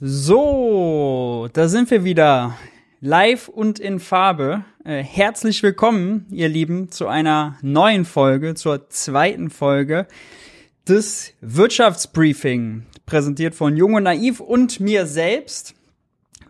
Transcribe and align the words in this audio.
So, 0.00 1.48
da 1.54 1.66
sind 1.66 1.90
wir 1.90 2.04
wieder. 2.04 2.56
Live 3.00 3.48
und 3.48 3.80
in 3.80 3.98
Farbe. 3.98 4.64
Äh, 4.84 5.02
herzlich 5.02 5.60
willkommen, 5.64 6.24
ihr 6.30 6.48
Lieben, 6.48 6.92
zu 6.92 7.08
einer 7.08 7.58
neuen 7.62 8.04
Folge, 8.04 8.54
zur 8.54 8.88
zweiten 8.90 9.50
Folge 9.50 10.06
des 10.86 11.32
Wirtschaftsbriefing, 11.40 12.86
präsentiert 13.06 13.56
von 13.56 13.76
Jung 13.76 13.94
und 13.94 14.04
Naiv 14.04 14.38
und 14.38 14.78
mir 14.78 15.04
selbst. 15.04 15.74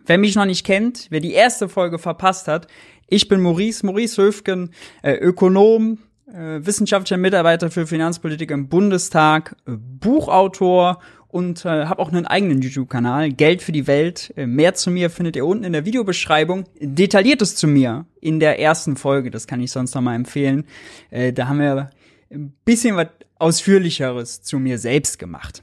Wer 0.05 0.19
mich 0.19 0.35
noch 0.35 0.45
nicht 0.45 0.63
kennt, 0.63 1.07
wer 1.09 1.19
die 1.19 1.33
erste 1.33 1.69
Folge 1.69 1.97
verpasst 1.97 2.47
hat, 2.47 2.67
ich 3.07 3.29
bin 3.29 3.41
Maurice, 3.41 3.83
Maurice 3.83 4.21
Höfgen, 4.21 4.69
äh, 5.01 5.13
Ökonom, 5.13 5.97
äh, 6.27 6.63
wissenschaftlicher 6.63 7.17
Mitarbeiter 7.17 7.71
für 7.71 7.87
Finanzpolitik 7.87 8.51
im 8.51 8.69
Bundestag, 8.69 9.55
Buchautor 9.65 10.99
und 11.29 11.63
äh, 11.63 11.85
habe 11.85 12.01
auch 12.01 12.11
einen 12.11 12.25
eigenen 12.25 12.61
YouTube-Kanal, 12.61 13.31
Geld 13.31 13.61
für 13.61 13.71
die 13.71 13.87
Welt. 13.87 14.33
Äh, 14.35 14.47
mehr 14.47 14.73
zu 14.73 14.91
mir 14.91 15.09
findet 15.09 15.35
ihr 15.35 15.45
unten 15.45 15.63
in 15.63 15.73
der 15.73 15.85
Videobeschreibung. 15.85 16.65
Detailliertes 16.79 17.55
zu 17.55 17.67
mir 17.67 18.05
in 18.19 18.39
der 18.39 18.59
ersten 18.59 18.97
Folge, 18.97 19.31
das 19.31 19.47
kann 19.47 19.61
ich 19.61 19.71
sonst 19.71 19.93
noch 19.95 20.01
mal 20.01 20.15
empfehlen. 20.15 20.65
Äh, 21.11 21.31
da 21.31 21.47
haben 21.47 21.59
wir 21.59 21.91
ein 22.31 22.53
bisschen 22.65 22.95
was 22.95 23.07
ausführlicheres 23.37 24.41
zu 24.41 24.59
mir 24.59 24.79
selbst 24.79 25.19
gemacht. 25.19 25.61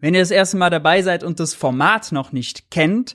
Wenn 0.00 0.14
ihr 0.14 0.20
das 0.20 0.30
erste 0.30 0.56
Mal 0.56 0.70
dabei 0.70 1.02
seid 1.02 1.22
und 1.22 1.38
das 1.38 1.54
Format 1.54 2.12
noch 2.12 2.32
nicht 2.32 2.70
kennt, 2.70 3.14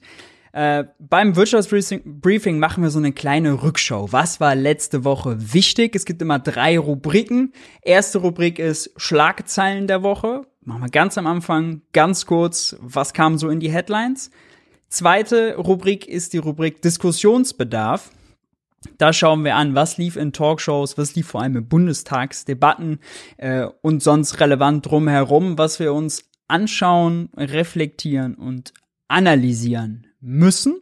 äh, 0.51 0.83
beim 0.99 1.35
Wirtschaftsbriefing 1.35 2.59
machen 2.59 2.83
wir 2.83 2.91
so 2.91 2.99
eine 2.99 3.11
kleine 3.11 3.63
Rückschau. 3.63 4.11
Was 4.11 4.39
war 4.39 4.53
letzte 4.53 5.03
Woche 5.03 5.53
wichtig? 5.53 5.95
Es 5.95 6.05
gibt 6.05 6.21
immer 6.21 6.37
drei 6.37 6.77
Rubriken. 6.77 7.53
Erste 7.81 8.19
Rubrik 8.19 8.59
ist 8.59 8.91
Schlagzeilen 8.95 9.87
der 9.87 10.03
Woche. 10.03 10.43
Machen 10.65 10.81
wir 10.81 10.89
ganz 10.89 11.17
am 11.17 11.27
Anfang 11.27 11.81
ganz 11.91 12.25
kurz, 12.25 12.77
was 12.79 13.13
kam 13.13 13.37
so 13.37 13.49
in 13.49 13.59
die 13.59 13.71
Headlines. 13.71 14.31
Zweite 14.87 15.57
Rubrik 15.57 16.07
ist 16.07 16.31
die 16.31 16.37
Rubrik 16.37 16.81
Diskussionsbedarf. 16.81 18.11
Da 18.97 19.11
schauen 19.11 19.43
wir 19.43 19.55
an, 19.55 19.75
was 19.75 19.97
lief 19.97 20.15
in 20.15 20.31
Talkshows, 20.31 20.97
was 20.97 21.15
lief 21.15 21.27
vor 21.27 21.41
allem 21.41 21.57
in 21.57 21.67
Bundestagsdebatten 21.67 22.99
äh, 23.37 23.67
und 23.81 24.03
sonst 24.03 24.39
relevant 24.39 24.85
drumherum, 24.85 25.57
was 25.57 25.79
wir 25.79 25.93
uns 25.93 26.29
anschauen, 26.47 27.29
reflektieren 27.35 28.35
und 28.35 28.73
analysieren 29.09 30.07
müssen. 30.21 30.79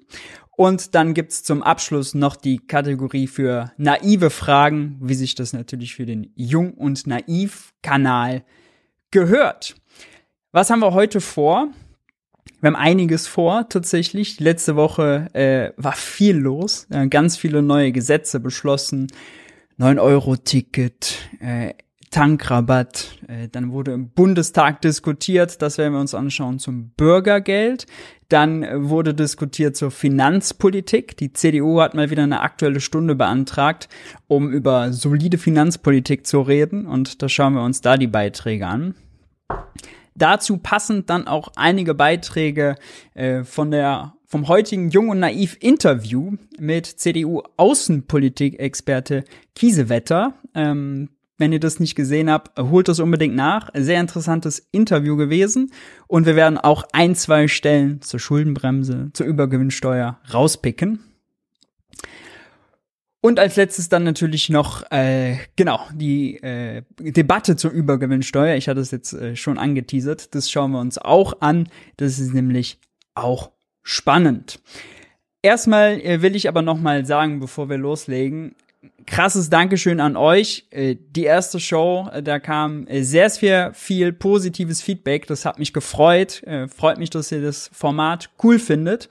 Und 0.58 0.94
dann 0.94 1.16
gibt's 1.16 1.44
zum 1.44 1.64
Abschluss 1.64 2.14
noch 2.14 2.36
die 2.36 2.60
Kategorie 2.60 3.26
für 3.26 3.72
naive 3.78 4.30
Fragen, 4.30 4.98
wie 5.02 5.16
sich 5.16 5.34
das 5.34 5.54
natürlich 5.54 5.96
für 5.96 6.06
den 6.06 6.32
Jung- 6.36 6.74
und 6.74 7.08
Naiv-Kanal 7.08 8.44
gehört. 9.12 9.76
Was 10.54 10.70
haben 10.70 10.82
wir 10.82 10.94
heute 10.94 11.22
vor? 11.22 11.70
Wir 12.60 12.68
haben 12.68 12.76
einiges 12.76 13.26
vor, 13.26 13.70
tatsächlich. 13.70 14.42
Letzte 14.42 14.76
Woche 14.76 15.28
äh, 15.32 15.72
war 15.78 15.94
viel 15.94 16.36
los. 16.36 16.88
Äh, 16.90 17.08
ganz 17.08 17.38
viele 17.38 17.62
neue 17.62 17.94
Gesetze 17.94 18.42
beschlossen. 18.42 19.08
9-Euro-Ticket, 19.80 21.30
äh, 21.40 21.74
Tankrabatt. 22.10 23.18
Äh, 23.30 23.48
dann 23.48 23.72
wurde 23.72 23.94
im 23.94 24.10
Bundestag 24.10 24.82
diskutiert, 24.82 25.62
das 25.62 25.78
werden 25.78 25.94
wir 25.94 26.02
uns 26.02 26.14
anschauen, 26.14 26.60
zum 26.60 26.90
Bürgergeld. 26.98 27.86
Dann 28.28 28.64
äh, 28.64 28.90
wurde 28.90 29.14
diskutiert 29.14 29.78
zur 29.78 29.90
Finanzpolitik. 29.90 31.16
Die 31.16 31.32
CDU 31.32 31.80
hat 31.80 31.94
mal 31.94 32.10
wieder 32.10 32.24
eine 32.24 32.42
aktuelle 32.42 32.82
Stunde 32.82 33.16
beantragt, 33.16 33.88
um 34.28 34.52
über 34.52 34.92
solide 34.92 35.38
Finanzpolitik 35.38 36.28
zu 36.28 36.42
reden. 36.42 36.88
Und 36.88 37.22
da 37.22 37.30
schauen 37.30 37.54
wir 37.54 37.64
uns 37.64 37.80
da 37.80 37.96
die 37.96 38.08
Beiträge 38.08 38.68
an. 38.68 38.96
Dazu 40.16 40.58
passend 40.58 41.10
dann 41.10 41.28
auch 41.28 41.52
einige 41.56 41.94
Beiträge 41.94 42.76
äh, 43.14 43.44
von 43.44 43.72
der 43.72 44.14
vom 44.32 44.48
heutigen 44.48 44.90
Jung 44.90 45.10
und 45.10 45.20
Naiv 45.20 45.58
Interview 45.60 46.38
mit 46.58 46.86
CDU 46.86 47.42
Außenpolitik-Experte 47.58 49.26
Kiesewetter. 49.56 50.36
Ähm, 50.56 51.10
wenn 51.38 51.52
ihr 51.52 51.60
das 51.60 51.82
nicht 51.82 51.96
gesehen 51.96 52.30
habt, 52.30 52.58
holt 52.58 52.88
das 52.88 53.00
unbedingt 53.02 53.36
nach. 53.36 53.72
Sehr 53.74 54.00
interessantes 54.00 54.60
Interview 54.72 55.18
gewesen. 55.18 55.72
Und 56.08 56.26
wir 56.26 56.38
werden 56.38 56.58
auch 56.58 56.86
ein, 56.94 57.16
zwei 57.16 57.50
Stellen 57.50 58.02
zur 58.02 58.22
Schuldenbremse, 58.22 59.10
zur 59.14 59.26
Übergewinnsteuer 59.26 60.20
rauspicken. 60.34 61.11
Und 63.22 63.40
als 63.40 63.56
letztes 63.56 63.88
dann 63.88 64.04
natürlich 64.04 64.50
noch, 64.50 64.84
äh, 64.92 65.38
genau, 65.56 65.80
die 65.94 66.42
äh, 66.42 66.82
Debatte 67.00 67.56
zur 67.56 67.70
Übergewinnsteuer. 67.70 68.56
Ich 68.56 68.68
hatte 68.68 68.80
es 68.80 68.90
jetzt 68.90 69.14
äh, 69.14 69.36
schon 69.36 69.60
angeteasert. 69.60 70.34
Das 70.34 70.50
schauen 70.50 70.72
wir 70.72 70.80
uns 70.80 70.98
auch 70.98 71.40
an. 71.42 71.70
Das 71.98 72.18
ist 72.18 72.34
nämlich 72.34 72.80
auch 73.14 73.52
spannend. 73.84 74.60
Erstmal 75.44 76.00
äh, 76.02 76.24
will 76.24 76.36
ich 76.36 76.48
aber 76.48 76.64
noch 76.64 76.80
mal 76.80 77.06
sagen, 77.06 77.40
bevor 77.40 77.70
wir 77.70 77.78
loslegen, 77.78 78.56
krasses 79.06 79.50
Dankeschön 79.50 80.00
an 80.00 80.16
euch. 80.16 80.66
Äh, 80.72 80.96
die 81.00 81.24
erste 81.24 81.60
Show, 81.60 82.10
äh, 82.12 82.24
da 82.24 82.40
kam 82.40 82.88
äh, 82.88 83.04
sehr, 83.04 83.30
sehr 83.30 83.74
viel 83.74 84.14
positives 84.14 84.82
Feedback. 84.82 85.28
Das 85.28 85.46
hat 85.46 85.60
mich 85.60 85.74
gefreut. 85.74 86.44
Freut 86.76 86.98
mich, 86.98 87.10
dass 87.10 87.32
ihr 87.32 87.42
das 87.42 87.70
Format 87.74 88.30
cool 88.44 88.60
findet. 88.60 89.10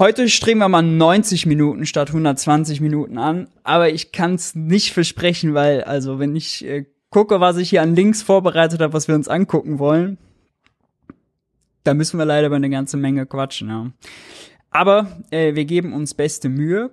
Heute 0.00 0.30
streben 0.30 0.60
wir 0.60 0.68
mal 0.70 0.80
90 0.80 1.44
Minuten 1.44 1.84
statt 1.84 2.08
120 2.08 2.80
Minuten 2.80 3.18
an, 3.18 3.48
aber 3.64 3.90
ich 3.90 4.12
kann 4.12 4.34
es 4.34 4.54
nicht 4.54 4.94
versprechen, 4.94 5.52
weil, 5.52 5.84
also, 5.84 6.18
wenn 6.18 6.34
ich 6.34 6.64
äh, 6.64 6.86
gucke, 7.10 7.40
was 7.40 7.58
ich 7.58 7.68
hier 7.68 7.82
an 7.82 7.94
Links 7.94 8.22
vorbereitet 8.22 8.80
habe, 8.80 8.94
was 8.94 9.08
wir 9.08 9.14
uns 9.14 9.28
angucken 9.28 9.78
wollen, 9.78 10.16
da 11.84 11.92
müssen 11.92 12.16
wir 12.16 12.24
leider 12.24 12.46
über 12.46 12.56
eine 12.56 12.70
ganze 12.70 12.96
Menge 12.96 13.26
quatschen, 13.26 13.68
ja. 13.68 13.90
Aber 14.70 15.20
äh, 15.30 15.54
wir 15.54 15.66
geben 15.66 15.92
uns 15.92 16.14
beste 16.14 16.48
Mühe. 16.48 16.92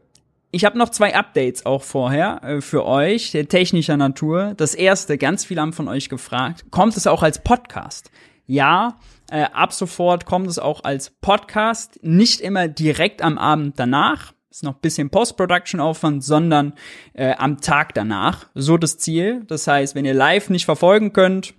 Ich 0.51 0.65
habe 0.65 0.77
noch 0.77 0.89
zwei 0.89 1.15
Updates 1.15 1.65
auch 1.65 1.83
vorher 1.83 2.43
äh, 2.43 2.59
für 2.59 2.85
euch, 2.85 3.31
der 3.31 3.47
technischer 3.47 3.95
Natur. 3.95 4.53
Das 4.57 4.75
erste, 4.75 5.17
ganz 5.17 5.45
viele 5.45 5.61
haben 5.61 5.71
von 5.71 5.87
euch 5.87 6.09
gefragt, 6.09 6.65
kommt 6.71 6.97
es 6.97 7.07
auch 7.07 7.23
als 7.23 7.41
Podcast? 7.41 8.11
Ja, 8.47 8.99
äh, 9.29 9.43
ab 9.43 9.73
sofort 9.73 10.25
kommt 10.25 10.47
es 10.47 10.59
auch 10.59 10.83
als 10.83 11.09
Podcast, 11.09 11.99
nicht 12.01 12.41
immer 12.41 12.67
direkt 12.67 13.21
am 13.21 13.37
Abend 13.37 13.79
danach. 13.79 14.33
Ist 14.49 14.63
noch 14.63 14.75
bisschen 14.75 15.09
Post-Production-Aufwand, 15.09 16.23
sondern 16.23 16.73
äh, 17.13 17.33
am 17.37 17.61
Tag 17.61 17.93
danach. 17.93 18.47
So 18.55 18.77
das 18.77 18.97
Ziel. 18.97 19.43
Das 19.47 19.67
heißt, 19.67 19.93
wenn 19.93 20.05
ihr 20.05 20.13
live 20.13 20.49
nicht 20.49 20.65
verfolgen 20.65 21.13
könnt, 21.13 21.53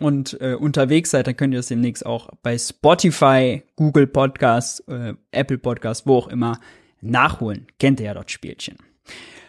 und 0.00 0.40
äh, 0.40 0.54
unterwegs 0.54 1.10
seid, 1.10 1.26
dann 1.26 1.36
könnt 1.36 1.52
ihr 1.52 1.58
das 1.58 1.68
demnächst 1.68 2.06
auch 2.06 2.30
bei 2.42 2.56
Spotify, 2.56 3.62
Google 3.76 4.06
Podcasts, 4.06 4.80
äh, 4.88 5.14
Apple 5.32 5.58
Podcasts, 5.58 6.06
wo 6.06 6.16
auch 6.16 6.28
immer 6.28 6.58
nachholen. 7.00 7.66
Kennt 7.78 8.00
ihr 8.00 8.06
ja 8.06 8.14
dort 8.14 8.30
Spielchen. 8.30 8.78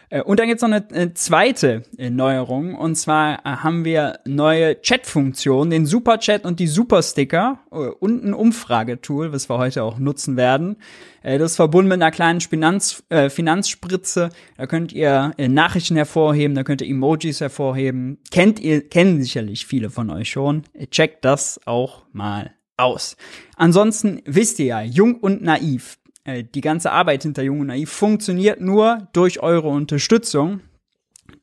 Äh, 0.09 0.22
und 0.22 0.40
dann 0.40 0.47
gibt's 0.47 0.62
noch 0.62 0.69
eine, 0.69 0.86
eine 0.91 1.14
zweite 1.14 1.84
äh, 1.97 2.09
Neuerung. 2.09 2.75
Und 2.75 2.96
zwar 2.96 3.40
äh, 3.40 3.50
haben 3.58 3.86
wir 3.86 4.19
neue 4.25 4.81
Chat-Funktionen, 4.81 5.72
den 5.72 5.86
Super-Chat 5.86 6.46
und 6.46 6.59
die 6.59 6.68
Super-Sticker 6.68 7.59
und 8.00 8.24
ein 8.24 8.34
Umfragetool, 8.34 9.34
was 9.34 9.50
wir 9.50 9.58
heute 9.58 9.84
auch 9.84 9.97
nutzen 9.97 10.38
werden. 10.38 10.78
Das 11.24 11.52
ist 11.52 11.56
verbunden 11.56 11.88
mit 11.88 12.02
einer 12.02 12.12
kleinen 12.12 12.42
Finanz, 12.42 13.03
äh, 13.09 13.30
Finanzspritze. 13.30 14.30
Da 14.58 14.68
könnt 14.68 14.92
ihr 14.92 15.31
Nachrichten 15.38 15.96
hervorheben, 15.96 16.53
da 16.53 16.63
könnt 16.63 16.81
ihr 16.81 16.90
Emojis 16.90 17.40
hervorheben. 17.40 18.19
Kennt 18.30 18.59
ihr, 18.59 18.88
kennen 18.90 19.22
sicherlich 19.22 19.66
viele 19.66 19.90
von 19.90 20.09
euch 20.09 20.30
schon. 20.30 20.63
Checkt 20.92 21.24
das 21.24 21.62
auch 21.66 22.03
mal 22.12 22.52
aus. 22.78 23.16
Ansonsten 23.56 24.22
wisst 24.25 24.59
ihr 24.59 24.66
ja, 24.66 24.81
jung 24.81 25.16
und 25.16 25.42
naiv 25.42 25.97
äh, 25.97 26.03
die 26.25 26.61
ganze 26.61 26.91
Arbeit 26.91 27.23
hinter 27.23 27.44
Jung 27.44 27.59
und 27.59 27.67
Naiv 27.67 27.91
funktioniert 27.91 28.61
nur 28.61 29.09
durch 29.11 29.41
eure 29.41 29.67
Unterstützung. 29.67 30.61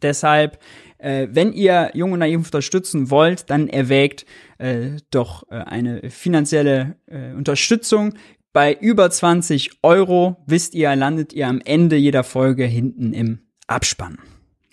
Deshalb, 0.02 0.58
äh, 0.98 1.28
wenn 1.30 1.52
ihr 1.52 1.90
Jung 1.94 2.12
und 2.12 2.20
Naiv 2.20 2.46
unterstützen 2.46 3.10
wollt, 3.10 3.50
dann 3.50 3.68
erwägt 3.68 4.26
äh, 4.58 4.92
doch 5.10 5.50
äh, 5.50 5.56
eine 5.56 6.10
finanzielle 6.10 6.96
äh, 7.06 7.32
Unterstützung. 7.32 8.14
Bei 8.52 8.74
über 8.74 9.10
20 9.10 9.78
Euro, 9.82 10.42
wisst 10.46 10.74
ihr, 10.74 10.94
landet 10.96 11.32
ihr 11.32 11.46
am 11.46 11.60
Ende 11.64 11.96
jeder 11.96 12.24
Folge 12.24 12.64
hinten 12.64 13.12
im 13.12 13.40
Abspann. 13.66 14.18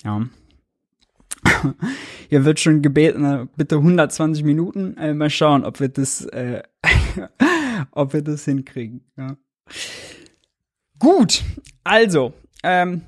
Ja. 0.03 0.27
Hier 2.29 2.43
wird 2.43 2.59
schon 2.59 2.81
gebeten, 2.81 3.49
bitte 3.55 3.75
120 3.75 4.43
Minuten. 4.43 4.97
Äh, 4.97 5.13
mal 5.13 5.29
schauen, 5.29 5.63
ob 5.63 5.79
wir 5.79 5.89
das, 5.89 6.25
äh, 6.25 6.63
ob 7.91 8.13
wir 8.13 8.23
das 8.23 8.45
hinkriegen. 8.45 9.05
Ja. 9.15 9.37
Gut, 10.99 11.43
also, 11.83 12.33
ähm, 12.63 13.01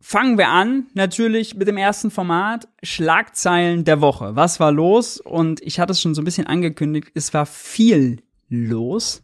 fangen 0.00 0.38
wir 0.38 0.48
an, 0.48 0.86
natürlich 0.94 1.54
mit 1.54 1.68
dem 1.68 1.76
ersten 1.76 2.10
Format, 2.10 2.66
Schlagzeilen 2.82 3.84
der 3.84 4.00
Woche. 4.00 4.34
Was 4.36 4.58
war 4.58 4.72
los? 4.72 5.20
Und 5.20 5.60
ich 5.60 5.78
hatte 5.78 5.92
es 5.92 6.00
schon 6.00 6.14
so 6.14 6.22
ein 6.22 6.24
bisschen 6.24 6.46
angekündigt, 6.46 7.10
es 7.14 7.34
war 7.34 7.44
viel 7.44 8.22
los. 8.48 9.22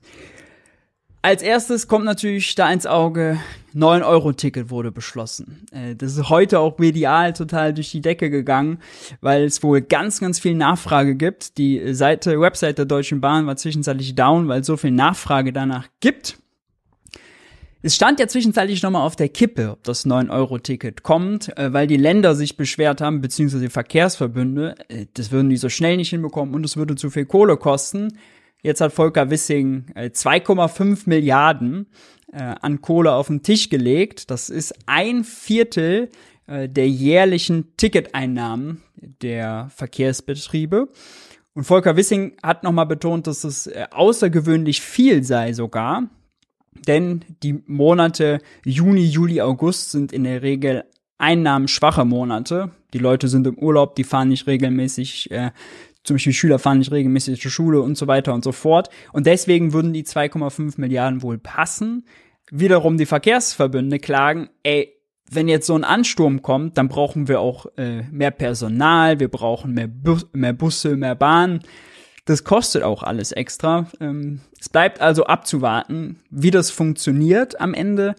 Als 1.23 1.41
erstes 1.41 1.89
kommt 1.89 2.05
natürlich 2.05 2.55
da 2.55 2.71
ins 2.71 2.85
Auge, 2.85 3.41
9-Euro-Ticket 3.75 4.69
wurde 4.69 4.93
beschlossen. 4.93 5.65
Äh, 5.73 5.97
das 5.97 6.19
ist 6.19 6.29
heute 6.29 6.61
auch 6.61 6.77
medial 6.77 7.33
total 7.33 7.73
durch 7.73 7.91
die 7.91 8.03
Decke 8.03 8.29
gegangen, 8.29 8.79
weil 9.23 9.45
es 9.45 9.63
wohl 9.63 9.81
ganz, 9.81 10.21
ganz 10.21 10.39
viel 10.39 10.55
Nachfrage 10.55 11.15
gibt. 11.15 11.57
Die 11.57 11.95
Seite, 11.95 12.39
Website 12.39 12.77
der 12.77 12.85
Deutschen 12.85 13.23
Bahn 13.23 13.47
war 13.47 13.57
zwischenzeitlich 13.57 14.15
down, 14.15 14.49
weil 14.49 14.61
es 14.61 14.67
so 14.67 14.77
viel 14.77 14.91
Nachfrage 14.91 15.55
danach 15.55 15.89
gibt. 16.01 16.37
Es 17.87 17.97
stand 17.97 18.19
ja 18.19 18.27
zwischenzeitlich 18.27 18.83
nochmal 18.83 19.07
auf 19.07 19.15
der 19.15 19.29
Kippe, 19.29 19.73
ob 19.73 19.83
das 19.83 20.07
9-Euro-Ticket 20.07 21.03
kommt, 21.03 21.55
äh, 21.59 21.71
weil 21.75 21.87
die 21.87 21.99
Länder 21.99 22.35
sich 22.35 22.57
beschwert 22.57 23.03
haben, 23.03 23.21
beziehungsweise 23.21 23.65
die 23.65 23.69
Verkehrsverbünde, 23.69 24.75
äh, 24.89 25.05
das 25.13 25.31
würden 25.31 25.51
die 25.51 25.59
so 25.59 25.69
schnell 25.69 25.99
nicht 25.99 26.09
hinbekommen 26.09 26.55
und 26.55 26.65
es 26.65 26.79
würde 26.79 26.95
zu 26.95 27.11
viel 27.11 27.27
Kohle 27.27 27.59
kosten. 27.59 28.17
Jetzt 28.63 28.81
hat 28.81 28.95
Volker 28.95 29.29
Wissing 29.29 29.85
2,5 29.95 30.81
äh, 30.81 31.11
Milliarden 31.11 31.87
an 32.33 32.81
Kohle 32.81 33.13
auf 33.13 33.29
den 33.29 33.43
Tisch 33.43 33.69
gelegt. 33.69 34.31
Das 34.31 34.49
ist 34.49 34.75
ein 34.87 35.23
Viertel 35.23 36.09
der 36.49 36.89
jährlichen 36.89 37.77
Ticketeinnahmen 37.77 38.83
der 39.23 39.71
Verkehrsbetriebe. 39.77 40.89
Und 41.53 41.65
Volker 41.65 41.97
Wissing 41.97 42.37
hat 42.43 42.65
nochmal 42.65 42.87
betont, 42.87 43.29
dass 43.29 43.45
es 43.45 43.71
außergewöhnlich 43.93 44.81
viel 44.81 45.23
sei 45.23 45.53
sogar. 45.53 46.09
Denn 46.87 47.25
die 47.43 47.63
Monate 47.67 48.41
Juni, 48.65 49.05
Juli, 49.05 49.41
August 49.41 49.91
sind 49.91 50.13
in 50.13 50.25
der 50.25 50.43
Regel 50.43 50.85
einnahmenschwache 51.19 52.05
Monate. 52.05 52.71
Die 52.93 52.99
Leute 52.99 53.29
sind 53.29 53.47
im 53.47 53.59
Urlaub, 53.59 53.95
die 53.95 54.05
fahren 54.05 54.29
nicht 54.29 54.47
regelmäßig 54.47 55.31
äh, 55.31 55.51
zum 56.05 56.17
Beispiel 56.17 56.35
Schüler 56.35 56.59
fahren 56.59 56.79
nicht 56.79 56.93
regelmäßig 56.93 57.41
zur 57.41 57.51
Schule 57.51 57.81
und 57.81 57.97
so 57.97 58.07
weiter 58.07 58.35
und 58.35 58.45
so 58.45 58.53
fort. 58.53 58.91
Und 59.13 59.27
deswegen 59.27 59.73
würden 59.73 59.93
die 59.93 60.05
2,5 60.05 60.75
Milliarden 60.77 61.23
wohl 61.23 61.39
passen. 61.39 62.05
Wiederum 62.51 62.99
die 62.99 63.07
Verkehrsverbünde 63.07 63.99
klagen, 63.99 64.51
ey, 64.63 64.93
wenn 65.31 65.49
jetzt 65.49 65.67
so 65.67 65.75
ein 65.75 65.85
Ansturm 65.85 66.43
kommt, 66.43 66.77
dann 66.77 66.89
brauchen 66.89 67.27
wir 67.27 67.41
auch 67.41 67.67
äh, 67.79 68.03
mehr 68.13 68.31
Personal, 68.31 69.19
wir 69.19 69.29
brauchen 69.29 69.73
mehr, 69.73 69.89
Bu 69.89 70.19
mehr 70.35 70.53
Busse, 70.53 70.97
mehr 70.97 71.15
Bahnen. 71.15 71.61
Das 72.25 72.45
kostet 72.45 72.83
auch 72.83 73.03
alles 73.03 73.33
extra. 73.33 73.87
Ähm, 74.01 74.41
es 74.59 74.69
bleibt 74.69 75.01
also 75.01 75.25
abzuwarten, 75.25 76.21
wie 76.31 76.51
das 76.51 76.71
funktioniert 76.71 77.61
am 77.61 77.75
Ende. 77.75 78.15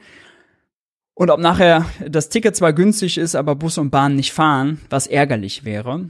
Und 1.16 1.32
ob 1.32 1.40
nachher 1.40 1.86
das 2.08 2.30
Ticket 2.30 2.56
zwar 2.56 2.74
günstig 2.74 3.18
ist, 3.18 3.36
aber 3.36 3.56
Bus 3.56 3.78
und 3.78 3.90
Bahn 3.90 4.16
nicht 4.16 4.34
fahren, 4.34 4.82
was 4.90 5.08
ärgerlich 5.08 5.64
wäre. 5.64 6.10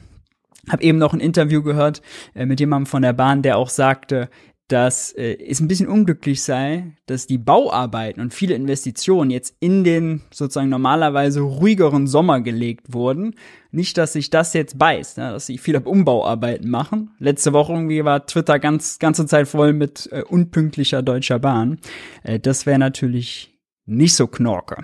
Hab 0.67 0.81
eben 0.81 0.97
noch 0.97 1.13
ein 1.13 1.19
Interview 1.19 1.61
gehört 1.61 2.01
äh, 2.33 2.45
mit 2.45 2.59
jemandem 2.59 2.87
von 2.87 3.03
der 3.03 3.13
Bahn, 3.13 3.43
der 3.43 3.57
auch 3.57 3.69
sagte, 3.69 4.29
dass 4.67 5.11
äh, 5.11 5.37
es 5.47 5.59
ein 5.59 5.67
bisschen 5.67 5.87
unglücklich 5.87 6.41
sei, 6.41 6.95
dass 7.05 7.27
die 7.27 7.37
Bauarbeiten 7.37 8.19
und 8.19 8.33
viele 8.33 8.55
Investitionen 8.55 9.29
jetzt 9.29 9.55
in 9.59 9.83
den 9.83 10.21
sozusagen 10.31 10.69
normalerweise 10.69 11.41
ruhigeren 11.41 12.07
Sommer 12.07 12.41
gelegt 12.41 12.93
wurden. 12.93 13.35
Nicht, 13.71 13.97
dass 13.97 14.13
sich 14.13 14.31
das 14.31 14.53
jetzt 14.53 14.79
beißt, 14.79 15.17
ne, 15.17 15.31
dass 15.33 15.45
sie 15.45 15.59
viele 15.59 15.81
Umbauarbeiten 15.81 16.69
machen. 16.69 17.11
Letzte 17.19 17.53
Woche 17.53 17.73
irgendwie 17.73 18.03
war 18.03 18.25
Twitter 18.25 18.57
ganz 18.57 18.97
ganze 18.97 19.27
Zeit 19.27 19.47
voll 19.47 19.73
mit 19.73 20.09
äh, 20.11 20.23
unpünktlicher 20.23 21.03
Deutscher 21.03 21.37
Bahn. 21.37 21.79
Äh, 22.23 22.39
das 22.39 22.65
wäre 22.65 22.79
natürlich 22.79 23.55
nicht 23.85 24.15
so 24.15 24.25
knorke. 24.25 24.83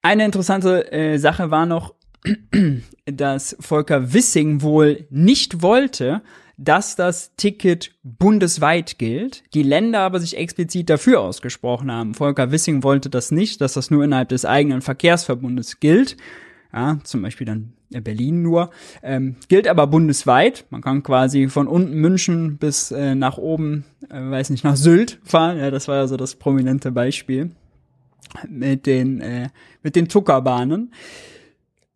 Eine 0.00 0.24
interessante 0.24 0.90
äh, 0.90 1.18
Sache 1.18 1.50
war 1.50 1.66
noch, 1.66 1.94
dass 3.04 3.56
Volker 3.60 4.14
Wissing 4.14 4.62
wohl 4.62 5.06
nicht 5.10 5.60
wollte, 5.60 6.22
dass 6.56 6.96
das 6.96 7.34
Ticket 7.36 7.92
bundesweit 8.02 8.98
gilt, 8.98 9.42
die 9.54 9.62
Länder 9.62 10.00
aber 10.00 10.20
sich 10.20 10.36
explizit 10.36 10.88
dafür 10.88 11.20
ausgesprochen 11.20 11.92
haben. 11.92 12.14
Volker 12.14 12.50
Wissing 12.50 12.82
wollte 12.82 13.10
das 13.10 13.30
nicht, 13.30 13.60
dass 13.60 13.74
das 13.74 13.90
nur 13.90 14.04
innerhalb 14.04 14.30
des 14.30 14.44
eigenen 14.44 14.80
Verkehrsverbundes 14.80 15.80
gilt. 15.80 16.16
Ja, 16.72 16.98
zum 17.04 17.22
Beispiel 17.22 17.46
dann 17.46 17.72
Berlin 17.90 18.42
nur. 18.42 18.70
Ähm, 19.02 19.36
gilt 19.48 19.68
aber 19.68 19.86
bundesweit. 19.86 20.66
Man 20.70 20.82
kann 20.82 21.02
quasi 21.02 21.48
von 21.48 21.68
unten 21.68 21.94
München 21.94 22.58
bis 22.58 22.90
äh, 22.90 23.14
nach 23.14 23.38
oben, 23.38 23.84
äh, 24.10 24.18
weiß 24.18 24.50
nicht, 24.50 24.64
nach 24.64 24.76
Sylt 24.76 25.20
fahren. 25.24 25.58
Ja, 25.58 25.70
das 25.70 25.88
war 25.88 25.96
ja 25.96 26.06
so 26.06 26.16
das 26.16 26.34
prominente 26.34 26.90
Beispiel 26.90 27.50
mit 28.48 28.86
den, 28.86 29.20
äh, 29.20 29.50
mit 29.82 29.94
den 29.96 30.08
Tuckerbahnen. 30.08 30.92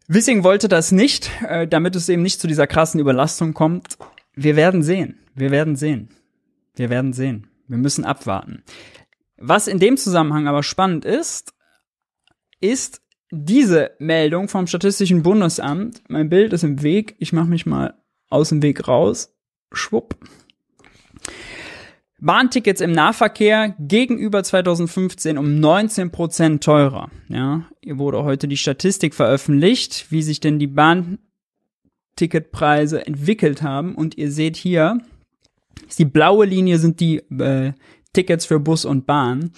Wissing 0.06 0.44
wollte 0.44 0.68
das 0.68 0.92
nicht, 0.92 1.30
äh, 1.46 1.66
damit 1.66 1.96
es 1.96 2.08
eben 2.08 2.22
nicht 2.22 2.40
zu 2.40 2.46
dieser 2.46 2.66
krassen 2.66 3.00
Überlastung 3.00 3.54
kommt. 3.54 3.96
Wir 4.34 4.56
werden 4.56 4.82
sehen. 4.82 5.18
Wir 5.34 5.50
werden 5.50 5.76
sehen. 5.76 6.08
Wir 6.74 6.90
werden 6.90 7.12
sehen. 7.12 7.48
Wir 7.66 7.78
müssen 7.78 8.04
abwarten. 8.04 8.62
Was 9.36 9.68
in 9.68 9.78
dem 9.78 9.96
Zusammenhang 9.96 10.46
aber 10.48 10.62
spannend 10.62 11.04
ist, 11.04 11.54
ist 12.60 13.00
diese 13.30 13.92
Meldung 13.98 14.48
vom 14.48 14.66
Statistischen 14.66 15.22
Bundesamt. 15.22 16.02
Mein 16.08 16.28
Bild 16.28 16.52
ist 16.52 16.64
im 16.64 16.82
Weg. 16.82 17.16
Ich 17.18 17.32
mache 17.32 17.48
mich 17.48 17.64
mal 17.64 17.94
aus 18.28 18.50
dem 18.50 18.62
Weg 18.62 18.88
raus. 18.88 19.34
Schwupp. 19.72 20.16
Bahntickets 22.18 22.82
im 22.82 22.92
Nahverkehr 22.92 23.74
gegenüber 23.78 24.42
2015 24.42 25.38
um 25.38 25.58
19 25.58 26.10
Prozent 26.10 26.62
teurer. 26.62 27.10
Ja, 27.28 27.64
hier 27.82 27.98
wurde 27.98 28.24
heute 28.24 28.46
die 28.46 28.58
Statistik 28.58 29.14
veröffentlicht, 29.14 30.10
wie 30.10 30.22
sich 30.22 30.40
denn 30.40 30.58
die 30.58 30.66
Bahnticketpreise 32.20 33.06
entwickelt 33.06 33.62
haben. 33.62 33.94
Und 33.94 34.18
ihr 34.18 34.30
seht 34.30 34.56
hier, 34.56 35.00
die 35.98 36.04
blaue 36.04 36.46
Linie 36.46 36.78
sind 36.78 37.00
die 37.00 37.18
äh, 37.18 37.72
Tickets 38.12 38.46
für 38.46 38.60
Bus 38.60 38.84
und 38.84 39.06
Bahn. 39.06 39.52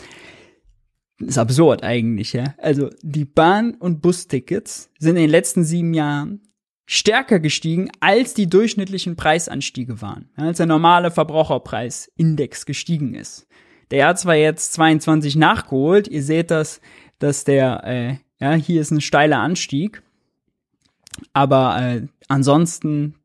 Ist 1.18 1.38
absurd 1.38 1.82
eigentlich, 1.82 2.32
ja. 2.32 2.54
Also 2.58 2.90
die 3.02 3.24
Bahn- 3.24 3.74
und 3.74 4.00
Bustickets 4.00 4.90
sind 4.98 5.16
in 5.16 5.22
den 5.22 5.30
letzten 5.30 5.64
sieben 5.64 5.94
Jahren 5.94 6.40
stärker 6.86 7.38
gestiegen, 7.38 7.90
als 8.00 8.34
die 8.34 8.48
durchschnittlichen 8.48 9.16
Preisanstiege 9.16 10.02
waren, 10.02 10.30
als 10.36 10.56
der 10.58 10.66
normale 10.66 11.10
Verbraucherpreisindex 11.10 12.66
gestiegen 12.66 13.14
ist. 13.14 13.46
Der 13.90 14.06
hat 14.06 14.18
zwar 14.18 14.34
jetzt 14.34 14.72
22 14.72 15.36
nachgeholt, 15.36 16.08
ihr 16.08 16.22
seht 16.22 16.50
das, 16.50 16.80
dass 17.18 17.44
der, 17.44 17.84
äh, 17.84 18.16
ja, 18.40 18.54
hier 18.54 18.80
ist 18.80 18.90
ein 18.90 19.00
steiler 19.00 19.38
Anstieg, 19.38 20.02
aber 21.32 21.80
äh, 21.80 22.06
ansonsten 22.28 23.16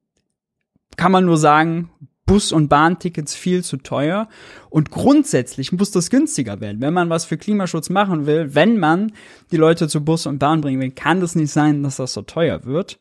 kann 0.96 1.12
man 1.12 1.26
nur 1.26 1.38
sagen, 1.38 1.90
Bus- 2.28 2.52
und 2.52 2.68
Bahntickets 2.68 3.34
viel 3.34 3.64
zu 3.64 3.78
teuer. 3.78 4.28
Und 4.70 4.92
grundsätzlich 4.92 5.72
muss 5.72 5.92
das 5.92 6.10
günstiger 6.10 6.60
werden. 6.60 6.82
Wenn 6.82 6.94
man 6.94 7.10
was 7.10 7.26
für 7.26 7.38
Klimaschutz 7.38 7.90
machen 7.90 8.28
will, 8.28 8.54
wenn 8.54 8.78
man 8.78 9.14
die 9.52 9.58
Leute 9.58 9.88
zu 9.88 10.04
Bus 10.04 10.26
und 10.28 10.38
Bahn 10.38 10.62
bringen 10.62 10.82
will, 10.82 10.92
kann 10.92 11.22
das 11.22 11.36
nicht 11.36 11.52
sein, 11.52 11.82
dass 11.84 11.96
das 11.96 12.14
so 12.14 12.22
teuer 12.22 12.66
wird. 12.66 13.00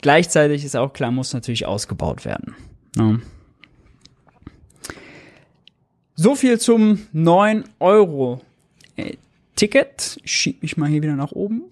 Gleichzeitig 0.00 0.64
ist 0.64 0.74
auch 0.74 0.92
klar, 0.92 1.10
muss 1.10 1.34
natürlich 1.34 1.66
ausgebaut 1.66 2.24
werden. 2.24 2.56
Ja. 2.96 3.18
So 6.14 6.34
viel 6.34 6.58
zum 6.58 7.06
9 7.12 7.64
Euro 7.78 8.40
äh, 8.96 9.16
Ticket. 9.54 10.18
Schieb 10.24 10.62
mich 10.62 10.78
mal 10.78 10.88
hier 10.88 11.02
wieder 11.02 11.16
nach 11.16 11.32
oben. 11.32 11.64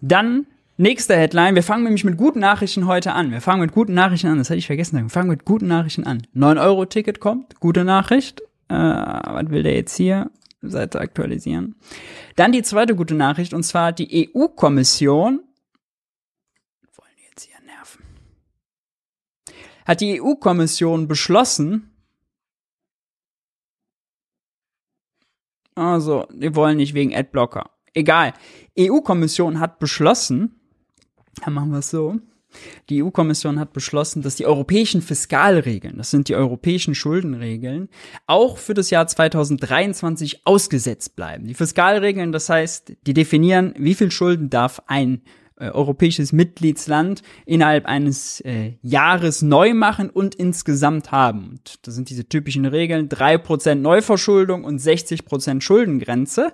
Dann 0.00 0.46
nächste 0.76 1.16
Headline. 1.16 1.54
Wir 1.54 1.62
fangen 1.62 1.84
nämlich 1.84 2.04
mit 2.04 2.16
guten 2.16 2.40
Nachrichten 2.40 2.86
heute 2.86 3.12
an. 3.12 3.30
Wir 3.30 3.40
fangen 3.40 3.60
mit 3.60 3.72
guten 3.72 3.94
Nachrichten 3.94 4.28
an. 4.28 4.38
Das 4.38 4.50
hatte 4.50 4.58
ich 4.58 4.66
vergessen. 4.66 5.00
Wir 5.00 5.08
fangen 5.08 5.28
mit 5.28 5.44
guten 5.44 5.66
Nachrichten 5.66 6.04
an. 6.04 6.26
9 6.32 6.58
Euro 6.58 6.86
Ticket 6.86 7.20
kommt. 7.20 7.60
Gute 7.60 7.84
Nachricht. 7.84 8.40
Äh, 8.68 8.74
was 8.74 9.50
will 9.50 9.62
der 9.62 9.74
jetzt 9.74 9.96
hier? 9.96 10.30
Seite 10.62 11.00
aktualisieren. 11.00 11.74
Dann 12.36 12.52
die 12.52 12.62
zweite 12.62 12.94
gute 12.96 13.14
Nachricht. 13.14 13.52
Und 13.52 13.64
zwar 13.64 13.92
die 13.92 14.30
EU-Kommission 14.34 15.40
hat 19.84 20.00
die 20.00 20.20
EU-Kommission 20.20 21.08
beschlossen, 21.08 21.90
also, 25.76 26.26
wir 26.30 26.54
wollen 26.54 26.76
nicht 26.76 26.94
wegen 26.94 27.14
Adblocker. 27.14 27.70
Egal. 27.94 28.32
EU-Kommission 28.78 29.58
hat 29.58 29.80
beschlossen, 29.80 30.60
dann 31.34 31.54
machen 31.54 31.70
wir 31.70 31.78
es 31.78 31.90
so, 31.90 32.16
die 32.88 33.02
EU-Kommission 33.02 33.58
hat 33.58 33.72
beschlossen, 33.72 34.22
dass 34.22 34.36
die 34.36 34.46
europäischen 34.46 35.02
Fiskalregeln, 35.02 35.96
das 35.96 36.10
sind 36.10 36.28
die 36.28 36.36
europäischen 36.36 36.94
Schuldenregeln, 36.94 37.88
auch 38.26 38.58
für 38.58 38.74
das 38.74 38.90
Jahr 38.90 39.06
2023 39.06 40.46
ausgesetzt 40.46 41.16
bleiben. 41.16 41.46
Die 41.46 41.54
Fiskalregeln, 41.54 42.32
das 42.32 42.48
heißt, 42.48 42.92
die 43.06 43.14
definieren, 43.14 43.74
wie 43.76 43.94
viel 43.94 44.10
Schulden 44.10 44.50
darf 44.50 44.82
ein 44.86 45.22
äh, 45.56 45.70
europäisches 45.70 46.32
Mitgliedsland 46.32 47.22
innerhalb 47.46 47.86
eines 47.86 48.40
äh, 48.40 48.72
Jahres 48.82 49.40
neu 49.40 49.72
machen 49.72 50.10
und 50.10 50.34
insgesamt 50.34 51.12
haben. 51.12 51.50
Und 51.50 51.86
das 51.86 51.94
sind 51.94 52.10
diese 52.10 52.28
typischen 52.28 52.64
Regeln, 52.64 53.08
drei 53.08 53.38
Prozent 53.38 53.80
Neuverschuldung 53.80 54.64
und 54.64 54.80
60% 54.80 55.60
Schuldengrenze. 55.60 56.50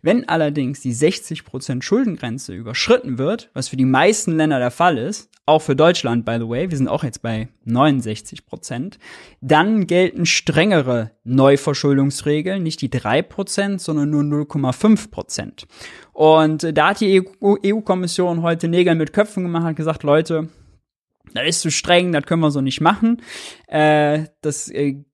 Wenn 0.00 0.28
allerdings 0.28 0.80
die 0.80 0.94
60% 0.94 1.82
Schuldengrenze 1.82 2.54
überschritten 2.54 3.18
wird, 3.18 3.50
was 3.52 3.68
für 3.68 3.76
die 3.76 3.84
meisten 3.84 4.36
Länder 4.36 4.60
der 4.60 4.70
Fall 4.70 4.96
ist, 4.96 5.28
auch 5.44 5.60
für 5.60 5.74
Deutschland, 5.74 6.24
by 6.24 6.36
the 6.38 6.48
way, 6.48 6.70
wir 6.70 6.76
sind 6.76 6.88
auch 6.88 7.02
jetzt 7.02 7.22
bei 7.22 7.48
69%, 7.66 8.98
dann 9.40 9.86
gelten 9.86 10.26
strengere 10.26 11.10
Neuverschuldungsregeln, 11.24 12.62
nicht 12.62 12.80
die 12.80 12.90
3%, 12.90 13.78
sondern 13.78 14.10
nur 14.10 14.22
0,5%. 14.22 15.64
Und 16.12 16.76
da 16.76 16.90
hat 16.90 17.00
die 17.00 17.22
EU-Kommission 17.42 18.42
heute 18.42 18.68
Nägel 18.68 18.94
mit 18.94 19.12
Köpfen 19.12 19.42
gemacht, 19.42 19.64
hat 19.64 19.76
gesagt, 19.76 20.02
Leute, 20.02 20.48
das 21.34 21.46
ist 21.46 21.60
zu 21.62 21.70
streng, 21.70 22.12
das 22.12 22.24
können 22.24 22.42
wir 22.42 22.50
so 22.50 22.60
nicht 22.60 22.80
machen. 22.80 23.22
Äh, 23.66 24.24
das 24.42 24.68
äh, 24.68 25.04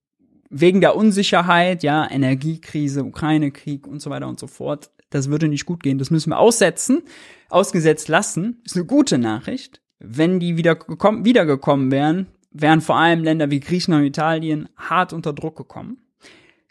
wegen 0.51 0.81
der 0.81 0.97
Unsicherheit, 0.97 1.83
ja, 1.83 2.09
Energiekrise, 2.11 3.05
Ukraine-Krieg 3.05 3.87
und 3.87 4.01
so 4.01 4.11
weiter 4.11 4.29
und 4.29 4.39
so 4.39 4.47
fort, 4.47 4.91
das 5.11 5.31
würde 5.31 5.49
nicht 5.49 5.67
gut 5.67 5.83
gehen. 5.83 5.99
Das 5.99 6.11
müssen 6.11 6.31
wir 6.31 6.39
aussetzen, 6.39 7.03
ausgesetzt 7.49 8.09
lassen. 8.09 8.61
Ist 8.65 8.77
eine 8.77 8.85
gute 8.85 9.19
Nachricht. 9.19 9.81
Wenn 9.99 10.41
die 10.41 10.57
wieder 10.57 10.75
gekommen, 10.75 11.25
wiedergekommen 11.25 11.91
wären, 11.91 12.27
wären 12.51 12.81
vor 12.81 12.97
allem 12.97 13.23
Länder 13.23 13.51
wie 13.51 13.61
Griechenland 13.61 14.03
und 14.03 14.09
Italien 14.09 14.69
hart 14.77 15.13
unter 15.13 15.33
Druck 15.33 15.57
gekommen. 15.57 15.99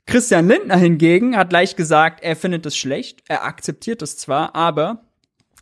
Christian 0.05 0.47
Lindner 0.47 0.77
hingegen 0.77 1.37
hat 1.37 1.53
leicht 1.53 1.77
gesagt, 1.77 2.21
er 2.21 2.35
findet 2.35 2.65
es 2.65 2.75
schlecht, 2.75 3.23
er 3.27 3.45
akzeptiert 3.45 4.01
es 4.01 4.17
zwar, 4.17 4.53
aber 4.55 5.03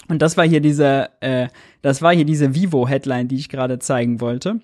und 0.07 0.21
das 0.21 0.35
war 0.35 0.47
hier 0.47 0.61
diese, 0.61 1.09
äh, 1.21 1.47
das 1.81 2.01
war 2.01 2.13
hier 2.13 2.25
diese 2.25 2.55
Vivo-Headline, 2.55 3.27
die 3.27 3.37
ich 3.37 3.49
gerade 3.49 3.79
zeigen 3.79 4.19
wollte. 4.19 4.59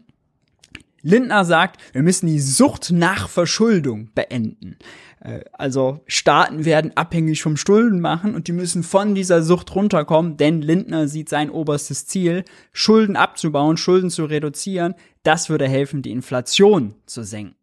Lindner 1.08 1.46
sagt, 1.46 1.80
wir 1.94 2.04
müssen 2.04 2.28
die 2.28 2.40
Sucht 2.40 2.92
nach 2.92 3.30
Verschuldung 3.30 4.10
beenden. 4.14 4.78
Äh, 5.22 5.40
also 5.54 6.02
Staaten 6.06 6.66
werden 6.66 6.92
abhängig 6.96 7.42
vom 7.42 7.56
Schulden 7.56 8.02
machen 8.02 8.36
und 8.36 8.50
die 8.50 8.52
müssen 8.52 8.84
von 8.84 9.16
dieser 9.16 9.42
Sucht 9.42 9.74
runterkommen, 9.74 10.36
denn 10.36 10.62
Lindner 10.62 11.08
sieht 11.08 11.30
sein 11.30 11.50
oberstes 11.50 12.08
Ziel, 12.08 12.44
Schulden 12.74 13.16
abzubauen, 13.16 13.78
Schulden 13.78 14.10
zu 14.10 14.26
reduzieren. 14.26 14.96
Das 15.24 15.50
würde 15.50 15.68
helfen, 15.70 16.02
die 16.02 16.12
Inflation 16.12 16.96
zu 17.06 17.24
senken. 17.24 17.56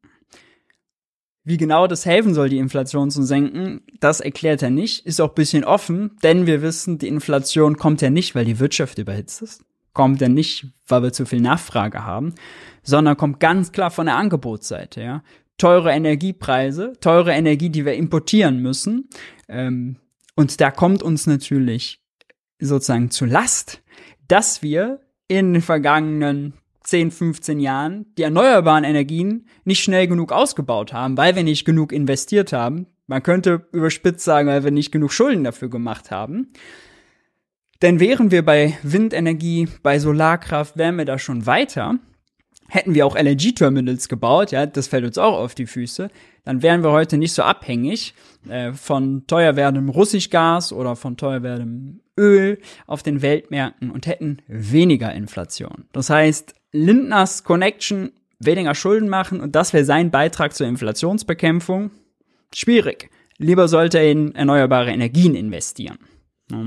Wie 1.46 1.58
genau 1.58 1.86
das 1.86 2.06
helfen 2.06 2.32
soll, 2.32 2.48
die 2.48 2.56
Inflation 2.56 3.10
zu 3.10 3.22
senken, 3.22 3.82
das 4.00 4.20
erklärt 4.20 4.62
er 4.62 4.70
nicht, 4.70 5.04
ist 5.04 5.20
auch 5.20 5.34
bisschen 5.34 5.64
offen, 5.64 6.16
denn 6.22 6.46
wir 6.46 6.62
wissen, 6.62 6.96
die 6.96 7.08
Inflation 7.08 7.76
kommt 7.76 8.00
ja 8.00 8.08
nicht, 8.08 8.34
weil 8.34 8.46
die 8.46 8.58
Wirtschaft 8.58 8.96
überhitzt 8.96 9.42
ist, 9.42 9.62
kommt 9.92 10.22
ja 10.22 10.30
nicht, 10.30 10.68
weil 10.88 11.02
wir 11.02 11.12
zu 11.12 11.26
viel 11.26 11.42
Nachfrage 11.42 12.04
haben, 12.04 12.34
sondern 12.84 13.16
kommt 13.16 13.40
ganz 13.40 13.72
klar 13.72 13.90
von 13.90 14.06
der 14.06 14.16
Angebotsseite, 14.16 15.02
ja. 15.02 15.22
Teure 15.56 15.92
Energiepreise, 15.92 16.94
teure 17.00 17.32
Energie, 17.32 17.70
die 17.70 17.84
wir 17.84 17.94
importieren 17.94 18.60
müssen, 18.60 19.08
ähm, 19.48 19.96
und 20.34 20.60
da 20.60 20.70
kommt 20.70 21.02
uns 21.02 21.26
natürlich 21.26 22.00
sozusagen 22.58 23.10
zu 23.10 23.24
Last, 23.24 23.82
dass 24.28 24.62
wir 24.62 25.00
in 25.28 25.52
den 25.52 25.62
vergangenen 25.62 26.54
10, 26.82 27.10
15 27.10 27.60
Jahren 27.60 28.06
die 28.18 28.22
erneuerbaren 28.22 28.84
Energien 28.84 29.48
nicht 29.64 29.82
schnell 29.82 30.06
genug 30.06 30.32
ausgebaut 30.32 30.92
haben, 30.92 31.16
weil 31.16 31.34
wir 31.34 31.44
nicht 31.44 31.64
genug 31.64 31.92
investiert 31.92 32.52
haben. 32.52 32.86
Man 33.06 33.22
könnte 33.22 33.66
überspitzt 33.72 34.24
sagen, 34.24 34.48
weil 34.48 34.64
wir 34.64 34.70
nicht 34.70 34.92
genug 34.92 35.12
Schulden 35.12 35.44
dafür 35.44 35.70
gemacht 35.70 36.10
haben. 36.10 36.52
Denn 37.80 38.00
wären 38.00 38.30
wir 38.30 38.44
bei 38.44 38.78
Windenergie, 38.82 39.68
bei 39.82 39.98
Solarkraft, 39.98 40.76
wären 40.76 40.96
wir 40.96 41.04
da 41.04 41.18
schon 41.18 41.46
weiter, 41.46 41.98
hätten 42.74 42.94
wir 42.94 43.06
auch 43.06 43.16
LNG-Terminals 43.16 44.08
gebaut, 44.08 44.50
ja, 44.50 44.66
das 44.66 44.88
fällt 44.88 45.04
uns 45.04 45.16
auch 45.16 45.38
auf 45.38 45.54
die 45.54 45.66
Füße, 45.66 46.10
dann 46.44 46.62
wären 46.62 46.82
wir 46.82 46.90
heute 46.90 47.16
nicht 47.16 47.32
so 47.32 47.42
abhängig 47.42 48.14
äh, 48.48 48.72
von 48.72 49.26
teuer 49.28 49.54
werdendem 49.54 49.90
Russischgas 49.90 50.72
oder 50.72 50.96
von 50.96 51.16
teuer 51.16 51.42
werdendem 51.42 52.00
Öl 52.18 52.58
auf 52.86 53.04
den 53.04 53.22
Weltmärkten 53.22 53.90
und 53.90 54.06
hätten 54.06 54.38
weniger 54.48 55.12
Inflation. 55.12 55.84
Das 55.92 56.10
heißt, 56.10 56.54
Lindners 56.72 57.44
Connection 57.44 58.10
weniger 58.40 58.74
Schulden 58.74 59.08
machen 59.08 59.40
und 59.40 59.54
das 59.54 59.72
wäre 59.72 59.84
sein 59.84 60.10
Beitrag 60.10 60.52
zur 60.54 60.66
Inflationsbekämpfung. 60.66 61.92
Schwierig. 62.52 63.08
Lieber 63.38 63.68
sollte 63.68 63.98
er 63.98 64.10
in 64.10 64.34
erneuerbare 64.34 64.90
Energien 64.90 65.36
investieren. 65.36 65.98
Ja. 66.50 66.66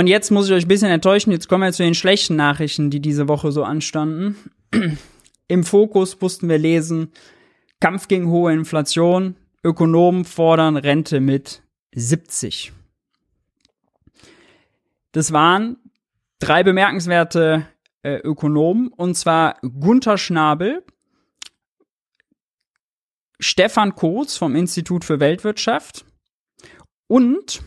Und 0.00 0.06
jetzt 0.06 0.30
muss 0.30 0.46
ich 0.46 0.54
euch 0.54 0.64
ein 0.64 0.68
bisschen 0.68 0.90
enttäuschen. 0.90 1.30
Jetzt 1.30 1.46
kommen 1.46 1.62
wir 1.62 1.72
zu 1.74 1.82
den 1.82 1.94
schlechten 1.94 2.34
Nachrichten, 2.34 2.88
die 2.88 3.00
diese 3.00 3.28
Woche 3.28 3.52
so 3.52 3.64
anstanden. 3.64 4.34
Im 5.46 5.62
Fokus 5.62 6.18
mussten 6.18 6.48
wir 6.48 6.56
lesen, 6.56 7.12
Kampf 7.80 8.08
gegen 8.08 8.30
hohe 8.30 8.50
Inflation. 8.54 9.36
Ökonomen 9.62 10.24
fordern 10.24 10.78
Rente 10.78 11.20
mit 11.20 11.62
70. 11.94 12.72
Das 15.12 15.32
waren 15.32 15.76
drei 16.38 16.62
bemerkenswerte 16.62 17.66
äh, 18.02 18.20
Ökonomen, 18.20 18.88
und 18.88 19.16
zwar 19.16 19.58
Gunther 19.60 20.16
Schnabel, 20.16 20.82
Stefan 23.38 23.94
Kotz 23.94 24.38
vom 24.38 24.56
Institut 24.56 25.04
für 25.04 25.20
Weltwirtschaft 25.20 26.06
und, 27.06 27.60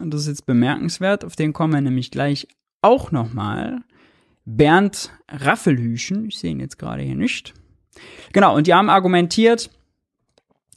und 0.00 0.12
das 0.12 0.22
ist 0.22 0.28
jetzt 0.28 0.46
bemerkenswert, 0.46 1.24
auf 1.24 1.36
den 1.36 1.52
kommen 1.52 1.74
wir 1.74 1.80
nämlich 1.80 2.10
gleich 2.10 2.48
auch 2.82 3.10
nochmal, 3.12 3.80
Bernd 4.44 5.10
Raffelhüschen, 5.28 6.26
ich 6.26 6.38
sehe 6.38 6.50
ihn 6.50 6.60
jetzt 6.60 6.78
gerade 6.78 7.02
hier 7.02 7.14
nicht. 7.14 7.54
Genau, 8.32 8.54
und 8.54 8.66
die 8.66 8.74
haben 8.74 8.90
argumentiert, 8.90 9.70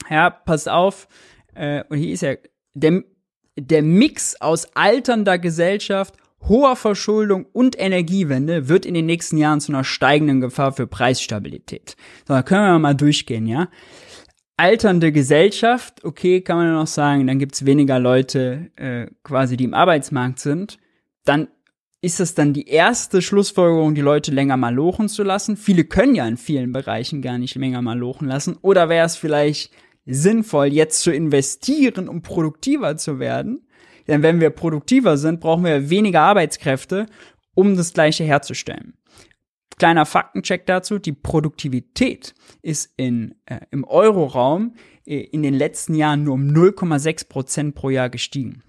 ja, 0.08 0.30
passt 0.30 0.68
auf, 0.68 1.08
äh, 1.54 1.84
und 1.88 1.98
hier 1.98 2.12
ist 2.12 2.22
ja 2.22 2.34
der, 2.74 3.02
der 3.56 3.82
Mix 3.82 4.40
aus 4.40 4.74
alternder 4.74 5.38
Gesellschaft 5.38 6.14
hoher 6.48 6.76
Verschuldung 6.76 7.46
und 7.52 7.78
Energiewende 7.78 8.68
wird 8.68 8.86
in 8.86 8.94
den 8.94 9.06
nächsten 9.06 9.36
Jahren 9.36 9.60
zu 9.60 9.72
einer 9.72 9.84
steigenden 9.84 10.40
Gefahr 10.40 10.72
für 10.72 10.86
Preisstabilität. 10.86 11.96
So, 12.26 12.34
da 12.34 12.42
können 12.42 12.64
wir 12.64 12.78
mal 12.78 12.94
durchgehen, 12.94 13.46
ja. 13.46 13.68
Alternde 14.58 15.12
Gesellschaft, 15.12 16.04
okay, 16.04 16.40
kann 16.40 16.56
man 16.56 16.66
ja 16.66 16.72
noch 16.72 16.88
sagen, 16.88 17.28
dann 17.28 17.38
gibt's 17.38 17.64
weniger 17.64 18.00
Leute 18.00 18.72
äh, 18.74 19.06
quasi, 19.22 19.56
die 19.56 19.64
im 19.64 19.72
Arbeitsmarkt 19.72 20.40
sind. 20.40 20.78
Dann 21.24 21.46
ist 22.00 22.18
das 22.18 22.34
dann 22.34 22.52
die 22.52 22.68
erste 22.68 23.22
Schlussfolgerung, 23.22 23.94
die 23.94 24.00
Leute 24.00 24.32
länger 24.32 24.56
mal 24.56 24.74
lochen 24.74 25.08
zu 25.08 25.22
lassen? 25.22 25.56
Viele 25.56 25.84
können 25.84 26.16
ja 26.16 26.26
in 26.26 26.36
vielen 26.36 26.72
Bereichen 26.72 27.22
gar 27.22 27.38
nicht 27.38 27.54
länger 27.54 27.82
mal 27.82 27.96
lochen 27.98 28.26
lassen. 28.26 28.56
Oder 28.60 28.88
wäre 28.88 29.06
es 29.06 29.14
vielleicht 29.14 29.72
sinnvoll, 30.06 30.66
jetzt 30.66 31.02
zu 31.02 31.12
investieren, 31.12 32.08
um 32.08 32.22
produktiver 32.22 32.96
zu 32.96 33.20
werden? 33.20 33.64
Denn 34.08 34.22
wenn 34.22 34.40
wir 34.40 34.50
produktiver 34.50 35.18
sind, 35.18 35.38
brauchen 35.38 35.64
wir 35.64 35.88
weniger 35.88 36.22
Arbeitskräfte, 36.22 37.06
um 37.54 37.76
das 37.76 37.92
Gleiche 37.92 38.24
herzustellen. 38.24 38.97
Kleiner 39.78 40.06
Faktencheck 40.06 40.66
dazu, 40.66 40.98
die 40.98 41.12
Produktivität 41.12 42.34
ist 42.62 42.92
in, 42.96 43.34
äh, 43.46 43.60
im 43.70 43.84
Euroraum 43.84 44.74
äh, 45.06 45.20
in 45.20 45.42
den 45.42 45.54
letzten 45.54 45.94
Jahren 45.94 46.24
nur 46.24 46.34
um 46.34 46.48
0,6 46.48 47.28
Prozent 47.28 47.74
pro 47.74 47.90
Jahr 47.90 48.10
gestiegen. 48.10 48.62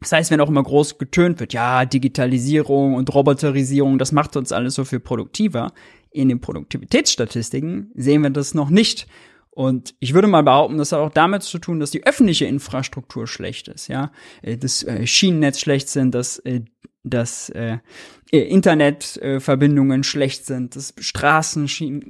Das 0.00 0.12
heißt, 0.12 0.30
wenn 0.30 0.40
auch 0.40 0.48
immer 0.48 0.62
groß 0.62 0.98
getönt 0.98 1.40
wird, 1.40 1.52
ja, 1.52 1.84
Digitalisierung 1.84 2.94
und 2.94 3.14
Roboterisierung, 3.14 3.98
das 3.98 4.12
macht 4.12 4.36
uns 4.36 4.52
alles 4.52 4.74
so 4.74 4.84
viel 4.84 5.00
produktiver. 5.00 5.72
In 6.10 6.28
den 6.28 6.40
Produktivitätsstatistiken 6.40 7.92
sehen 7.94 8.22
wir 8.22 8.30
das 8.30 8.54
noch 8.54 8.68
nicht. 8.68 9.06
Und 9.50 9.94
ich 10.00 10.12
würde 10.12 10.28
mal 10.28 10.42
behaupten, 10.42 10.76
das 10.76 10.92
hat 10.92 11.00
auch 11.00 11.10
damit 11.10 11.42
zu 11.42 11.58
tun, 11.58 11.80
dass 11.80 11.90
die 11.90 12.04
öffentliche 12.04 12.44
Infrastruktur 12.44 13.26
schlecht 13.26 13.68
ist, 13.68 13.88
ja, 13.88 14.12
äh, 14.42 14.58
das 14.58 14.82
äh, 14.82 15.06
Schienennetz 15.06 15.60
schlecht 15.60 15.88
sind, 15.88 16.14
dass 16.14 16.38
äh, 16.40 16.60
dass 17.10 17.48
äh, 17.50 17.78
Internetverbindungen 18.30 20.02
schlecht 20.02 20.46
sind, 20.46 20.76
dass 20.76 20.94
Straßen, 20.98 21.68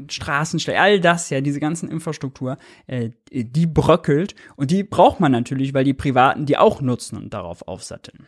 Straßen 0.08 0.58
schlecht, 0.58 0.80
all 0.80 1.00
das, 1.00 1.30
ja, 1.30 1.40
diese 1.40 1.60
ganzen 1.60 1.90
Infrastruktur, 1.90 2.56
äh, 2.86 3.10
die 3.30 3.66
bröckelt 3.66 4.34
und 4.56 4.70
die 4.70 4.82
braucht 4.82 5.20
man 5.20 5.32
natürlich, 5.32 5.74
weil 5.74 5.84
die 5.84 5.94
Privaten 5.94 6.46
die 6.46 6.56
auch 6.56 6.80
nutzen 6.80 7.16
und 7.16 7.34
darauf 7.34 7.68
aufsatteln. 7.68 8.26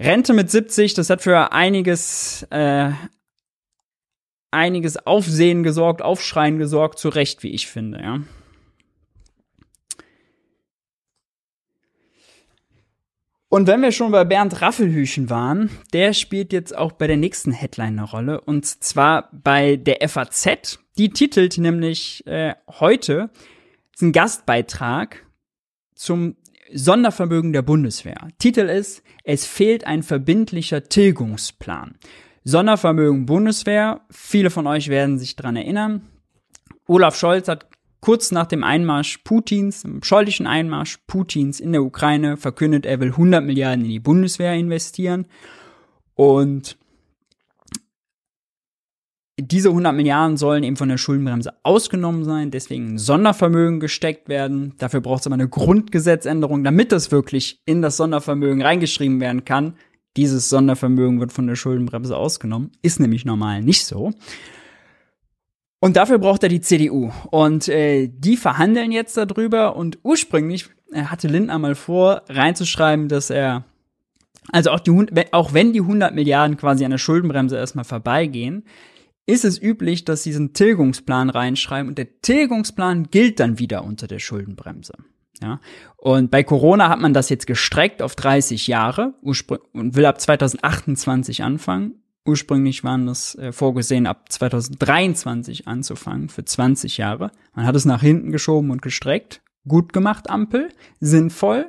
Rente 0.00 0.32
mit 0.32 0.50
70, 0.50 0.94
das 0.94 1.10
hat 1.10 1.22
für 1.22 1.52
einiges 1.52 2.46
äh, 2.50 2.90
einiges 4.50 5.06
Aufsehen 5.06 5.62
gesorgt, 5.62 6.02
Aufschreien 6.02 6.58
gesorgt, 6.58 6.98
zu 6.98 7.08
Recht, 7.08 7.42
wie 7.42 7.50
ich 7.50 7.66
finde, 7.66 8.00
ja. 8.00 8.20
Und 13.48 13.68
wenn 13.68 13.80
wir 13.80 13.92
schon 13.92 14.10
bei 14.10 14.24
Bernd 14.24 14.60
Raffelhüchen 14.60 15.30
waren, 15.30 15.70
der 15.92 16.12
spielt 16.12 16.52
jetzt 16.52 16.76
auch 16.76 16.92
bei 16.92 17.06
der 17.06 17.16
nächsten 17.16 17.52
Headline 17.52 17.98
eine 17.98 18.10
Rolle. 18.10 18.40
Und 18.40 18.66
zwar 18.66 19.30
bei 19.32 19.76
der 19.76 20.06
FAZ. 20.08 20.78
Die 20.98 21.10
titelt 21.10 21.56
nämlich 21.58 22.26
äh, 22.26 22.54
heute 22.80 23.30
ein 24.00 24.12
Gastbeitrag 24.12 25.24
zum 25.94 26.36
Sondervermögen 26.72 27.52
der 27.52 27.62
Bundeswehr. 27.62 28.28
Titel 28.38 28.68
ist, 28.68 29.02
es 29.22 29.46
fehlt 29.46 29.86
ein 29.86 30.02
verbindlicher 30.02 30.82
Tilgungsplan. 30.88 31.96
Sondervermögen 32.42 33.26
Bundeswehr. 33.26 34.00
Viele 34.10 34.50
von 34.50 34.66
euch 34.66 34.88
werden 34.88 35.18
sich 35.18 35.36
dran 35.36 35.56
erinnern. 35.56 36.02
Olaf 36.86 37.16
Scholz 37.16 37.48
hat 37.48 37.66
kurz 38.06 38.30
nach 38.30 38.46
dem 38.46 38.62
Einmarsch 38.62 39.18
Putins, 39.24 39.82
dem 39.82 40.00
scheulichen 40.00 40.46
Einmarsch 40.46 40.98
Putins 41.08 41.58
in 41.58 41.72
der 41.72 41.82
Ukraine, 41.82 42.36
verkündet, 42.36 42.86
er 42.86 43.00
will 43.00 43.08
100 43.08 43.44
Milliarden 43.44 43.84
in 43.84 43.90
die 43.90 43.98
Bundeswehr 43.98 44.54
investieren. 44.54 45.26
Und 46.14 46.78
diese 49.36 49.70
100 49.70 49.92
Milliarden 49.92 50.36
sollen 50.36 50.62
eben 50.62 50.76
von 50.76 50.88
der 50.88 50.98
Schuldenbremse 50.98 51.52
ausgenommen 51.64 52.22
sein, 52.22 52.52
deswegen 52.52 52.94
ein 52.94 52.98
Sondervermögen 52.98 53.80
gesteckt 53.80 54.28
werden. 54.28 54.74
Dafür 54.78 55.00
braucht 55.00 55.22
es 55.22 55.26
aber 55.26 55.34
eine 55.34 55.48
Grundgesetzänderung, 55.48 56.62
damit 56.62 56.92
das 56.92 57.10
wirklich 57.10 57.60
in 57.66 57.82
das 57.82 57.96
Sondervermögen 57.96 58.62
reingeschrieben 58.62 59.18
werden 59.18 59.44
kann. 59.44 59.74
Dieses 60.16 60.48
Sondervermögen 60.48 61.18
wird 61.18 61.32
von 61.32 61.48
der 61.48 61.56
Schuldenbremse 61.56 62.16
ausgenommen. 62.16 62.70
Ist 62.82 63.00
nämlich 63.00 63.24
normal 63.24 63.62
nicht 63.62 63.84
so. 63.84 64.12
Und 65.80 65.96
dafür 65.96 66.18
braucht 66.18 66.42
er 66.42 66.48
die 66.48 66.60
CDU. 66.60 67.12
Und 67.30 67.68
äh, 67.68 68.08
die 68.08 68.36
verhandeln 68.36 68.92
jetzt 68.92 69.16
darüber. 69.16 69.76
Und 69.76 69.98
ursprünglich 70.02 70.68
äh, 70.92 71.04
hatte 71.04 71.28
Lindner 71.28 71.58
mal 71.58 71.74
vor, 71.74 72.22
reinzuschreiben, 72.28 73.08
dass 73.08 73.30
er, 73.30 73.64
also 74.52 74.70
auch, 74.70 74.80
die, 74.80 74.92
auch 75.32 75.52
wenn 75.52 75.72
die 75.72 75.80
100 75.80 76.14
Milliarden 76.14 76.56
quasi 76.56 76.84
an 76.84 76.92
der 76.92 76.98
Schuldenbremse 76.98 77.56
erstmal 77.56 77.84
vorbeigehen, 77.84 78.64
ist 79.26 79.44
es 79.44 79.60
üblich, 79.60 80.04
dass 80.04 80.22
sie 80.22 80.30
diesen 80.30 80.54
Tilgungsplan 80.54 81.30
reinschreiben 81.30 81.88
und 81.88 81.98
der 81.98 82.20
Tilgungsplan 82.20 83.10
gilt 83.10 83.40
dann 83.40 83.58
wieder 83.58 83.84
unter 83.84 84.06
der 84.06 84.20
Schuldenbremse. 84.20 84.94
Ja, 85.42 85.60
und 85.96 86.30
bei 86.30 86.42
Corona 86.44 86.88
hat 86.88 87.00
man 87.00 87.12
das 87.12 87.28
jetzt 87.28 87.46
gestreckt 87.46 88.00
auf 88.00 88.14
30 88.14 88.68
Jahre 88.68 89.14
und 89.20 89.94
will 89.94 90.06
ab 90.06 90.18
2028 90.18 91.42
anfangen. 91.42 92.02
Ursprünglich 92.26 92.84
waren 92.84 93.06
das 93.06 93.34
äh, 93.36 93.52
vorgesehen, 93.52 94.06
ab 94.06 94.30
2023 94.30 95.68
anzufangen, 95.68 96.28
für 96.28 96.44
20 96.44 96.98
Jahre. 96.98 97.30
Man 97.54 97.66
hat 97.66 97.76
es 97.76 97.84
nach 97.84 98.02
hinten 98.02 98.32
geschoben 98.32 98.70
und 98.70 98.82
gestreckt. 98.82 99.42
Gut 99.68 99.92
gemacht, 99.92 100.28
Ampel. 100.30 100.68
Sinnvoll. 101.00 101.68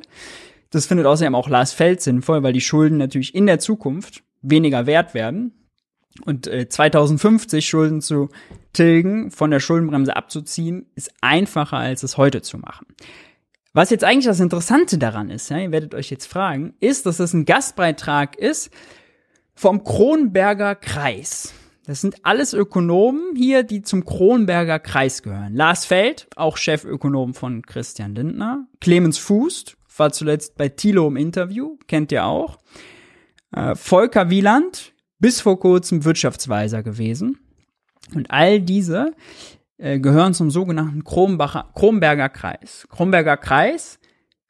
Das 0.72 0.86
findet 0.86 1.06
außerdem 1.06 1.36
auch 1.36 1.50
Lars 1.50 1.74
Feld 1.74 2.02
sinnvoll, 2.02 2.44
weil 2.44 2.54
die 2.54 2.62
Schulden 2.62 2.98
natürlich 2.98 3.34
in 3.36 3.46
der 3.46 3.60
Zukunft 3.60 4.24
weniger 4.42 4.86
wert 4.86 5.14
werden. 5.14 5.54
Und 6.26 6.48
äh, 6.48 6.68
2050 6.68 7.68
Schulden 7.68 8.02
zu 8.02 8.30
tilgen, 8.74 9.32
von 9.32 9.52
der 9.52 9.60
Schuldenbremse 9.60 10.16
abzuziehen, 10.16 10.88
ist 10.96 11.12
einfacher, 11.22 11.78
als 11.78 12.04
es 12.04 12.18
heute 12.18 12.42
zu 12.42 12.58
machen. 12.58 12.88
Was 13.74 13.92
jetzt 13.92 14.04
eigentlich 14.04 14.26
das 14.26 14.40
Interessante 14.40 14.98
daran 14.98 15.30
ist, 15.30 15.50
ja, 15.50 15.60
ihr 15.60 15.72
werdet 15.72 15.94
euch 15.94 16.10
jetzt 16.10 16.26
fragen, 16.26 16.74
ist, 16.80 17.06
dass 17.06 17.18
das 17.18 17.34
ein 17.34 17.46
Gastbeitrag 17.46 18.36
ist, 18.36 18.72
vom 19.58 19.84
Kronberger 19.84 20.76
Kreis. 20.76 21.54
Das 21.86 22.02
sind 22.02 22.26
alles 22.26 22.54
Ökonomen 22.54 23.36
hier, 23.36 23.64
die 23.64 23.82
zum 23.82 24.06
Kronberger 24.06 24.78
Kreis 24.80 25.24
gehören. 25.24 25.54
Lars 25.56 25.86
Feld, 25.86 26.28
auch 26.36 26.58
Chefökonom 26.58 27.34
von 27.34 27.64
Christian 27.64 28.14
Lindner. 28.14 28.68
Clemens 28.80 29.18
Fuß, 29.18 29.78
war 29.98 30.12
zuletzt 30.12 30.58
bei 30.58 30.70
Thilo 30.70 31.08
im 31.08 31.16
Interview, 31.16 31.78
kennt 31.88 32.12
ihr 32.12 32.26
auch. 32.26 32.60
Äh, 33.52 33.76
Volker 33.76 34.30
Wieland, 34.30 34.94
bis 35.20 35.42
vor 35.42 35.60
kurzem 35.60 36.06
Wirtschaftsweiser 36.06 36.84
gewesen. 36.84 37.40
Und 38.14 38.30
all 38.30 38.62
diese 38.62 39.14
äh, 39.78 40.00
gehören 40.00 40.34
zum 40.34 40.52
sogenannten 40.52 41.04
Kronbacher, 41.04 41.72
Kronberger 41.74 42.30
Kreis. 42.30 42.88
Kronberger 42.90 43.38
Kreis, 43.38 43.98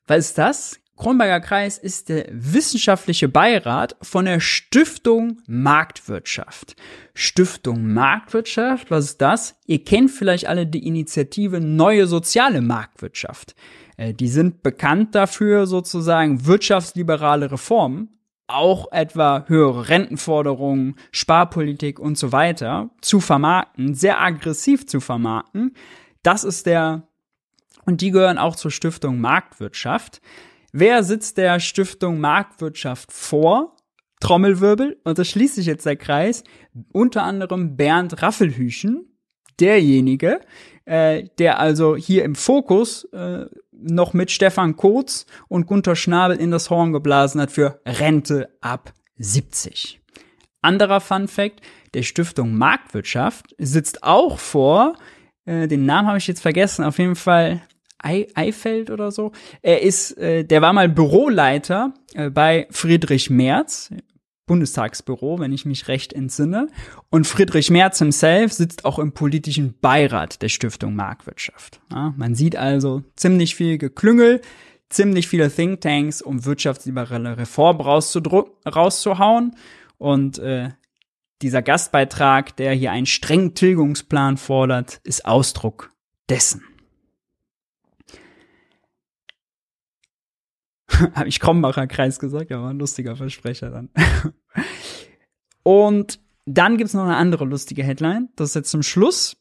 was 0.05 0.27
ist 0.29 0.37
das? 0.37 0.79
Kronberger 0.97 1.39
Kreis 1.39 1.77
ist 1.77 2.09
der 2.09 2.25
wissenschaftliche 2.31 3.29
Beirat 3.29 3.95
von 4.01 4.25
der 4.25 4.39
Stiftung 4.39 5.37
Marktwirtschaft. 5.47 6.75
Stiftung 7.13 7.93
Marktwirtschaft, 7.93 8.89
was 8.89 9.05
ist 9.05 9.21
das? 9.21 9.55
Ihr 9.67 9.83
kennt 9.83 10.09
vielleicht 10.09 10.47
alle 10.47 10.65
die 10.65 10.87
Initiative 10.87 11.61
Neue 11.61 12.07
Soziale 12.07 12.61
Marktwirtschaft. 12.61 13.55
Äh, 13.97 14.15
die 14.15 14.27
sind 14.27 14.63
bekannt 14.63 15.13
dafür, 15.13 15.67
sozusagen 15.67 16.47
wirtschaftsliberale 16.47 17.51
Reformen, 17.51 18.09
auch 18.47 18.91
etwa 18.91 19.45
höhere 19.47 19.89
Rentenforderungen, 19.89 20.95
Sparpolitik 21.11 21.99
und 21.99 22.17
so 22.17 22.31
weiter 22.31 22.89
zu 23.01 23.19
vermarkten, 23.19 23.93
sehr 23.93 24.19
aggressiv 24.19 24.87
zu 24.87 24.99
vermarkten. 24.99 25.75
Das 26.23 26.43
ist 26.43 26.65
der, 26.65 27.03
und 27.85 28.01
die 28.01 28.09
gehören 28.09 28.39
auch 28.39 28.55
zur 28.55 28.71
Stiftung 28.71 29.21
Marktwirtschaft. 29.21 30.21
Wer 30.79 31.01
sitzt 31.01 31.39
der 31.39 31.59
Stiftung 31.59 32.19
Marktwirtschaft 32.19 33.11
vor? 33.11 33.75
Trommelwirbel, 34.19 35.01
und 35.05 35.17
das 35.17 35.27
schließt 35.27 35.55
sich 35.55 35.65
jetzt 35.65 35.87
der 35.87 35.95
Kreis, 35.95 36.43
unter 36.93 37.23
anderem 37.23 37.75
Bernd 37.77 38.21
Raffelhüchen, 38.21 39.17
derjenige, 39.59 40.39
äh, 40.85 41.29
der 41.39 41.59
also 41.59 41.95
hier 41.95 42.23
im 42.23 42.35
Fokus 42.35 43.05
äh, 43.05 43.47
noch 43.71 44.13
mit 44.13 44.29
Stefan 44.29 44.75
Kurz 44.75 45.25
und 45.47 45.65
Gunther 45.65 45.95
Schnabel 45.95 46.37
in 46.37 46.51
das 46.51 46.69
Horn 46.69 46.93
geblasen 46.93 47.41
hat 47.41 47.51
für 47.51 47.81
Rente 47.83 48.55
ab 48.61 48.93
70. 49.15 49.99
Anderer 50.61 51.01
Fun 51.01 51.27
Fact, 51.27 51.61
der 51.95 52.03
Stiftung 52.03 52.55
Marktwirtschaft 52.55 53.55
sitzt 53.57 54.03
auch 54.03 54.37
vor, 54.37 54.93
äh, 55.45 55.67
den 55.67 55.87
Namen 55.87 56.07
habe 56.07 56.19
ich 56.19 56.27
jetzt 56.27 56.41
vergessen, 56.41 56.85
auf 56.85 56.99
jeden 56.99 57.15
Fall 57.15 57.63
Eifeld 57.99 58.89
oder 58.89 59.11
so. 59.11 59.31
Er 59.61 59.81
ist, 59.81 60.17
äh, 60.17 60.43
der 60.43 60.61
war 60.61 60.73
mal 60.73 60.89
Büroleiter 60.89 61.93
äh, 62.13 62.29
bei 62.29 62.67
Friedrich 62.69 63.29
Merz, 63.29 63.91
Bundestagsbüro, 64.45 65.39
wenn 65.39 65.51
ich 65.51 65.65
mich 65.65 65.87
recht 65.87 66.13
entsinne. 66.13 66.67
Und 67.09 67.27
Friedrich 67.27 67.69
Merz 67.69 67.99
himself 67.99 68.53
sitzt 68.53 68.85
auch 68.85 68.97
im 68.97 69.11
politischen 69.11 69.77
Beirat 69.79 70.41
der 70.41 70.49
Stiftung 70.49 70.95
Marktwirtschaft. 70.95 71.81
Ja, 71.91 72.13
man 72.17 72.33
sieht 72.33 72.55
also 72.55 73.03
ziemlich 73.15 73.55
viel 73.55 73.77
Geklüngel, 73.77 74.41
ziemlich 74.89 75.27
viele 75.27 75.51
Thinktanks, 75.51 76.21
um 76.21 76.45
wirtschaftsliberale 76.45 77.37
Reform 77.37 77.81
rauszuhauen. 77.81 79.55
Und 79.97 80.39
äh, 80.39 80.69
dieser 81.41 81.61
Gastbeitrag, 81.61 82.55
der 82.55 82.73
hier 82.73 82.91
einen 82.91 83.05
strengen 83.05 83.53
Tilgungsplan 83.53 84.37
fordert, 84.37 85.01
ist 85.03 85.25
Ausdruck 85.25 85.91
dessen. 86.29 86.63
Habe 91.15 91.27
ich 91.27 91.39
Krombacher 91.39 91.87
Kreis 91.87 92.19
gesagt, 92.19 92.51
aber 92.51 92.67
ein 92.67 92.79
lustiger 92.79 93.15
Versprecher 93.15 93.69
dann. 93.69 93.89
Und 95.63 96.19
dann 96.45 96.77
gibt's 96.77 96.93
noch 96.93 97.03
eine 97.03 97.17
andere 97.17 97.45
lustige 97.45 97.83
Headline. 97.83 98.29
Das 98.35 98.49
ist 98.49 98.55
jetzt 98.55 98.71
zum 98.71 98.83
Schluss. 98.83 99.37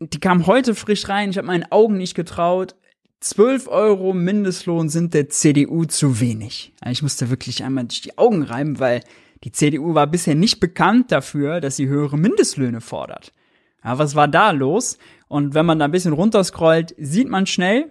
Die 0.00 0.20
kam 0.20 0.46
heute 0.46 0.74
frisch 0.74 1.08
rein. 1.08 1.30
Ich 1.30 1.36
habe 1.36 1.48
meinen 1.48 1.70
Augen 1.70 1.96
nicht 1.96 2.14
getraut. 2.14 2.76
12 3.20 3.68
Euro 3.68 4.14
Mindestlohn 4.14 4.88
sind 4.88 5.12
der 5.12 5.28
CDU 5.28 5.84
zu 5.84 6.20
wenig. 6.20 6.72
Ich 6.86 7.02
musste 7.02 7.28
wirklich 7.28 7.64
einmal 7.64 7.84
durch 7.84 8.00
die 8.00 8.16
Augen 8.16 8.42
reiben, 8.42 8.78
weil 8.78 9.02
die 9.44 9.52
CDU 9.52 9.94
war 9.94 10.06
bisher 10.06 10.34
nicht 10.34 10.60
bekannt 10.60 11.12
dafür, 11.12 11.60
dass 11.60 11.76
sie 11.76 11.88
höhere 11.88 12.16
Mindestlöhne 12.16 12.80
fordert. 12.80 13.32
Ja, 13.84 13.98
was 13.98 14.14
war 14.14 14.28
da 14.28 14.52
los? 14.52 14.96
Und 15.28 15.54
wenn 15.54 15.66
man 15.66 15.78
da 15.78 15.86
ein 15.86 15.90
bisschen 15.90 16.12
runterscrollt, 16.12 16.94
sieht 16.98 17.28
man 17.28 17.46
schnell, 17.46 17.90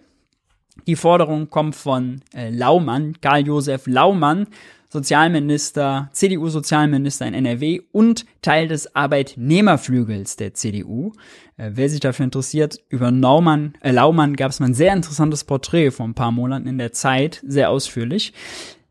die 0.87 0.95
Forderung 0.95 1.49
kommt 1.49 1.75
von 1.75 2.21
äh, 2.33 2.49
Laumann, 2.49 3.19
Karl-Josef 3.21 3.87
Laumann, 3.87 4.47
Sozialminister, 4.91 6.09
CDU-Sozialminister 6.13 7.27
in 7.27 7.35
NRW 7.35 7.81
und 7.91 8.25
Teil 8.41 8.67
des 8.67 8.95
Arbeitnehmerflügels 8.95 10.35
der 10.35 10.55
CDU. 10.55 11.13
Äh, 11.57 11.71
wer 11.75 11.89
sich 11.89 11.99
dafür 11.99 12.25
interessiert, 12.25 12.79
über 12.89 13.11
Naumann, 13.11 13.73
äh, 13.81 13.91
Laumann 13.91 14.35
gab 14.35 14.49
es 14.49 14.59
mal 14.59 14.67
ein 14.67 14.73
sehr 14.73 14.93
interessantes 14.93 15.43
Porträt 15.43 15.91
vor 15.91 16.07
ein 16.07 16.15
paar 16.15 16.31
Monaten 16.31 16.67
in 16.67 16.79
der 16.79 16.91
Zeit, 16.91 17.43
sehr 17.45 17.69
ausführlich. 17.69 18.33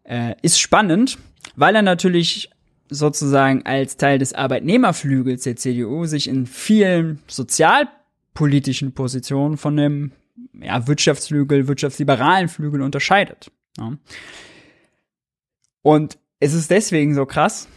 Äh, 0.05 0.37
ist 0.43 0.61
spannend, 0.61 1.19
weil 1.57 1.75
er 1.75 1.83
natürlich 1.83 2.51
sozusagen 2.89 3.67
als 3.67 3.97
Teil 3.97 4.19
des 4.19 4.33
Arbeitnehmerflügels 4.33 5.43
der 5.43 5.57
CDU 5.57 6.05
sich 6.05 6.29
in 6.29 6.47
vielen 6.47 7.19
sozialpolitischen 7.27 8.93
Positionen 8.93 9.57
von 9.57 9.77
dem 9.77 10.13
ja, 10.53 10.87
Wirtschaftsflügel, 10.87 11.69
wirtschaftsliberalen 11.69 12.49
Flügel 12.49 12.83
unterscheidet. 12.83 13.51
Ja. 13.79 13.97
Und 15.83 16.19
es 16.41 16.55
ist 16.55 16.71
deswegen 16.71 17.15
so 17.15 17.27
krass, 17.27 17.69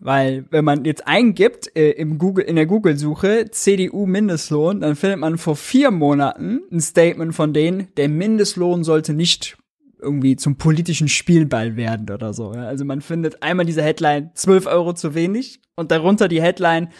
weil 0.00 0.46
wenn 0.50 0.64
man 0.64 0.84
jetzt 0.84 1.06
eingibt 1.06 1.74
äh, 1.76 1.90
im 1.90 2.18
Google, 2.18 2.44
in 2.44 2.56
der 2.56 2.66
Google-Suche 2.66 3.50
CDU 3.50 4.06
Mindestlohn, 4.06 4.80
dann 4.80 4.96
findet 4.96 5.18
man 5.18 5.38
vor 5.38 5.56
vier 5.56 5.90
Monaten 5.90 6.60
ein 6.70 6.80
Statement 6.80 7.34
von 7.34 7.52
denen, 7.52 7.88
der 7.96 8.08
Mindestlohn 8.08 8.84
sollte 8.84 9.12
nicht 9.12 9.56
irgendwie 10.00 10.36
zum 10.36 10.56
politischen 10.56 11.08
Spielball 11.08 11.76
werden 11.76 12.08
oder 12.10 12.32
so. 12.32 12.54
Ja. 12.54 12.64
Also 12.64 12.84
man 12.84 13.00
findet 13.00 13.42
einmal 13.42 13.66
diese 13.66 13.82
Headline 13.82 14.30
12 14.34 14.66
Euro 14.66 14.92
zu 14.92 15.14
wenig 15.14 15.60
und 15.74 15.90
darunter 15.90 16.28
die 16.28 16.40
Headline 16.40 16.90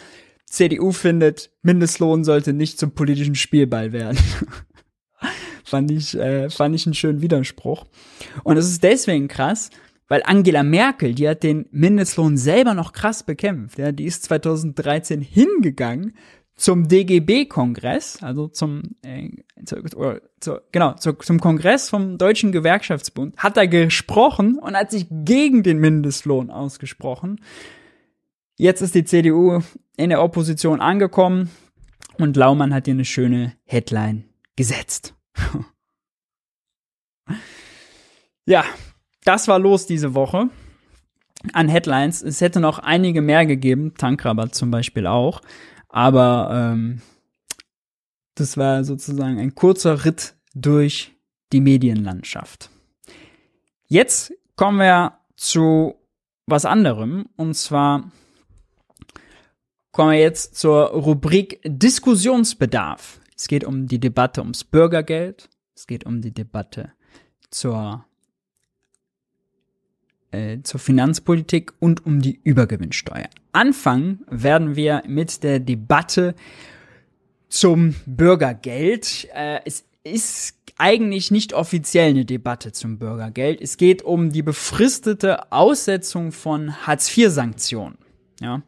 CDU 0.49 0.91
findet, 0.91 1.51
Mindestlohn 1.61 2.23
sollte 2.23 2.53
nicht 2.53 2.79
zum 2.79 2.91
politischen 2.91 3.35
Spielball 3.35 3.91
werden. 3.91 4.17
fand 5.63 5.91
ich, 5.91 6.17
äh, 6.17 6.49
fand 6.49 6.75
ich 6.75 6.85
einen 6.85 6.95
schönen 6.95 7.21
Widerspruch. 7.21 7.85
Und 8.43 8.57
es 8.57 8.67
ist 8.67 8.83
deswegen 8.83 9.27
krass, 9.27 9.69
weil 10.07 10.23
Angela 10.25 10.63
Merkel, 10.63 11.13
die 11.13 11.29
hat 11.29 11.43
den 11.43 11.67
Mindestlohn 11.71 12.35
selber 12.35 12.73
noch 12.73 12.93
krass 12.93 13.23
bekämpft. 13.23 13.77
Ja, 13.77 13.91
die 13.91 14.05
ist 14.05 14.23
2013 14.23 15.21
hingegangen 15.21 16.13
zum 16.55 16.89
DGB-Kongress, 16.89 18.21
also 18.21 18.49
zum, 18.49 18.81
äh, 19.01 19.29
zu, 19.63 19.77
oder, 19.95 20.21
zu, 20.41 20.59
genau, 20.73 20.93
zu, 20.93 21.13
zum 21.13 21.39
Kongress 21.39 21.89
vom 21.89 22.17
Deutschen 22.17 22.51
Gewerkschaftsbund, 22.51 23.37
hat 23.37 23.55
er 23.55 23.67
gesprochen 23.67 24.59
und 24.59 24.75
hat 24.75 24.91
sich 24.91 25.07
gegen 25.09 25.63
den 25.63 25.79
Mindestlohn 25.79 26.49
ausgesprochen. 26.49 27.39
Jetzt 28.61 28.81
ist 28.81 28.93
die 28.93 29.05
CDU 29.05 29.61
in 29.95 30.09
der 30.09 30.21
Opposition 30.21 30.81
angekommen 30.81 31.49
und 32.17 32.35
Laumann 32.35 32.73
hat 32.73 32.87
hier 32.87 32.93
eine 32.93 33.05
schöne 33.05 33.53
Headline 33.63 34.25
gesetzt. 34.57 35.15
ja, 38.45 38.65
das 39.23 39.47
war 39.47 39.59
los 39.59 39.85
diese 39.85 40.13
Woche 40.13 40.49
an 41.53 41.69
Headlines. 41.69 42.21
Es 42.21 42.41
hätte 42.41 42.59
noch 42.59 42.79
einige 42.79 43.21
mehr 43.21 43.45
gegeben, 43.45 43.93
Tankrabatt 43.97 44.53
zum 44.53 44.71
Beispiel 44.71 45.07
auch. 45.07 45.39
Aber 45.87 46.49
ähm, 46.51 47.01
das 48.35 48.57
war 48.57 48.83
sozusagen 48.83 49.39
ein 49.39 49.55
kurzer 49.55 50.03
Ritt 50.03 50.35
durch 50.53 51.15
die 51.53 51.61
Medienlandschaft. 51.61 52.69
Jetzt 53.87 54.33
kommen 54.57 54.79
wir 54.79 55.13
zu 55.37 55.95
was 56.45 56.65
anderem. 56.65 57.29
Und 57.37 57.53
zwar 57.53 58.11
kommen 59.99 60.13
wir 60.13 60.19
jetzt 60.19 60.55
zur 60.55 60.91
Rubrik 60.91 61.59
Diskussionsbedarf. 61.65 63.19
Es 63.35 63.49
geht 63.49 63.65
um 63.65 63.85
die 63.85 63.99
Debatte 63.99 64.39
ums 64.39 64.63
Bürgergeld. 64.63 65.49
Es 65.75 65.87
geht 65.87 66.05
um 66.05 66.21
die 66.21 66.31
Debatte 66.31 66.93
zur 67.49 68.05
äh, 70.31 70.59
zur 70.63 70.79
Finanzpolitik 70.79 71.73
und 71.79 72.05
um 72.05 72.21
die 72.21 72.39
Übergewinnsteuer. 72.41 73.27
Anfangen 73.51 74.23
werden 74.29 74.77
wir 74.77 75.03
mit 75.05 75.43
der 75.43 75.59
Debatte 75.59 76.33
zum 77.49 77.93
Bürgergeld. 78.05 79.27
Äh, 79.33 79.59
es 79.65 79.83
ist 80.05 80.55
eigentlich 80.77 81.29
nicht 81.29 81.51
offiziell 81.51 82.11
eine 82.11 82.23
Debatte 82.23 82.71
zum 82.71 82.99
Bürgergeld. 82.99 83.59
Es 83.59 83.75
geht 83.75 84.03
um 84.03 84.31
die 84.31 84.43
befristete 84.43 85.51
Aussetzung 85.51 86.31
von 86.31 86.87
Hartz-IV-Sanktionen. 86.87 87.97
Ja. 88.41 88.61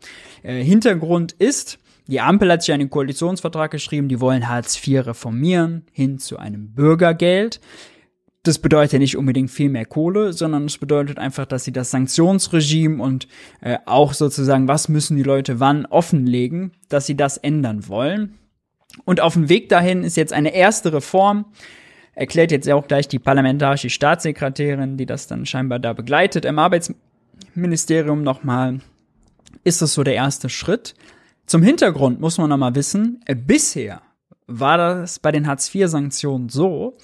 Äh, 0.43 0.63
Hintergrund 0.63 1.33
ist, 1.33 1.79
die 2.07 2.19
Ampel 2.19 2.51
hat 2.51 2.63
sich 2.63 2.73
einen 2.73 2.89
Koalitionsvertrag 2.89 3.71
geschrieben, 3.71 4.09
die 4.09 4.19
wollen 4.19 4.49
Hartz 4.49 4.75
IV 4.85 5.05
reformieren 5.05 5.85
hin 5.91 6.19
zu 6.19 6.37
einem 6.37 6.73
Bürgergeld 6.73 7.61
das 8.43 8.57
bedeutet 8.57 8.99
nicht 8.99 9.17
unbedingt 9.17 9.51
viel 9.51 9.69
mehr 9.69 9.85
Kohle, 9.85 10.33
sondern 10.33 10.65
es 10.65 10.77
bedeutet 10.77 11.19
einfach, 11.19 11.45
dass 11.45 11.63
sie 11.63 11.71
das 11.71 11.91
Sanktionsregime 11.91 13.01
und 13.01 13.27
äh, 13.61 13.77
auch 13.85 14.13
sozusagen, 14.13 14.67
was 14.67 14.89
müssen 14.89 15.15
die 15.15 15.23
Leute 15.23 15.59
wann 15.59 15.85
offenlegen, 15.85 16.71
dass 16.89 17.05
sie 17.05 17.15
das 17.15 17.37
ändern 17.37 17.87
wollen. 17.87 18.37
Und 19.05 19.21
auf 19.21 19.33
dem 19.33 19.47
Weg 19.47 19.69
dahin 19.69 20.03
ist 20.03 20.17
jetzt 20.17 20.33
eine 20.33 20.55
erste 20.55 20.91
Reform, 20.91 21.45
erklärt 22.13 22.51
jetzt 22.51 22.69
auch 22.69 22.87
gleich 22.87 23.07
die 23.07 23.19
parlamentarische 23.19 23.89
Staatssekretärin, 23.89 24.97
die 24.97 25.05
das 25.05 25.27
dann 25.27 25.45
scheinbar 25.45 25.79
da 25.79 25.93
begleitet 25.93 26.43
im 26.43 26.57
Arbeitsministerium 26.57 28.23
nochmal, 28.23 28.79
ist 29.63 29.81
das 29.81 29.93
so 29.93 30.03
der 30.03 30.15
erste 30.15 30.49
Schritt. 30.49 30.95
Zum 31.45 31.63
Hintergrund 31.63 32.19
muss 32.19 32.37
man 32.37 32.49
nochmal 32.49 32.75
wissen, 32.75 33.21
äh, 33.25 33.35
bisher 33.35 34.01
war 34.47 34.77
das 34.77 35.19
bei 35.19 35.31
den 35.31 35.47
Hartz-IV-Sanktionen 35.47 36.49
so, 36.49 36.97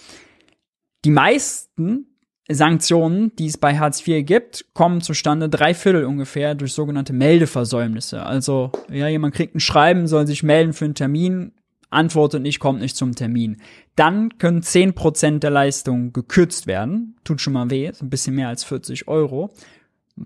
die 1.06 1.12
meisten 1.12 2.08
Sanktionen, 2.50 3.36
die 3.36 3.48
es 3.48 3.58
bei 3.58 3.78
Hartz 3.78 4.06
IV 4.08 4.26
gibt, 4.26 4.65
kommen 4.74 5.02
zustande 5.02 5.50
drei 5.50 5.74
Viertel 5.74 6.06
ungefähr 6.06 6.56
durch 6.56 6.74
sogenannte 6.74 7.13
Meldeversäumnisse. 7.13 8.24
Also, 8.24 8.72
ja, 8.89 9.08
jemand 9.08 9.36
kriegt 9.36 9.56
ein 9.56 9.60
Schreiben, 9.60 10.08
soll 10.08 10.28
sich 10.28 10.43
melden 10.43 10.74
für 10.74 10.86
einen 10.86 10.96
Termin, 10.96 11.52
antwortet 11.89 12.41
nicht, 12.41 12.60
kommt 12.60 12.80
nicht 12.80 12.96
zum 12.96 13.15
Termin. 13.15 13.58
Dann 13.96 14.38
können 14.38 14.62
zehn 14.62 14.93
Prozent 14.93 15.43
der 15.43 15.52
Leistung 15.52 16.13
gekürzt 16.13 16.67
werden. 16.67 17.17
Tut 17.24 17.41
schon 17.41 17.54
mal 17.54 17.70
weh, 17.70 17.91
ein 18.02 18.10
bisschen 18.10 18.36
mehr 18.36 18.48
als 18.48 18.63
40 18.63 19.08
Euro. 19.08 19.52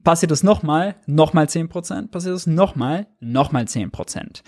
Passiert 0.04 0.32
es 0.32 0.43
nochmal, 0.43 0.95
nochmal 1.06 1.49
zehn 1.49 1.67
Prozent. 1.67 2.12
Passiert 2.12 2.36
es 2.36 2.47
nochmal, 2.47 3.08
nochmal 3.19 3.67
zehn 3.67 3.91
Prozent. 3.91 4.43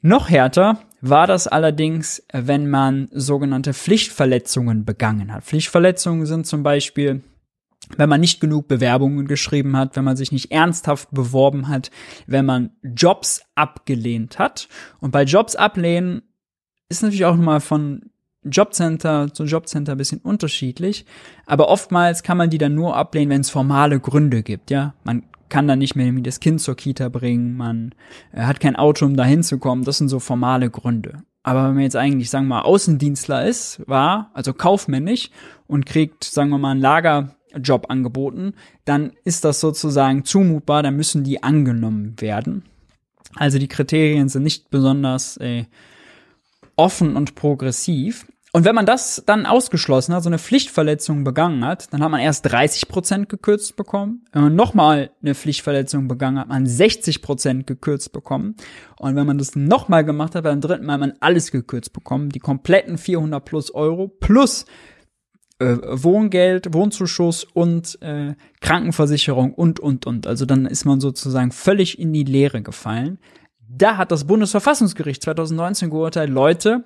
Noch 0.00 0.28
härter 0.28 0.80
war 1.00 1.26
das 1.26 1.46
allerdings, 1.48 2.24
wenn 2.32 2.68
man 2.70 3.08
sogenannte 3.12 3.74
Pflichtverletzungen 3.74 4.84
begangen 4.84 5.32
hat. 5.32 5.44
Pflichtverletzungen 5.44 6.26
sind 6.26 6.46
zum 6.46 6.62
Beispiel, 6.62 7.22
wenn 7.96 8.08
man 8.08 8.20
nicht 8.20 8.40
genug 8.40 8.68
Bewerbungen 8.68 9.26
geschrieben 9.26 9.76
hat, 9.76 9.96
wenn 9.96 10.04
man 10.04 10.16
sich 10.16 10.30
nicht 10.30 10.52
ernsthaft 10.52 11.08
beworben 11.10 11.68
hat, 11.68 11.90
wenn 12.26 12.44
man 12.44 12.70
Jobs 12.82 13.42
abgelehnt 13.54 14.38
hat. 14.38 14.68
Und 15.00 15.10
bei 15.10 15.24
Jobs 15.24 15.56
ablehnen 15.56 16.22
ist 16.88 17.02
natürlich 17.02 17.24
auch 17.24 17.36
nochmal 17.36 17.60
von 17.60 18.10
Jobcenter 18.50 19.32
zu 19.32 19.44
Jobcenter 19.44 19.92
ein 19.92 19.98
bisschen 19.98 20.20
unterschiedlich, 20.20 21.06
aber 21.46 21.68
oftmals 21.68 22.22
kann 22.22 22.36
man 22.36 22.50
die 22.50 22.58
dann 22.58 22.74
nur 22.74 22.96
ablehnen, 22.96 23.30
wenn 23.30 23.40
es 23.40 23.50
formale 23.50 24.00
Gründe 24.00 24.42
gibt, 24.42 24.70
ja. 24.70 24.94
Man 25.04 25.24
kann 25.48 25.66
dann 25.66 25.78
nicht 25.78 25.96
mehr 25.96 26.12
das 26.20 26.40
Kind 26.40 26.60
zur 26.60 26.76
Kita 26.76 27.08
bringen, 27.08 27.56
man 27.56 27.94
äh, 28.32 28.42
hat 28.42 28.60
kein 28.60 28.76
Auto, 28.76 29.06
um 29.06 29.16
da 29.16 29.24
hinzukommen. 29.24 29.84
Das 29.84 29.98
sind 29.98 30.08
so 30.08 30.20
formale 30.20 30.70
Gründe. 30.70 31.22
Aber 31.42 31.68
wenn 31.68 31.74
man 31.74 31.82
jetzt 31.84 31.96
eigentlich, 31.96 32.30
sagen 32.30 32.46
wir 32.46 32.56
mal, 32.56 32.62
Außendienstler 32.62 33.46
ist, 33.46 33.80
war, 33.86 34.30
also 34.34 34.52
kaufmännisch 34.52 35.30
und 35.66 35.86
kriegt, 35.86 36.24
sagen 36.24 36.50
wir 36.50 36.58
mal, 36.58 36.72
einen 36.72 36.80
Lagerjob 36.80 37.90
angeboten, 37.90 38.54
dann 38.84 39.12
ist 39.24 39.44
das 39.44 39.60
sozusagen 39.60 40.24
zumutbar, 40.24 40.82
dann 40.82 40.96
müssen 40.96 41.24
die 41.24 41.42
angenommen 41.42 42.16
werden. 42.18 42.64
Also 43.34 43.58
die 43.58 43.68
Kriterien 43.68 44.28
sind 44.28 44.42
nicht 44.42 44.68
besonders 44.70 45.36
äh, 45.38 45.64
offen 46.76 47.16
und 47.16 47.34
progressiv. 47.34 48.26
Und 48.52 48.64
wenn 48.64 48.74
man 48.74 48.86
das 48.86 49.22
dann 49.26 49.44
ausgeschlossen 49.44 50.14
hat, 50.14 50.22
so 50.22 50.30
eine 50.30 50.38
Pflichtverletzung 50.38 51.22
begangen 51.22 51.64
hat, 51.66 51.92
dann 51.92 52.02
hat 52.02 52.10
man 52.10 52.20
erst 52.20 52.50
30 52.50 52.88
Prozent 52.88 53.28
gekürzt 53.28 53.76
bekommen. 53.76 54.24
Wenn 54.32 54.42
man 54.42 54.56
nochmal 54.56 55.10
eine 55.22 55.34
Pflichtverletzung 55.34 56.08
begangen 56.08 56.38
hat, 56.38 56.44
hat 56.44 56.48
man 56.48 56.66
60 56.66 57.20
Prozent 57.20 57.66
gekürzt 57.66 58.12
bekommen. 58.12 58.56
Und 58.98 59.16
wenn 59.16 59.26
man 59.26 59.36
das 59.36 59.54
nochmal 59.54 60.04
gemacht 60.04 60.34
hat, 60.34 60.44
beim 60.44 60.62
dritten 60.62 60.86
Mal 60.86 60.94
hat 60.94 61.00
man 61.00 61.14
alles 61.20 61.50
gekürzt 61.50 61.92
bekommen. 61.92 62.30
Die 62.30 62.38
kompletten 62.38 62.96
400 62.96 63.44
plus 63.44 63.70
Euro 63.74 64.08
plus 64.08 64.64
äh, 65.58 65.76
Wohngeld, 65.82 66.72
Wohnzuschuss 66.72 67.44
und 67.44 68.00
äh, 68.00 68.34
Krankenversicherung 68.62 69.52
und, 69.52 69.78
und, 69.78 70.06
und. 70.06 70.26
Also 70.26 70.46
dann 70.46 70.64
ist 70.64 70.86
man 70.86 71.00
sozusagen 71.00 71.52
völlig 71.52 71.98
in 71.98 72.14
die 72.14 72.24
Leere 72.24 72.62
gefallen. 72.62 73.18
Da 73.68 73.98
hat 73.98 74.10
das 74.10 74.26
Bundesverfassungsgericht 74.26 75.22
2019 75.22 75.90
geurteilt, 75.90 76.30
Leute, 76.30 76.84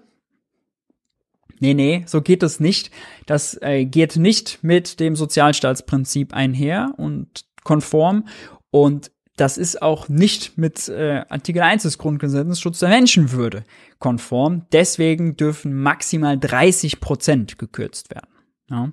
Nee, 1.62 1.74
nee, 1.74 2.02
so 2.06 2.22
geht 2.22 2.42
es 2.42 2.58
nicht. 2.58 2.90
Das 3.26 3.56
äh, 3.62 3.84
geht 3.84 4.16
nicht 4.16 4.64
mit 4.64 4.98
dem 4.98 5.14
Sozialstaatsprinzip 5.14 6.34
einher 6.34 6.92
und 6.96 7.44
konform. 7.62 8.26
Und 8.72 9.12
das 9.36 9.58
ist 9.58 9.80
auch 9.80 10.08
nicht 10.08 10.58
mit 10.58 10.88
äh, 10.88 11.22
Artikel 11.28 11.62
1 11.62 11.84
des 11.84 11.98
Grundgesetzes 11.98 12.60
Schutz 12.60 12.80
der 12.80 12.88
Menschenwürde 12.88 13.62
konform. 14.00 14.66
Deswegen 14.72 15.36
dürfen 15.36 15.72
maximal 15.72 16.36
30 16.36 16.98
Prozent 16.98 17.60
gekürzt 17.60 18.10
werden. 18.10 18.34
Ja. 18.68 18.92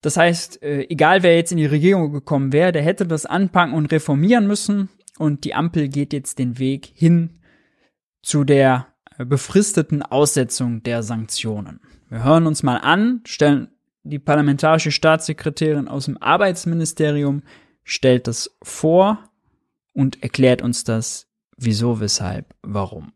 Das 0.00 0.16
heißt, 0.16 0.62
äh, 0.62 0.86
egal 0.88 1.22
wer 1.22 1.36
jetzt 1.36 1.52
in 1.52 1.58
die 1.58 1.66
Regierung 1.66 2.12
gekommen 2.12 2.54
wäre, 2.54 2.72
der 2.72 2.80
hätte 2.80 3.06
das 3.06 3.26
anpacken 3.26 3.74
und 3.74 3.92
reformieren 3.92 4.46
müssen. 4.46 4.88
Und 5.18 5.44
die 5.44 5.52
Ampel 5.52 5.88
geht 5.88 6.14
jetzt 6.14 6.38
den 6.38 6.58
Weg 6.58 6.90
hin 6.94 7.40
zu 8.22 8.44
der 8.44 8.89
befristeten 9.24 10.02
Aussetzung 10.02 10.82
der 10.82 11.02
Sanktionen. 11.02 11.80
Wir 12.08 12.24
hören 12.24 12.46
uns 12.46 12.62
mal 12.62 12.78
an, 12.78 13.22
stellen 13.24 13.68
die 14.02 14.18
parlamentarische 14.18 14.92
Staatssekretärin 14.92 15.86
aus 15.86 16.06
dem 16.06 16.20
Arbeitsministerium 16.20 17.42
stellt 17.84 18.26
das 18.26 18.56
vor 18.62 19.18
und 19.92 20.22
erklärt 20.22 20.62
uns 20.62 20.84
das, 20.84 21.26
wieso, 21.56 22.00
weshalb, 22.00 22.46
warum. 22.62 23.12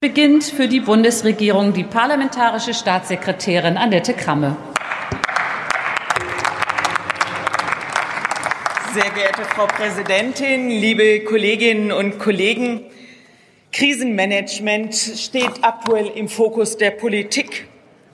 Beginnt 0.00 0.44
für 0.44 0.68
die 0.68 0.80
Bundesregierung 0.80 1.72
die 1.72 1.84
parlamentarische 1.84 2.74
Staatssekretärin 2.74 3.76
Annette 3.76 4.12
Kramme. 4.12 4.56
Sehr 8.92 9.10
geehrte 9.10 9.42
Frau 9.44 9.66
Präsidentin, 9.66 10.68
liebe 10.68 11.24
Kolleginnen 11.24 11.92
und 11.92 12.18
Kollegen! 12.18 12.82
Krisenmanagement 13.72 14.94
steht 14.94 15.62
aktuell 15.62 16.06
im 16.06 16.28
Fokus 16.28 16.76
der 16.76 16.92
Politik. 16.92 17.68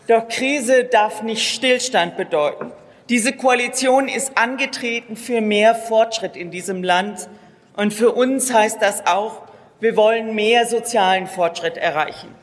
Doch 0.08 0.26
Krise 0.28 0.84
darf 0.84 1.22
nicht 1.22 1.54
Stillstand 1.54 2.16
bedeuten. 2.16 2.72
Diese 3.08 3.32
Koalition 3.32 4.08
ist 4.08 4.36
angetreten 4.36 5.16
für 5.16 5.40
mehr 5.40 5.74
Fortschritt 5.74 6.36
in 6.36 6.50
diesem 6.50 6.82
Land. 6.82 7.28
Und 7.76 7.92
für 7.92 8.12
uns 8.12 8.52
heißt 8.52 8.80
das 8.80 9.06
auch, 9.06 9.42
wir 9.80 9.96
wollen 9.96 10.34
mehr 10.34 10.66
sozialen 10.66 11.26
Fortschritt 11.26 11.76
erreichen. 11.76 12.34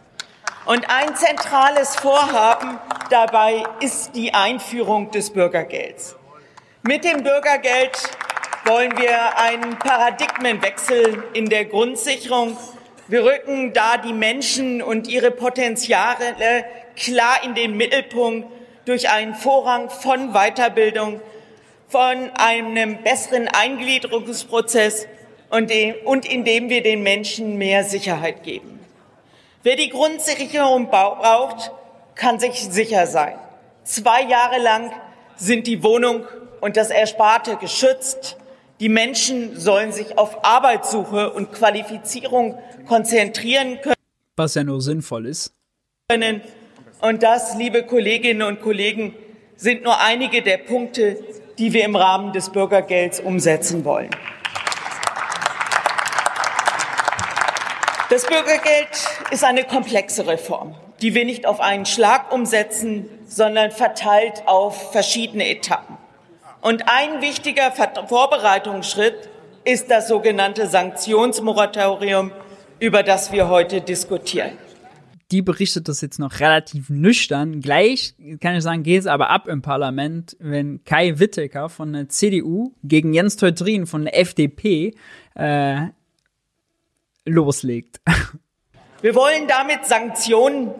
Und 0.66 0.90
ein 0.90 1.16
zentrales 1.16 1.96
Vorhaben 1.96 2.78
dabei 3.10 3.64
ist 3.80 4.16
die 4.16 4.34
Einführung 4.34 5.10
des 5.12 5.32
Bürgergelds. 5.32 6.16
Mit 6.84 7.04
dem 7.04 7.24
Bürgergeld 7.24 7.98
wollen 8.66 8.96
wir 8.98 9.38
einen 9.38 9.80
Paradigmenwechsel 9.80 11.24
in 11.34 11.50
der 11.50 11.66
Grundsicherung 11.66 12.56
Wir 13.10 13.24
rücken 13.24 13.74
da 13.74 13.98
die 13.98 14.14
Menschen 14.14 14.84
und 14.84 15.08
ihre 15.08 15.32
Potenziale 15.32 16.64
klar 16.96 17.44
in 17.44 17.56
den 17.56 17.76
Mittelpunkt 17.76 18.48
durch 18.86 19.10
einen 19.10 19.34
Vorrang 19.34 19.90
von 19.90 20.32
Weiterbildung, 20.34 21.20
von 21.88 22.30
einem 22.38 23.02
besseren 23.02 23.48
Eingliederungsprozess 23.48 25.08
und, 25.50 25.72
dem, 25.72 25.96
indem 26.06 26.70
wir 26.70 26.84
den 26.84 27.02
Menschen 27.02 27.58
mehr 27.58 27.84
Sicherheit 27.84 28.44
geben. 28.44 28.80
Wer 29.64 29.76
die 29.76 29.90
Grundsicherung 29.90 30.92
braucht, 30.92 31.72
kann 32.14 32.40
sich 32.40 32.60
sicher 32.60 33.08
sein. 33.08 33.40
Zwei 33.86 34.22
Jahre 34.22 34.60
lang 34.60 34.92
sind 35.36 35.66
die 35.66 35.82
Wohnung 35.82 36.28
und 36.62 36.78
das 36.78 36.92
Ersparte 36.92 37.56
geschützt. 37.56 38.38
Die 38.80 38.88
Menschen 38.88 39.60
sollen 39.60 39.92
sich 39.92 40.18
auf 40.18 40.46
Arbeitssuche 40.46 41.34
und 41.34 41.52
Qualifizierung 41.52 42.58
konzentrieren 42.88 43.82
können. 43.82 43.96
Was 44.38 44.56
ja 44.56 44.64
nur 44.64 44.82
sinnvoll 44.82 45.26
ist. 45.26 45.54
Und 47.02 47.24
das, 47.24 47.56
liebe 47.56 47.84
Kolleginnen 47.84 48.42
und 48.42 48.62
Kollegen, 48.62 49.14
sind 49.58 49.84
nur 49.84 50.00
einige 50.00 50.42
der 50.42 50.60
Punkte, 50.60 51.18
die 51.58 51.74
wir 51.74 51.84
im 51.84 51.98
Rahmen 51.98 52.32
des 52.32 52.50
Bürgergelds 52.52 53.20
umsetzen 53.20 53.84
wollen. 53.84 54.12
Das 58.10 58.26
Bürgergeld 58.26 58.88
ist 59.30 59.44
eine 59.44 59.66
komplexe 59.66 60.26
Reform, 60.26 60.74
die 61.02 61.14
wir 61.14 61.26
nicht 61.26 61.46
auf 61.46 61.60
einen 61.60 61.86
Schlag 61.86 62.32
umsetzen, 62.32 63.10
sondern 63.28 63.72
verteilt 63.72 64.44
auf 64.46 64.94
verschiedene 64.94 65.50
Etappen. 65.50 65.98
Und 66.62 66.84
ein 66.88 67.22
wichtiger 67.22 67.72
Vorbereitungsschritt 67.72 69.30
ist 69.64 69.90
das 69.90 70.08
sogenannte 70.08 70.68
Sanktionsmoratorium, 70.68 72.32
über 72.80 73.04
das 73.04 73.32
wir 73.32 73.50
heute 73.50 73.82
diskutieren. 73.82 74.52
Die 75.32 75.42
berichtet 75.42 75.88
das 75.88 76.02
jetzt 76.02 76.18
noch 76.18 76.40
relativ 76.40 76.90
nüchtern. 76.90 77.62
Gleich 77.62 78.16
kann 78.42 78.56
ich 78.56 78.64
sagen, 78.64 78.84
geht 78.84 79.02
es 79.02 79.06
aber 79.06 79.30
ab 79.30 79.48
im 79.48 79.62
Parlament, 79.62 80.36
wenn 80.40 80.84
Kai 80.84 81.20
Wittecker 81.20 81.70
von 81.70 81.94
der 81.94 82.10
CDU 82.10 82.74
gegen 82.84 83.14
Jens 83.14 83.38
Teutrin 83.38 83.86
von 83.86 84.06
der 84.06 84.20
FDP 84.20 84.96
äh, 85.36 85.82
loslegt. 87.26 88.02
Wir 89.02 89.16
wollen 89.16 89.48
damit 89.48 89.86
Sanktionen 89.86 90.72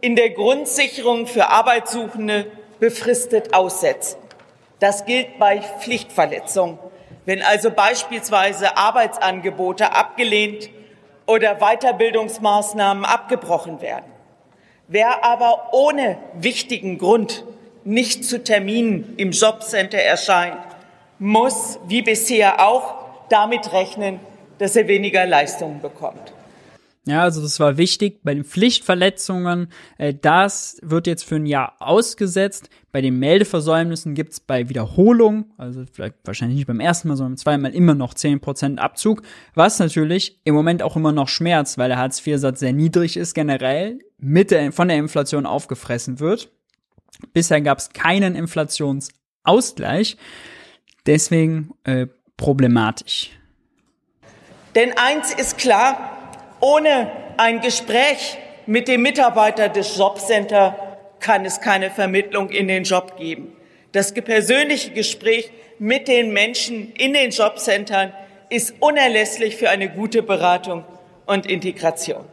in 0.00 0.16
der 0.16 0.30
Grundsicherung 0.30 1.26
für 1.26 1.48
Arbeitssuchende 1.48 2.50
befristet 2.80 3.54
aussetzen. 3.54 4.16
Das 4.80 5.04
gilt 5.04 5.38
bei 5.38 5.60
Pflichtverletzungen, 5.60 6.78
wenn 7.24 7.42
also 7.42 7.70
beispielsweise 7.70 8.76
Arbeitsangebote 8.76 9.92
abgelehnt 9.92 10.70
oder 11.26 11.56
Weiterbildungsmaßnahmen 11.56 13.04
abgebrochen 13.04 13.80
werden. 13.80 14.10
Wer 14.86 15.24
aber 15.24 15.70
ohne 15.72 16.16
wichtigen 16.34 16.98
Grund 16.98 17.44
nicht 17.84 18.24
zu 18.24 18.42
Terminen 18.42 19.14
im 19.16 19.32
Jobcenter 19.32 19.98
erscheint, 19.98 20.56
muss, 21.18 21.78
wie 21.86 22.02
bisher 22.02 22.66
auch, 22.66 22.94
damit 23.28 23.72
rechnen, 23.72 24.20
dass 24.58 24.76
er 24.76 24.88
weniger 24.88 25.26
Leistungen 25.26 25.80
bekommt. 25.80 26.32
Ja, 27.08 27.22
also 27.22 27.40
das 27.40 27.58
war 27.58 27.78
wichtig. 27.78 28.20
Bei 28.22 28.34
den 28.34 28.44
Pflichtverletzungen, 28.44 29.68
äh, 29.96 30.12
das 30.12 30.76
wird 30.82 31.06
jetzt 31.06 31.24
für 31.24 31.36
ein 31.36 31.46
Jahr 31.46 31.76
ausgesetzt. 31.78 32.68
Bei 32.92 33.00
den 33.00 33.18
Meldeversäumnissen 33.18 34.14
gibt's 34.14 34.40
bei 34.40 34.68
Wiederholung, 34.68 35.46
also 35.56 35.84
vielleicht 35.90 36.16
wahrscheinlich 36.24 36.56
nicht 36.56 36.66
beim 36.66 36.80
ersten 36.80 37.08
Mal, 37.08 37.16
sondern 37.16 37.38
zweimal 37.38 37.72
immer 37.74 37.94
noch 37.94 38.12
10% 38.12 38.76
Abzug, 38.76 39.22
was 39.54 39.78
natürlich 39.78 40.38
im 40.44 40.54
Moment 40.54 40.82
auch 40.82 40.96
immer 40.96 41.12
noch 41.12 41.28
schmerzt, 41.28 41.78
weil 41.78 41.88
der 41.88 41.96
Hartz-IV-Satz 41.96 42.60
sehr 42.60 42.74
niedrig 42.74 43.16
ist 43.16 43.32
generell, 43.32 44.00
mit 44.18 44.50
der, 44.50 44.70
von 44.70 44.88
der 44.88 44.98
Inflation 44.98 45.46
aufgefressen 45.46 46.20
wird. 46.20 46.50
Bisher 47.32 47.62
gab's 47.62 47.88
keinen 47.94 48.34
Inflationsausgleich, 48.34 50.18
deswegen 51.06 51.70
äh, 51.84 52.06
problematisch. 52.36 53.30
Denn 54.74 54.92
eins 54.98 55.32
ist 55.32 55.56
klar, 55.56 56.17
ohne 56.60 57.10
ein 57.36 57.60
Gespräch 57.60 58.38
mit 58.66 58.88
dem 58.88 59.02
Mitarbeiter 59.02 59.68
des 59.68 59.96
Jobcenter 59.96 60.98
kann 61.20 61.44
es 61.44 61.60
keine 61.60 61.90
Vermittlung 61.90 62.50
in 62.50 62.68
den 62.68 62.84
Job 62.84 63.16
geben. 63.16 63.56
Das 63.92 64.12
persönliche 64.12 64.90
Gespräch 64.90 65.50
mit 65.78 66.08
den 66.08 66.32
Menschen 66.32 66.92
in 66.92 67.14
den 67.14 67.30
Jobcentern 67.30 68.12
ist 68.50 68.74
unerlässlich 68.80 69.56
für 69.56 69.70
eine 69.70 69.88
gute 69.88 70.22
Beratung 70.22 70.84
und 71.26 71.46
Integration. 71.46 72.24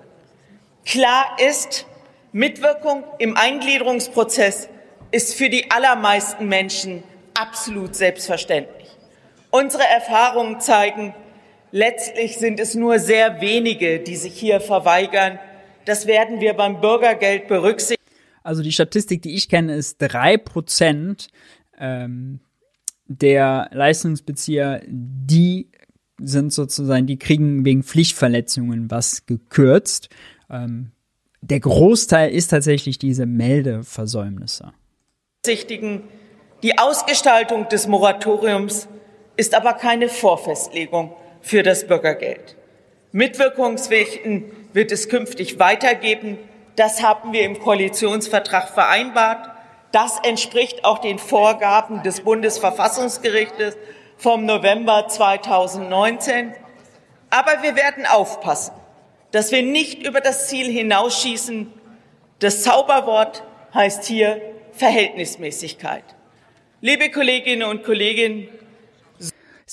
Klar 0.85 1.37
ist, 1.39 1.85
Mitwirkung 2.31 3.03
im 3.17 3.37
Eingliederungsprozess 3.37 4.69
ist 5.11 5.35
für 5.35 5.49
die 5.49 5.71
allermeisten 5.71 6.47
Menschen 6.47 7.03
absolut 7.33 7.95
selbstverständlich. 7.95 8.89
Unsere 9.51 9.83
Erfahrungen 9.83 10.59
zeigen, 10.59 11.13
Letztlich 11.75 12.37
sind 12.37 12.61
es 12.61 12.73
nur 12.73 12.99
sehr 12.99 13.41
wenige, 13.41 13.99
die 13.99 14.15
sich 14.15 14.33
hier 14.33 14.61
verweigern. 14.61 15.39
Das 15.83 16.07
werden 16.07 16.39
wir 16.39 16.53
beim 16.53 16.79
Bürgergeld 16.79 17.49
berücksichtigen. 17.49 18.01
Also 18.43 18.63
die 18.63 18.71
Statistik, 18.71 19.21
die 19.23 19.35
ich 19.35 19.49
kenne, 19.49 19.75
ist 19.75 19.97
drei 19.97 20.37
Prozent 20.37 21.27
ähm, 21.77 22.39
der 23.07 23.67
Leistungsbezieher, 23.73 24.83
die 24.87 25.67
sind 26.17 26.53
sozusagen, 26.53 27.07
die 27.07 27.19
kriegen 27.19 27.65
wegen 27.65 27.83
Pflichtverletzungen 27.83 28.89
was 28.89 29.25
gekürzt. 29.25 30.07
Ähm, 30.49 30.93
der 31.41 31.59
Großteil 31.59 32.31
ist 32.31 32.51
tatsächlich 32.51 32.99
diese 32.99 33.25
Meldeversäumnisse. 33.25 34.71
Die 35.45 36.77
Ausgestaltung 36.77 37.67
des 37.67 37.87
Moratoriums 37.87 38.87
ist 39.35 39.53
aber 39.53 39.73
keine 39.73 40.07
Vorfestlegung 40.07 41.13
für 41.45 41.61
das 41.61 41.85
Bürgergeld. 41.85 42.55
Mitwirkungspflichten 43.11 44.51
wird 44.73 44.91
es 44.91 45.09
künftig 45.09 45.59
weitergeben. 45.59 46.39
Das 46.75 47.03
haben 47.03 47.33
wir 47.33 47.43
im 47.43 47.59
Koalitionsvertrag 47.59 48.69
vereinbart. 48.69 49.51
Das 49.91 50.17
entspricht 50.23 50.83
auch 50.83 50.97
den 50.97 51.19
Vorgaben 51.19 52.01
des 52.01 52.21
Bundesverfassungsgerichtes 52.21 53.77
vom 54.17 54.47
November 54.47 55.07
2019. 55.07 56.55
Aber 57.29 57.61
wir 57.61 57.75
werden 57.75 58.07
aufpassen, 58.07 58.73
dass 59.29 59.51
wir 59.51 59.61
nicht 59.61 60.01
über 60.05 60.21
das 60.21 60.47
Ziel 60.47 60.65
hinausschießen. 60.65 61.71
Das 62.39 62.63
Zauberwort 62.63 63.43
heißt 63.71 64.03
hier 64.05 64.41
Verhältnismäßigkeit. 64.71 66.03
Liebe 66.81 67.11
Kolleginnen 67.11 67.69
und 67.69 67.83
Kollegen, 67.83 68.49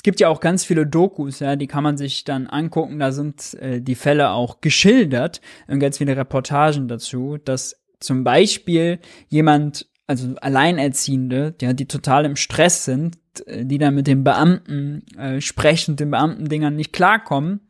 es 0.02 0.04
gibt 0.04 0.18
ja 0.18 0.28
auch 0.30 0.40
ganz 0.40 0.64
viele 0.64 0.84
Dokus, 0.84 1.38
ja, 1.38 1.54
die 1.54 1.68
kann 1.68 1.84
man 1.84 1.96
sich 1.96 2.24
dann 2.24 2.48
angucken. 2.48 2.98
Da 2.98 3.12
sind 3.12 3.54
äh, 3.60 3.80
die 3.80 3.94
Fälle 3.94 4.30
auch 4.30 4.60
geschildert 4.60 5.40
und 5.68 5.78
ganz 5.78 5.98
viele 5.98 6.16
Reportagen 6.16 6.88
dazu, 6.88 7.38
dass 7.44 7.80
zum 8.00 8.24
Beispiel 8.24 8.98
jemand, 9.28 9.86
also 10.08 10.34
Alleinerziehende, 10.40 11.54
ja, 11.62 11.72
die 11.72 11.86
total 11.86 12.24
im 12.24 12.34
Stress 12.34 12.84
sind, 12.84 13.16
äh, 13.46 13.64
die 13.64 13.78
dann 13.78 13.94
mit 13.94 14.08
den 14.08 14.24
Beamten 14.24 15.04
äh, 15.16 15.40
sprechen, 15.40 15.94
den 15.94 16.10
Beamtendingern 16.10 16.74
nicht 16.74 16.92
klarkommen, 16.92 17.60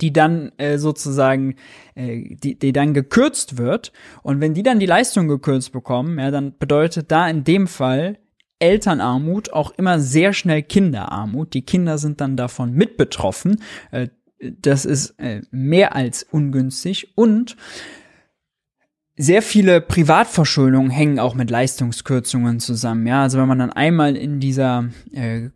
die 0.00 0.10
dann 0.10 0.52
äh, 0.56 0.78
sozusagen, 0.78 1.56
äh, 1.94 2.34
die, 2.34 2.58
die 2.58 2.72
dann 2.72 2.94
gekürzt 2.94 3.58
wird. 3.58 3.92
Und 4.22 4.40
wenn 4.40 4.54
die 4.54 4.62
dann 4.62 4.80
die 4.80 4.86
Leistung 4.86 5.28
gekürzt 5.28 5.72
bekommen, 5.72 6.18
ja, 6.18 6.30
dann 6.30 6.56
bedeutet 6.56 7.12
da 7.12 7.28
in 7.28 7.44
dem 7.44 7.66
Fall 7.66 8.16
Elternarmut 8.62 9.52
auch 9.52 9.72
immer 9.72 9.98
sehr 9.98 10.32
schnell 10.32 10.62
Kinderarmut. 10.62 11.52
Die 11.52 11.62
Kinder 11.62 11.98
sind 11.98 12.20
dann 12.20 12.36
davon 12.36 12.72
mit 12.72 12.96
betroffen. 12.96 13.60
Äh, 13.90 14.08
das 14.38 14.84
ist 14.84 15.18
äh, 15.18 15.42
mehr 15.50 15.94
als 15.94 16.22
ungünstig 16.22 17.16
und 17.16 17.56
sehr 19.16 19.42
viele 19.42 19.80
Privatverschuldungen 19.80 20.90
hängen 20.90 21.18
auch 21.18 21.34
mit 21.34 21.50
Leistungskürzungen 21.50 22.60
zusammen. 22.60 23.06
Ja, 23.06 23.22
also 23.22 23.38
wenn 23.38 23.48
man 23.48 23.58
dann 23.58 23.72
einmal 23.72 24.16
in 24.16 24.40
dieser 24.40 24.88
äh, 25.12 25.50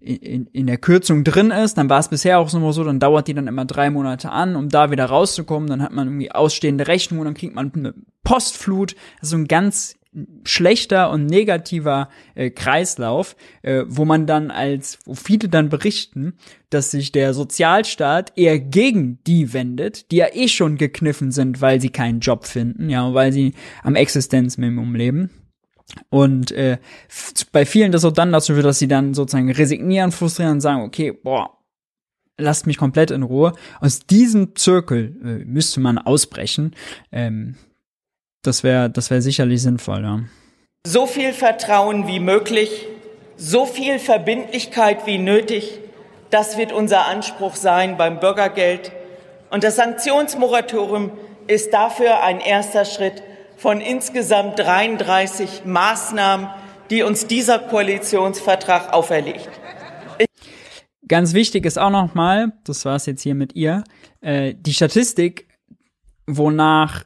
in, 0.00 0.46
in 0.46 0.66
der 0.66 0.78
Kürzung 0.78 1.24
drin 1.24 1.50
ist, 1.50 1.76
dann 1.76 1.90
war 1.90 2.00
es 2.00 2.08
bisher 2.08 2.38
auch 2.38 2.52
immer 2.54 2.72
so, 2.72 2.82
dann 2.84 3.00
dauert 3.00 3.28
die 3.28 3.34
dann 3.34 3.46
immer 3.46 3.64
drei 3.64 3.90
Monate 3.90 4.30
an, 4.30 4.56
um 4.56 4.68
da 4.68 4.90
wieder 4.90 5.06
rauszukommen. 5.06 5.68
Dann 5.68 5.82
hat 5.82 5.92
man 5.92 6.08
irgendwie 6.08 6.32
ausstehende 6.32 6.86
Rechnungen, 6.86 7.26
dann 7.26 7.34
kriegt 7.34 7.54
man 7.54 7.72
eine 7.74 7.94
Postflut. 8.24 8.96
Also 9.20 9.36
ein 9.36 9.48
ganz 9.48 9.97
schlechter 10.44 11.10
und 11.10 11.26
negativer 11.26 12.08
äh, 12.34 12.50
Kreislauf, 12.50 13.36
äh, 13.62 13.84
wo 13.86 14.04
man 14.04 14.26
dann 14.26 14.50
als, 14.50 14.98
wo 15.04 15.14
viele 15.14 15.48
dann 15.48 15.68
berichten, 15.68 16.34
dass 16.70 16.90
sich 16.90 17.12
der 17.12 17.34
Sozialstaat 17.34 18.32
eher 18.36 18.58
gegen 18.58 19.22
die 19.26 19.52
wendet, 19.52 20.10
die 20.10 20.16
ja 20.16 20.26
eh 20.32 20.48
schon 20.48 20.76
gekniffen 20.76 21.30
sind, 21.30 21.60
weil 21.60 21.80
sie 21.80 21.90
keinen 21.90 22.20
Job 22.20 22.46
finden, 22.46 22.88
ja, 22.88 23.12
weil 23.14 23.32
sie 23.32 23.54
am 23.82 23.96
Existenzminimum 23.96 24.94
leben. 24.94 25.30
Und 26.10 26.52
äh, 26.52 26.78
bei 27.52 27.64
vielen 27.64 27.92
das 27.92 28.04
auch 28.04 28.12
dann 28.12 28.32
dazu 28.32 28.54
führt, 28.54 28.66
dass 28.66 28.78
sie 28.78 28.88
dann 28.88 29.14
sozusagen 29.14 29.50
resignieren, 29.50 30.12
frustrieren 30.12 30.52
und 30.52 30.60
sagen, 30.60 30.82
okay, 30.82 31.12
boah, 31.12 31.58
lasst 32.36 32.66
mich 32.66 32.76
komplett 32.76 33.10
in 33.10 33.22
Ruhe. 33.22 33.52
Aus 33.80 34.00
diesem 34.00 34.54
Zirkel 34.54 35.16
äh, 35.22 35.44
müsste 35.44 35.80
man 35.80 35.98
ausbrechen. 35.98 36.74
Ähm, 37.10 37.56
das 38.48 38.64
wäre 38.64 38.90
das 38.90 39.10
wäre 39.10 39.22
sicherlich 39.22 39.62
sinnvoll, 39.62 40.02
ja. 40.02 40.20
So 40.86 41.06
viel 41.06 41.32
Vertrauen 41.32 42.06
wie 42.06 42.18
möglich, 42.18 42.86
so 43.36 43.66
viel 43.66 43.98
Verbindlichkeit 43.98 45.06
wie 45.06 45.18
nötig, 45.18 45.78
das 46.30 46.56
wird 46.56 46.72
unser 46.72 47.06
Anspruch 47.06 47.56
sein 47.56 47.96
beim 47.96 48.20
Bürgergeld. 48.20 48.92
Und 49.50 49.64
das 49.64 49.76
Sanktionsmoratorium 49.76 51.10
ist 51.46 51.72
dafür 51.72 52.22
ein 52.22 52.40
erster 52.40 52.84
Schritt 52.84 53.22
von 53.56 53.80
insgesamt 53.80 54.58
33 54.58 55.64
Maßnahmen, 55.64 56.48
die 56.90 57.02
uns 57.02 57.26
dieser 57.26 57.58
Koalitionsvertrag 57.58 58.92
auferlegt. 58.92 59.48
Ganz 61.06 61.32
wichtig 61.34 61.66
ist 61.66 61.78
auch 61.78 61.90
noch 61.90 62.14
mal, 62.14 62.52
das 62.64 62.84
war 62.84 62.96
es 62.96 63.06
jetzt 63.06 63.22
hier 63.22 63.34
mit 63.34 63.54
ihr, 63.54 63.84
äh, 64.20 64.54
die 64.54 64.74
Statistik, 64.74 65.48
wonach 66.26 67.04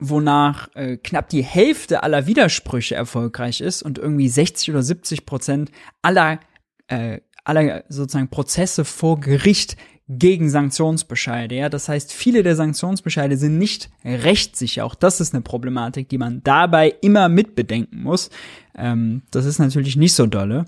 wonach 0.00 0.68
äh, 0.74 0.96
knapp 0.96 1.28
die 1.28 1.44
Hälfte 1.44 2.02
aller 2.02 2.26
Widersprüche 2.26 2.94
erfolgreich 2.94 3.60
ist 3.60 3.82
und 3.82 3.98
irgendwie 3.98 4.28
60 4.28 4.70
oder 4.70 4.82
70 4.82 5.26
Prozent 5.26 5.70
aller 6.02 6.40
äh, 6.88 7.20
aller 7.44 7.84
sozusagen 7.88 8.28
Prozesse 8.28 8.84
vor 8.84 9.20
Gericht 9.20 9.76
gegen 10.08 10.50
Sanktionsbescheide. 10.50 11.54
Ja, 11.54 11.68
das 11.68 11.88
heißt, 11.88 12.12
viele 12.12 12.42
der 12.42 12.56
Sanktionsbescheide 12.56 13.36
sind 13.36 13.58
nicht 13.58 13.90
rechtssicher. 14.04 14.84
Auch 14.84 14.96
das 14.96 15.20
ist 15.20 15.34
eine 15.34 15.42
Problematik, 15.42 16.08
die 16.08 16.18
man 16.18 16.42
dabei 16.42 16.94
immer 17.00 17.28
mitbedenken 17.28 18.02
muss. 18.02 18.30
Ähm, 18.74 19.22
das 19.30 19.44
ist 19.44 19.60
natürlich 19.60 19.96
nicht 19.96 20.14
so 20.14 20.26
dolle. 20.26 20.64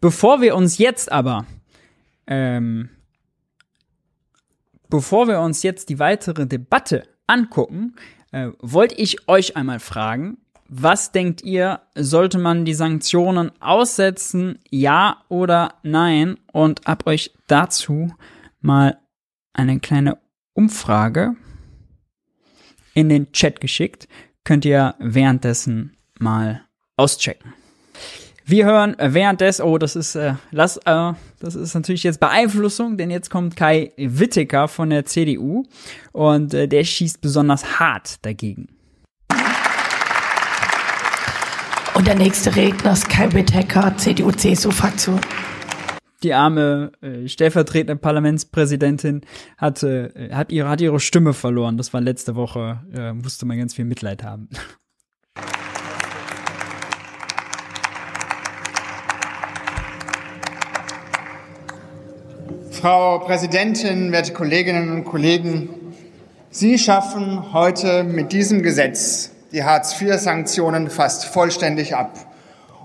Bevor 0.00 0.40
wir 0.40 0.56
uns 0.56 0.78
jetzt 0.78 1.12
aber, 1.12 1.44
ähm, 2.26 2.88
bevor 4.88 5.28
wir 5.28 5.40
uns 5.40 5.62
jetzt 5.62 5.90
die 5.90 5.98
weitere 5.98 6.46
Debatte 6.46 7.02
angucken, 7.30 7.94
äh, 8.32 8.48
wollte 8.60 8.96
ich 8.96 9.28
euch 9.28 9.56
einmal 9.56 9.80
fragen, 9.80 10.38
was 10.68 11.10
denkt 11.10 11.42
ihr, 11.42 11.80
sollte 11.96 12.38
man 12.38 12.64
die 12.64 12.74
Sanktionen 12.74 13.50
aussetzen, 13.60 14.60
ja 14.70 15.24
oder 15.28 15.74
nein? 15.82 16.38
Und 16.52 16.82
hab 16.86 17.08
euch 17.08 17.32
dazu 17.48 18.14
mal 18.60 18.98
eine 19.52 19.80
kleine 19.80 20.18
Umfrage 20.52 21.34
in 22.94 23.08
den 23.08 23.32
Chat 23.32 23.60
geschickt. 23.60 24.06
Könnt 24.44 24.64
ihr 24.64 24.94
währenddessen 25.00 25.96
mal 26.20 26.62
auschecken. 26.96 27.52
Wir 28.50 28.66
hören 28.66 28.96
währenddessen, 28.98 29.62
oh, 29.62 29.78
das 29.78 29.94
ist, 29.94 30.16
äh, 30.16 30.34
lass, 30.50 30.76
äh, 30.78 31.12
das 31.38 31.54
ist 31.54 31.72
natürlich 31.74 32.02
jetzt 32.02 32.18
Beeinflussung, 32.18 32.96
denn 32.96 33.08
jetzt 33.08 33.30
kommt 33.30 33.54
Kai 33.54 33.92
Wittecker 33.96 34.66
von 34.66 34.90
der 34.90 35.04
CDU 35.04 35.62
und 36.10 36.52
äh, 36.52 36.66
der 36.66 36.82
schießt 36.82 37.20
besonders 37.20 37.78
hart 37.78 38.16
dagegen. 38.26 38.66
Und 41.94 42.08
der 42.08 42.16
nächste 42.16 42.56
Redner 42.56 42.94
ist 42.94 43.08
Kai 43.08 43.32
Whittaker, 43.32 43.96
CDU-CSU-Fraktion. 43.96 45.20
Die 46.24 46.34
arme 46.34 46.90
äh, 47.02 47.28
stellvertretende 47.28 47.94
Parlamentspräsidentin 47.94 49.20
hatte, 49.58 50.12
äh, 50.16 50.34
hat, 50.34 50.50
ihre, 50.50 50.68
hat 50.68 50.80
ihre 50.80 50.98
Stimme 50.98 51.34
verloren. 51.34 51.76
Das 51.76 51.94
war 51.94 52.00
letzte 52.00 52.34
Woche, 52.34 52.80
äh, 52.92 53.12
musste 53.12 53.46
man 53.46 53.58
ganz 53.58 53.74
viel 53.74 53.84
Mitleid 53.84 54.24
haben. 54.24 54.48
Frau 62.70 63.18
Präsidentin, 63.18 64.12
werte 64.12 64.32
Kolleginnen 64.32 64.92
und 64.92 65.04
Kollegen, 65.04 65.70
Sie 66.50 66.78
schaffen 66.78 67.52
heute 67.52 68.04
mit 68.04 68.32
diesem 68.32 68.62
Gesetz 68.62 69.32
die 69.52 69.64
Hartz-IV-Sanktionen 69.64 70.88
fast 70.88 71.26
vollständig 71.26 71.94
ab. 71.94 72.12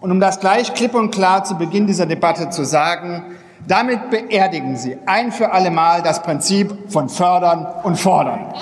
Und 0.02 0.12
um 0.12 0.20
das 0.20 0.40
gleich 0.40 0.74
klipp 0.74 0.96
und 0.96 1.12
klar 1.12 1.44
zu 1.44 1.58
Beginn 1.58 1.88
dieser 1.88 2.08
Debatte 2.08 2.50
zu 2.50 2.66
sagen, 2.66 3.36
damit 3.68 4.10
beerdigen 4.10 4.76
Sie 4.76 4.98
ein 5.06 5.32
für 5.32 5.52
alle 5.52 5.72
Mal 5.72 6.02
das 6.02 6.22
Prinzip 6.22 6.76
von 6.88 7.08
Fördern 7.08 7.66
und 7.84 7.98
Fordern. 7.98 8.54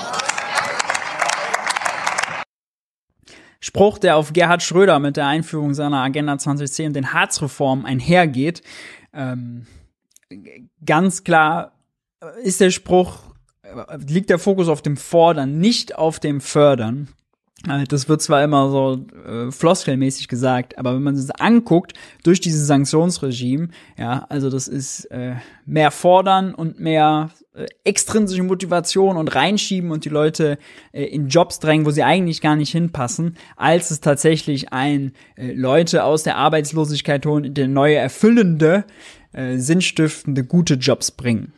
Spruch, 3.59 3.97
der 3.97 4.17
auf 4.17 4.33
Gerhard 4.33 4.61
Schröder 4.61 4.99
mit 4.99 5.17
der 5.17 5.27
Einführung 5.27 5.73
seiner 5.73 6.03
Agenda 6.03 6.37
2010 6.37 6.87
und 6.87 6.93
den 6.93 7.13
Harzreformen 7.13 7.85
einhergeht. 7.85 8.61
Ähm, 9.13 9.65
ganz 10.85 11.23
klar 11.23 11.73
ist 12.43 12.61
der 12.61 12.71
Spruch, 12.71 13.19
liegt 14.07 14.29
der 14.29 14.39
Fokus 14.39 14.67
auf 14.67 14.81
dem 14.81 14.97
Fordern, 14.97 15.59
nicht 15.59 15.95
auf 15.97 16.19
dem 16.19 16.41
Fördern. 16.41 17.09
Äh, 17.67 17.85
das 17.85 18.09
wird 18.09 18.21
zwar 18.21 18.43
immer 18.43 18.69
so 18.69 19.05
äh, 19.25 19.51
floskelmäßig 19.51 20.27
gesagt, 20.27 20.77
aber 20.77 20.95
wenn 20.95 21.03
man 21.03 21.15
es 21.15 21.29
anguckt, 21.31 21.93
durch 22.23 22.39
dieses 22.39 22.67
Sanktionsregime, 22.67 23.69
ja, 23.97 24.25
also 24.29 24.49
das 24.49 24.67
ist 24.67 25.05
äh, 25.05 25.35
mehr 25.65 25.91
fordern 25.91 26.53
und 26.53 26.79
mehr 26.79 27.29
äh, 27.53 27.67
extrinsische 27.83 28.43
Motivation 28.43 29.15
und 29.17 29.33
reinschieben 29.35 29.91
und 29.91 30.05
die 30.05 30.09
Leute 30.09 30.57
äh, 30.91 31.03
in 31.05 31.27
Jobs 31.27 31.59
drängen, 31.59 31.85
wo 31.85 31.91
sie 31.91 32.03
eigentlich 32.03 32.41
gar 32.41 32.55
nicht 32.55 32.71
hinpassen, 32.71 33.37
als 33.55 33.91
es 33.91 34.01
tatsächlich 34.01 34.73
ein 34.73 35.13
äh, 35.35 35.53
Leute 35.53 36.03
aus 36.03 36.23
der 36.23 36.37
Arbeitslosigkeit 36.37 37.25
holen 37.25 37.45
und 37.45 37.57
neue 37.71 37.95
erfüllende, 37.95 38.85
äh, 39.33 39.57
sinnstiftende, 39.57 40.43
gute 40.43 40.75
Jobs 40.75 41.11
bringen. 41.11 41.53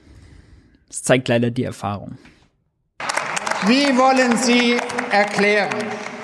Das 0.87 1.03
zeigt 1.03 1.27
leider 1.27 1.51
die 1.51 1.63
Erfahrung. 1.63 2.17
Wie 3.67 3.97
wollen 3.97 4.37
Sie 4.37 4.77
erklären, 5.11 5.69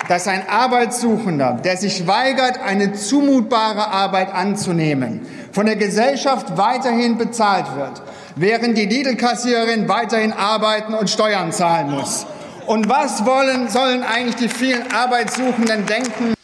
dass 0.08 0.28
ein 0.28 0.48
Arbeitssuchender, 0.48 1.60
der 1.64 1.76
sich 1.76 2.06
weigert, 2.06 2.58
eine 2.58 2.92
zumutbare 2.92 3.88
Arbeit 3.88 4.32
anzunehmen, 4.32 5.22
von 5.52 5.66
der 5.66 5.76
Gesellschaft 5.76 6.56
weiterhin 6.56 7.18
bezahlt 7.18 7.74
wird, 7.76 8.02
während 8.36 8.76
die 8.76 8.86
Lidl-Kassiererin 8.86 9.88
weiterhin 9.88 10.32
arbeiten 10.32 10.94
und 10.94 11.10
Steuern 11.10 11.52
zahlen 11.52 11.90
muss? 11.90 12.26
Und 12.66 12.88
was 12.88 13.26
wollen, 13.26 13.68
sollen 13.68 14.02
eigentlich 14.02 14.36
die 14.36 14.48
vielen 14.48 14.90
Arbeitssuchenden 14.92 15.86
denken? 15.86 16.34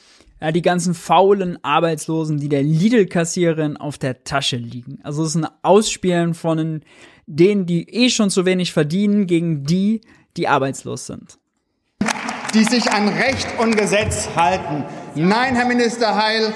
Ja, 0.40 0.52
die 0.52 0.62
ganzen 0.62 0.94
faulen 0.94 1.58
Arbeitslosen, 1.64 2.38
die 2.38 2.48
der 2.48 2.62
Lidl-Kassiererin 2.62 3.76
auf 3.76 3.98
der 3.98 4.22
Tasche 4.22 4.56
liegen. 4.56 5.00
Also 5.02 5.22
es 5.22 5.30
ist 5.30 5.36
ein 5.36 5.48
Ausspielen 5.62 6.34
von 6.34 6.82
denen, 7.26 7.66
die 7.66 7.88
eh 7.90 8.08
schon 8.08 8.30
zu 8.30 8.46
wenig 8.46 8.72
verdienen, 8.72 9.26
gegen 9.26 9.64
die, 9.64 10.00
die 10.36 10.46
arbeitslos 10.46 11.06
sind. 11.06 11.38
Die 12.54 12.64
sich 12.64 12.90
an 12.92 13.08
Recht 13.08 13.48
und 13.58 13.76
Gesetz 13.76 14.28
halten. 14.36 14.84
Nein, 15.16 15.56
Herr 15.56 15.66
Minister 15.66 16.14
Heil, 16.14 16.54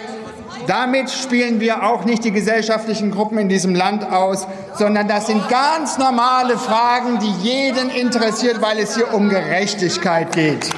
damit 0.66 1.11
spielen 1.11 1.61
wir 1.61 1.83
auch 1.83 2.05
nicht 2.05 2.25
die 2.25 2.31
gesellschaftlichen 2.31 3.11
Gruppen 3.11 3.37
in 3.38 3.49
diesem 3.49 3.75
Land 3.75 4.05
aus, 4.05 4.47
sondern 4.75 5.09
das 5.09 5.27
sind 5.27 5.49
ganz 5.49 5.99
normale 5.99 6.57
Fragen, 6.57 7.18
die 7.18 7.49
jeden 7.49 7.90
interessiert, 7.90 8.62
weil 8.62 8.79
es 8.79 8.95
hier 8.95 9.12
um 9.12 9.29
Gerechtigkeit 9.29 10.33
geht. 10.35 10.71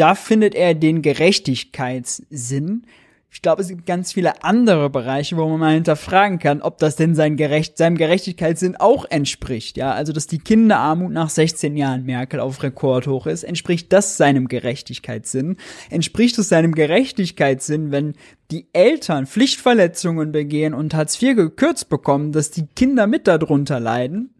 Da 0.00 0.14
findet 0.14 0.54
er 0.54 0.74
den 0.74 1.02
Gerechtigkeitssinn, 1.02 2.86
ich 3.32 3.42
glaube, 3.42 3.60
es 3.60 3.68
gibt 3.68 3.84
ganz 3.84 4.14
viele 4.14 4.42
andere 4.42 4.88
Bereiche, 4.88 5.36
wo 5.36 5.46
man 5.46 5.60
mal 5.60 5.74
hinterfragen 5.74 6.38
kann, 6.38 6.62
ob 6.62 6.78
das 6.78 6.96
denn 6.96 7.14
sein 7.14 7.36
Gerecht, 7.36 7.76
seinem 7.76 7.98
Gerechtigkeitssinn 7.98 8.76
auch 8.76 9.04
entspricht. 9.04 9.76
Ja, 9.76 9.92
also, 9.92 10.14
dass 10.14 10.26
die 10.26 10.38
Kinderarmut 10.38 11.12
nach 11.12 11.28
16 11.28 11.76
Jahren 11.76 12.06
Merkel 12.06 12.40
auf 12.40 12.62
Rekord 12.62 13.06
hoch 13.06 13.26
ist, 13.26 13.44
entspricht 13.44 13.92
das 13.92 14.16
seinem 14.16 14.48
Gerechtigkeitssinn? 14.48 15.58
Entspricht 15.90 16.38
es 16.38 16.48
seinem 16.48 16.74
Gerechtigkeitssinn, 16.74 17.92
wenn 17.92 18.14
die 18.50 18.68
Eltern 18.72 19.26
Pflichtverletzungen 19.26 20.32
begehen 20.32 20.72
und 20.72 20.94
Hartz 20.94 21.20
IV 21.22 21.36
gekürzt 21.36 21.90
bekommen, 21.90 22.32
dass 22.32 22.50
die 22.50 22.66
Kinder 22.74 23.06
mit 23.06 23.26
darunter 23.26 23.78
leiden? 23.78 24.34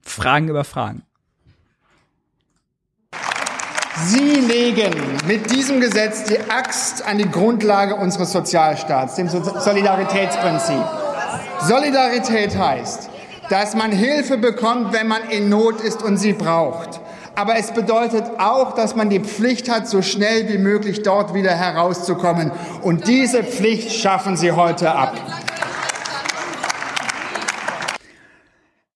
Fragen 0.00 0.48
über 0.48 0.62
Fragen. 0.62 1.02
Sie 4.04 4.40
legen 4.40 4.92
mit 5.28 5.50
diesem 5.50 5.80
Gesetz 5.80 6.24
die 6.24 6.38
Axt 6.50 7.06
an 7.06 7.18
die 7.18 7.30
Grundlage 7.30 7.94
unseres 7.94 8.32
Sozialstaats, 8.32 9.14
dem 9.14 9.28
Solidaritätsprinzip. 9.28 10.82
Solidarität 11.60 12.56
heißt, 12.56 13.10
dass 13.48 13.76
man 13.76 13.92
Hilfe 13.92 14.38
bekommt, 14.38 14.92
wenn 14.92 15.06
man 15.06 15.22
in 15.30 15.48
Not 15.48 15.80
ist 15.80 16.02
und 16.02 16.16
sie 16.16 16.32
braucht. 16.32 17.00
Aber 17.36 17.56
es 17.56 17.70
bedeutet 17.70 18.24
auch, 18.38 18.74
dass 18.74 18.96
man 18.96 19.08
die 19.08 19.20
Pflicht 19.20 19.70
hat, 19.70 19.88
so 19.88 20.02
schnell 20.02 20.48
wie 20.48 20.58
möglich 20.58 21.02
dort 21.02 21.32
wieder 21.32 21.54
herauszukommen. 21.54 22.50
Und 22.82 23.06
diese 23.06 23.44
Pflicht 23.44 23.92
schaffen 23.92 24.36
Sie 24.36 24.52
heute 24.52 24.92
ab. 24.92 25.14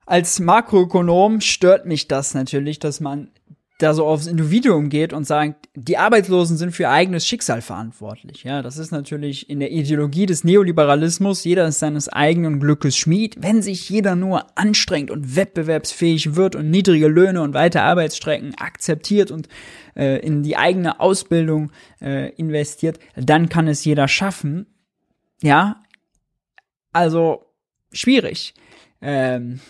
Als 0.05 0.39
Makroökonom 0.39 1.41
stört 1.41 1.87
mich 1.87 2.09
das 2.09 2.35
natürlich, 2.35 2.79
dass 2.79 3.01
man 3.01 3.31
da 3.79 3.93
so 3.93 4.07
aufs 4.07 4.27
Individuum 4.27 4.89
geht 4.89 5.13
und 5.13 5.27
sagt, 5.27 5.69
die 5.75 5.99
Arbeitslosen 5.99 6.57
sind 6.57 6.73
für 6.73 6.85
ihr 6.85 6.91
eigenes 6.91 7.27
Schicksal 7.27 7.61
verantwortlich. 7.61 8.43
Ja, 8.43 8.63
das 8.63 8.79
ist 8.79 8.91
natürlich 8.91 9.51
in 9.51 9.61
der 9.61 9.71
Ideologie 9.71 10.25
des 10.25 10.45
Neoliberalismus, 10.45 11.45
jeder 11.45 11.67
ist 11.69 11.79
seines 11.79 12.09
eigenen 12.09 12.59
Glückes 12.59 12.97
Schmied. 12.97 13.37
Wenn 13.39 13.61
sich 13.61 13.91
jeder 13.91 14.17
nur 14.17 14.47
anstrengt 14.59 15.11
und 15.11 15.37
wettbewerbsfähig 15.37 16.37
wird 16.37 16.57
und 16.57 16.71
niedrige 16.71 17.09
Löhne 17.09 17.43
und 17.43 17.53
weite 17.53 17.83
Arbeitsstrecken 17.83 18.55
akzeptiert 18.55 19.31
und 19.31 19.49
äh, 19.95 20.21
in 20.21 20.43
die 20.43 20.57
eigene 20.57 20.99
Ausbildung 20.99 21.71
äh, 22.01 22.31
investiert, 22.37 22.99
dann 23.15 23.51
kann 23.51 23.69
es 23.69 23.85
jeder 23.85 24.09
schaffen. 24.09 24.67
Ja, 25.43 25.83
also 26.93 27.45
schwierig. 27.93 28.55
Ähm, 29.03 29.61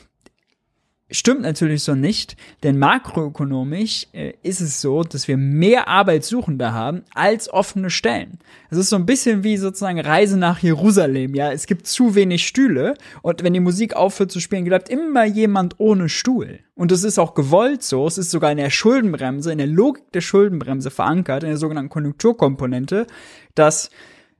Stimmt 1.08 1.42
natürlich 1.42 1.84
so 1.84 1.94
nicht, 1.94 2.36
denn 2.64 2.80
makroökonomisch 2.80 4.08
äh, 4.12 4.32
ist 4.42 4.60
es 4.60 4.80
so, 4.80 5.04
dass 5.04 5.28
wir 5.28 5.36
mehr 5.36 5.86
Arbeitssuchende 5.86 6.72
haben 6.72 7.04
als 7.14 7.48
offene 7.48 7.90
Stellen. 7.90 8.40
Es 8.70 8.78
ist 8.78 8.90
so 8.90 8.96
ein 8.96 9.06
bisschen 9.06 9.44
wie 9.44 9.56
sozusagen 9.56 10.00
Reise 10.00 10.36
nach 10.36 10.58
Jerusalem, 10.58 11.36
ja. 11.36 11.52
Es 11.52 11.66
gibt 11.66 11.86
zu 11.86 12.16
wenig 12.16 12.44
Stühle 12.44 12.94
und 13.22 13.44
wenn 13.44 13.52
die 13.52 13.60
Musik 13.60 13.94
aufhört 13.94 14.32
zu 14.32 14.40
spielen, 14.40 14.64
bleibt 14.64 14.88
immer 14.88 15.24
jemand 15.24 15.76
ohne 15.78 16.08
Stuhl. 16.08 16.58
Und 16.74 16.90
es 16.90 17.04
ist 17.04 17.20
auch 17.20 17.34
gewollt 17.34 17.84
so, 17.84 18.04
es 18.08 18.18
ist 18.18 18.32
sogar 18.32 18.50
in 18.50 18.58
der 18.58 18.70
Schuldenbremse, 18.70 19.52
in 19.52 19.58
der 19.58 19.68
Logik 19.68 20.10
der 20.10 20.22
Schuldenbremse 20.22 20.90
verankert, 20.90 21.44
in 21.44 21.50
der 21.50 21.58
sogenannten 21.58 21.90
Konjunkturkomponente, 21.90 23.06
dass 23.54 23.90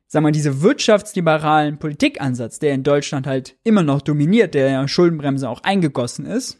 sagen 0.06 0.24
wir, 0.26 0.32
diese 0.32 0.62
wirtschaftsliberalen 0.62 1.78
Politikansatz, 1.78 2.58
der 2.58 2.74
in 2.74 2.82
Deutschland 2.82 3.26
halt 3.26 3.56
immer 3.64 3.82
noch 3.82 4.00
dominiert, 4.00 4.54
der 4.54 4.70
ja 4.70 4.88
Schuldenbremse 4.88 5.48
auch 5.48 5.62
eingegossen 5.62 6.26
ist, 6.26 6.58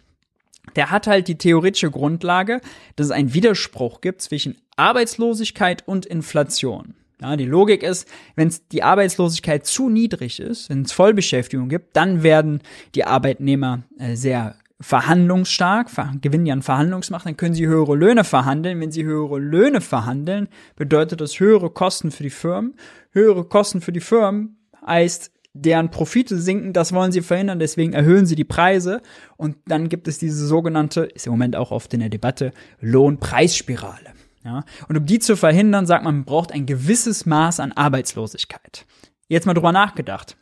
der 0.75 0.91
hat 0.91 1.07
halt 1.07 1.29
die 1.29 1.39
theoretische 1.39 1.91
Grundlage, 1.91 2.61
dass 2.97 3.07
es 3.07 3.13
einen 3.13 3.35
Widerspruch 3.35 4.01
gibt 4.01 4.21
zwischen 4.21 4.57
Arbeitslosigkeit 4.77 5.87
und 5.87 6.07
Inflation. 6.07 6.95
Ja, 7.21 7.37
die 7.37 7.47
Logik 7.47 7.83
ist, 7.83 8.07
wenn 8.35 8.53
die 8.73 8.83
Arbeitslosigkeit 8.83 9.65
zu 9.65 9.89
niedrig 9.89 10.39
ist, 10.39 10.69
wenn 10.69 10.83
es 10.83 10.93
Vollbeschäftigung 10.93 11.71
gibt, 11.71 11.97
dann 11.97 12.23
werden 12.23 12.61
die 12.95 13.05
Arbeitnehmer 13.05 13.85
äh, 13.99 14.17
sehr 14.17 14.57
verhandlungsstark, 14.81 15.89
gewinnen 16.21 16.47
ja 16.47 16.53
an 16.53 16.63
Verhandlungsmacht, 16.63 17.27
dann 17.27 17.37
können 17.37 17.55
sie 17.55 17.67
höhere 17.67 17.97
Löhne 17.97 18.25
verhandeln. 18.25 18.81
Wenn 18.81 18.93
sie 18.93 19.05
höhere 19.05 19.39
Löhne 19.39 19.81
verhandeln, 19.81 20.49
bedeutet 20.77 21.21
das 21.21 21.41
höhere 21.41 21.71
Kosten 21.71 22.11
für 22.11 22.23
die 22.23 22.31
Firmen. 22.31 22.75
Höhere 23.13 23.45
Kosten 23.45 23.81
für 23.81 23.93
die 23.93 24.01
Firmen 24.01 24.59
heißt, 24.87 25.33
deren 25.55 25.91
Profite 25.91 26.39
sinken, 26.39 26.73
das 26.73 26.93
wollen 26.93 27.13
sie 27.13 27.23
verhindern, 27.23 27.59
deswegen 27.59 27.95
erhöhen 27.95 28.27
sie 28.27 28.37
die 28.37 28.45
Preise 28.45 29.01
und 29.39 29.57
dann 29.67 29.89
gibt 29.89 30.07
es 30.07 30.19
diese 30.19 30.47
sogenannte, 30.47 31.03
ist 31.03 31.27
im 31.27 31.33
Moment 31.33 31.57
auch 31.57 31.71
oft 31.71 31.95
in 31.95 32.01
der 32.01 32.11
Debatte, 32.11 32.53
Lohnpreisspirale. 32.81 34.13
Ja? 34.45 34.65
Und 34.89 34.99
um 34.99 35.07
die 35.07 35.19
zu 35.19 35.37
verhindern, 35.37 35.87
sagt 35.87 36.05
man, 36.05 36.17
man 36.17 36.25
braucht 36.25 36.53
ein 36.53 36.67
gewisses 36.67 37.25
Maß 37.25 37.61
an 37.61 37.73
Arbeitslosigkeit. 37.73 38.85
Jetzt 39.29 39.47
mal 39.47 39.55
drüber 39.55 39.73
nachgedacht. 39.73 40.37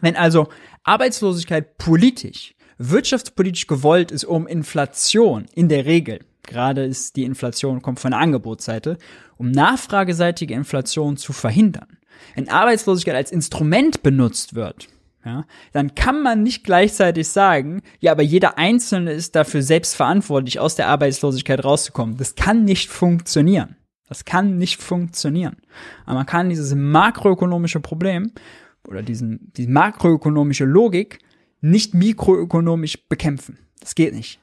Wenn 0.00 0.16
also 0.16 0.48
Arbeitslosigkeit 0.82 1.78
politisch 1.78 2.54
wirtschaftspolitisch 2.90 3.66
gewollt 3.66 4.10
ist, 4.10 4.24
um 4.24 4.46
Inflation 4.46 5.46
in 5.54 5.68
der 5.68 5.84
Regel, 5.84 6.20
gerade 6.42 6.84
ist 6.84 7.16
die 7.16 7.24
Inflation, 7.24 7.82
kommt 7.82 8.00
von 8.00 8.12
der 8.12 8.20
Angebotsseite, 8.20 8.98
um 9.36 9.50
nachfrageseitige 9.50 10.54
Inflation 10.54 11.16
zu 11.16 11.32
verhindern. 11.32 11.98
Wenn 12.34 12.48
Arbeitslosigkeit 12.48 13.14
als 13.14 13.32
Instrument 13.32 14.02
benutzt 14.02 14.54
wird, 14.54 14.88
ja, 15.24 15.44
dann 15.72 15.94
kann 15.94 16.22
man 16.22 16.42
nicht 16.42 16.64
gleichzeitig 16.64 17.28
sagen, 17.28 17.82
ja, 18.00 18.10
aber 18.10 18.22
jeder 18.22 18.58
Einzelne 18.58 19.12
ist 19.12 19.36
dafür 19.36 19.62
selbst 19.62 19.94
verantwortlich, 19.94 20.58
aus 20.58 20.74
der 20.74 20.88
Arbeitslosigkeit 20.88 21.64
rauszukommen. 21.64 22.16
Das 22.16 22.34
kann 22.34 22.64
nicht 22.64 22.90
funktionieren. 22.90 23.76
Das 24.08 24.24
kann 24.24 24.58
nicht 24.58 24.82
funktionieren. 24.82 25.56
Aber 26.06 26.16
man 26.16 26.26
kann 26.26 26.48
dieses 26.48 26.74
makroökonomische 26.74 27.80
Problem 27.80 28.32
oder 28.86 29.02
diesen, 29.02 29.52
die 29.56 29.68
makroökonomische 29.68 30.64
Logik 30.64 31.20
nicht 31.62 31.94
mikroökonomisch 31.94 33.08
bekämpfen. 33.08 33.58
Das 33.80 33.94
geht 33.94 34.14
nicht. 34.14 34.38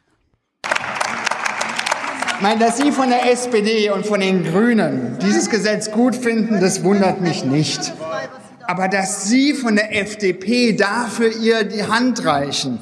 Ich 2.35 2.41
meine, 2.41 2.59
dass 2.59 2.77
Sie 2.77 2.91
von 2.91 3.09
der 3.09 3.29
SPD 3.29 3.89
und 3.89 4.05
von 4.05 4.21
den 4.21 4.45
Grünen 4.45 5.17
dieses 5.21 5.49
Gesetz 5.49 5.91
gut 5.91 6.15
finden, 6.15 6.61
das 6.61 6.83
wundert 6.83 7.19
mich 7.19 7.43
nicht. 7.43 7.93
Aber 8.65 8.87
dass 8.87 9.25
Sie 9.25 9.53
von 9.53 9.75
der 9.75 9.99
FDP 9.99 10.71
dafür 10.73 11.35
ihr 11.35 11.65
die 11.65 11.83
Hand 11.83 12.23
reichen, 12.25 12.79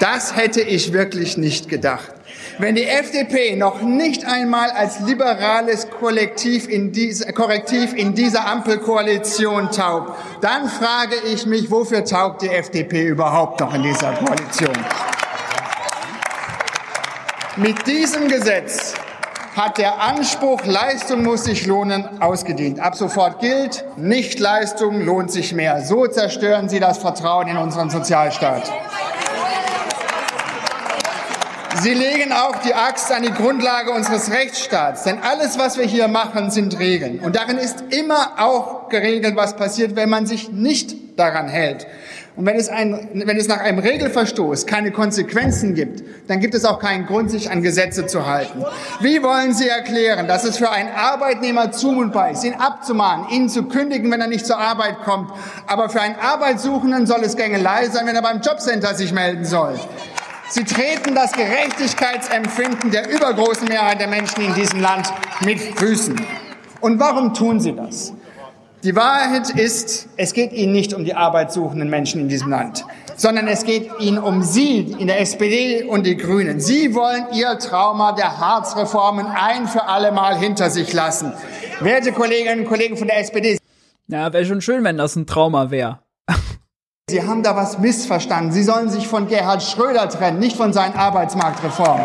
das 0.00 0.34
hätte 0.36 0.60
ich 0.60 0.92
wirklich 0.92 1.36
nicht 1.36 1.68
gedacht. 1.68 2.12
Wenn 2.58 2.74
die 2.74 2.84
FDP 2.84 3.54
noch 3.54 3.82
nicht 3.82 4.24
einmal 4.24 4.70
als 4.70 5.00
liberales 5.00 5.85
Kollektiv 5.98 6.68
in 6.68 6.92
diese, 6.92 7.32
Korrektiv 7.32 7.94
in 7.94 8.14
dieser 8.14 8.46
Ampelkoalition 8.46 9.70
taugt, 9.70 10.12
dann 10.40 10.68
frage 10.68 11.16
ich 11.32 11.46
mich, 11.46 11.70
wofür 11.70 12.04
taugt 12.04 12.42
die 12.42 12.48
FDP 12.48 13.06
überhaupt 13.06 13.60
noch 13.60 13.74
in 13.74 13.82
dieser 13.82 14.12
Koalition? 14.12 14.76
Mit 17.56 17.86
diesem 17.86 18.28
Gesetz 18.28 18.94
hat 19.56 19.78
der 19.78 20.02
Anspruch, 20.02 20.66
Leistung 20.66 21.22
muss 21.22 21.44
sich 21.44 21.66
lohnen, 21.66 22.20
ausgedient. 22.20 22.78
Ab 22.78 22.94
sofort 22.94 23.40
gilt, 23.40 23.84
Nichtleistung 23.96 25.00
lohnt 25.00 25.30
sich 25.30 25.54
mehr. 25.54 25.80
So 25.80 26.06
zerstören 26.06 26.68
Sie 26.68 26.78
das 26.78 26.98
Vertrauen 26.98 27.48
in 27.48 27.56
unseren 27.56 27.88
Sozialstaat. 27.88 28.70
Sie 31.82 31.92
legen 31.92 32.32
auch 32.32 32.56
die 32.62 32.74
Axt 32.74 33.12
an 33.12 33.22
die 33.22 33.32
Grundlage 33.32 33.90
unseres 33.90 34.30
Rechtsstaats. 34.30 35.02
Denn 35.02 35.18
alles, 35.18 35.58
was 35.58 35.76
wir 35.76 35.84
hier 35.84 36.08
machen, 36.08 36.50
sind 36.50 36.78
Regeln. 36.78 37.20
Und 37.20 37.36
darin 37.36 37.58
ist 37.58 37.84
immer 37.90 38.32
auch 38.38 38.88
geregelt, 38.88 39.36
was 39.36 39.56
passiert, 39.56 39.94
wenn 39.94 40.08
man 40.08 40.26
sich 40.26 40.50
nicht 40.50 41.18
daran 41.18 41.48
hält. 41.48 41.86
Und 42.36 42.44
wenn 42.44 42.56
es, 42.56 42.68
ein, 42.68 43.08
wenn 43.14 43.36
es 43.38 43.48
nach 43.48 43.60
einem 43.60 43.78
Regelverstoß 43.78 44.66
keine 44.66 44.90
Konsequenzen 44.90 45.74
gibt, 45.74 46.02
dann 46.28 46.40
gibt 46.40 46.54
es 46.54 46.66
auch 46.66 46.78
keinen 46.78 47.06
Grund, 47.06 47.30
sich 47.30 47.50
an 47.50 47.62
Gesetze 47.62 48.06
zu 48.06 48.26
halten. 48.26 48.62
Wie 49.00 49.22
wollen 49.22 49.54
Sie 49.54 49.68
erklären, 49.68 50.28
dass 50.28 50.44
es 50.44 50.58
für 50.58 50.70
einen 50.70 50.90
Arbeitnehmer 50.94 51.72
zumutbar 51.72 52.30
ist, 52.30 52.44
ihn 52.44 52.54
abzumahnen, 52.54 53.30
ihn 53.30 53.48
zu 53.48 53.64
kündigen, 53.64 54.10
wenn 54.10 54.20
er 54.20 54.26
nicht 54.26 54.44
zur 54.44 54.58
Arbeit 54.58 55.02
kommt, 55.04 55.30
aber 55.66 55.88
für 55.88 56.02
einen 56.02 56.16
Arbeitssuchenden 56.16 57.06
soll 57.06 57.22
es 57.22 57.36
Gängelei 57.36 57.88
sein, 57.88 58.06
wenn 58.06 58.16
er 58.16 58.22
beim 58.22 58.42
Jobcenter 58.42 58.94
sich 58.94 59.12
melden 59.12 59.46
soll? 59.46 59.74
Sie 60.48 60.64
treten 60.64 61.14
das 61.14 61.32
Gerechtigkeitsempfinden 61.32 62.90
der 62.90 63.10
übergroßen 63.10 63.66
Mehrheit 63.66 64.00
der 64.00 64.06
Menschen 64.06 64.42
in 64.42 64.54
diesem 64.54 64.80
Land 64.80 65.12
mit 65.44 65.58
Füßen. 65.60 66.20
Und 66.80 67.00
warum 67.00 67.34
tun 67.34 67.58
Sie 67.58 67.74
das? 67.74 68.12
Die 68.84 68.94
Wahrheit 68.94 69.50
ist, 69.50 70.08
es 70.16 70.32
geht 70.32 70.52
Ihnen 70.52 70.72
nicht 70.72 70.94
um 70.94 71.04
die 71.04 71.14
arbeitssuchenden 71.14 71.90
Menschen 71.90 72.20
in 72.20 72.28
diesem 72.28 72.50
Land, 72.50 72.84
sondern 73.16 73.48
es 73.48 73.64
geht 73.64 73.90
Ihnen 73.98 74.18
um 74.18 74.42
Sie 74.42 74.82
in 74.98 75.08
der 75.08 75.20
SPD 75.20 75.82
und 75.82 76.06
die 76.06 76.16
Grünen. 76.16 76.60
Sie 76.60 76.94
wollen 76.94 77.26
Ihr 77.32 77.58
Trauma 77.58 78.12
der 78.12 78.38
Harzreformen 78.38 79.26
ein 79.26 79.66
für 79.66 79.86
alle 79.88 80.12
Mal 80.12 80.38
hinter 80.38 80.70
sich 80.70 80.92
lassen. 80.92 81.32
Werte 81.80 82.12
Kolleginnen 82.12 82.60
und 82.60 82.66
Kollegen 82.66 82.96
von 82.96 83.08
der 83.08 83.18
SPD. 83.18 83.58
Ja, 84.06 84.32
wäre 84.32 84.44
schon 84.44 84.60
schön, 84.60 84.84
wenn 84.84 84.96
das 84.96 85.16
ein 85.16 85.26
Trauma 85.26 85.72
wäre. 85.72 85.98
Sie 87.08 87.22
haben 87.22 87.44
da 87.44 87.54
was 87.54 87.78
missverstanden. 87.78 88.50
Sie 88.50 88.64
sollen 88.64 88.88
sich 88.88 89.06
von 89.06 89.28
Gerhard 89.28 89.62
Schröder 89.62 90.08
trennen, 90.08 90.40
nicht 90.40 90.56
von 90.56 90.72
seinen 90.72 90.96
Arbeitsmarktreformen. 90.96 92.04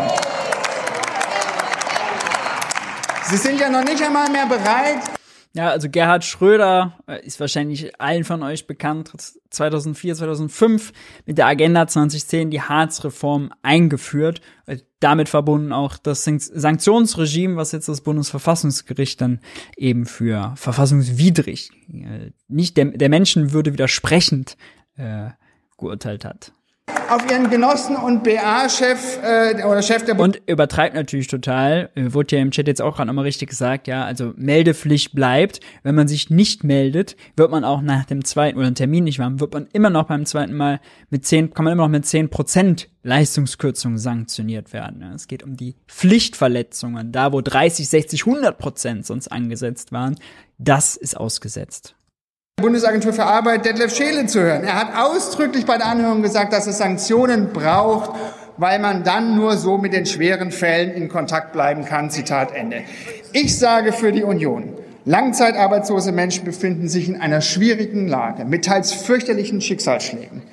Sie 3.23 3.37
sind 3.37 3.59
ja 3.59 3.71
noch 3.71 3.83
nicht 3.83 4.03
einmal 4.03 4.29
mehr 4.29 4.45
bereit. 4.45 4.99
Ja, 5.53 5.71
also 5.71 5.89
Gerhard 5.89 6.23
Schröder 6.23 6.99
äh, 7.07 7.25
ist 7.25 7.39
wahrscheinlich 7.39 7.99
allen 7.99 8.23
von 8.23 8.43
euch 8.43 8.67
bekannt, 8.67 9.11
2004, 9.49 10.15
2005 10.15 10.93
mit 11.25 11.39
der 11.39 11.47
Agenda 11.47 11.87
2010 11.87 12.51
die 12.51 12.61
Harzreform 12.61 13.51
eingeführt. 13.63 14.39
Äh, 14.67 14.77
damit 14.99 15.29
verbunden 15.29 15.73
auch 15.73 15.97
das 15.97 16.23
Sanktionsregime, 16.25 17.55
was 17.55 17.71
jetzt 17.71 17.89
das 17.89 18.01
Bundesverfassungsgericht 18.01 19.19
dann 19.19 19.39
eben 19.75 20.05
für 20.05 20.53
verfassungswidrig, 20.57 21.71
äh, 21.91 22.29
nicht 22.47 22.77
der, 22.77 22.85
der 22.85 23.09
Menschenwürde 23.09 23.73
widersprechend 23.73 24.57
äh, 24.97 25.29
geurteilt 25.77 26.25
hat. 26.25 26.53
Auf 27.09 27.29
ihren 27.29 27.49
Genossen 27.49 27.97
und 27.97 28.23
BA-Chef 28.23 29.19
äh, 29.21 29.63
oder 29.65 29.81
Chef 29.81 30.05
der 30.05 30.17
Und 30.17 30.41
übertreibt 30.45 30.95
natürlich 30.95 31.27
total. 31.27 31.89
Äh, 31.95 32.13
wurde 32.13 32.37
ja 32.37 32.41
im 32.41 32.51
Chat 32.51 32.67
jetzt 32.67 32.81
auch 32.81 32.95
gerade 32.95 33.07
nochmal 33.07 33.25
richtig 33.25 33.49
gesagt, 33.49 33.87
ja, 33.87 34.05
also 34.05 34.33
Meldepflicht 34.37 35.13
bleibt. 35.13 35.59
Wenn 35.83 35.95
man 35.95 36.07
sich 36.07 36.29
nicht 36.29 36.63
meldet, 36.63 37.17
wird 37.35 37.51
man 37.51 37.65
auch 37.65 37.81
nach 37.81 38.05
dem 38.05 38.23
zweiten 38.23 38.57
oder 38.57 38.67
einen 38.67 38.75
Termin 38.75 39.03
nicht 39.03 39.19
machen, 39.19 39.41
wird 39.41 39.53
man 39.53 39.67
immer 39.73 39.89
noch 39.89 40.05
beim 40.05 40.25
zweiten 40.25 40.55
Mal 40.55 40.79
mit 41.09 41.25
zehn, 41.25 41.53
kann 41.53 41.65
man 41.65 41.73
immer 41.73 41.83
noch 41.83 41.89
mit 41.89 42.05
zehn 42.05 42.29
Prozent 42.29 42.89
Leistungskürzung 43.03 43.97
sanktioniert 43.97 44.71
werden. 44.71 45.03
Es 45.13 45.27
geht 45.27 45.43
um 45.43 45.57
die 45.57 45.75
Pflichtverletzungen, 45.87 47.11
da 47.11 47.33
wo 47.33 47.41
30, 47.41 47.89
60, 47.89 48.25
100 48.25 48.57
Prozent 48.57 49.05
sonst 49.05 49.27
angesetzt 49.27 49.91
waren. 49.91 50.15
Das 50.57 50.95
ist 50.95 51.17
ausgesetzt. 51.17 51.95
Bundesagentur 52.61 53.13
für 53.13 53.25
Arbeit 53.25 53.65
Detlef 53.65 53.95
Scheele 53.95 54.25
zu 54.27 54.41
hören. 54.41 54.63
Er 54.63 54.75
hat 54.75 54.95
ausdrücklich 54.95 55.65
bei 55.65 55.77
der 55.77 55.87
Anhörung 55.87 56.21
gesagt, 56.21 56.53
dass 56.53 56.67
es 56.67 56.77
Sanktionen 56.77 57.51
braucht 57.51 58.11
weil 58.57 58.77
man 58.77 59.03
dann 59.03 59.35
nur 59.35 59.57
so 59.57 59.79
mit 59.79 59.91
den 59.91 60.05
schweren 60.05 60.51
Fällen 60.51 60.91
in 60.91 61.09
Kontakt 61.09 61.51
bleiben 61.51 61.83
kann. 61.83 62.11
Zitat 62.11 62.53
Ende. 62.53 62.83
Ich 63.33 63.57
sage 63.57 63.91
für 63.91 64.11
die 64.11 64.23
Union, 64.23 64.75
Langzeitarbeitslose 65.03 66.11
Menschen 66.11 66.45
befinden 66.45 66.87
sich 66.87 67.09
in 67.09 67.19
einer 67.19 67.41
schwierigen 67.41 68.07
Lage 68.07 68.45
mit 68.45 68.65
teils 68.65 68.93
fürchterlichen 68.93 69.59
Schicksalsschlägen. 69.59 70.43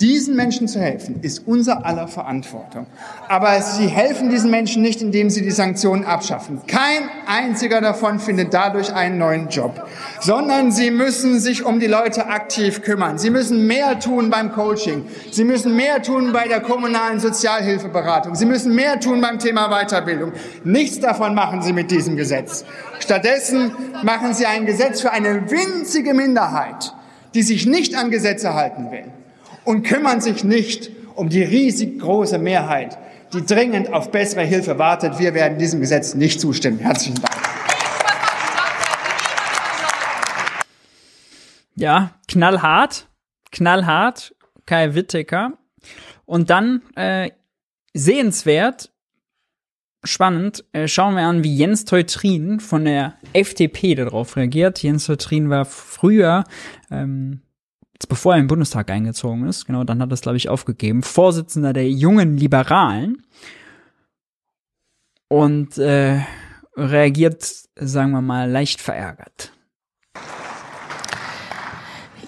Diesen 0.00 0.34
Menschen 0.34 0.66
zu 0.66 0.80
helfen, 0.80 1.20
ist 1.22 1.46
unser 1.46 1.86
aller 1.86 2.08
Verantwortung. 2.08 2.86
Aber 3.28 3.62
sie 3.62 3.86
helfen 3.86 4.28
diesen 4.28 4.50
Menschen 4.50 4.82
nicht, 4.82 5.00
indem 5.00 5.30
sie 5.30 5.42
die 5.42 5.52
Sanktionen 5.52 6.04
abschaffen. 6.04 6.62
Kein 6.66 7.08
einziger 7.28 7.80
davon 7.80 8.18
findet 8.18 8.52
dadurch 8.52 8.92
einen 8.92 9.18
neuen 9.18 9.50
Job, 9.50 9.86
sondern 10.20 10.72
sie 10.72 10.90
müssen 10.90 11.38
sich 11.38 11.64
um 11.64 11.78
die 11.78 11.86
Leute 11.86 12.26
aktiv 12.26 12.82
kümmern. 12.82 13.18
Sie 13.18 13.30
müssen 13.30 13.68
mehr 13.68 14.00
tun 14.00 14.30
beim 14.30 14.50
Coaching. 14.50 15.06
Sie 15.30 15.44
müssen 15.44 15.76
mehr 15.76 16.02
tun 16.02 16.32
bei 16.32 16.48
der 16.48 16.60
kommunalen 16.60 17.20
Sozialhilfeberatung. 17.20 18.34
Sie 18.34 18.46
müssen 18.46 18.74
mehr 18.74 18.98
tun 18.98 19.20
beim 19.20 19.38
Thema 19.38 19.68
Weiterbildung. 19.68 20.32
Nichts 20.64 20.98
davon 20.98 21.36
machen 21.36 21.62
sie 21.62 21.72
mit 21.72 21.92
diesem 21.92 22.16
Gesetz. 22.16 22.64
Stattdessen 22.98 23.70
machen 24.02 24.34
sie 24.34 24.46
ein 24.46 24.66
Gesetz 24.66 25.00
für 25.00 25.12
eine 25.12 25.48
winzige 25.52 26.14
Minderheit, 26.14 26.92
die 27.34 27.42
sich 27.42 27.64
nicht 27.64 27.94
an 27.94 28.10
Gesetze 28.10 28.54
halten 28.54 28.90
will 28.90 29.04
und 29.64 29.82
kümmern 29.82 30.20
sich 30.20 30.44
nicht 30.44 30.90
um 31.14 31.28
die 31.28 31.42
riesig 31.42 31.98
große 32.00 32.38
Mehrheit, 32.38 32.98
die 33.32 33.44
dringend 33.44 33.92
auf 33.92 34.10
bessere 34.10 34.42
Hilfe 34.42 34.78
wartet. 34.78 35.18
Wir 35.18 35.34
werden 35.34 35.58
diesem 35.58 35.80
Gesetz 35.80 36.14
nicht 36.14 36.40
zustimmen. 36.40 36.78
Herzlichen 36.78 37.20
Dank. 37.20 37.34
Ja, 41.76 42.14
knallhart, 42.28 43.08
knallhart, 43.50 44.34
Kai 44.66 44.94
Wittecker. 44.94 45.58
Und 46.24 46.50
dann 46.50 46.82
äh, 46.94 47.30
sehenswert, 47.92 48.92
spannend, 50.04 50.64
äh, 50.72 50.86
schauen 50.86 51.16
wir 51.16 51.24
an, 51.24 51.42
wie 51.42 51.56
Jens 51.56 51.84
Teutrin 51.84 52.60
von 52.60 52.84
der 52.84 53.14
FDP 53.32 53.96
darauf 53.96 54.36
reagiert. 54.36 54.82
Jens 54.82 55.06
Teutrin 55.06 55.50
war 55.50 55.64
früher 55.64 56.44
ähm, 56.90 57.43
bevor 58.06 58.34
er 58.34 58.40
im 58.40 58.46
Bundestag 58.46 58.90
eingezogen 58.90 59.46
ist, 59.46 59.66
genau, 59.66 59.84
dann 59.84 60.00
hat 60.00 60.10
er 60.10 60.14
es, 60.14 60.20
glaube 60.20 60.36
ich, 60.36 60.48
aufgegeben, 60.48 61.02
Vorsitzender 61.02 61.72
der 61.72 61.90
jungen 61.90 62.36
Liberalen 62.36 63.22
und 65.28 65.78
äh, 65.78 66.20
reagiert, 66.76 67.44
sagen 67.76 68.12
wir 68.12 68.22
mal, 68.22 68.50
leicht 68.50 68.80
verärgert. 68.80 69.52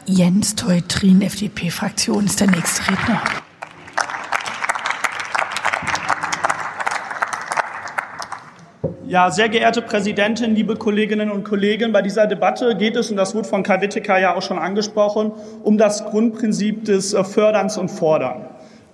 Jens 0.06 0.54
Teutrin, 0.54 1.20
FDP-Fraktion, 1.22 2.26
ist 2.26 2.40
der 2.40 2.48
nächste 2.48 2.92
Redner. 2.92 3.22
Ja, 9.06 9.30
sehr 9.30 9.48
geehrte 9.48 9.82
Präsidentin, 9.82 10.54
liebe 10.54 10.76
Kolleginnen 10.76 11.30
und 11.30 11.44
Kollegen, 11.44 11.92
bei 11.92 12.02
dieser 12.02 12.26
Debatte 12.26 12.76
geht 12.76 12.96
es, 12.96 13.10
und 13.10 13.16
das 13.16 13.34
wurde 13.34 13.48
von 13.48 13.62
Kai 13.62 13.80
Wittecker 13.80 14.18
ja 14.18 14.34
auch 14.34 14.42
schon 14.42 14.58
angesprochen, 14.58 15.32
um 15.62 15.78
das 15.78 16.04
Grundprinzip 16.04 16.84
des 16.84 17.14
äh, 17.14 17.24
Förderns 17.24 17.78
und 17.78 17.90
Fordern. 17.90 18.46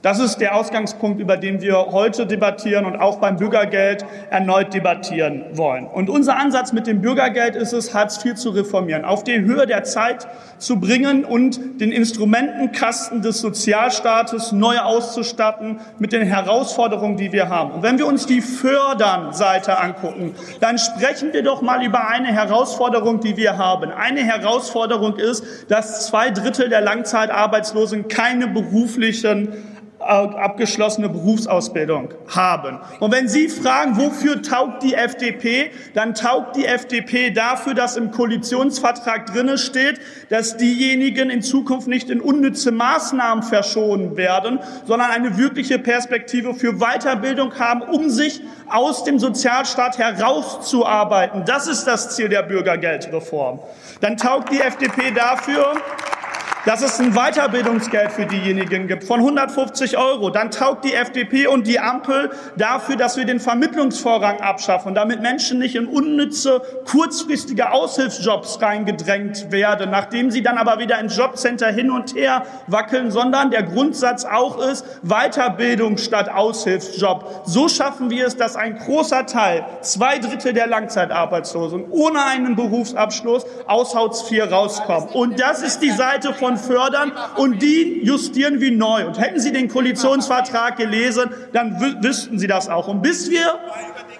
Das 0.03 0.19
ist 0.19 0.39
der 0.39 0.57
Ausgangspunkt, 0.57 1.21
über 1.21 1.37
den 1.37 1.61
wir 1.61 1.77
heute 1.93 2.27
debattieren 2.27 2.87
und 2.87 2.97
auch 2.97 3.21
beim 3.21 3.37
Bürgergeld 3.37 4.05
erneut 4.31 4.75
debattieren 4.75 5.45
wollen. 5.53 5.87
Und 5.87 6.11
unser 6.11 6.37
Ansatz 6.37 6.73
mit 6.73 6.89
dem 6.89 7.01
Bürgergeld 7.01 7.55
ist 7.55 7.73
es, 7.73 7.95
Hartz 7.95 8.23
IV 8.25 8.35
zu 8.35 8.51
reformieren, 8.51 9.05
auf 9.05 9.23
die 9.23 9.39
Höhe 9.39 9.65
der 9.65 9.85
Zeit 9.85 10.27
zu 10.59 10.81
bringen 10.81 11.25
und 11.25 11.81
den 11.81 11.93
Instrumentenkasten 11.93 13.23
des 13.23 13.41
Sozialstaates 13.41 14.51
neu 14.51 14.77
auszustatten 14.81 15.79
mit 16.01 16.13
den 16.13 16.23
Herausforderungen, 16.23 17.17
die 17.17 17.31
wir 17.31 17.49
haben. 17.49 17.71
Und 17.71 17.85
wenn 17.85 17.97
wir 17.97 18.07
uns 18.09 18.27
die 18.27 18.41
Fördern-Seite 18.41 19.79
angucken, 19.79 20.35
dann 20.59 20.79
sprechen 20.79 21.33
wir 21.33 21.45
doch 21.45 21.63
mal 21.63 21.85
über 21.85 22.09
eine 22.09 22.29
Herausforderung, 22.29 23.21
die 23.21 23.37
wir 23.37 23.57
haben. 23.57 23.93
Eine 23.93 24.25
Herausforderung 24.25 25.17
ist, 25.17 25.45
dass 25.71 26.09
zwei 26.09 26.33
Drittel 26.33 26.69
der 26.69 26.81
Langzeitarbeitslosen 26.81 28.09
keine 28.09 28.49
beruflichen 28.49 29.72
abgeschlossene 30.03 31.09
Berufsausbildung 31.09 32.15
haben. 32.29 32.79
Und 33.01 33.13
wenn 33.13 33.29
Sie 33.29 33.49
fragen, 33.49 33.97
wofür 33.97 34.43
taugt 34.43 34.83
die 34.83 34.95
FDP, 34.95 35.71
dann 35.95 36.15
taugt 36.15 36.57
die 36.57 36.67
FDP 36.67 37.31
dafür, 37.31 37.75
dass 37.75 37.97
im 37.97 38.11
Koalitionsvertrag 38.11 39.27
drinne 39.27 39.59
steht, 39.59 40.01
dass 40.29 40.57
diejenigen 40.57 41.31
in 41.31 41.43
Zukunft 41.43 41.89
nicht 41.89 42.11
in 42.11 42.21
unnütze 42.21 42.73
Maßnahmen 42.73 43.43
verschonen 43.43 44.17
werden, 44.17 44.59
sondern 44.87 45.11
eine 45.11 45.39
wirkliche 45.39 45.79
Perspektive 45.79 46.55
für 46.55 46.75
Weiterbildung 46.75 47.59
haben, 47.59 47.83
um 47.83 48.11
sich 48.11 48.41
aus 48.69 49.05
dem 49.05 49.19
Sozialstaat 49.19 49.99
herauszuarbeiten. 49.99 51.45
Das 51.45 51.67
ist 51.67 51.85
das 51.85 52.17
Ziel 52.17 52.29
der 52.29 52.43
Bürgergeldreform. 52.43 53.61
Dann 54.01 54.17
taugt 54.17 54.53
die 54.53 54.61
FDP 54.61 55.13
dafür, 55.13 55.75
dass 56.65 56.83
es 56.83 57.01
ein 57.01 57.13
Weiterbildungsgeld 57.13 58.13
für 58.13 58.27
diejenigen 58.27 58.87
gibt 58.87 59.05
von 59.05 59.21
150 59.21 59.99
Euro. 59.99 60.31
Dann 60.31 60.51
taugt 60.51 60.85
die 60.85 60.95
FDP 60.95 61.47
und 61.49 61.67
die 61.67 61.81
Ampel 61.81 62.31
dafür, 62.57 62.97
dass 62.97 63.17
wir 63.17 63.25
den 63.25 63.41
Vermittlungsvorrang 63.41 64.41
abschaffen, 64.41 64.95
damit 64.95 65.23
Menschen 65.23 65.59
nicht 65.59 65.75
in 65.75 65.87
unnütze, 65.87 66.63
kurzfristige 66.91 67.73
Aushilfsjobs 67.73 68.63
reingedrängt 68.63 69.51
werden, 69.51 69.91
nachdem 69.91 70.31
sie 70.31 70.43
dann 70.43 70.57
aber 70.57 70.79
wieder 70.79 70.99
ins 71.01 71.17
Jobcenter 71.17 71.69
hin 71.69 71.91
und 71.91 72.15
her 72.15 72.45
wackeln, 72.69 73.11
sondern 73.11 73.51
der 73.51 73.65
Grundsatz 73.65 74.25
auch 74.25 74.59
ist, 74.59 74.85
Weiterbildung 75.03 75.99
statt 75.99 76.29
Aushilfsjob. 76.29 77.43
So 77.45 77.69
schaffen 77.69 78.11
wir 78.11 78.27
es, 78.27 78.37
dass 78.37 78.57
ein 78.57 78.79
großer 78.79 79.27
Teil, 79.27 79.65
zwei 79.81 80.19
Drittel 80.19 80.53
der 80.53 80.69
Langzeitarbeitslosen 80.69 81.87
ohne 81.91 82.25
einen 82.25 82.55
Berufsabschluss 82.55 83.45
aus 83.67 83.95
Hartz 83.95 84.31
IV 84.31 84.51
rauskommen. 84.51 85.09
Und 85.09 85.41
das 85.41 85.63
ist 85.63 85.81
die 85.81 85.91
Seite 85.91 86.35
von 86.35 86.52
Frauen 86.57 86.73
fördern 86.73 87.13
und 87.37 87.63
die 87.63 88.01
justieren 88.03 88.61
wir 88.61 88.73
neu. 88.73 89.07
Und 89.07 89.19
hätten 89.19 89.41
Sie 89.41 89.53
den 89.53 89.69
Koalitionsvertrag 89.69 90.77
gelesen, 90.77 91.31
dann 91.53 91.81
wüssten 92.03 92.39
Sie 92.39 92.47
das 92.47 92.69
auch. 92.69 92.89
Und 92.89 93.03
bis 93.03 93.31
wir 93.31 93.59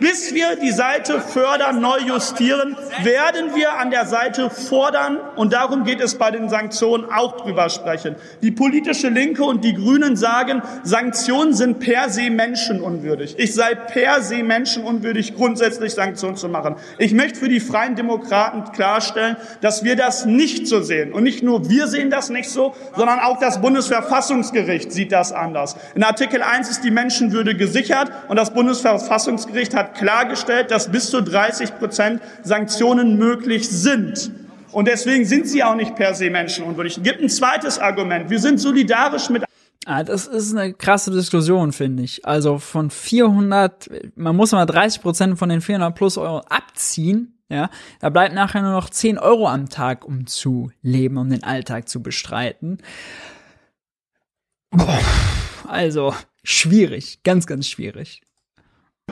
bis 0.03 0.35
wir 0.35 0.57
die 0.57 0.73
Seite 0.73 1.21
fördern, 1.21 1.81
neu 1.81 1.99
justieren, 2.01 2.77
werden 3.05 3.55
wir 3.55 3.79
an 3.79 3.93
der 3.93 4.05
Seite 4.07 4.51
fordern, 4.51 5.19
und 5.37 5.53
darum 5.53 5.85
geht 5.85 6.01
es 6.01 6.17
bei 6.17 6.33
den 6.33 6.49
Sanktionen 6.49 7.05
auch 7.05 7.37
drüber 7.41 7.69
sprechen. 7.71 8.17
Die 8.43 8.51
politische 8.51 9.09
Linke 9.09 9.45
und 9.45 9.63
die 9.65 9.75
Grünen 9.75 10.17
sagen, 10.17 10.63
Sanktionen 10.83 11.55
sind 11.55 11.79
per 11.79 12.11
se 12.11 12.31
menschenunwürdig. 12.31 13.37
Ich 13.39 13.55
sei 13.55 13.77
per 13.77 14.23
se 14.23 14.43
menschenunwürdig, 14.43 15.37
grundsätzlich 15.37 15.95
Sanktionen 15.95 16.37
zu 16.37 16.49
machen. 16.49 16.77
Ich 16.99 17.13
möchte 17.13 17.39
für 17.39 17.49
die 17.49 17.61
Freien 17.61 17.95
Demokraten 17.95 18.73
klarstellen, 18.73 19.37
dass 19.61 19.85
wir 19.85 19.95
das 19.95 20.27
nicht 20.27 20.67
so 20.67 20.81
sehen. 20.81 21.13
Und 21.13 21.23
nicht 21.23 21.45
nur 21.45 21.71
wir 21.71 21.87
sehen 21.87 22.11
das 22.11 22.22
nicht 22.31 22.51
so, 22.51 22.75
sondern 22.97 23.21
auch 23.21 23.39
das 23.39 23.61
Bundesverfassungsgericht 23.61 24.93
sieht 24.93 25.13
das 25.13 25.33
anders. 25.33 25.77
In 25.95 26.03
Artikel 26.03 26.43
1 26.43 26.71
ist 26.71 26.85
die 26.85 26.91
Menschenwürde 26.91 27.57
gesichert 27.57 28.11
und 28.29 28.37
das 28.37 28.53
Bundesverfassungsgericht 28.53 29.75
hat 29.75 29.95
klargestellt, 29.95 30.71
dass 30.71 30.91
bis 30.91 31.11
zu 31.11 31.23
30 31.23 31.79
Prozent 31.79 32.23
Sanktionen 32.43 33.17
möglich 33.19 33.69
sind. 33.69 34.33
Und 34.73 34.89
deswegen 34.89 35.25
sind 35.25 35.47
sie 35.47 35.63
auch 35.63 35.75
nicht 35.75 35.95
per 35.95 36.15
se 36.15 36.31
menschenunwürdig. 36.31 36.97
Es 36.97 37.03
gibt 37.03 37.21
ein 37.21 37.29
zweites 37.29 37.79
Argument. 37.79 38.31
Wir 38.31 38.39
sind 38.39 38.59
solidarisch 38.59 39.29
mit 39.29 39.45
Ah, 39.85 40.05
das 40.05 40.29
ist 40.29 40.55
eine 40.55 40.75
krasse 40.75 41.11
Diskussion, 41.11 41.73
finde 41.73 42.05
ich. 42.05 42.25
Also 42.25 42.59
von 42.59 42.91
400, 42.91 43.91
man 44.15 44.37
muss 44.37 44.53
mal 44.53 44.65
30 44.65 45.03
Prozent 45.03 45.39
von 45.39 45.49
den 45.49 45.61
400 45.61 45.95
plus 45.95 46.17
Euro 46.19 46.41
abziehen. 46.49 47.37
Ja, 47.53 47.69
da 48.01 48.09
bleibt 48.09 48.35
nachher 48.35 48.63
nur 48.63 48.73
noch 48.73 48.89
10 48.89 49.19
Euro 49.19 49.47
am 49.47 49.69
Tag, 49.69 50.07
um 50.07 50.27
zu 50.27 50.71
leben, 50.81 51.19
um 51.19 51.29
den 51.29 51.45
Alltag 51.45 51.87
zu 51.87 52.03
bestreiten. 52.03 52.79
Boah, 54.71 54.99
also 55.69 56.15
schwierig, 56.43 57.23
ganz, 57.25 57.47
ganz 57.47 57.69
schwierig 57.69 58.23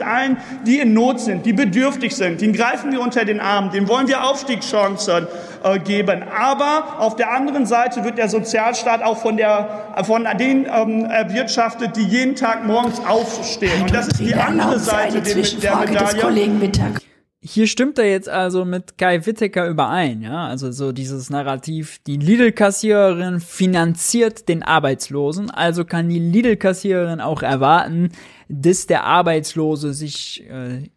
allen, 0.03 0.39
die 0.67 0.79
in 0.79 0.95
Not 0.95 1.21
sind, 1.21 1.45
die 1.45 1.53
bedürftig 1.53 2.17
sind, 2.17 2.41
den 2.41 2.55
greifen 2.55 2.91
wir 2.93 3.01
unter 3.01 3.25
den 3.27 3.41
Arm, 3.41 3.71
dem 3.71 3.89
wollen 3.89 4.09
wir 4.09 4.25
Aufstiegschancen 4.25 5.27
äh, 5.63 5.79
geben. 5.79 6.23
Aber 6.23 7.01
auf 7.01 7.17
der 7.17 7.33
anderen 7.33 7.67
Seite 7.67 8.05
wird 8.05 8.17
der 8.17 8.29
Sozialstaat 8.29 9.03
auch 9.03 9.19
von, 9.19 9.37
der, 9.37 9.95
von 10.05 10.27
denen 10.39 10.65
ähm, 10.65 11.05
erwirtschaftet, 11.05 11.97
die 11.97 12.05
jeden 12.05 12.35
Tag 12.35 12.67
morgens 12.67 13.01
aufstehen. 13.05 13.83
Und 13.83 13.95
das 13.95 14.09
ist 14.09 14.21
die 14.21 14.35
andere 14.35 14.79
Seite 14.79 15.21
der 15.21 15.77
Medaille. 15.77 17.10
Hier 17.43 17.67
stimmt 17.67 17.99
er 17.99 18.11
jetzt 18.11 18.29
also 18.29 18.67
mit 18.67 18.99
Kai 18.99 19.25
Wittecker 19.25 19.67
überein, 19.67 20.21
ja, 20.21 20.47
also 20.47 20.73
so 20.73 20.93
dieses 20.93 21.31
Narrativ, 21.31 21.99
die 22.07 22.19
Lidl-Kassiererin 22.19 23.41
finanziert 23.41 24.47
den 24.51 24.63
Arbeitslosen, 24.63 25.51
also 25.51 25.87
kann 25.87 26.11
die 26.11 26.19
Lidl-Kassiererin 26.19 27.23
auch 27.23 27.43
erwarten, 27.43 28.11
dass 28.51 28.87
der 28.87 29.05
Arbeitslose 29.05 29.95
sich 29.95 30.47
äh, 30.51 30.91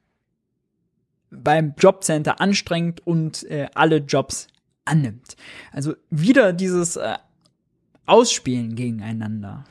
beim 1.31 1.75
Jobcenter 1.77 2.41
anstrengt 2.41 3.07
und 3.07 3.49
äh, 3.49 3.67
alle 3.73 3.97
Jobs 3.97 4.47
annimmt. 4.83 5.37
Also 5.71 5.93
wieder 6.09 6.51
dieses 6.51 6.97
äh, 6.97 7.15
Ausspielen 8.05 8.75
gegeneinander. 8.75 9.63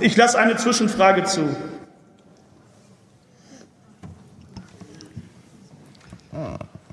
Ich 0.00 0.16
lasse 0.16 0.38
eine 0.38 0.56
Zwischenfrage 0.56 1.24
zu. 1.24 1.54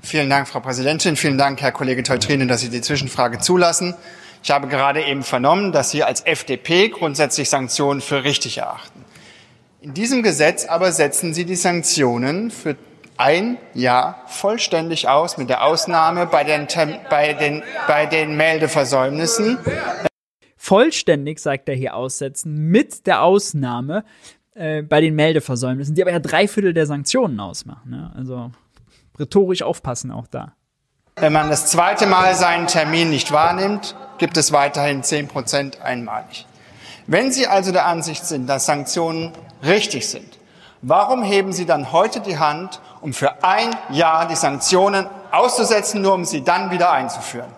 Vielen 0.02 0.28
Dank, 0.28 0.48
Frau 0.48 0.60
Präsidentin. 0.60 1.16
Vielen 1.16 1.38
Dank, 1.38 1.62
Herr 1.62 1.72
Kollege 1.72 2.02
Teutrine, 2.02 2.46
dass 2.46 2.60
Sie 2.60 2.68
die 2.68 2.80
Zwischenfrage 2.80 3.38
zulassen. 3.38 3.94
Ich 4.42 4.50
habe 4.50 4.68
gerade 4.68 5.02
eben 5.02 5.22
vernommen, 5.22 5.72
dass 5.72 5.90
Sie 5.90 6.04
als 6.04 6.20
FDP 6.20 6.90
grundsätzlich 6.90 7.48
Sanktionen 7.48 8.02
für 8.02 8.24
richtig 8.24 8.58
erachten. 8.58 9.04
In 9.80 9.94
diesem 9.94 10.22
Gesetz 10.22 10.66
aber 10.66 10.92
setzen 10.92 11.32
Sie 11.32 11.44
die 11.46 11.56
Sanktionen 11.56 12.50
für 12.50 12.76
ein 13.16 13.58
Jahr 13.74 14.22
vollständig 14.26 15.08
aus, 15.08 15.38
mit 15.38 15.48
der 15.48 15.64
Ausnahme 15.64 16.26
bei 16.26 16.44
den, 16.44 16.66
bei 17.08 17.32
den, 17.32 17.62
bei 17.86 18.06
den 18.06 18.36
Meldeversäumnissen. 18.36 19.58
Vollständig, 20.56 21.38
sagt 21.38 21.68
er 21.68 21.74
hier, 21.74 21.94
aussetzen, 21.94 22.68
mit 22.70 23.06
der 23.06 23.22
Ausnahme 23.22 24.04
äh, 24.54 24.82
bei 24.82 25.00
den 25.00 25.14
Meldeversäumnissen, 25.14 25.94
die 25.94 26.02
aber 26.02 26.12
ja 26.12 26.18
drei 26.18 26.48
Viertel 26.48 26.72
der 26.72 26.86
Sanktionen 26.86 27.40
ausmachen. 27.40 27.90
Ne? 27.90 28.12
Also 28.14 28.50
rhetorisch 29.18 29.62
aufpassen 29.62 30.10
auch 30.10 30.26
da. 30.26 30.52
Wenn 31.16 31.32
man 31.32 31.48
das 31.48 31.66
zweite 31.66 32.06
Mal 32.06 32.34
seinen 32.34 32.66
Termin 32.66 33.10
nicht 33.10 33.30
wahrnimmt, 33.30 33.94
gibt 34.18 34.36
es 34.36 34.52
weiterhin 34.52 35.02
10 35.02 35.28
Prozent 35.28 35.80
einmalig. 35.80 36.46
Wenn 37.06 37.30
Sie 37.30 37.46
also 37.46 37.70
der 37.70 37.86
Ansicht 37.86 38.24
sind, 38.26 38.48
dass 38.48 38.66
Sanktionen 38.66 39.32
richtig 39.62 40.08
sind, 40.08 40.38
warum 40.82 41.22
heben 41.22 41.52
Sie 41.52 41.66
dann 41.66 41.92
heute 41.92 42.20
die 42.20 42.38
Hand, 42.38 42.80
um 43.00 43.12
für 43.12 43.44
ein 43.44 43.76
Jahr 43.90 44.26
die 44.26 44.34
Sanktionen 44.34 45.06
auszusetzen, 45.30 46.02
nur 46.02 46.14
um 46.14 46.24
sie 46.24 46.42
dann 46.42 46.70
wieder 46.70 46.90
einzuführen? 46.90 47.50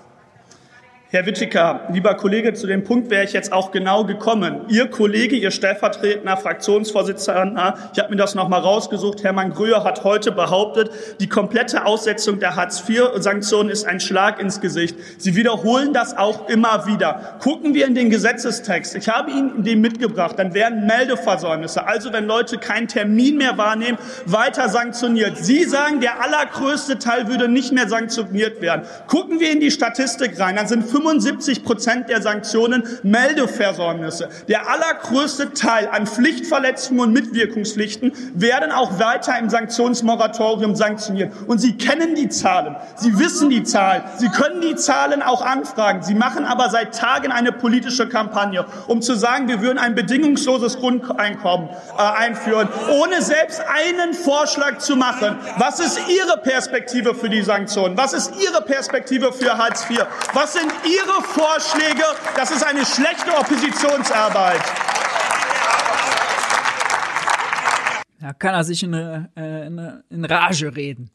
Herr 1.16 1.24
Wittiker, 1.24 1.88
lieber 1.90 2.14
Kollege, 2.14 2.52
zu 2.52 2.66
dem 2.66 2.84
Punkt 2.84 3.08
wäre 3.08 3.24
ich 3.24 3.32
jetzt 3.32 3.50
auch 3.50 3.70
genau 3.70 4.04
gekommen. 4.04 4.66
Ihr 4.68 4.90
Kollege, 4.90 5.34
Ihr 5.34 5.50
stellvertretender 5.50 6.36
Fraktionsvorsitzender, 6.36 7.90
ich 7.94 7.98
habe 7.98 8.10
mir 8.10 8.16
das 8.16 8.34
nochmal 8.34 8.60
rausgesucht, 8.60 9.24
Hermann 9.24 9.54
Gröhe 9.54 9.82
hat 9.82 10.04
heute 10.04 10.30
behauptet, 10.30 10.90
die 11.18 11.26
komplette 11.26 11.86
Aussetzung 11.86 12.38
der 12.38 12.54
Hartz-IV-Sanktionen 12.54 13.70
ist 13.70 13.86
ein 13.86 13.98
Schlag 13.98 14.38
ins 14.42 14.60
Gesicht. 14.60 14.94
Sie 15.16 15.34
wiederholen 15.36 15.94
das 15.94 16.14
auch 16.18 16.50
immer 16.50 16.86
wieder. 16.86 17.38
Gucken 17.42 17.72
wir 17.72 17.86
in 17.86 17.94
den 17.94 18.10
Gesetzestext. 18.10 18.94
Ich 18.94 19.08
habe 19.08 19.30
Ihnen 19.30 19.62
den 19.62 19.80
mitgebracht. 19.80 20.38
Dann 20.38 20.52
werden 20.52 20.84
Meldeversäumnisse, 20.86 21.86
also 21.86 22.12
wenn 22.12 22.26
Leute 22.26 22.58
keinen 22.58 22.88
Termin 22.88 23.38
mehr 23.38 23.56
wahrnehmen, 23.56 23.96
weiter 24.26 24.68
sanktioniert. 24.68 25.38
Sie 25.38 25.64
sagen, 25.64 26.00
der 26.02 26.22
allergrößte 26.22 26.98
Teil 26.98 27.28
würde 27.28 27.48
nicht 27.48 27.72
mehr 27.72 27.88
sanktioniert 27.88 28.60
werden. 28.60 28.82
Gucken 29.06 29.40
wir 29.40 29.50
in 29.50 29.60
die 29.60 29.70
Statistik 29.70 30.38
rein, 30.38 30.56
dann 30.56 30.68
sind 30.68 30.84
75 31.06 31.62
Prozent 31.62 32.08
der 32.08 32.20
Sanktionen 32.20 32.82
Meldeversäumnisse. 33.04 34.28
Der 34.48 34.68
allergrößte 34.68 35.52
Teil 35.52 35.88
an 35.88 36.06
Pflichtverletzungen 36.06 37.00
und 37.00 37.12
Mitwirkungspflichten 37.12 38.12
werden 38.34 38.72
auch 38.72 38.98
weiter 38.98 39.38
im 39.38 39.48
Sanktionsmoratorium 39.48 40.74
sanktioniert. 40.74 41.32
Und 41.46 41.58
Sie 41.58 41.76
kennen 41.76 42.16
die 42.16 42.28
Zahlen. 42.28 42.76
Sie 42.96 43.18
wissen 43.18 43.50
die 43.50 43.62
Zahlen. 43.62 44.02
Sie 44.18 44.28
können 44.28 44.60
die 44.60 44.74
Zahlen 44.74 45.22
auch 45.22 45.42
anfragen. 45.42 46.02
Sie 46.02 46.14
machen 46.14 46.44
aber 46.44 46.70
seit 46.70 46.96
Tagen 46.96 47.30
eine 47.30 47.52
politische 47.52 48.08
Kampagne, 48.08 48.66
um 48.88 49.00
zu 49.00 49.14
sagen, 49.14 49.48
wir 49.48 49.60
würden 49.60 49.78
ein 49.78 49.94
bedingungsloses 49.94 50.78
Grundeinkommen 50.78 51.68
äh, 51.68 52.02
einführen, 52.02 52.68
ohne 52.90 53.22
selbst 53.22 53.62
einen 53.68 54.14
Vorschlag 54.14 54.78
zu 54.78 54.96
machen. 54.96 55.38
Was 55.58 55.78
ist 55.78 56.00
Ihre 56.08 56.38
Perspektive 56.38 57.14
für 57.14 57.28
die 57.28 57.42
Sanktionen? 57.42 57.96
Was 57.96 58.12
ist 58.12 58.32
Ihre 58.42 58.62
Perspektive 58.62 59.32
für 59.32 59.56
Hartz 59.56 59.86
IV? 59.88 60.04
Was 60.32 60.54
sind 60.54 60.72
Ihre 60.86 61.22
Vorschläge. 61.22 62.04
Das 62.36 62.50
ist 62.50 62.64
eine 62.64 62.84
schlechte 62.86 63.36
Oppositionsarbeit. 63.36 64.62
Da 68.20 68.32
kann 68.32 68.54
er 68.54 68.64
sich 68.64 68.82
in, 68.82 68.94
äh, 68.94 69.66
in 69.66 70.24
Rage 70.24 70.74
reden. 70.74 71.10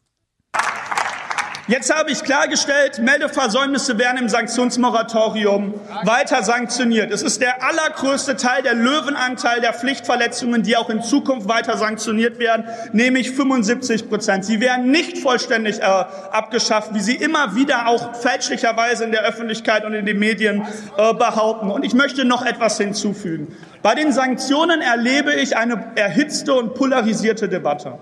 Jetzt 1.68 1.94
habe 1.94 2.10
ich 2.10 2.24
klargestellt, 2.24 2.98
Meldeversäumnisse 2.98 3.96
werden 3.96 4.18
im 4.18 4.28
Sanktionsmoratorium 4.28 5.74
weiter 6.02 6.42
sanktioniert. 6.42 7.12
Es 7.12 7.22
ist 7.22 7.40
der 7.40 7.62
allergrößte 7.62 8.34
Teil, 8.34 8.64
der 8.64 8.74
Löwenanteil 8.74 9.60
der 9.60 9.72
Pflichtverletzungen, 9.72 10.64
die 10.64 10.76
auch 10.76 10.90
in 10.90 11.02
Zukunft 11.02 11.48
weiter 11.48 11.76
sanktioniert 11.76 12.40
werden, 12.40 12.64
nämlich 12.92 13.30
75 13.30 14.08
Prozent. 14.08 14.44
Sie 14.44 14.60
werden 14.60 14.90
nicht 14.90 15.18
vollständig 15.18 15.78
äh, 15.78 15.82
abgeschafft, 15.82 16.94
wie 16.94 17.00
Sie 17.00 17.14
immer 17.14 17.54
wieder 17.54 17.86
auch 17.86 18.16
fälschlicherweise 18.16 19.04
in 19.04 19.12
der 19.12 19.22
Öffentlichkeit 19.22 19.84
und 19.84 19.94
in 19.94 20.04
den 20.04 20.18
Medien 20.18 20.66
äh, 20.96 21.14
behaupten. 21.14 21.70
Und 21.70 21.84
ich 21.84 21.94
möchte 21.94 22.24
noch 22.24 22.44
etwas 22.44 22.76
hinzufügen. 22.78 23.56
Bei 23.82 23.94
den 23.94 24.12
Sanktionen 24.12 24.80
erlebe 24.80 25.32
ich 25.34 25.56
eine 25.56 25.92
erhitzte 25.94 26.54
und 26.54 26.74
polarisierte 26.74 27.48
Debatte 27.48 28.00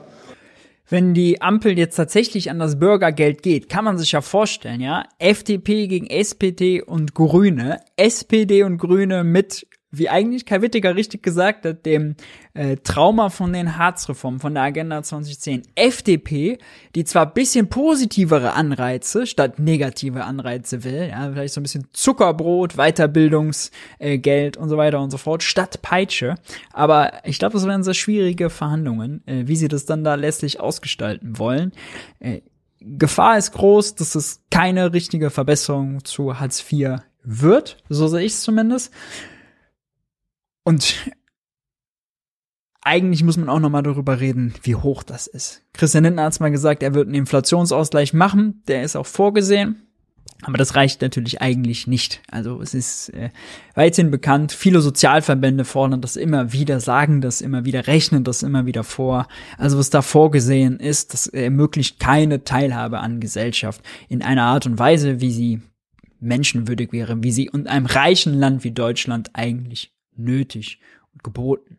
wenn 0.90 1.14
die 1.14 1.40
Ampel 1.40 1.78
jetzt 1.78 1.96
tatsächlich 1.96 2.50
an 2.50 2.58
das 2.58 2.78
Bürgergeld 2.78 3.42
geht, 3.42 3.68
kann 3.68 3.84
man 3.84 3.96
sich 3.96 4.12
ja 4.12 4.20
vorstellen, 4.20 4.80
ja, 4.80 5.04
FDP 5.18 5.86
gegen 5.86 6.06
SPD 6.06 6.82
und 6.82 7.14
Grüne, 7.14 7.80
SPD 7.96 8.64
und 8.64 8.78
Grüne 8.78 9.24
mit 9.24 9.66
wie 9.92 10.08
eigentlich 10.08 10.46
Kai 10.46 10.62
Wittiger 10.62 10.94
richtig 10.94 11.22
gesagt 11.22 11.64
hat, 11.64 11.84
dem 11.84 12.14
äh, 12.54 12.76
Trauma 12.76 13.28
von 13.28 13.52
den 13.52 13.76
Harzreformen, 13.76 14.38
von 14.38 14.54
der 14.54 14.62
Agenda 14.62 15.02
2010. 15.02 15.62
FDP, 15.74 16.58
die 16.94 17.04
zwar 17.04 17.32
bisschen 17.32 17.68
positivere 17.68 18.52
Anreize 18.52 19.26
statt 19.26 19.58
negative 19.58 20.24
Anreize 20.24 20.84
will, 20.84 21.08
ja, 21.10 21.30
vielleicht 21.32 21.54
so 21.54 21.60
ein 21.60 21.64
bisschen 21.64 21.88
Zuckerbrot, 21.92 22.74
Weiterbildungsgeld 22.76 24.56
äh, 24.56 24.60
und 24.60 24.68
so 24.68 24.76
weiter 24.76 25.00
und 25.00 25.10
so 25.10 25.18
fort, 25.18 25.42
statt 25.42 25.82
Peitsche. 25.82 26.36
Aber 26.72 27.12
ich 27.24 27.38
glaube, 27.38 27.54
das 27.54 27.66
werden 27.66 27.82
sehr 27.82 27.94
schwierige 27.94 28.50
Verhandlungen, 28.50 29.26
äh, 29.26 29.46
wie 29.46 29.56
sie 29.56 29.68
das 29.68 29.86
dann 29.86 30.04
da 30.04 30.14
letztlich 30.14 30.60
ausgestalten 30.60 31.38
wollen. 31.38 31.72
Äh, 32.20 32.42
Gefahr 32.80 33.36
ist 33.36 33.52
groß, 33.52 33.96
dass 33.96 34.14
es 34.14 34.42
keine 34.50 34.92
richtige 34.92 35.30
Verbesserung 35.30 36.04
zu 36.04 36.40
Hartz 36.40 36.64
IV 36.72 37.00
wird, 37.22 37.76
so 37.88 38.08
sehe 38.08 38.22
ich 38.22 38.32
es 38.32 38.40
zumindest. 38.40 38.92
Und 40.64 41.10
eigentlich 42.82 43.22
muss 43.22 43.36
man 43.36 43.48
auch 43.48 43.60
noch 43.60 43.70
mal 43.70 43.82
darüber 43.82 44.20
reden, 44.20 44.54
wie 44.62 44.74
hoch 44.74 45.02
das 45.02 45.26
ist. 45.26 45.62
Christian 45.72 46.04
Lindner 46.04 46.24
hat 46.24 46.40
mal 46.40 46.50
gesagt, 46.50 46.82
er 46.82 46.94
wird 46.94 47.06
einen 47.06 47.14
Inflationsausgleich 47.14 48.12
machen, 48.12 48.62
der 48.68 48.82
ist 48.82 48.96
auch 48.96 49.06
vorgesehen. 49.06 49.86
Aber 50.42 50.56
das 50.56 50.74
reicht 50.74 51.02
natürlich 51.02 51.42
eigentlich 51.42 51.86
nicht. 51.86 52.22
Also 52.30 52.62
es 52.62 52.72
ist 52.72 53.10
äh, 53.10 53.28
weithin 53.74 54.10
bekannt, 54.10 54.52
viele 54.52 54.80
Sozialverbände 54.80 55.66
fordern 55.66 56.00
das 56.00 56.16
immer 56.16 56.54
wieder, 56.54 56.80
sagen 56.80 57.20
das 57.20 57.42
immer 57.42 57.66
wieder, 57.66 57.86
rechnen 57.86 58.24
das 58.24 58.42
immer 58.42 58.64
wieder 58.64 58.82
vor. 58.82 59.28
Also 59.58 59.78
was 59.78 59.90
da 59.90 60.00
vorgesehen 60.00 60.80
ist, 60.80 61.12
das 61.12 61.26
ermöglicht 61.26 62.00
keine 62.00 62.44
Teilhabe 62.44 63.00
an 63.00 63.20
Gesellschaft 63.20 63.82
in 64.08 64.22
einer 64.22 64.44
Art 64.44 64.64
und 64.64 64.78
Weise, 64.78 65.20
wie 65.20 65.30
sie 65.30 65.60
menschenwürdig 66.20 66.92
wäre, 66.92 67.22
wie 67.22 67.32
sie 67.32 67.50
in 67.52 67.66
einem 67.66 67.86
reichen 67.86 68.32
Land 68.32 68.64
wie 68.64 68.72
Deutschland 68.72 69.30
eigentlich 69.34 69.92
nötig 70.16 70.80
und 71.12 71.24
geboten. 71.24 71.78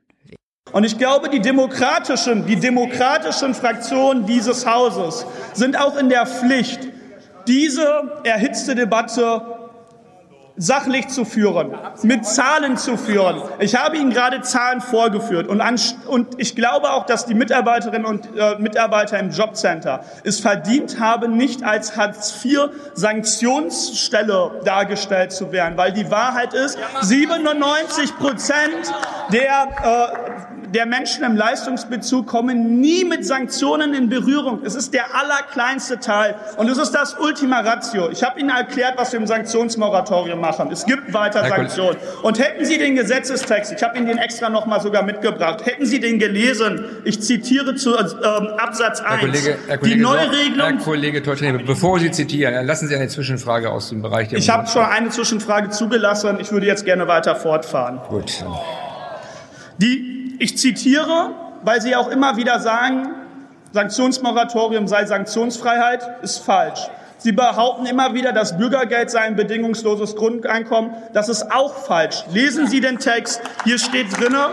Und 0.71 0.83
ich 0.83 0.97
glaube, 0.97 1.29
die 1.29 1.41
demokratischen, 1.41 2.45
die 2.45 2.55
demokratischen 2.55 3.53
Fraktionen 3.53 4.25
dieses 4.25 4.65
Hauses 4.65 5.25
sind 5.53 5.77
auch 5.77 5.97
in 5.97 6.09
der 6.09 6.25
Pflicht, 6.25 6.87
diese 7.47 8.21
erhitzte 8.23 8.75
Debatte 8.75 9.60
sachlich 10.61 11.07
zu 11.07 11.25
führen, 11.25 11.75
mit 12.03 12.23
Zahlen 12.25 12.77
zu 12.77 12.95
führen. 12.95 13.41
Ich 13.57 13.75
habe 13.75 13.97
Ihnen 13.97 14.11
gerade 14.11 14.41
Zahlen 14.41 14.79
vorgeführt 14.79 15.47
und, 15.47 15.59
an, 15.59 15.79
und 16.05 16.39
ich 16.39 16.55
glaube 16.55 16.91
auch, 16.91 17.07
dass 17.07 17.25
die 17.25 17.33
Mitarbeiterinnen 17.33 18.05
und 18.05 18.29
äh, 18.37 18.59
Mitarbeiter 18.59 19.17
im 19.17 19.31
Jobcenter 19.31 20.05
es 20.23 20.39
verdient 20.39 20.99
haben, 20.99 21.35
nicht 21.35 21.63
als 21.63 21.97
Hartz-IV-Sanktionsstelle 21.97 24.61
dargestellt 24.63 25.31
zu 25.31 25.51
werden, 25.51 25.77
weil 25.77 25.93
die 25.93 26.11
Wahrheit 26.11 26.53
ist, 26.53 26.77
97 27.01 28.15
Prozent 28.17 28.93
der 29.31 29.67
äh, 29.83 30.09
der 30.73 30.85
Menschen 30.85 31.23
im 31.23 31.35
Leistungsbezug 31.35 32.27
kommen 32.27 32.79
nie 32.79 33.03
mit 33.03 33.25
Sanktionen 33.25 33.93
in 33.93 34.09
Berührung. 34.09 34.61
Es 34.63 34.75
ist 34.75 34.93
der 34.93 35.15
allerkleinste 35.15 35.99
Teil 35.99 36.35
und 36.57 36.69
es 36.69 36.77
ist 36.77 36.91
das 36.91 37.17
Ultima 37.19 37.59
Ratio. 37.59 38.09
Ich 38.09 38.23
habe 38.23 38.39
Ihnen 38.39 38.49
erklärt, 38.49 38.93
was 38.97 39.11
wir 39.11 39.19
im 39.19 39.27
Sanktionsmoratorium 39.27 40.39
machen. 40.39 40.69
Es 40.71 40.85
gibt 40.85 41.13
weiter 41.13 41.47
Sanktionen. 41.47 41.97
Und 42.23 42.39
hätten 42.39 42.65
Sie 42.65 42.77
den 42.77 42.95
Gesetzestext, 42.95 43.73
ich 43.73 43.83
habe 43.83 43.97
Ihnen 43.97 44.07
den 44.07 44.17
extra 44.17 44.49
noch 44.49 44.65
mal 44.65 44.79
sogar 44.79 45.03
mitgebracht, 45.03 45.65
hätten 45.65 45.85
Sie 45.85 45.99
den 45.99 46.19
gelesen, 46.19 46.85
ich 47.03 47.21
zitiere 47.21 47.75
zu 47.75 47.95
ähm, 47.95 48.47
Absatz 48.57 49.01
1, 49.01 49.09
Herr 49.09 49.19
Kollege, 49.19 49.57
Herr 49.67 49.77
Kollege, 49.77 49.95
die 49.95 50.01
Neuregelung... 50.01 50.67
Herr 50.67 50.77
Kollege 50.77 51.23
Teutonen, 51.23 51.65
bevor 51.65 51.99
Sie 51.99 52.11
zitieren, 52.11 52.65
lassen 52.65 52.87
Sie 52.87 52.95
eine 52.95 53.07
Zwischenfrage 53.07 53.69
aus 53.69 53.89
dem 53.89 54.01
Bereich 54.01 54.29
der... 54.29 54.39
Ich 54.39 54.49
habe 54.49 54.67
schon 54.67 54.83
eine 54.83 55.09
Zwischenfrage 55.09 55.69
zugelassen. 55.69 56.37
Ich 56.39 56.51
würde 56.51 56.65
jetzt 56.65 56.85
gerne 56.85 57.07
weiter 57.07 57.35
fortfahren. 57.35 57.99
Gut. 58.09 58.43
Die 59.77 60.20
ich 60.41 60.57
zitiere, 60.57 61.35
weil 61.63 61.81
Sie 61.81 61.95
auch 61.95 62.09
immer 62.09 62.35
wieder 62.35 62.59
sagen, 62.59 63.13
Sanktionsmoratorium 63.73 64.87
sei 64.87 65.05
Sanktionsfreiheit, 65.05 66.23
ist 66.23 66.39
falsch. 66.39 66.89
Sie 67.19 67.31
behaupten 67.31 67.85
immer 67.85 68.15
wieder, 68.15 68.33
das 68.33 68.57
Bürgergeld 68.57 69.11
sei 69.11 69.19
ein 69.19 69.35
bedingungsloses 69.35 70.15
Grundeinkommen. 70.15 70.91
Das 71.13 71.29
ist 71.29 71.51
auch 71.51 71.75
falsch. 71.75 72.23
Lesen 72.31 72.65
Sie 72.65 72.81
den 72.81 72.97
Text. 72.97 73.39
Hier 73.63 73.77
steht 73.77 74.19
drinne, 74.19 74.47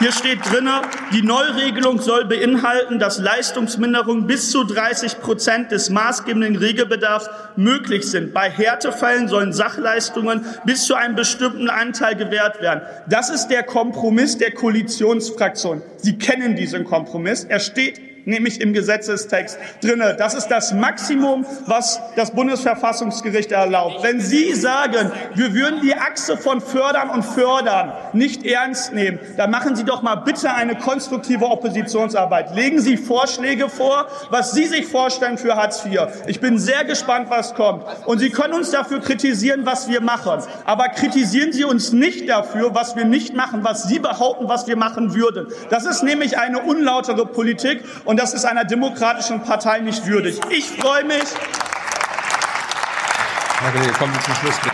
hier 0.00 0.12
steht 0.12 0.38
drinne, 0.48 0.82
die 1.12 1.22
Neuregelung 1.22 2.00
soll 2.00 2.24
beinhalten, 2.24 3.00
dass 3.00 3.18
Leistungsminderungen 3.18 4.28
bis 4.28 4.50
zu 4.50 4.62
30 4.62 5.20
Prozent 5.20 5.72
des 5.72 5.90
maßgebenden 5.90 6.54
Regelbedarfs 6.54 7.28
möglich 7.56 8.08
sind. 8.08 8.32
Bei 8.32 8.48
Härtefällen 8.48 9.26
sollen 9.26 9.52
Sachleistungen 9.52 10.46
bis 10.64 10.84
zu 10.84 10.94
einem 10.94 11.16
bestimmten 11.16 11.68
Anteil 11.68 12.14
gewährt 12.14 12.60
werden. 12.60 12.82
Das 13.08 13.28
ist 13.28 13.48
der 13.48 13.64
Kompromiss 13.64 14.38
der 14.38 14.52
Koalitionsfraktion. 14.52 15.82
Sie 15.96 16.16
kennen 16.16 16.54
diesen 16.54 16.84
Kompromiss. 16.84 17.42
Er 17.42 17.58
steht 17.58 18.07
nämlich 18.28 18.60
im 18.60 18.72
Gesetzestext 18.72 19.58
drinne. 19.82 20.14
Das 20.16 20.34
ist 20.34 20.48
das 20.48 20.72
Maximum, 20.72 21.46
was 21.66 22.00
das 22.14 22.30
Bundesverfassungsgericht 22.30 23.50
erlaubt. 23.50 24.02
Wenn 24.02 24.20
Sie 24.20 24.54
sagen, 24.54 25.10
wir 25.34 25.54
würden 25.54 25.80
die 25.80 25.94
Achse 25.94 26.36
von 26.36 26.60
fördern 26.60 27.10
und 27.10 27.24
fördern 27.24 27.92
nicht 28.12 28.44
ernst 28.44 28.92
nehmen, 28.92 29.18
dann 29.36 29.50
machen 29.50 29.74
Sie 29.74 29.84
doch 29.84 30.02
mal 30.02 30.16
bitte 30.16 30.52
eine 30.52 30.76
konstruktive 30.76 31.46
Oppositionsarbeit. 31.46 32.54
Legen 32.54 32.80
Sie 32.80 32.96
Vorschläge 32.96 33.68
vor, 33.68 34.06
was 34.30 34.52
Sie 34.52 34.66
sich 34.66 34.86
vorstellen 34.86 35.38
für 35.38 35.56
Hartz 35.56 35.84
IV. 35.84 36.08
Ich 36.26 36.40
bin 36.40 36.58
sehr 36.58 36.84
gespannt, 36.84 37.30
was 37.30 37.54
kommt. 37.54 37.84
Und 38.06 38.18
Sie 38.18 38.30
können 38.30 38.52
uns 38.54 38.70
dafür 38.70 39.00
kritisieren, 39.00 39.64
was 39.64 39.88
wir 39.88 40.02
machen. 40.02 40.42
Aber 40.66 40.88
kritisieren 40.88 41.52
Sie 41.52 41.64
uns 41.64 41.92
nicht 41.92 42.28
dafür, 42.28 42.74
was 42.74 42.94
wir 42.94 43.06
nicht 43.06 43.34
machen, 43.34 43.64
was 43.64 43.84
Sie 43.84 43.98
behaupten, 43.98 44.48
was 44.48 44.66
wir 44.66 44.76
machen 44.76 45.14
würden. 45.14 45.46
Das 45.70 45.86
ist 45.86 46.02
nämlich 46.02 46.38
eine 46.38 46.60
unlautere 46.60 47.24
Politik. 47.24 47.82
Und 48.04 48.17
das 48.18 48.34
ist 48.34 48.44
einer 48.44 48.64
demokratischen 48.64 49.42
Partei 49.42 49.78
nicht 49.78 50.06
würdig. 50.06 50.40
Ich 50.50 50.68
freue 50.70 51.04
mich. 51.04 51.24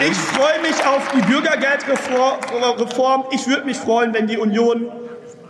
Ich 0.00 0.16
freue 0.16 0.62
mich 0.62 0.86
auf 0.86 1.02
die 1.14 1.22
Bürgergeldreform. 1.22 3.24
Ich 3.32 3.46
würde 3.46 3.64
mich 3.64 3.76
freuen, 3.76 4.14
wenn 4.14 4.26
die 4.26 4.38
Union 4.38 4.90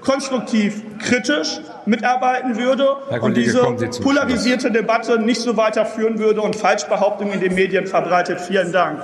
konstruktiv 0.00 0.82
kritisch 0.98 1.60
mitarbeiten 1.86 2.56
würde 2.56 2.96
Kollege, 3.08 3.24
und 3.24 3.36
diese 3.36 3.62
polarisierte 4.02 4.70
Debatte 4.70 5.18
nicht 5.18 5.40
so 5.40 5.56
weiterführen 5.56 6.18
würde 6.18 6.42
und 6.42 6.56
Falschbehauptungen 6.56 7.34
in 7.34 7.40
den 7.40 7.54
Medien 7.54 7.86
verbreitet. 7.86 8.40
Vielen 8.40 8.72
Dank. 8.72 9.00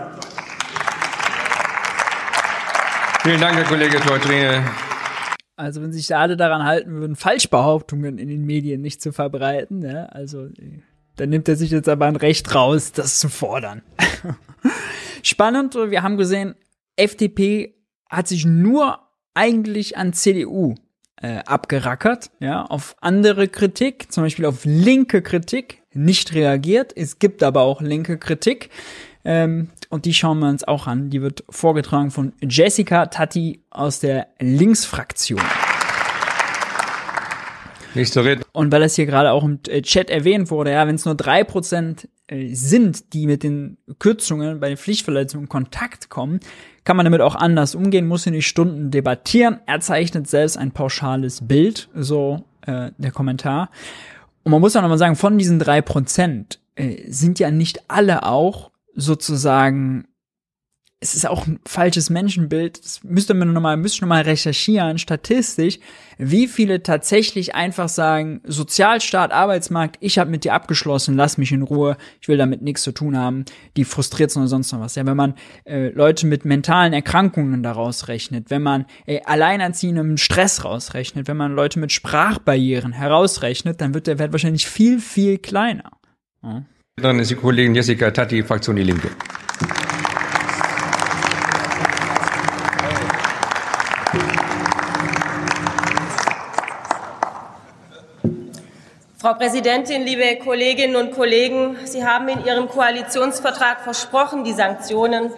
Vielen 3.23 3.41
Dank, 3.41 3.57
Herr 3.57 3.65
Kollege 3.65 4.01
Teutrine. 4.01 4.65
Also 5.61 5.83
wenn 5.83 5.93
sich 5.93 6.17
alle 6.17 6.39
daran 6.39 6.65
halten 6.65 6.93
würden, 6.93 7.17
Falschbehauptungen 7.17 8.17
in 8.17 8.29
den 8.29 8.47
Medien 8.47 8.81
nicht 8.81 9.03
zu 9.03 9.13
verbreiten, 9.13 9.83
ja, 9.83 10.07
also 10.07 10.49
dann 11.17 11.29
nimmt 11.29 11.49
er 11.49 11.57
sich 11.57 11.71
jetzt 11.71 11.89
aber 11.89 12.07
ein 12.07 12.17
Recht 12.17 12.55
raus, 12.55 12.93
das 12.93 13.19
zu 13.19 13.29
fordern. 13.29 13.83
Spannend, 15.23 15.75
wir 15.75 16.03
haben 16.03 16.17
gesehen, 16.17 16.55
FDP 16.97 17.75
hat 18.09 18.27
sich 18.27 18.47
nur 18.47 19.01
eigentlich 19.35 19.99
an 19.99 20.15
CDU 20.15 20.77
äh, 21.21 21.41
abgerackert, 21.45 22.31
ja, 22.41 22.65
auf 22.65 22.97
andere 23.03 23.47
Kritik, 23.47 24.11
zum 24.11 24.25
Beispiel 24.25 24.47
auf 24.47 24.65
linke 24.65 25.21
Kritik, 25.21 25.83
nicht 25.93 26.33
reagiert. 26.33 26.97
Es 26.97 27.19
gibt 27.19 27.43
aber 27.43 27.61
auch 27.61 27.83
linke 27.83 28.17
Kritik. 28.17 28.71
Ähm, 29.25 29.69
und 29.89 30.05
die 30.05 30.15
schauen 30.15 30.39
wir 30.39 30.49
uns 30.49 30.65
auch 30.65 30.87
an. 30.87 31.11
Die 31.11 31.21
wird 31.21 31.45
vorgetragen 31.51 32.11
von 32.11 32.33
Jessica 32.43 33.07
Tati 33.07 33.63
aus 33.71 34.01
der 34.01 34.29
Linksfraktion. 34.39 35.41
Nächste 37.95 38.25
Rede. 38.25 38.43
Und 38.53 38.71
weil 38.71 38.81
das 38.81 38.95
hier 38.95 39.07
gerade 39.07 39.33
auch 39.33 39.45
im 39.45 39.63
Chat 39.63 40.11
erwähnt 40.11 40.51
wurde, 40.51 40.71
ja, 40.73 40.87
wenn 40.87 40.95
es 40.95 41.05
nur 41.05 41.17
drei 41.17 41.43
Prozent 41.43 42.09
äh, 42.29 42.55
sind, 42.55 43.13
die 43.13 43.27
mit 43.27 43.43
den 43.43 43.79
Kürzungen 43.99 44.61
bei 44.61 44.69
den 44.69 44.77
Pflichtverletzungen 44.77 45.47
in 45.47 45.49
Kontakt 45.49 46.09
kommen, 46.09 46.39
kann 46.85 46.97
man 46.97 47.05
damit 47.05 47.21
auch 47.21 47.35
anders 47.35 47.75
umgehen, 47.75 48.07
muss 48.07 48.25
hier 48.25 48.33
nicht 48.33 48.47
Stunden 48.47 48.91
debattieren. 48.91 49.59
Er 49.67 49.81
zeichnet 49.81 50.29
selbst 50.29 50.57
ein 50.57 50.71
pauschales 50.71 51.47
Bild, 51.47 51.89
so 51.95 52.45
äh, 52.63 52.93
der 52.97 53.11
Kommentar. 53.11 53.71
Und 54.45 54.53
man 54.53 54.61
muss 54.61 54.77
auch 54.77 54.83
nochmal 54.83 54.99
sagen, 54.99 55.17
von 55.17 55.37
diesen 55.37 55.59
drei 55.59 55.83
Prozent 55.83 56.61
äh, 56.77 57.11
sind 57.11 57.39
ja 57.41 57.51
nicht 57.51 57.83
alle 57.89 58.23
auch 58.23 58.70
sozusagen 58.95 60.07
es 61.03 61.15
ist 61.15 61.27
auch 61.27 61.47
ein 61.47 61.61
falsches 61.67 62.11
Menschenbild. 62.11 62.85
Das 62.85 63.03
müsste 63.03 63.33
man 63.33 63.55
nochmal, 63.55 63.79
müsste 63.79 64.03
noch 64.03 64.09
mal 64.09 64.23
recherchieren, 64.23 64.99
statistisch, 64.99 65.79
wie 66.19 66.47
viele 66.47 66.83
tatsächlich 66.83 67.55
einfach 67.55 67.89
sagen, 67.89 68.43
Sozialstaat, 68.45 69.33
Arbeitsmarkt, 69.33 69.97
ich 70.01 70.19
habe 70.19 70.31
mit 70.31 70.45
dir 70.45 70.53
abgeschlossen, 70.53 71.17
lass 71.17 71.39
mich 71.39 71.53
in 71.53 71.63
Ruhe, 71.63 71.97
ich 72.21 72.29
will 72.29 72.37
damit 72.37 72.61
nichts 72.61 72.83
zu 72.83 72.93
tun 72.93 73.17
haben, 73.17 73.47
die 73.79 73.85
frustriert 73.85 74.37
oder 74.37 74.47
sonst 74.47 74.73
noch 74.73 74.81
was. 74.81 74.95
Ja, 74.95 75.07
wenn 75.07 75.17
man 75.17 75.35
äh, 75.65 75.89
Leute 75.89 76.27
mit 76.27 76.45
mentalen 76.45 76.93
Erkrankungen 76.93 77.63
daraus 77.63 78.09
rechnet, 78.09 78.51
wenn 78.51 78.63
man 78.63 78.85
äh, 79.07 79.23
Alleinerziehende 79.25 80.19
Stress 80.19 80.67
rausrechnet, 80.67 81.29
wenn 81.29 81.37
man 81.39 81.55
Leute 81.55 81.79
mit 81.79 81.93
Sprachbarrieren 81.93 82.93
herausrechnet, 82.93 83.81
dann 83.81 83.95
wird 83.95 84.07
der 84.07 84.19
Wert 84.19 84.33
wahrscheinlich 84.33 84.67
viel, 84.67 85.01
viel 85.01 85.39
kleiner. 85.39 85.93
Ja. 86.43 86.65
Dann 87.03 87.19
ist 87.19 87.31
die 87.31 87.35
Kollegin 87.35 87.75
Jessica 87.75 88.11
Tati, 88.11 88.43
Fraktion 88.43 88.77
Die 88.77 88.83
Linke. 88.83 89.09
Frau 99.17 99.35
Präsidentin, 99.35 100.03
liebe 100.03 100.37
Kolleginnen 100.45 100.97
und 100.97 101.13
Kollegen! 101.13 101.77
Sie 101.85 102.05
haben 102.05 102.29
in 102.29 102.45
Ihrem 102.45 102.69
Koalitionsvertrag 102.69 103.81
versprochen, 103.81 104.45
die 104.45 104.53
Sanktionen 104.53 105.31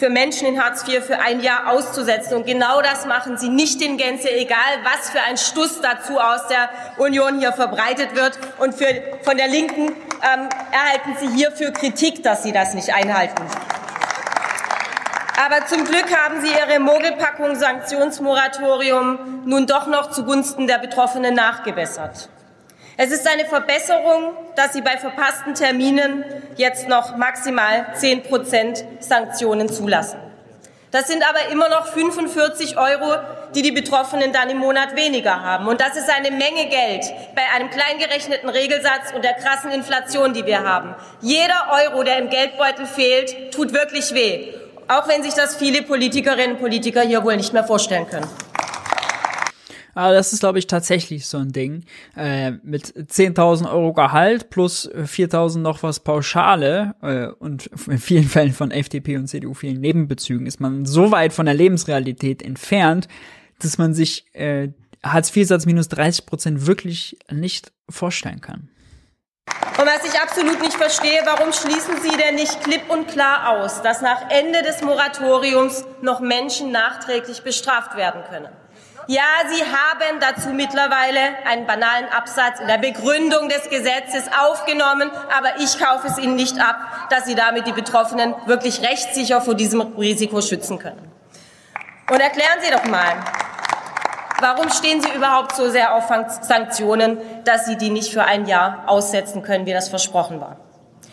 für 0.00 0.08
Menschen 0.08 0.48
in 0.48 0.64
Hartz 0.64 0.88
IV 0.88 1.04
für 1.04 1.18
ein 1.20 1.40
Jahr 1.40 1.68
auszusetzen. 1.68 2.34
Und 2.34 2.46
genau 2.46 2.80
das 2.80 3.04
machen 3.04 3.36
Sie 3.36 3.50
nicht 3.50 3.82
in 3.82 3.98
Gänze, 3.98 4.30
egal 4.30 4.56
was 4.82 5.10
für 5.10 5.20
ein 5.20 5.36
Stuss 5.36 5.80
dazu 5.82 6.18
aus 6.18 6.48
der 6.48 6.70
Union 6.96 7.38
hier 7.38 7.52
verbreitet 7.52 8.16
wird. 8.16 8.38
Und 8.58 8.74
für, 8.74 8.86
von 9.22 9.36
der 9.36 9.48
Linken 9.48 9.88
ähm, 9.88 10.48
erhalten 10.72 11.16
Sie 11.20 11.28
hierfür 11.36 11.70
Kritik, 11.72 12.22
dass 12.22 12.42
Sie 12.42 12.52
das 12.52 12.72
nicht 12.72 12.94
einhalten. 12.94 13.42
Aber 15.44 15.66
zum 15.66 15.84
Glück 15.84 16.06
haben 16.16 16.40
Sie 16.40 16.48
Ihre 16.48 16.80
Mogelpackung 16.80 17.54
Sanktionsmoratorium 17.54 19.42
nun 19.44 19.66
doch 19.66 19.86
noch 19.86 20.10
zugunsten 20.10 20.66
der 20.66 20.78
Betroffenen 20.78 21.34
nachgebessert. 21.34 22.30
Es 23.02 23.10
ist 23.12 23.26
eine 23.26 23.46
Verbesserung, 23.46 24.34
dass 24.56 24.74
Sie 24.74 24.82
bei 24.82 24.98
verpassten 24.98 25.54
Terminen 25.54 26.22
jetzt 26.56 26.86
noch 26.86 27.16
maximal 27.16 27.86
10 27.94 28.24
Prozent 28.24 28.84
Sanktionen 28.98 29.70
zulassen. 29.70 30.18
Das 30.90 31.08
sind 31.08 31.24
aber 31.26 31.50
immer 31.50 31.70
noch 31.70 31.86
45 31.86 32.76
Euro, 32.76 33.16
die 33.54 33.62
die 33.62 33.72
Betroffenen 33.72 34.34
dann 34.34 34.50
im 34.50 34.58
Monat 34.58 34.96
weniger 34.96 35.42
haben. 35.42 35.66
Und 35.66 35.80
das 35.80 35.96
ist 35.96 36.10
eine 36.10 36.30
Menge 36.30 36.68
Geld 36.68 37.06
bei 37.34 37.40
einem 37.56 37.70
kleingerechneten 37.70 38.50
Regelsatz 38.50 39.14
und 39.14 39.24
der 39.24 39.32
krassen 39.32 39.70
Inflation, 39.70 40.34
die 40.34 40.44
wir 40.44 40.62
haben. 40.62 40.94
Jeder 41.22 41.68
Euro, 41.82 42.02
der 42.02 42.18
im 42.18 42.28
Geldbeutel 42.28 42.84
fehlt, 42.84 43.50
tut 43.54 43.72
wirklich 43.72 44.12
weh. 44.12 44.52
Auch 44.88 45.08
wenn 45.08 45.22
sich 45.22 45.32
das 45.32 45.56
viele 45.56 45.80
Politikerinnen 45.80 46.56
und 46.56 46.60
Politiker 46.60 47.00
hier 47.00 47.24
wohl 47.24 47.38
nicht 47.38 47.54
mehr 47.54 47.64
vorstellen 47.64 48.06
können. 48.06 48.28
Aber 49.94 50.12
das 50.12 50.32
ist, 50.32 50.40
glaube 50.40 50.58
ich, 50.58 50.66
tatsächlich 50.66 51.26
so 51.26 51.38
ein 51.38 51.52
Ding. 51.52 51.84
Äh, 52.16 52.52
mit 52.62 52.86
10.000 52.86 53.70
Euro 53.70 53.92
Gehalt 53.92 54.50
plus 54.50 54.90
4.000 54.90 55.58
noch 55.58 55.82
was 55.82 56.00
Pauschale 56.00 56.94
äh, 57.02 57.26
und 57.26 57.70
in 57.86 57.98
vielen 57.98 58.24
Fällen 58.24 58.52
von 58.52 58.70
FDP 58.70 59.16
und 59.16 59.26
CDU 59.26 59.54
vielen 59.54 59.80
Nebenbezügen 59.80 60.46
ist 60.46 60.60
man 60.60 60.86
so 60.86 61.10
weit 61.10 61.32
von 61.32 61.46
der 61.46 61.54
Lebensrealität 61.54 62.42
entfernt, 62.42 63.08
dass 63.60 63.78
man 63.78 63.94
sich 63.94 64.26
äh, 64.34 64.68
Hartz-IV-Satz 65.02 65.66
minus 65.66 65.88
30 65.88 66.26
Prozent 66.26 66.66
wirklich 66.66 67.18
nicht 67.30 67.72
vorstellen 67.88 68.40
kann. 68.40 68.68
Und 69.78 69.86
was 69.86 70.04
ich 70.04 70.20
absolut 70.20 70.60
nicht 70.60 70.74
verstehe, 70.74 71.22
warum 71.24 71.52
schließen 71.52 72.00
Sie 72.02 72.16
denn 72.16 72.34
nicht 72.34 72.62
klipp 72.62 72.90
und 72.90 73.08
klar 73.08 73.48
aus, 73.48 73.82
dass 73.82 74.02
nach 74.02 74.30
Ende 74.30 74.62
des 74.62 74.82
Moratoriums 74.82 75.84
noch 76.02 76.20
Menschen 76.20 76.70
nachträglich 76.70 77.42
bestraft 77.42 77.96
werden 77.96 78.22
können? 78.28 78.59
Ja, 79.10 79.24
Sie 79.48 79.60
haben 79.64 80.20
dazu 80.20 80.50
mittlerweile 80.50 81.18
einen 81.44 81.66
banalen 81.66 82.08
Absatz 82.10 82.60
in 82.60 82.68
der 82.68 82.78
Begründung 82.78 83.48
des 83.48 83.68
Gesetzes 83.68 84.30
aufgenommen, 84.40 85.10
aber 85.36 85.58
ich 85.58 85.80
kaufe 85.80 86.06
es 86.06 86.16
Ihnen 86.16 86.36
nicht 86.36 86.60
ab, 86.60 86.76
dass 87.10 87.24
Sie 87.24 87.34
damit 87.34 87.66
die 87.66 87.72
Betroffenen 87.72 88.36
wirklich 88.46 88.82
rechtssicher 88.82 89.40
vor 89.40 89.56
diesem 89.56 89.80
Risiko 89.80 90.40
schützen 90.40 90.78
können. 90.78 91.10
Und 92.08 92.20
erklären 92.20 92.60
Sie 92.60 92.70
doch 92.70 92.84
mal, 92.84 93.16
warum 94.38 94.70
stehen 94.70 95.00
Sie 95.00 95.10
überhaupt 95.10 95.56
so 95.56 95.68
sehr 95.68 95.96
auf 95.96 96.04
Sanktionen, 96.42 97.18
dass 97.42 97.66
Sie 97.66 97.76
die 97.76 97.90
nicht 97.90 98.12
für 98.12 98.22
ein 98.22 98.46
Jahr 98.46 98.84
aussetzen 98.86 99.42
können, 99.42 99.66
wie 99.66 99.72
das 99.72 99.88
versprochen 99.88 100.40
war? 100.40 100.56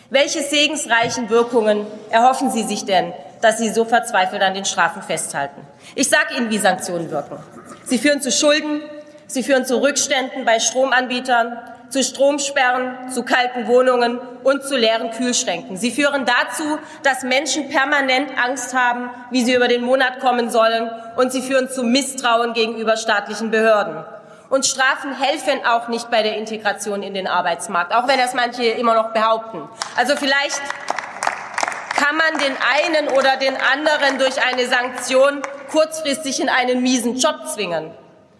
Welche 0.08 0.44
segensreichen 0.44 1.30
Wirkungen 1.30 1.84
erhoffen 2.10 2.52
Sie 2.52 2.62
sich 2.62 2.84
denn, 2.84 3.12
dass 3.40 3.58
Sie 3.58 3.70
so 3.70 3.84
verzweifelt 3.84 4.40
an 4.40 4.54
den 4.54 4.66
Strafen 4.66 5.02
festhalten? 5.02 5.66
Ich 5.96 6.08
sage 6.08 6.34
Ihnen, 6.36 6.48
wie 6.48 6.58
Sanktionen 6.58 7.10
wirken. 7.10 7.42
Sie 7.84 7.98
führen 7.98 8.20
zu 8.20 8.30
Schulden, 8.30 8.82
sie 9.26 9.42
führen 9.42 9.64
zu 9.64 9.82
Rückständen 9.82 10.44
bei 10.44 10.60
Stromanbietern, 10.60 11.58
zu 11.90 12.02
Stromsperren, 12.02 13.10
zu 13.10 13.22
kalten 13.22 13.66
Wohnungen 13.66 14.18
und 14.44 14.62
zu 14.62 14.76
leeren 14.76 15.10
Kühlschränken. 15.10 15.76
Sie 15.76 15.90
führen 15.90 16.26
dazu, 16.26 16.78
dass 17.02 17.22
Menschen 17.22 17.70
permanent 17.70 18.30
Angst 18.42 18.74
haben, 18.74 19.10
wie 19.30 19.42
sie 19.42 19.54
über 19.54 19.68
den 19.68 19.82
Monat 19.82 20.20
kommen 20.20 20.50
sollen, 20.50 20.90
und 21.16 21.32
sie 21.32 21.42
führen 21.42 21.68
zu 21.70 21.82
Misstrauen 21.82 22.52
gegenüber 22.52 22.96
staatlichen 22.96 23.50
Behörden. 23.50 24.04
Und 24.50 24.64
Strafen 24.64 25.14
helfen 25.14 25.64
auch 25.66 25.88
nicht 25.88 26.10
bei 26.10 26.22
der 26.22 26.36
Integration 26.36 27.02
in 27.02 27.12
den 27.12 27.26
Arbeitsmarkt, 27.26 27.92
auch 27.92 28.08
wenn 28.08 28.18
das 28.18 28.34
manche 28.34 28.64
immer 28.64 28.94
noch 28.94 29.12
behaupten. 29.12 29.68
Also 29.96 30.16
vielleicht 30.16 30.60
kann 31.98 32.16
man 32.16 32.38
den 32.38 32.54
einen 32.56 33.08
oder 33.08 33.36
den 33.36 33.56
anderen 33.56 34.18
durch 34.18 34.40
eine 34.40 34.66
Sanktion 34.68 35.42
kurzfristig 35.70 36.40
in 36.40 36.48
einen 36.48 36.82
miesen 36.82 37.16
Job 37.16 37.48
zwingen. 37.52 37.90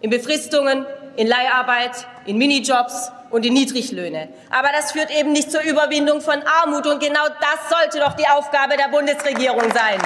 In 0.01 0.09
Befristungen, 0.09 0.85
in 1.17 1.27
Leiharbeit, 1.27 2.07
in 2.25 2.37
Minijobs 2.37 3.11
und 3.31 3.45
in 3.45 3.53
Niedriglöhne. 3.53 4.29
Aber 4.49 4.69
das 4.71 4.93
führt 4.93 5.11
eben 5.11 5.33
nicht 5.33 5.51
zur 5.51 5.61
Überwindung 5.61 6.21
von 6.21 6.41
Armut. 6.61 6.87
Und 6.87 6.99
genau 6.99 7.25
das 7.27 7.69
sollte 7.69 7.99
doch 7.99 8.13
die 8.13 8.27
Aufgabe 8.27 8.77
der 8.77 8.87
Bundesregierung 8.87 9.71
sein. 9.73 9.99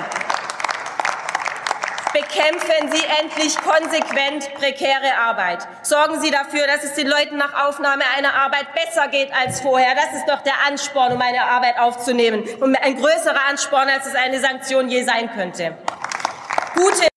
Bekämpfen 2.13 2.91
Sie 2.91 3.01
endlich 3.21 3.55
konsequent 3.57 4.53
prekäre 4.53 5.17
Arbeit. 5.19 5.67
Sorgen 5.81 6.21
Sie 6.21 6.29
dafür, 6.29 6.67
dass 6.67 6.83
es 6.83 6.93
den 6.93 7.07
Leuten 7.07 7.37
nach 7.37 7.67
Aufnahme 7.67 8.03
einer 8.15 8.35
Arbeit 8.35 8.67
besser 8.75 9.07
geht 9.07 9.33
als 9.33 9.61
vorher. 9.61 9.95
Das 9.95 10.19
ist 10.19 10.29
doch 10.29 10.41
der 10.43 10.53
Ansporn, 10.67 11.13
um 11.13 11.21
eine 11.21 11.43
Arbeit 11.43 11.79
aufzunehmen. 11.79 12.43
Und 12.59 12.75
ein 12.75 12.97
größerer 12.97 13.49
Ansporn, 13.49 13.87
als 13.89 14.05
es 14.05 14.13
eine 14.13 14.39
Sanktion 14.39 14.89
je 14.89 15.03
sein 15.03 15.31
könnte. 15.31 15.75
Gute 16.75 17.07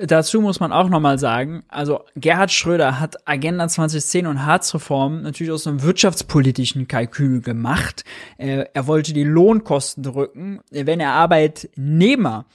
Dazu 0.00 0.40
muss 0.40 0.58
man 0.58 0.72
auch 0.72 0.88
nochmal 0.88 1.18
sagen, 1.18 1.62
also 1.68 2.04
Gerhard 2.16 2.50
Schröder 2.50 2.98
hat 2.98 3.28
Agenda 3.28 3.68
2010 3.68 4.26
und 4.26 4.44
Harzreform 4.44 5.22
natürlich 5.22 5.52
aus 5.52 5.66
einem 5.66 5.82
wirtschaftspolitischen 5.82 6.88
Kalkül 6.88 7.40
gemacht. 7.40 8.04
Er, 8.36 8.74
er 8.74 8.86
wollte 8.88 9.12
die 9.12 9.24
Lohnkosten 9.24 10.02
drücken. 10.02 10.60
Wenn 10.70 10.98
er 10.98 11.12
Arbeitnehmer 11.12 12.46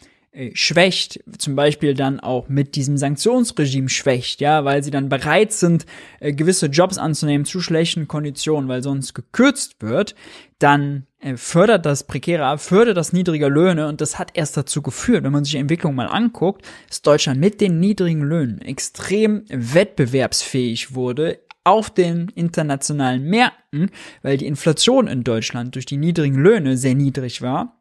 schwächt, 0.53 1.23
zum 1.38 1.55
Beispiel 1.55 1.93
dann 1.93 2.19
auch 2.19 2.49
mit 2.49 2.75
diesem 2.75 2.97
Sanktionsregime 2.97 3.89
schwächt, 3.89 4.41
ja, 4.41 4.65
weil 4.65 4.84
sie 4.84 4.89
dann 4.89 5.07
bereit 5.07 5.53
sind, 5.53 5.86
äh, 6.19 6.34
gewisse 6.34 6.67
Jobs 6.67 6.97
anzunehmen 6.97 7.45
zu 7.45 7.61
schlechten 7.61 8.07
Konditionen, 8.07 8.67
weil 8.67 8.81
sonst 8.81 9.13
gekürzt 9.13 9.75
wird, 9.79 10.15
dann 10.57 11.05
äh, 11.19 11.38
fördert 11.38 11.86
das 11.86 12.05
prekäre, 12.05 12.57
fördert 12.57 12.97
das 12.97 13.13
niedrige 13.13 13.47
Löhne 13.47 13.88
und 13.88 14.01
das 14.01 14.17
hat 14.17 14.31
erst 14.34 14.57
dazu 14.57 14.81
geführt, 14.81 15.23
wenn 15.23 15.31
man 15.31 15.43
sich 15.43 15.53
die 15.53 15.59
Entwicklung 15.59 15.93
mal 15.93 16.07
anguckt, 16.07 16.65
dass 16.88 17.03
Deutschland 17.03 17.39
mit 17.39 17.61
den 17.61 17.79
niedrigen 17.79 18.23
Löhnen 18.23 18.59
extrem 18.61 19.43
wettbewerbsfähig 19.49 20.95
wurde 20.95 21.39
auf 21.63 21.91
den 21.91 22.29
internationalen 22.29 23.23
Märkten, 23.23 23.91
weil 24.23 24.38
die 24.38 24.47
Inflation 24.47 25.07
in 25.07 25.23
Deutschland 25.23 25.75
durch 25.75 25.86
die 25.86 25.97
niedrigen 25.97 26.38
Löhne 26.38 26.75
sehr 26.75 26.95
niedrig 26.95 27.41
war 27.43 27.77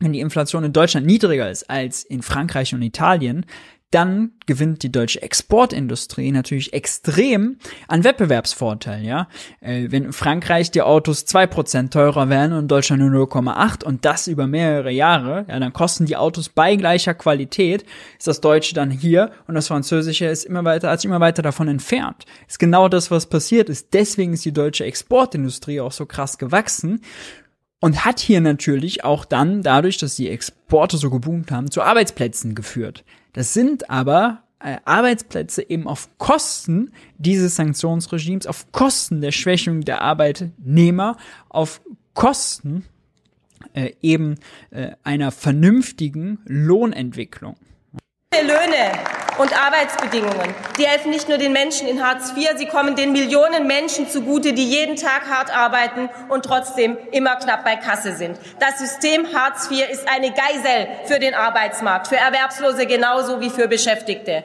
wenn 0.00 0.12
die 0.12 0.20
Inflation 0.20 0.64
in 0.64 0.72
Deutschland 0.72 1.06
niedriger 1.06 1.50
ist 1.50 1.70
als 1.70 2.02
in 2.04 2.22
Frankreich 2.22 2.74
und 2.74 2.82
Italien, 2.82 3.46
dann 3.94 4.32
gewinnt 4.46 4.82
die 4.82 4.90
deutsche 4.90 5.22
Exportindustrie 5.22 6.32
natürlich 6.32 6.72
extrem 6.72 7.58
an 7.86 8.02
Wettbewerbsvorteil, 8.02 9.04
ja. 9.04 9.28
Äh, 9.60 9.86
wenn 9.90 10.06
in 10.06 10.12
Frankreich 10.12 10.72
die 10.72 10.82
Autos 10.82 11.26
zwei 11.26 11.46
Prozent 11.46 11.92
teurer 11.92 12.28
werden 12.28 12.54
und 12.54 12.62
in 12.62 12.68
Deutschland 12.68 13.00
nur 13.02 13.28
0,8 13.28 13.84
und 13.84 14.04
das 14.04 14.26
über 14.26 14.48
mehrere 14.48 14.90
Jahre, 14.90 15.46
ja, 15.48 15.60
dann 15.60 15.72
kosten 15.72 16.06
die 16.06 16.16
Autos 16.16 16.48
bei 16.48 16.74
gleicher 16.74 17.14
Qualität, 17.14 17.84
ist 18.18 18.26
das 18.26 18.40
Deutsche 18.40 18.74
dann 18.74 18.90
hier 18.90 19.30
und 19.46 19.54
das 19.54 19.68
Französische 19.68 20.26
ist 20.26 20.44
immer 20.44 20.64
weiter, 20.64 20.96
sich 20.96 21.04
immer 21.04 21.20
weiter 21.20 21.42
davon 21.42 21.68
entfernt. 21.68 22.24
Ist 22.48 22.58
genau 22.58 22.88
das, 22.88 23.12
was 23.12 23.26
passiert 23.26 23.68
ist. 23.68 23.94
Deswegen 23.94 24.32
ist 24.32 24.44
die 24.44 24.52
deutsche 24.52 24.84
Exportindustrie 24.84 25.80
auch 25.80 25.92
so 25.92 26.04
krass 26.04 26.38
gewachsen 26.38 27.00
und 27.80 28.04
hat 28.04 28.20
hier 28.20 28.40
natürlich 28.40 29.04
auch 29.04 29.24
dann, 29.24 29.62
dadurch, 29.62 29.98
dass 29.98 30.16
die 30.16 30.28
Exporte 30.28 30.96
so 30.96 31.10
geboomt 31.10 31.50
haben, 31.50 31.70
zu 31.70 31.82
Arbeitsplätzen 31.82 32.54
geführt. 32.54 33.04
Das 33.32 33.52
sind 33.52 33.90
aber 33.90 34.42
äh, 34.60 34.78
Arbeitsplätze 34.84 35.68
eben 35.68 35.86
auf 35.86 36.08
Kosten 36.18 36.92
dieses 37.18 37.56
Sanktionsregimes, 37.56 38.46
auf 38.46 38.72
Kosten 38.72 39.20
der 39.20 39.32
Schwächung 39.32 39.82
der 39.82 40.00
Arbeitnehmer, 40.00 41.16
auf 41.50 41.82
Kosten 42.14 42.84
äh, 43.74 43.92
eben 44.00 44.36
äh, 44.70 44.92
einer 45.02 45.30
vernünftigen 45.30 46.38
Lohnentwicklung. 46.46 47.56
Löhne 48.42 48.92
und 49.38 49.56
Arbeitsbedingungen. 49.56 50.54
Die 50.78 50.86
helfen 50.86 51.10
nicht 51.10 51.28
nur 51.28 51.38
den 51.38 51.52
Menschen 51.52 51.88
in 51.88 52.06
Hartz 52.06 52.32
IV, 52.36 52.50
sie 52.56 52.66
kommen 52.66 52.96
den 52.96 53.12
Millionen 53.12 53.66
Menschen 53.66 54.08
zugute, 54.08 54.52
die 54.52 54.68
jeden 54.68 54.96
Tag 54.96 55.28
hart 55.28 55.54
arbeiten 55.54 56.08
und 56.28 56.44
trotzdem 56.44 56.96
immer 57.12 57.36
knapp 57.36 57.64
bei 57.64 57.76
Kasse 57.76 58.14
sind. 58.14 58.38
Das 58.60 58.78
System 58.78 59.26
Hartz 59.34 59.70
IV 59.70 59.88
ist 59.90 60.08
eine 60.08 60.32
Geisel 60.32 60.88
für 61.06 61.18
den 61.18 61.34
Arbeitsmarkt, 61.34 62.08
für 62.08 62.16
Erwerbslose 62.16 62.86
genauso 62.86 63.40
wie 63.40 63.50
für 63.50 63.68
Beschäftigte. 63.68 64.44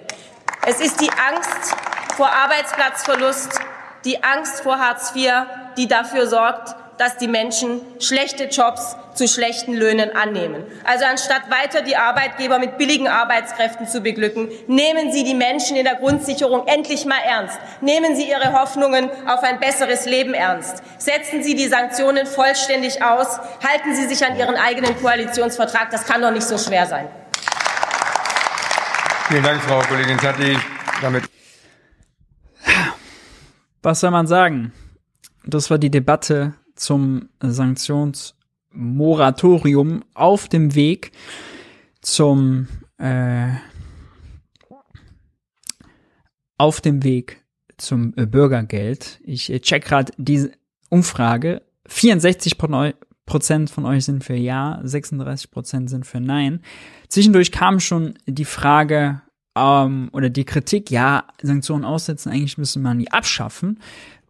Es 0.66 0.82
ist 0.82 1.00
die 1.02 1.10
Angst 1.10 1.76
vor 2.16 2.30
Arbeitsplatzverlust, 2.32 3.60
die 4.06 4.24
Angst 4.24 4.62
vor 4.62 4.80
Hartz 4.80 5.14
IV, 5.16 5.32
die 5.78 5.88
dafür 5.88 6.28
sorgt, 6.28 6.76
dass 7.00 7.16
die 7.16 7.30
Menschen 7.30 7.80
schlechte 8.00 8.44
Jobs 8.50 8.98
zu 9.14 9.26
schlechten 9.28 9.74
Löhnen 9.74 10.14
annehmen. 10.14 10.66
Also 10.84 11.06
anstatt 11.06 11.50
weiter 11.50 11.82
die 11.82 11.96
Arbeitgeber 11.96 12.60
mit 12.60 12.78
billigen 12.78 13.08
Arbeitskräften 13.08 13.88
zu 13.88 14.02
beglücken, 14.02 14.50
nehmen 14.68 15.14
Sie 15.14 15.24
die 15.24 15.34
Menschen 15.34 15.78
in 15.78 15.86
der 15.86 15.96
Grundsicherung 15.96 16.68
endlich 16.68 17.06
mal 17.06 17.22
ernst. 17.26 17.58
Nehmen 17.80 18.18
Sie 18.18 18.30
Ihre 18.30 18.52
Hoffnungen 18.52 19.10
auf 19.26 19.42
ein 19.44 19.62
besseres 19.62 20.06
Leben 20.06 20.34
ernst. 20.34 20.84
Setzen 20.98 21.42
Sie 21.42 21.56
die 21.56 21.68
Sanktionen 21.68 22.26
vollständig 22.26 23.02
aus. 23.02 23.40
Halten 23.66 23.96
Sie 23.96 24.06
sich 24.06 24.26
an 24.26 24.38
Ihren 24.38 24.56
eigenen 24.56 25.00
Koalitionsvertrag. 25.00 25.90
Das 25.92 26.06
kann 26.06 26.22
doch 26.22 26.32
nicht 26.32 26.46
so 26.46 26.58
schwer 26.58 26.86
sein. 26.86 27.08
Vielen 29.30 29.44
Dank, 29.44 29.62
Frau 29.62 29.80
Kollegin 29.80 30.18
Tatti. 30.18 30.58
Damit 31.02 31.24
Was 33.82 34.02
soll 34.02 34.12
man 34.12 34.28
sagen? 34.28 34.74
Das 35.46 35.70
war 35.72 35.78
die 35.78 35.90
Debatte 35.90 36.56
zum 36.80 37.30
Sanktionsmoratorium 37.42 40.04
auf 40.14 40.48
dem 40.48 40.76
Weg 40.76 41.12
zum 42.02 42.68
äh, 42.98 43.50
auf 46.58 46.80
dem 46.82 47.04
Weg 47.04 47.44
zum 47.78 48.14
äh, 48.18 48.26
Bürgergeld. 48.26 49.20
Ich 49.24 49.52
äh, 49.52 49.60
check 49.60 49.86
gerade 49.86 50.12
diese 50.18 50.52
Umfrage. 50.90 51.62
64 51.88 52.58
Prozent 53.26 53.70
von 53.70 53.86
euch 53.86 54.06
sind 54.06 54.24
für 54.24 54.36
Ja, 54.36 54.80
36 54.84 55.52
Prozent 55.52 55.90
sind 55.90 56.06
für 56.06 56.20
Nein. 56.20 56.62
Zwischendurch 57.08 57.52
kam 57.52 57.80
schon 57.80 58.16
die 58.28 58.46
Frage 58.46 59.22
ähm, 59.56 60.10
oder 60.12 60.30
die 60.30 60.46
Kritik, 60.46 60.92
ja, 60.92 61.26
Sanktionen 61.42 61.86
aussetzen, 61.86 62.30
eigentlich 62.30 62.58
müssen 62.58 62.84
man 62.84 63.00
die 63.00 63.12
abschaffen. 63.12 63.80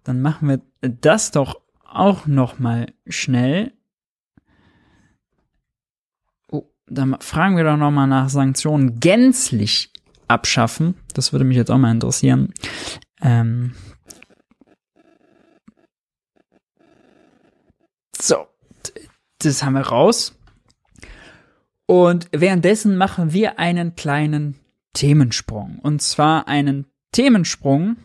Dann 0.04 0.22
machen 0.22 0.48
wir 0.48 0.62
das 0.82 1.32
doch 1.32 1.60
auch 1.96 2.26
noch 2.26 2.60
mal 2.60 2.94
schnell. 3.08 3.74
Oh, 6.52 6.66
dann 6.88 7.18
fragen 7.20 7.58
wir 7.58 7.64
doch 7.64 7.78
noch 7.78 7.92
mal 7.92 8.08
nach 8.08 8.30
Sanktionen 8.30 9.00
gänzlich 9.00 9.92
abschaffen. 10.28 10.96
Das 11.14 11.34
würde 11.34 11.46
mich 11.46 11.58
jetzt 11.58 11.72
auch 11.72 11.78
mal 11.78 11.92
interessieren. 11.92 12.54
Ähm 13.22 13.76
so, 18.20 18.48
das 19.40 19.64
haben 19.64 19.74
wir 19.74 19.82
raus. 19.82 20.36
Und 21.86 22.28
währenddessen 22.32 22.98
machen 22.98 23.34
wir 23.34 23.58
einen 23.58 23.96
kleinen 23.96 24.60
Themensprung. 24.94 25.80
Und 25.80 26.02
zwar 26.02 26.48
einen 26.48 26.86
Themensprung, 27.12 27.98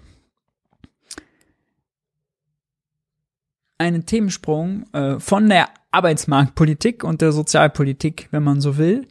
einen 3.79 4.07
Themensprung 4.07 4.85
äh, 4.93 5.19
von 5.19 5.49
der 5.49 5.69
Arbeitsmarktpolitik 5.95 7.05
und 7.05 7.21
der 7.23 7.31
Sozialpolitik, 7.31 8.27
wenn 8.33 8.43
man 8.43 8.61
so 8.61 8.79
will, 8.79 9.07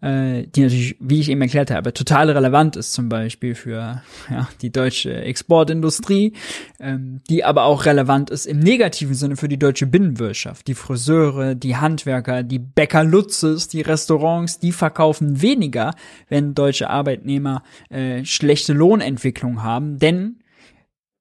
äh, 0.00 0.44
die 0.44 0.62
natürlich, 0.62 0.96
wie 1.00 1.18
ich 1.18 1.30
eben 1.30 1.42
erklärt 1.42 1.72
habe, 1.72 1.92
total 1.92 2.30
relevant 2.30 2.76
ist 2.76 2.92
zum 2.92 3.08
Beispiel 3.08 3.56
für 3.56 4.02
ja, 4.30 4.48
die 4.62 4.70
deutsche 4.70 5.12
Exportindustrie, 5.12 6.34
ähm, 6.78 7.20
die 7.28 7.44
aber 7.44 7.64
auch 7.64 7.86
relevant 7.86 8.30
ist 8.30 8.46
im 8.46 8.60
negativen 8.60 9.14
Sinne 9.14 9.36
für 9.36 9.48
die 9.48 9.58
deutsche 9.58 9.86
Binnenwirtschaft. 9.86 10.68
Die 10.68 10.74
Friseure, 10.74 11.56
die 11.56 11.76
Handwerker, 11.76 12.44
die 12.44 12.60
Bäcker 12.60 13.02
Lutzes, 13.02 13.66
die 13.66 13.80
Restaurants, 13.80 14.60
die 14.60 14.72
verkaufen 14.72 15.42
weniger, 15.42 15.94
wenn 16.28 16.54
deutsche 16.54 16.88
Arbeitnehmer 16.88 17.64
äh, 17.90 18.24
schlechte 18.24 18.74
Lohnentwicklung 18.74 19.64
haben, 19.64 19.98
denn 19.98 20.37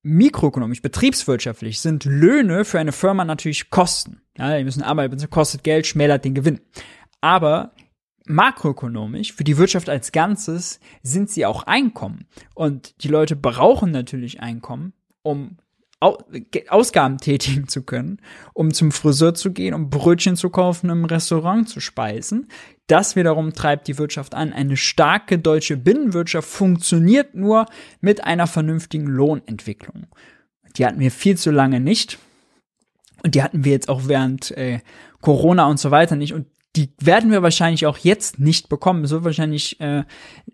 mikroökonomisch, 0.08 0.82
betriebswirtschaftlich 0.82 1.82
sind 1.82 2.06
Löhne 2.06 2.66
für 2.66 2.80
eine 2.80 2.94
Firma 2.94 3.26
natürlich 3.26 3.70
Kosten. 3.70 4.22
Ja, 4.38 4.58
die 4.58 4.64
müssen 4.64 4.82
arbeiten, 4.82 5.30
kostet 5.30 5.64
Geld, 5.64 5.86
schmälert 5.86 6.24
den 6.24 6.34
Gewinn. 6.34 6.62
Aber 7.22 7.74
makroökonomisch, 8.26 9.34
für 9.34 9.44
die 9.44 9.58
Wirtschaft 9.58 9.90
als 9.90 10.12
Ganzes, 10.12 10.80
sind 11.04 11.30
sie 11.30 11.46
auch 11.46 11.64
Einkommen. 11.64 12.28
Und 12.56 13.04
die 13.04 13.10
Leute 13.10 13.36
brauchen 13.36 13.92
natürlich 13.92 14.40
Einkommen, 14.40 14.94
um 15.24 15.58
Ausgaben 16.00 17.18
tätigen 17.18 17.68
zu 17.68 17.82
können, 17.82 18.22
um 18.54 18.72
zum 18.72 18.92
Friseur 18.92 19.34
zu 19.34 19.52
gehen, 19.52 19.74
um 19.74 19.90
Brötchen 19.90 20.36
zu 20.36 20.52
kaufen, 20.52 20.90
im 20.92 21.06
Restaurant 21.06 21.68
zu 21.68 21.80
speisen. 21.80 22.50
Das 22.86 23.16
wiederum 23.16 23.54
treibt 23.54 23.88
die 23.88 23.98
Wirtschaft 23.98 24.36
an. 24.36 24.54
Eine 24.54 24.78
starke 24.78 25.40
deutsche 25.40 25.76
Binnenwirtschaft 25.76 26.48
funktioniert 26.48 27.34
nur 27.34 27.66
mit 28.00 28.24
einer 28.24 28.46
vernünftigen 28.46 29.08
Lohnentwicklung. 29.08 30.08
Die 30.78 30.86
hatten 30.86 31.00
wir 31.00 31.12
viel 31.12 31.38
zu 31.38 31.50
lange 31.50 31.80
nicht. 31.80 32.20
Und 33.24 33.34
die 33.34 33.42
hatten 33.42 33.66
wir 33.66 33.72
jetzt 33.72 33.90
auch 33.90 34.08
während 34.08 34.52
äh, 34.52 34.80
Corona 35.22 35.66
und 35.66 35.80
so 35.80 35.90
weiter 35.90 36.16
nicht. 36.16 36.34
Und 36.34 36.46
die 36.76 36.90
werden 37.00 37.32
wir 37.32 37.42
wahrscheinlich 37.42 37.88
auch 37.88 37.98
jetzt 37.98 38.38
nicht 38.40 38.70
bekommen. 38.70 39.04
Es 39.04 39.12
wird 39.12 39.24
wahrscheinlich 39.24 39.80
äh, 39.82 40.04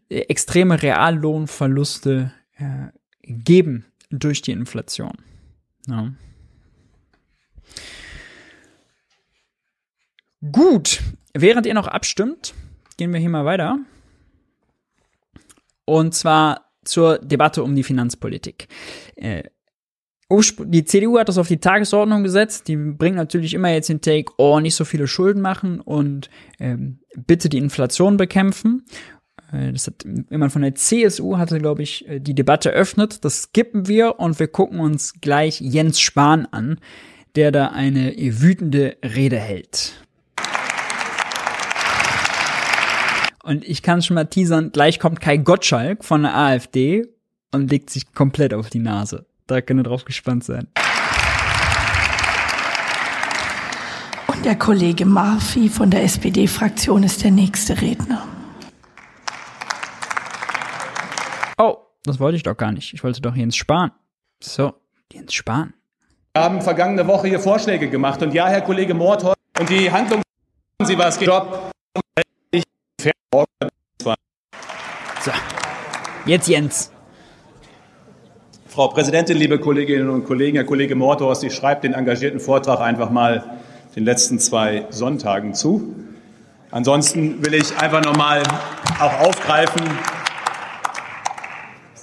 extreme 0.08 0.82
Reallohnverluste 0.82 2.32
äh, 2.56 2.88
geben 3.22 3.86
durch 4.10 4.42
die 4.42 4.52
Inflation. 4.52 5.18
Ja. 5.88 6.12
Gut, 10.52 11.02
während 11.34 11.66
ihr 11.66 11.74
noch 11.74 11.88
abstimmt, 11.88 12.54
gehen 12.98 13.14
wir 13.14 13.20
hier 13.20 13.30
mal 13.30 13.46
weiter. 13.46 13.80
Und 15.86 16.14
zwar 16.14 16.70
zur 16.84 17.20
Debatte 17.20 17.64
um 17.64 17.76
die 17.76 17.84
Finanzpolitik. 17.84 18.68
Äh, 19.16 19.44
die 20.32 20.86
CDU 20.86 21.20
hat 21.20 21.30
das 21.30 21.38
auf 21.38 21.48
die 21.48 21.60
Tagesordnung 21.60 22.24
gesetzt. 22.24 22.68
Die 22.68 22.76
bringt 22.76 23.16
natürlich 23.16 23.54
immer 23.54 23.70
jetzt 23.70 23.90
den 23.90 24.02
Take, 24.02 24.34
oh, 24.38 24.60
nicht 24.60 24.76
so 24.76 24.84
viele 24.84 25.08
Schulden 25.08 25.42
machen 25.42 25.80
und 25.80 26.30
ähm, 26.60 27.00
bitte 27.16 27.50
die 27.50 27.60
Inflation 27.60 28.18
bekämpfen. 28.18 28.86
Äh, 29.54 29.72
das 29.72 29.88
hat 29.88 30.06
jemand 30.30 30.52
von 30.52 30.62
der 30.62 30.76
CSU 30.76 31.38
hatte, 31.38 31.60
glaube 31.60 31.84
ich, 31.84 32.08
äh, 32.08 32.20
die 32.20 32.34
Debatte 32.34 32.72
eröffnet. 32.72 33.24
Das 33.24 33.44
skippen 33.44 33.88
wir 33.88 34.20
und 34.20 34.40
wir 34.40 34.48
gucken 34.48 34.80
uns 34.80 35.14
gleich 35.22 35.62
Jens 35.62 36.00
Spahn 36.00 36.48
an, 36.52 36.80
der 37.36 37.52
da 37.52 37.68
eine 37.68 38.14
wütende 38.18 38.98
Rede 39.04 39.38
hält. 39.38 39.94
Und 43.44 43.68
ich 43.68 43.82
kann 43.82 44.02
schon 44.02 44.16
mal 44.16 44.26
teasern, 44.26 44.72
gleich 44.72 45.00
kommt 45.00 45.20
Kai 45.20 45.36
Gottschalk 45.38 46.06
von 46.06 46.24
der 46.24 46.36
AfD 46.36 47.06
und 47.52 47.70
legt 47.70 47.90
sich 47.90 48.14
komplett 48.14 48.54
auf 48.54 48.70
die 48.70 48.80
Nase. 48.80 49.26
Da 49.48 49.60
könnt 49.60 49.82
ihr 49.82 49.84
drauf 49.84 50.06
gespannt 50.06 50.46
sein. 50.46 50.68
Und 54.28 54.46
der 54.46 54.56
Kollege 54.56 55.06
Marfi 55.06 55.68
von 55.68 55.90
der 55.90 56.04
SPD-Fraktion 56.04 57.04
ist 57.04 57.22
der 57.24 57.32
nächste 57.32 57.82
Redner. 57.82 58.26
Oh, 61.58 61.78
das 62.04 62.20
wollte 62.20 62.38
ich 62.38 62.44
doch 62.44 62.58
gar 62.58 62.72
nicht. 62.72 62.94
Ich 62.94 63.04
wollte 63.04 63.22
doch 63.22 63.36
Jens 63.36 63.56
Spahn. 63.56 63.92
So, 64.42 64.74
Jens 65.12 65.34
Spahn. 65.34 65.74
Wir 66.34 66.44
haben 66.44 66.62
vergangene 66.62 67.06
Woche 67.08 67.28
hier 67.28 67.40
Vorschläge 67.40 67.90
gemacht. 67.90 68.22
Und 68.22 68.34
ja, 68.34 68.48
Herr 68.48 68.62
Kollege 68.62 68.94
Mordhorst, 68.94 69.38
und 69.60 69.70
die 69.70 69.92
Handlung, 69.92 70.22
Sie 70.84 70.98
was 70.98 71.20
Job. 71.20 71.72
So, 75.22 75.32
jetzt 76.26 76.48
Jens. 76.48 76.92
Frau 78.68 78.88
Präsidentin, 78.88 79.38
liebe 79.38 79.60
Kolleginnen 79.60 80.10
und 80.10 80.26
Kollegen, 80.26 80.58
Herr 80.58 80.66
Kollege 80.66 80.96
Mordhorst, 80.96 81.44
ich 81.44 81.54
schreibe 81.54 81.82
den 81.82 81.94
engagierten 81.94 82.40
Vortrag 82.40 82.80
einfach 82.82 83.12
mal 83.12 83.60
den 83.96 84.04
letzten 84.04 84.40
zwei 84.40 84.88
Sonntagen 84.90 85.54
zu. 85.54 85.96
Ansonsten 86.72 87.46
will 87.46 87.54
ich 87.54 87.78
einfach 87.78 88.04
noch 88.04 88.18
mal 88.18 88.42
auch 89.00 89.28
aufgreifen, 89.28 89.84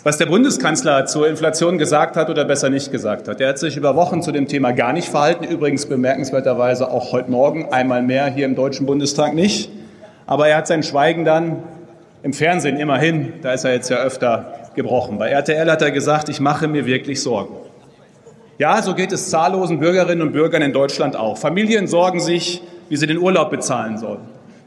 was 0.02 0.16
der 0.16 0.26
Bundeskanzler 0.26 1.04
zur 1.04 1.28
Inflation 1.28 1.76
gesagt 1.76 2.16
hat 2.16 2.30
oder 2.30 2.46
besser 2.46 2.70
nicht 2.70 2.90
gesagt 2.90 3.28
hat. 3.28 3.40
Er 3.40 3.50
hat 3.50 3.58
sich 3.58 3.76
über 3.76 3.96
Wochen 3.96 4.22
zu 4.22 4.32
dem 4.32 4.48
Thema 4.48 4.72
gar 4.72 4.94
nicht 4.94 5.08
verhalten, 5.08 5.44
übrigens 5.44 5.86
bemerkenswerterweise 5.86 6.90
auch 6.90 7.12
heute 7.12 7.30
Morgen 7.30 7.70
einmal 7.70 8.02
mehr 8.02 8.26
hier 8.26 8.46
im 8.46 8.54
Deutschen 8.54 8.86
Bundestag 8.86 9.34
nicht. 9.34 9.70
Aber 10.26 10.48
er 10.48 10.58
hat 10.58 10.66
sein 10.66 10.82
Schweigen 10.82 11.26
dann 11.26 11.62
im 12.22 12.32
Fernsehen 12.32 12.78
immerhin, 12.78 13.34
da 13.42 13.52
ist 13.52 13.64
er 13.64 13.74
jetzt 13.74 13.90
ja 13.90 13.98
öfter 13.98 14.54
gebrochen. 14.74 15.18
Bei 15.18 15.28
RTL 15.28 15.70
hat 15.70 15.82
er 15.82 15.90
gesagt, 15.90 16.28
ich 16.30 16.40
mache 16.40 16.66
mir 16.66 16.86
wirklich 16.86 17.22
Sorgen. 17.22 17.54
Ja, 18.58 18.80
so 18.82 18.94
geht 18.94 19.12
es 19.12 19.28
zahllosen 19.30 19.80
Bürgerinnen 19.80 20.22
und 20.22 20.32
Bürgern 20.32 20.62
in 20.62 20.72
Deutschland 20.72 21.16
auch. 21.16 21.36
Familien 21.36 21.86
sorgen 21.86 22.20
sich, 22.20 22.62
wie 22.88 22.96
sie 22.96 23.06
den 23.06 23.18
Urlaub 23.18 23.50
bezahlen 23.50 23.98
sollen. 23.98 24.20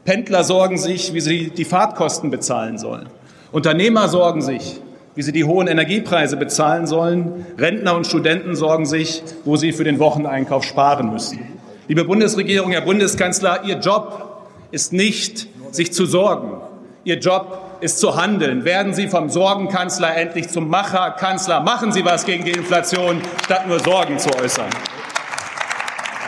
Pendler 0.04 0.44
sorgen 0.44 0.78
sich, 0.78 1.14
wie 1.14 1.20
sie 1.20 1.50
die 1.50 1.64
Fahrtkosten 1.64 2.30
bezahlen 2.30 2.78
sollen. 2.78 3.08
Unternehmer 3.52 4.08
sorgen 4.08 4.42
sich, 4.42 4.80
wie 5.14 5.22
sie 5.22 5.32
die 5.32 5.44
hohen 5.44 5.66
Energiepreise 5.66 6.36
bezahlen 6.36 6.86
sollen. 6.86 7.46
Rentner 7.58 7.94
und 7.94 8.06
Studenten 8.06 8.56
sorgen 8.56 8.86
sich, 8.86 9.22
wo 9.44 9.56
sie 9.56 9.72
für 9.72 9.84
den 9.84 9.98
Wocheneinkauf 9.98 10.64
sparen 10.64 11.12
müssen. 11.12 11.40
Liebe 11.86 12.04
Bundesregierung, 12.04 12.72
Herr 12.72 12.80
Bundeskanzler, 12.80 13.64
Ihr 13.64 13.78
Job 13.78 14.46
ist 14.70 14.92
nicht, 14.92 15.48
sich 15.70 15.92
zu 15.92 16.06
sorgen. 16.06 16.60
Ihr 17.04 17.18
Job 17.18 17.78
ist 17.80 17.98
zu 17.98 18.16
handeln. 18.16 18.64
Werden 18.64 18.94
Sie 18.94 19.08
vom 19.08 19.28
Sorgenkanzler 19.28 20.16
endlich 20.16 20.48
zum 20.48 20.68
Macherkanzler. 20.68 21.60
Machen 21.60 21.92
Sie 21.92 22.04
was 22.04 22.24
gegen 22.24 22.44
die 22.44 22.52
Inflation, 22.52 23.20
statt 23.44 23.68
nur 23.68 23.78
Sorgen 23.80 24.18
zu 24.18 24.30
äußern. 24.34 24.70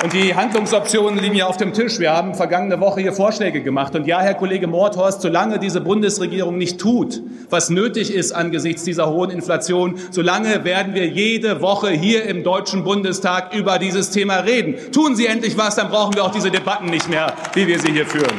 Und 0.02 0.12
die 0.12 0.34
Handlungsoptionen 0.34 1.18
liegen 1.18 1.36
ja 1.36 1.46
auf 1.46 1.56
dem 1.56 1.72
Tisch. 1.72 1.98
Wir 1.98 2.12
haben 2.12 2.34
vergangene 2.34 2.78
Woche 2.80 3.00
hier 3.00 3.14
Vorschläge 3.14 3.62
gemacht. 3.62 3.94
Und 3.94 4.06
ja, 4.06 4.20
Herr 4.20 4.34
Kollege 4.34 4.66
Mordhorst, 4.66 5.22
solange 5.22 5.58
diese 5.58 5.80
Bundesregierung 5.80 6.58
nicht 6.58 6.78
tut, 6.78 7.22
was 7.48 7.70
nötig 7.70 8.12
ist 8.12 8.32
angesichts 8.32 8.84
dieser 8.84 9.10
hohen 9.10 9.30
Inflation, 9.30 9.98
solange 10.10 10.64
werden 10.64 10.94
wir 10.94 11.06
jede 11.06 11.62
Woche 11.62 11.88
hier 11.90 12.26
im 12.26 12.44
Deutschen 12.44 12.84
Bundestag 12.84 13.54
über 13.54 13.78
dieses 13.78 14.10
Thema 14.10 14.40
reden. 14.40 14.74
Tun 14.92 15.16
Sie 15.16 15.26
endlich 15.26 15.56
was, 15.56 15.76
dann 15.76 15.88
brauchen 15.88 16.14
wir 16.14 16.24
auch 16.24 16.32
diese 16.32 16.50
Debatten 16.50 16.86
nicht 16.86 17.08
mehr, 17.08 17.32
wie 17.54 17.66
wir 17.66 17.80
sie 17.80 17.90
hier 17.90 18.06
führen. 18.06 18.36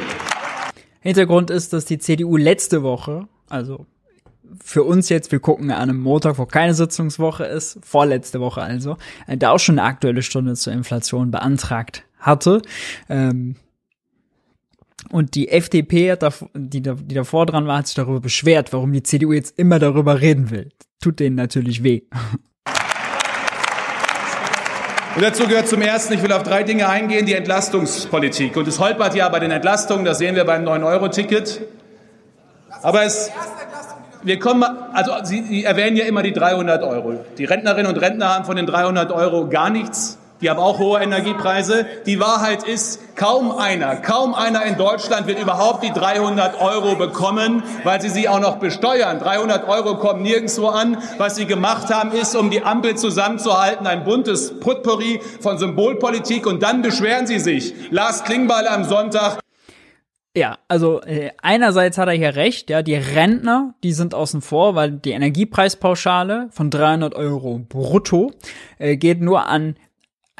Hintergrund 1.01 1.49
ist, 1.49 1.73
dass 1.73 1.85
die 1.85 1.97
CDU 1.97 2.37
letzte 2.37 2.83
Woche, 2.83 3.27
also 3.49 3.87
für 4.63 4.83
uns 4.83 5.09
jetzt, 5.09 5.31
wir 5.31 5.39
gucken 5.39 5.71
an 5.71 5.89
einem 5.89 6.01
Montag, 6.01 6.37
wo 6.37 6.45
keine 6.45 6.73
Sitzungswoche 6.73 7.45
ist, 7.45 7.79
vorletzte 7.83 8.39
Woche 8.39 8.61
also, 8.61 8.97
äh, 9.27 9.37
da 9.37 9.51
auch 9.51 9.59
schon 9.59 9.79
eine 9.79 9.87
aktuelle 9.87 10.21
Stunde 10.21 10.55
zur 10.55 10.73
Inflation 10.73 11.31
beantragt 11.31 12.03
hatte. 12.19 12.61
Ähm, 13.09 13.55
und 15.11 15.35
die 15.35 15.49
FDP, 15.49 16.11
hat 16.11 16.23
da, 16.23 16.33
die, 16.53 16.81
die 16.81 17.13
davor 17.13 17.45
dran 17.45 17.67
war, 17.67 17.77
hat 17.77 17.87
sich 17.87 17.95
darüber 17.95 18.19
beschwert, 18.19 18.73
warum 18.73 18.91
die 18.91 19.03
CDU 19.03 19.31
jetzt 19.31 19.57
immer 19.57 19.79
darüber 19.79 20.21
reden 20.21 20.49
will. 20.49 20.69
Tut 21.01 21.19
denen 21.19 21.35
natürlich 21.35 21.83
weh. 21.83 22.01
Und 25.15 25.23
dazu 25.23 25.47
gehört 25.47 25.67
zum 25.67 25.81
Ersten, 25.81 26.13
ich 26.13 26.21
will 26.21 26.31
auf 26.31 26.43
drei 26.43 26.61
Dinge 26.63 26.89
eingehen, 26.89 27.25
die 27.25 27.33
Entlastungspolitik. 27.33 28.55
Und 28.55 28.67
es 28.67 28.79
holpert 28.79 29.15
ja 29.15 29.27
bei 29.29 29.39
den 29.39 29.49
Entlastungen, 29.49 30.05
das 30.05 30.19
sehen 30.19 30.35
wir 30.35 30.45
beim 30.45 30.63
9-Euro-Ticket. 30.63 31.61
Aber 32.83 33.03
es, 33.03 33.31
wir 34.23 34.39
kommen, 34.39 34.63
also 34.93 35.11
Sie 35.23 35.63
erwähnen 35.63 35.97
ja 35.97 36.05
immer 36.05 36.23
die 36.23 36.33
300 36.33 36.83
Euro. 36.83 37.23
Die 37.37 37.45
Rentnerinnen 37.45 37.91
und 37.91 38.01
Rentner 38.01 38.35
haben 38.35 38.45
von 38.45 38.55
den 38.55 38.65
300 38.65 39.11
Euro 39.11 39.47
gar 39.47 39.69
nichts. 39.69 40.17
Die 40.41 40.51
haben 40.51 40.59
auch 40.59 40.77
hohe 40.77 40.99
Energiepreise. 40.99 41.85
Die 42.05 42.19
Wahrheit 42.19 42.63
ist, 42.63 43.15
kaum 43.15 43.57
einer, 43.57 43.95
kaum 43.95 44.35
einer 44.35 44.63
in 44.65 44.77
Deutschland 44.77 45.25
wird 45.25 45.39
überhaupt 45.39 45.83
die 45.83 45.91
300 45.91 46.61
Euro 46.61 46.95
bekommen, 46.95 47.63
weil 47.83 47.99
sie 48.01 48.09
sie 48.09 48.29
auch 48.29 48.39
noch 48.39 48.57
besteuern. 48.57 49.19
300 49.19 49.67
Euro 49.67 49.97
kommen 49.97 50.21
nirgendwo 50.21 50.67
an. 50.67 50.97
Was 51.17 51.37
sie 51.37 51.47
gemacht 51.47 51.91
haben, 51.91 52.11
ist, 52.11 52.35
um 52.35 52.51
die 52.51 52.63
Ampel 52.63 52.95
zusammenzuhalten, 52.95 53.87
ein 53.87 54.03
buntes 54.03 54.59
Putpurri 54.59 55.21
von 55.41 55.57
Symbolpolitik. 55.57 56.45
Und 56.45 56.61
dann 56.61 56.83
beschweren 56.83 57.25
sie 57.25 57.39
sich. 57.39 57.73
Lars 57.89 58.23
Klingbeil 58.23 58.67
am 58.67 58.83
Sonntag. 58.83 59.39
Ja, 60.37 60.59
also 60.67 61.01
äh, 61.01 61.31
einerseits 61.41 61.97
hat 61.97 62.09
er 62.09 62.13
hier 62.13 62.35
recht, 62.35 62.69
ja, 62.69 62.83
die 62.83 62.93
Rentner, 62.93 63.73
die 63.83 63.91
sind 63.91 64.13
außen 64.13 64.41
vor, 64.41 64.75
weil 64.75 64.91
die 64.91 65.09
Energiepreispauschale 65.09 66.49
von 66.51 66.69
300 66.69 67.15
Euro 67.15 67.57
brutto 67.57 68.31
äh, 68.77 68.97
geht 68.97 69.19
nur 69.19 69.47
an 69.47 69.77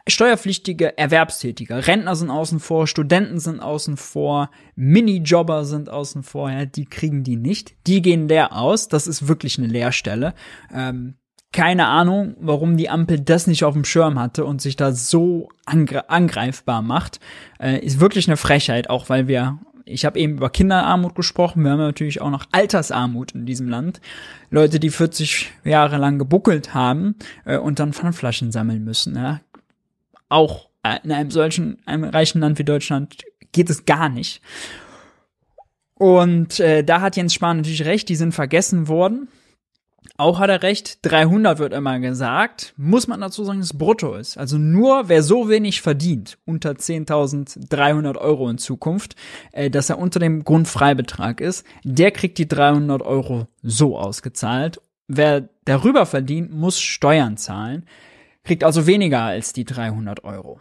steuerpflichtige 0.08 1.00
Erwerbstätige. 1.00 1.88
Rentner 1.88 2.16
sind 2.16 2.30
außen 2.30 2.60
vor, 2.60 2.86
Studenten 2.86 3.40
sind 3.40 3.60
außen 3.60 3.98
vor, 3.98 4.52
Minijobber 4.76 5.66
sind 5.66 5.90
außen 5.90 6.22
vor, 6.22 6.52
ja, 6.52 6.66
die 6.68 6.86
kriegen 6.86 7.24
die 7.24 7.36
nicht. 7.36 7.74
Die 7.88 8.04
gehen 8.04 8.28
leer 8.28 8.56
aus. 8.56 8.90
Das 8.90 9.08
ist 9.08 9.28
wirklich 9.28 9.58
eine 9.58 9.66
Leerstelle. 9.66 10.36
Ähm, 10.72 11.16
keine 11.52 11.88
Ahnung, 11.88 12.36
warum 12.40 12.78
die 12.78 12.90
Ampel 12.90 13.20
das 13.20 13.48
nicht 13.48 13.64
auf 13.64 13.74
dem 13.74 13.84
Schirm 13.84 14.20
hatte 14.20 14.46
und 14.46 14.62
sich 14.62 14.76
da 14.76 14.92
so 14.92 15.50
angre 15.66 16.12
angreifbar 16.12 16.84
macht. 16.84 17.20
Äh, 17.60 17.84
ist 17.84 18.00
wirklich 18.00 18.28
eine 18.28 18.38
Frechheit, 18.38 18.92
auch 18.92 19.10
weil 19.10 19.28
wir 19.28 19.58
ich 19.88 20.06
habe 20.06 20.20
eben 20.20 20.38
über 20.38 20.50
Kinderarmut 20.50 21.16
gesprochen, 21.16 21.64
wir 21.64 21.72
haben 21.72 21.80
natürlich 21.80 22.22
auch 22.22 22.30
noch 22.30 22.46
Altersarmut 22.52 23.32
in 23.34 23.46
diesem 23.46 23.70
Land. 23.70 24.02
Leute, 24.50 24.80
die 24.80 24.90
40 24.90 25.52
Jahre 25.64 25.98
lang 25.98 26.20
gebuckelt 26.20 26.74
haben 26.74 27.16
äh, 27.46 27.58
und 27.58 27.80
dann 27.80 27.94
Pfandflaschen 27.94 28.52
sammeln 28.52 28.84
müssen. 28.84 29.16
Ja 29.16 29.42
auch 30.30 30.70
äh, 30.84 30.98
in 31.04 31.12
einem 31.12 31.32
solchen, 31.32 31.78
einem 31.86 32.04
reichen 32.06 32.42
Land 32.42 32.60
wie 32.60 32.64
Deutschland 32.64 33.24
geht 33.52 33.70
es 33.70 33.86
gar 33.86 34.10
nicht. 34.10 34.42
Und 35.96 36.60
äh, 36.60 36.84
da 36.84 37.02
hat 37.02 37.16
Jens 37.16 37.34
Spahn 37.34 37.58
natürlich 37.58 37.86
recht, 37.86 38.10
die 38.10 38.16
sind 38.16 38.34
vergessen 38.34 38.88
worden. 38.88 39.30
Auch 40.16 40.40
hat 40.40 40.50
er 40.50 40.64
recht, 40.64 41.00
300 41.04 41.60
wird 41.60 41.74
immer 41.74 42.00
gesagt, 42.00 42.74
muss 42.76 43.08
man 43.08 43.22
dazu 43.22 43.44
sagen, 43.44 43.60
dass 43.60 43.72
es 43.72 43.78
brutto 43.78 44.16
ist. 44.16 44.38
Also 44.38 44.58
nur 44.58 45.10
wer 45.10 45.22
so 45.22 45.50
wenig 45.50 45.82
verdient, 45.82 46.38
unter 46.46 46.72
10.300 46.72 48.18
Euro 48.18 48.50
in 48.50 48.58
Zukunft, 48.58 49.16
äh, 49.52 49.70
dass 49.70 49.90
er 49.90 50.00
unter 50.00 50.20
dem 50.20 50.44
Grundfreibetrag 50.44 51.40
ist, 51.40 51.66
der 51.84 52.12
kriegt 52.12 52.38
die 52.40 52.48
300 52.48 53.02
Euro 53.04 53.48
so 53.62 53.98
ausgezahlt. 53.98 54.82
Wer 55.08 55.50
darüber 55.66 56.06
verdient, 56.06 56.52
muss 56.52 56.80
Steuern 56.80 57.38
zahlen, 57.38 57.86
kriegt 58.44 58.64
also 58.64 58.88
weniger 58.88 59.22
als 59.22 59.54
die 59.54 59.66
300 59.66 60.24
Euro. 60.24 60.60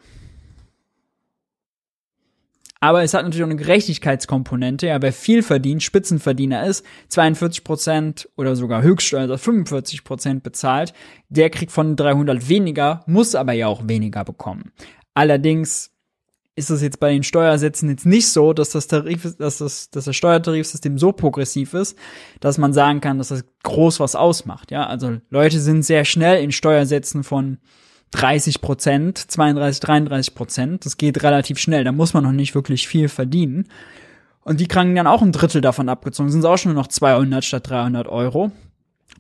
Aber 2.81 3.03
es 3.03 3.15
hat 3.15 3.23
natürlich 3.23 3.43
auch 3.43 3.49
eine 3.49 3.57
Gerechtigkeitskomponente. 3.57 4.87
Ja, 4.87 5.01
wer 5.01 5.13
viel 5.13 5.43
verdient, 5.43 5.83
Spitzenverdiener 5.83 6.67
ist, 6.67 6.85
42 7.09 7.65
Prozent 7.65 8.29
oder 8.37 8.55
sogar 8.55 8.83
Höchststeuer, 8.83 9.23
also 9.23 9.39
45 9.39 10.05
Prozent 10.05 10.43
bezahlt, 10.43 10.93
der 11.29 11.51
kriegt 11.51 11.73
von 11.73 11.97
300 11.97 12.49
weniger, 12.49 13.03
muss 13.07 13.35
aber 13.35 13.53
ja 13.53 13.67
auch 13.67 13.89
weniger 13.89 14.25
bekommen. 14.25 14.73
Allerdings 15.15 15.91
ist 16.57 16.71
es 16.71 16.81
jetzt 16.81 17.01
bei 17.01 17.13
den 17.13 17.23
Steuersätzen 17.23 17.91
jetzt 17.91 18.07
nicht 18.07 18.29
so, 18.29 18.55
dass 18.55 18.71
das 18.71 18.87
Tarif, 18.87 19.37
dass 19.37 19.59
das, 19.59 19.91
dass 19.91 20.07
das 20.07 20.17
Steuertarifsystem 20.17 20.99
so 20.99 21.13
progressiv 21.13 21.75
ist, 21.75 21.99
dass 22.41 22.57
man 22.57 22.73
sagen 22.73 23.03
kann, 23.03 23.19
dass 23.19 23.29
das 23.29 23.45
groß 23.63 24.01
was 24.01 24.17
ausmacht. 24.17 24.71
Ja, 24.71 24.87
also 24.87 25.19
Leute 25.29 25.61
sind 25.61 25.83
sehr 25.83 26.07
schnell 26.07 26.43
in 26.43 26.53
Steuersätzen 26.53 27.25
von 27.25 27.59
30 28.13 28.61
Prozent, 28.61 29.19
32, 29.19 29.81
33 29.81 30.35
Prozent. 30.35 30.87
Das 30.87 30.97
geht 30.97 31.23
relativ 31.23 31.59
schnell. 31.59 31.85
Da 31.85 31.93
muss 31.93 32.15
man 32.15 32.25
noch 32.25 32.33
nicht 32.33 32.55
wirklich 32.55 32.89
viel 32.89 33.09
verdienen. 33.09 33.67
Und 34.43 34.61
die 34.61 34.69
kriegen 34.69 34.95
dann 34.95 35.09
auch 35.09 35.23
ein 35.23 35.33
Drittel 35.33 35.61
davon 35.61 35.89
abgezogen. 35.89 36.31
Sind 36.31 36.41
es 36.41 36.47
auch 36.47 36.57
schon 36.57 36.73
nur 36.73 36.83
noch 36.83 36.89
200 36.89 37.45
statt 37.45 37.69
300 37.69 38.07
Euro. 38.07 38.53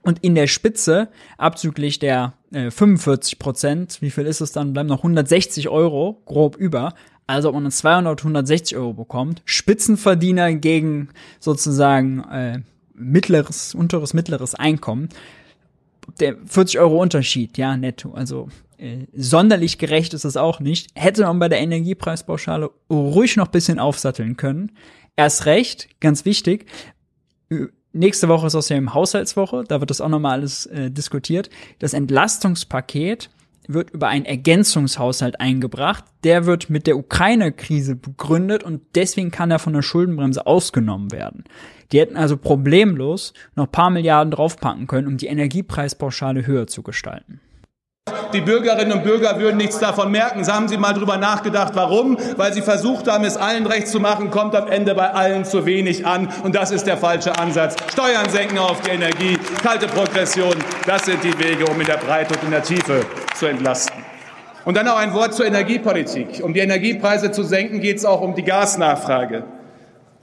Und 0.02 0.20
in 0.20 0.36
der 0.36 0.46
Spitze, 0.46 1.08
abzüglich 1.36 1.98
der 1.98 2.34
äh, 2.52 2.70
45 2.70 3.40
Prozent, 3.40 3.98
wie 4.02 4.10
viel 4.10 4.24
ist 4.24 4.40
es 4.40 4.52
dann? 4.52 4.72
Bleiben 4.72 4.88
noch 4.88 4.98
160 4.98 5.68
Euro 5.68 6.22
grob 6.26 6.56
über. 6.56 6.94
Also 7.26 7.48
ob 7.48 7.54
man 7.54 7.70
200, 7.70 8.20
160 8.20 8.76
Euro 8.76 8.92
bekommt. 8.92 9.42
Spitzenverdiener 9.44 10.54
gegen 10.54 11.08
sozusagen 11.40 12.22
äh, 12.30 12.60
mittleres, 12.94 13.74
unteres, 13.74 14.14
mittleres 14.14 14.54
Einkommen. 14.54 15.08
Der 16.20 16.36
40 16.46 16.78
Euro 16.78 17.02
Unterschied, 17.02 17.58
ja, 17.58 17.76
netto. 17.76 18.12
Also 18.12 18.48
äh, 18.78 19.06
sonderlich 19.14 19.78
gerecht 19.78 20.14
ist 20.14 20.24
es 20.24 20.36
auch 20.36 20.60
nicht. 20.60 20.90
Hätte 20.94 21.22
man 21.22 21.38
bei 21.38 21.48
der 21.48 21.60
Energiepreispauschale 21.60 22.70
ruhig 22.90 23.36
noch 23.36 23.48
bisschen 23.48 23.78
aufsatteln 23.78 24.36
können. 24.36 24.72
Erst 25.16 25.46
recht, 25.46 25.88
ganz 26.00 26.24
wichtig. 26.24 26.66
Nächste 27.92 28.28
Woche 28.28 28.48
ist 28.48 28.54
außerdem 28.54 28.92
Haushaltswoche, 28.92 29.64
da 29.66 29.80
wird 29.80 29.90
das 29.90 30.02
auch 30.02 30.08
nochmal 30.08 30.32
alles 30.32 30.66
äh, 30.66 30.90
diskutiert. 30.90 31.48
Das 31.78 31.94
Entlastungspaket 31.94 33.30
wird 33.68 33.90
über 33.90 34.08
einen 34.08 34.26
Ergänzungshaushalt 34.26 35.40
eingebracht. 35.40 36.04
Der 36.24 36.46
wird 36.46 36.70
mit 36.70 36.86
der 36.86 36.98
Ukraine-Krise 36.98 37.96
begründet 37.96 38.62
und 38.62 38.82
deswegen 38.94 39.30
kann 39.30 39.50
er 39.50 39.58
von 39.58 39.72
der 39.72 39.82
Schuldenbremse 39.82 40.46
ausgenommen 40.46 41.10
werden. 41.10 41.44
Die 41.92 42.00
hätten 42.00 42.16
also 42.16 42.36
problemlos 42.36 43.32
noch 43.54 43.70
paar 43.70 43.90
Milliarden 43.90 44.30
draufpacken 44.30 44.86
können, 44.86 45.06
um 45.06 45.16
die 45.16 45.26
Energiepreispauschale 45.26 46.46
höher 46.46 46.66
zu 46.66 46.82
gestalten. 46.82 47.40
Die 48.36 48.42
Bürgerinnen 48.42 48.92
und 48.92 49.02
Bürger 49.02 49.40
würden 49.40 49.56
nichts 49.56 49.78
davon 49.78 50.10
merken. 50.10 50.46
Haben 50.46 50.68
Sie 50.68 50.76
mal 50.76 50.92
drüber 50.92 51.16
nachgedacht, 51.16 51.72
warum? 51.74 52.18
Weil 52.36 52.52
Sie 52.52 52.60
versucht 52.60 53.10
haben, 53.10 53.24
es 53.24 53.38
allen 53.38 53.64
recht 53.64 53.88
zu 53.88 53.98
machen, 53.98 54.30
kommt 54.30 54.54
am 54.54 54.68
Ende 54.68 54.94
bei 54.94 55.10
allen 55.10 55.46
zu 55.46 55.64
wenig 55.64 56.04
an. 56.04 56.28
Und 56.42 56.54
das 56.54 56.70
ist 56.70 56.86
der 56.86 56.98
falsche 56.98 57.38
Ansatz. 57.38 57.76
Steuern 57.90 58.28
senken 58.28 58.58
auf 58.58 58.82
die 58.82 58.90
Energie, 58.90 59.38
kalte 59.62 59.86
Progression, 59.86 60.54
das 60.86 61.06
sind 61.06 61.24
die 61.24 61.32
Wege, 61.38 61.64
um 61.64 61.80
in 61.80 61.86
der 61.86 61.96
Breite 61.96 62.34
und 62.34 62.44
in 62.44 62.50
der 62.50 62.62
Tiefe 62.62 63.06
zu 63.36 63.46
entlasten. 63.46 64.04
Und 64.66 64.76
dann 64.76 64.84
noch 64.84 64.98
ein 64.98 65.14
Wort 65.14 65.32
zur 65.32 65.46
Energiepolitik. 65.46 66.42
Um 66.44 66.52
die 66.52 66.60
Energiepreise 66.60 67.32
zu 67.32 67.42
senken, 67.42 67.80
geht 67.80 67.96
es 67.96 68.04
auch 68.04 68.20
um 68.20 68.34
die 68.34 68.44
Gasnachfrage. 68.44 69.44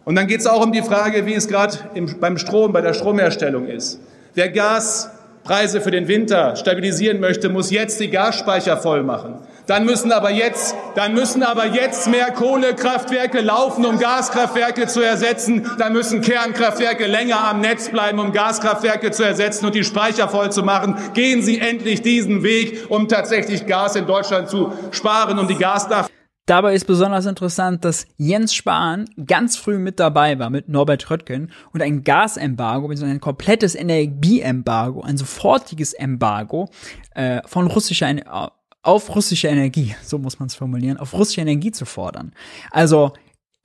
Und 0.05 0.13
dann 0.13 0.27
geht 0.27 0.41
es 0.41 0.45
auch 0.45 0.63
um 0.63 0.71
die 0.71 0.83
Frage, 0.83 1.25
wie 1.25 1.33
es 1.33 1.47
gerade 1.47 1.77
beim 2.19 2.37
Strom, 2.37 2.73
bei 2.73 2.81
der 2.81 2.93
Stromherstellung 2.93 3.65
ist. 3.65 3.99
Wer 4.35 4.49
Gas 4.49 5.09
Preise 5.43 5.81
für 5.81 5.91
den 5.91 6.07
Winter 6.07 6.55
stabilisieren 6.55 7.19
möchte, 7.19 7.49
muss 7.49 7.69
jetzt 7.69 7.99
die 7.99 8.09
Gasspeicher 8.09 8.77
voll 8.77 9.03
machen. 9.03 9.35
Dann 9.67 9.85
müssen 9.85 10.11
aber 10.11 10.29
jetzt, 10.29 10.75
dann 10.95 11.13
müssen 11.13 11.43
aber 11.43 11.67
jetzt 11.67 12.07
mehr 12.07 12.31
Kohlekraftwerke 12.31 13.41
laufen, 13.41 13.85
um 13.85 13.99
Gaskraftwerke 13.99 14.87
zu 14.87 15.01
ersetzen. 15.01 15.69
Dann 15.77 15.93
müssen 15.93 16.21
Kernkraftwerke 16.21 17.07
länger 17.07 17.47
am 17.47 17.59
Netz 17.59 17.89
bleiben, 17.89 18.19
um 18.19 18.31
Gaskraftwerke 18.31 19.11
zu 19.11 19.23
ersetzen 19.23 19.65
und 19.65 19.75
die 19.75 19.83
Speicher 19.83 20.27
voll 20.29 20.51
zu 20.51 20.63
machen. 20.63 20.95
Gehen 21.13 21.41
Sie 21.41 21.59
endlich 21.59 22.01
diesen 22.01 22.43
Weg, 22.43 22.85
um 22.89 23.07
tatsächlich 23.07 23.65
Gas 23.65 23.95
in 23.95 24.05
Deutschland 24.05 24.49
zu 24.49 24.73
sparen, 24.91 25.39
um 25.39 25.47
die 25.47 25.57
Gasnachfrage 25.57 26.22
Dabei 26.45 26.75
ist 26.75 26.85
besonders 26.85 27.25
interessant, 27.25 27.85
dass 27.85 28.05
Jens 28.17 28.53
Spahn 28.53 29.05
ganz 29.25 29.55
früh 29.55 29.77
mit 29.77 29.99
dabei 29.99 30.39
war 30.39 30.49
mit 30.49 30.67
Norbert 30.67 31.09
Röttgen 31.09 31.51
und 31.71 31.81
ein 31.81 32.03
Gasembargo, 32.03 32.89
ein 32.89 33.21
komplettes 33.21 33.75
Energieembargo, 33.75 35.01
ein 35.01 35.17
sofortiges 35.17 35.93
Embargo 35.93 36.69
äh, 37.15 37.41
von 37.45 37.67
russischer 37.67 38.51
auf 38.81 39.15
russische 39.15 39.47
Energie, 39.47 39.95
so 40.03 40.17
muss 40.17 40.39
man 40.39 40.47
es 40.47 40.55
formulieren, 40.55 40.97
auf 40.97 41.13
russische 41.13 41.39
Energie 41.39 41.71
zu 41.71 41.85
fordern. 41.85 42.33
Also 42.69 43.13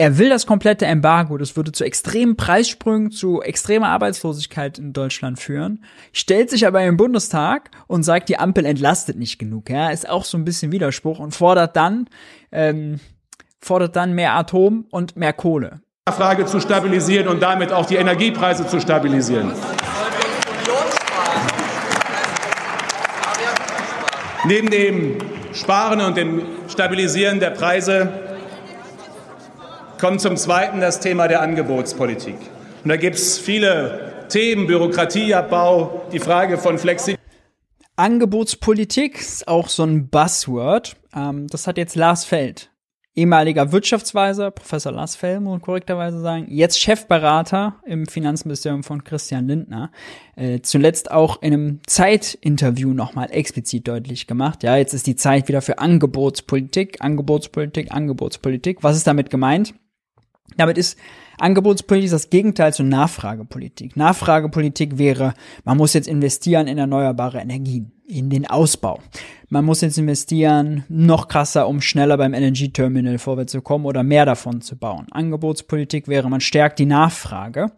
er 0.00 0.16
will 0.16 0.30
das 0.30 0.46
komplette 0.46 0.86
Embargo, 0.86 1.36
das 1.38 1.56
würde 1.56 1.72
zu 1.72 1.82
extremen 1.82 2.36
Preissprüngen, 2.36 3.10
zu 3.10 3.42
extremer 3.42 3.88
Arbeitslosigkeit 3.88 4.78
in 4.78 4.92
Deutschland 4.92 5.40
führen, 5.40 5.84
stellt 6.12 6.50
sich 6.50 6.68
aber 6.68 6.84
im 6.84 6.96
Bundestag 6.96 7.72
und 7.88 8.04
sagt, 8.04 8.28
die 8.28 8.38
Ampel 8.38 8.64
entlastet 8.64 9.18
nicht 9.18 9.38
genug. 9.38 9.68
Ja, 9.68 9.90
ist 9.90 10.08
auch 10.08 10.24
so 10.24 10.38
ein 10.38 10.44
bisschen 10.44 10.70
Widerspruch 10.70 11.18
und 11.18 11.34
fordert 11.34 11.74
dann, 11.74 12.08
ähm, 12.52 13.00
fordert 13.60 13.96
dann 13.96 14.14
mehr 14.14 14.34
Atom 14.34 14.86
und 14.90 15.16
mehr 15.16 15.32
Kohle. 15.32 15.80
Frage 16.12 16.46
zu 16.46 16.60
stabilisieren 16.60 17.26
und 17.26 17.42
damit 17.42 17.72
auch 17.72 17.84
die 17.84 17.96
Energiepreise 17.96 18.66
zu 18.68 18.80
stabilisieren. 18.80 19.52
Neben 24.44 24.70
dem 24.70 25.18
Sparen 25.52 26.00
und 26.00 26.16
dem 26.16 26.42
Stabilisieren 26.68 27.40
der 27.40 27.50
Preise 27.50 28.27
kommt 29.98 30.20
zum 30.20 30.36
Zweiten 30.36 30.80
das 30.80 31.00
Thema 31.00 31.28
der 31.28 31.42
Angebotspolitik. 31.42 32.36
Und 32.84 32.88
da 32.88 32.96
gibt 32.96 33.16
es 33.16 33.38
viele 33.38 34.26
Themen, 34.28 34.66
Bürokratieabbau, 34.66 36.06
die 36.12 36.20
Frage 36.20 36.58
von 36.58 36.78
Flexibilität. 36.78 37.18
Angebotspolitik 37.96 39.18
ist 39.18 39.48
auch 39.48 39.68
so 39.68 39.82
ein 39.82 40.08
Buzzword. 40.08 40.96
Ähm, 41.14 41.48
das 41.48 41.66
hat 41.66 41.78
jetzt 41.78 41.96
Lars 41.96 42.24
Feld, 42.24 42.70
ehemaliger 43.16 43.72
Wirtschaftsweiser, 43.72 44.52
Professor 44.52 44.92
Lars 44.92 45.16
Feld, 45.16 45.40
muss 45.40 45.50
man 45.50 45.60
korrekterweise 45.60 46.20
sagen, 46.20 46.46
jetzt 46.48 46.78
Chefberater 46.78 47.74
im 47.84 48.06
Finanzministerium 48.06 48.84
von 48.84 49.02
Christian 49.02 49.48
Lindner, 49.48 49.90
äh, 50.36 50.60
zuletzt 50.60 51.10
auch 51.10 51.42
in 51.42 51.52
einem 51.52 51.80
Zeitinterview 51.88 52.92
nochmal 52.92 53.32
explizit 53.32 53.88
deutlich 53.88 54.28
gemacht. 54.28 54.62
Ja, 54.62 54.76
jetzt 54.76 54.94
ist 54.94 55.08
die 55.08 55.16
Zeit 55.16 55.48
wieder 55.48 55.60
für 55.60 55.78
Angebotspolitik, 55.80 56.98
Angebotspolitik, 57.00 57.90
Angebotspolitik. 57.90 58.84
Was 58.84 58.96
ist 58.96 59.08
damit 59.08 59.30
gemeint? 59.30 59.74
Damit 60.56 60.78
ist 60.78 60.98
Angebotspolitik 61.38 62.10
das 62.10 62.30
Gegenteil 62.30 62.72
zur 62.74 62.86
Nachfragepolitik. 62.86 63.96
Nachfragepolitik 63.96 64.98
wäre, 64.98 65.34
man 65.64 65.76
muss 65.76 65.94
jetzt 65.94 66.08
investieren 66.08 66.66
in 66.66 66.78
erneuerbare 66.78 67.38
Energien, 67.38 67.92
in 68.06 68.28
den 68.28 68.44
Ausbau. 68.46 69.00
Man 69.48 69.64
muss 69.64 69.80
jetzt 69.80 69.98
investieren, 69.98 70.84
noch 70.88 71.28
krasser, 71.28 71.68
um 71.68 71.80
schneller 71.80 72.16
beim 72.16 72.34
LNG-Terminal 72.34 73.18
vorwärts 73.18 73.52
zu 73.52 73.62
kommen 73.62 73.86
oder 73.86 74.02
mehr 74.02 74.26
davon 74.26 74.60
zu 74.60 74.76
bauen. 74.76 75.06
Angebotspolitik 75.12 76.08
wäre, 76.08 76.28
man 76.28 76.40
stärkt 76.40 76.80
die 76.80 76.86
Nachfrage. 76.86 77.70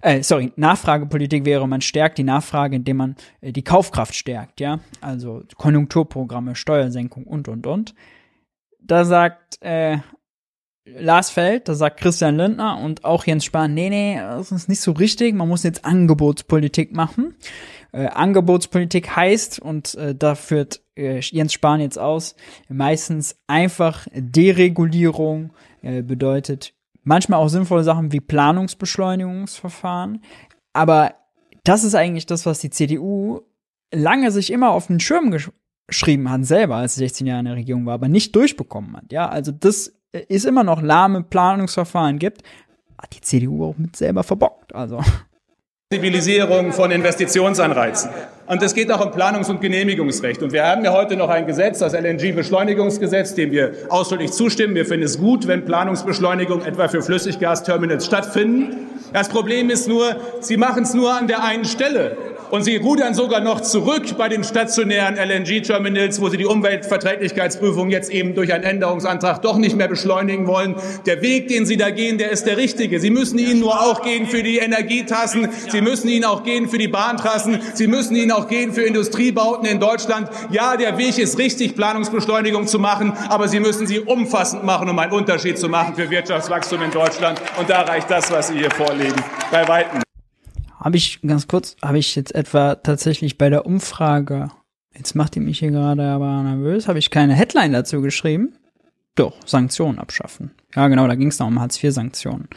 Äh, 0.00 0.22
sorry, 0.22 0.52
Nachfragepolitik 0.54 1.44
wäre, 1.44 1.66
man 1.66 1.80
stärkt 1.80 2.18
die 2.18 2.24
Nachfrage, 2.24 2.76
indem 2.76 2.98
man 2.98 3.16
äh, 3.40 3.52
die 3.52 3.64
Kaufkraft 3.64 4.14
stärkt, 4.14 4.60
ja. 4.60 4.78
Also 5.00 5.42
Konjunkturprogramme, 5.56 6.54
Steuersenkung 6.54 7.24
und 7.24 7.48
und 7.48 7.66
und. 7.66 7.94
Da 8.80 9.04
sagt 9.04 9.60
äh, 9.60 9.98
Lars 10.98 11.30
Feld, 11.30 11.68
da 11.68 11.74
sagt 11.74 12.00
Christian 12.00 12.36
Lindner 12.36 12.78
und 12.78 13.04
auch 13.04 13.24
Jens 13.24 13.44
Spahn, 13.44 13.74
nee, 13.74 13.90
nee, 13.90 14.16
das 14.16 14.52
ist 14.52 14.68
nicht 14.68 14.80
so 14.80 14.92
richtig, 14.92 15.34
man 15.34 15.48
muss 15.48 15.62
jetzt 15.62 15.84
Angebotspolitik 15.84 16.94
machen. 16.94 17.34
Äh, 17.92 18.06
Angebotspolitik 18.06 19.16
heißt, 19.16 19.60
und 19.60 19.94
äh, 19.94 20.14
da 20.14 20.34
führt 20.34 20.82
äh, 20.96 21.20
Jens 21.20 21.52
Spahn 21.52 21.80
jetzt 21.80 21.98
aus, 21.98 22.36
meistens 22.68 23.36
einfach 23.46 24.06
Deregulierung, 24.12 25.52
äh, 25.82 26.02
bedeutet 26.02 26.74
manchmal 27.02 27.40
auch 27.40 27.48
sinnvolle 27.48 27.84
Sachen 27.84 28.12
wie 28.12 28.20
Planungsbeschleunigungsverfahren, 28.20 30.22
aber 30.72 31.14
das 31.64 31.84
ist 31.84 31.94
eigentlich 31.94 32.26
das, 32.26 32.46
was 32.46 32.60
die 32.60 32.70
CDU 32.70 33.42
lange 33.92 34.30
sich 34.30 34.52
immer 34.52 34.70
auf 34.70 34.88
den 34.88 35.00
Schirm 35.00 35.34
geschrieben 35.86 36.30
hat, 36.30 36.44
selber, 36.44 36.76
als 36.76 36.94
sie 36.94 37.00
16 37.00 37.26
Jahre 37.26 37.40
in 37.40 37.46
der 37.46 37.56
Regierung 37.56 37.86
war, 37.86 37.94
aber 37.94 38.08
nicht 38.08 38.36
durchbekommen 38.36 38.96
hat. 38.96 39.12
Ja, 39.12 39.28
also 39.28 39.52
das 39.52 39.97
es 40.12 40.44
immer 40.44 40.64
noch 40.64 40.82
lahme 40.82 41.22
Planungsverfahren 41.22 42.18
gibt, 42.18 42.42
hat 43.00 43.14
die 43.14 43.20
CDU 43.20 43.64
auch 43.66 43.78
mit 43.78 43.96
selber 43.96 44.22
verbockt. 44.22 44.74
Also. 44.74 45.00
Flexibilisierung 45.90 46.72
von 46.72 46.90
Investitionsanreizen. 46.90 48.10
Und 48.46 48.62
es 48.62 48.74
geht 48.74 48.90
auch 48.92 49.04
um 49.04 49.10
Planungs- 49.10 49.48
und 49.48 49.60
Genehmigungsrecht. 49.60 50.42
Und 50.42 50.52
wir 50.52 50.66
haben 50.66 50.84
ja 50.84 50.92
heute 50.92 51.16
noch 51.16 51.30
ein 51.30 51.46
Gesetz, 51.46 51.78
das 51.78 51.94
LNG-Beschleunigungsgesetz, 51.94 53.34
dem 53.34 53.52
wir 53.52 53.72
ausdrücklich 53.88 54.32
zustimmen. 54.32 54.74
Wir 54.74 54.84
finden 54.84 55.06
es 55.06 55.18
gut, 55.18 55.46
wenn 55.46 55.64
Planungsbeschleunigung 55.64 56.62
etwa 56.62 56.88
für 56.88 57.00
Flüssiggasterminals 57.00 58.04
stattfinden. 58.04 58.88
Das 59.14 59.30
Problem 59.30 59.70
ist 59.70 59.88
nur, 59.88 60.16
Sie 60.40 60.58
machen 60.58 60.82
es 60.82 60.92
nur 60.92 61.12
an 61.12 61.26
der 61.26 61.42
einen 61.42 61.64
Stelle. 61.64 62.16
Und 62.50 62.64
sie 62.64 62.76
rudern 62.76 63.14
sogar 63.14 63.40
noch 63.40 63.60
zurück 63.60 64.16
bei 64.16 64.28
den 64.28 64.44
stationären 64.44 65.16
LNG-Terminals, 65.16 66.20
wo 66.20 66.28
sie 66.28 66.38
die 66.38 66.46
Umweltverträglichkeitsprüfung 66.46 67.90
jetzt 67.90 68.10
eben 68.10 68.34
durch 68.34 68.52
einen 68.52 68.64
Änderungsantrag 68.64 69.42
doch 69.42 69.58
nicht 69.58 69.76
mehr 69.76 69.88
beschleunigen 69.88 70.46
wollen. 70.46 70.76
Der 71.06 71.20
Weg, 71.22 71.48
den 71.48 71.66
Sie 71.66 71.76
da 71.76 71.90
gehen, 71.90 72.18
der 72.18 72.30
ist 72.30 72.44
der 72.44 72.56
richtige. 72.56 73.00
Sie 73.00 73.10
müssen 73.10 73.38
ihn 73.38 73.60
nur 73.60 73.80
auch 73.80 74.02
gehen 74.02 74.26
für 74.26 74.42
die 74.42 74.58
Energietassen. 74.58 75.48
Sie 75.68 75.80
müssen 75.80 76.08
ihn 76.08 76.24
auch 76.24 76.42
gehen 76.42 76.68
für 76.68 76.78
die 76.78 76.88
Bahntrassen. 76.88 77.60
Sie 77.74 77.86
müssen 77.86 78.16
ihn 78.16 78.32
auch 78.32 78.48
gehen 78.48 78.72
für 78.72 78.82
Industriebauten 78.82 79.66
in 79.66 79.80
Deutschland. 79.80 80.28
Ja, 80.50 80.76
der 80.76 80.96
Weg 80.98 81.18
ist 81.18 81.38
richtig, 81.38 81.74
Planungsbeschleunigung 81.76 82.66
zu 82.66 82.78
machen, 82.78 83.12
aber 83.28 83.48
Sie 83.48 83.60
müssen 83.60 83.86
sie 83.86 84.00
umfassend 84.00 84.64
machen, 84.64 84.88
um 84.88 84.98
einen 84.98 85.12
Unterschied 85.12 85.58
zu 85.58 85.68
machen 85.68 85.94
für 85.94 86.10
Wirtschaftswachstum 86.10 86.82
in 86.82 86.90
Deutschland. 86.90 87.40
Und 87.58 87.68
da 87.68 87.82
reicht 87.82 88.10
das, 88.10 88.30
was 88.30 88.48
Sie 88.48 88.58
hier 88.58 88.70
vorlegen, 88.70 89.16
bei 89.50 89.66
Weitem. 89.68 90.07
Habe 90.78 90.96
ich 90.96 91.20
ganz 91.22 91.48
kurz, 91.48 91.76
habe 91.82 91.98
ich 91.98 92.14
jetzt 92.14 92.34
etwa 92.34 92.76
tatsächlich 92.76 93.36
bei 93.36 93.50
der 93.50 93.66
Umfrage, 93.66 94.50
jetzt 94.96 95.14
macht 95.14 95.34
die 95.34 95.40
mich 95.40 95.58
hier 95.58 95.70
gerade 95.70 96.04
aber 96.04 96.42
nervös, 96.42 96.88
habe 96.88 96.98
ich 96.98 97.10
keine 97.10 97.34
Headline 97.34 97.72
dazu 97.72 98.00
geschrieben? 98.00 98.54
Doch, 99.14 99.34
Sanktionen 99.44 99.98
abschaffen. 99.98 100.52
Ja, 100.76 100.86
genau, 100.86 101.08
da 101.08 101.16
ging 101.16 101.28
es 101.28 101.40
noch 101.40 101.48
um 101.48 101.60
Hartz-IV-Sanktionen. 101.60 102.48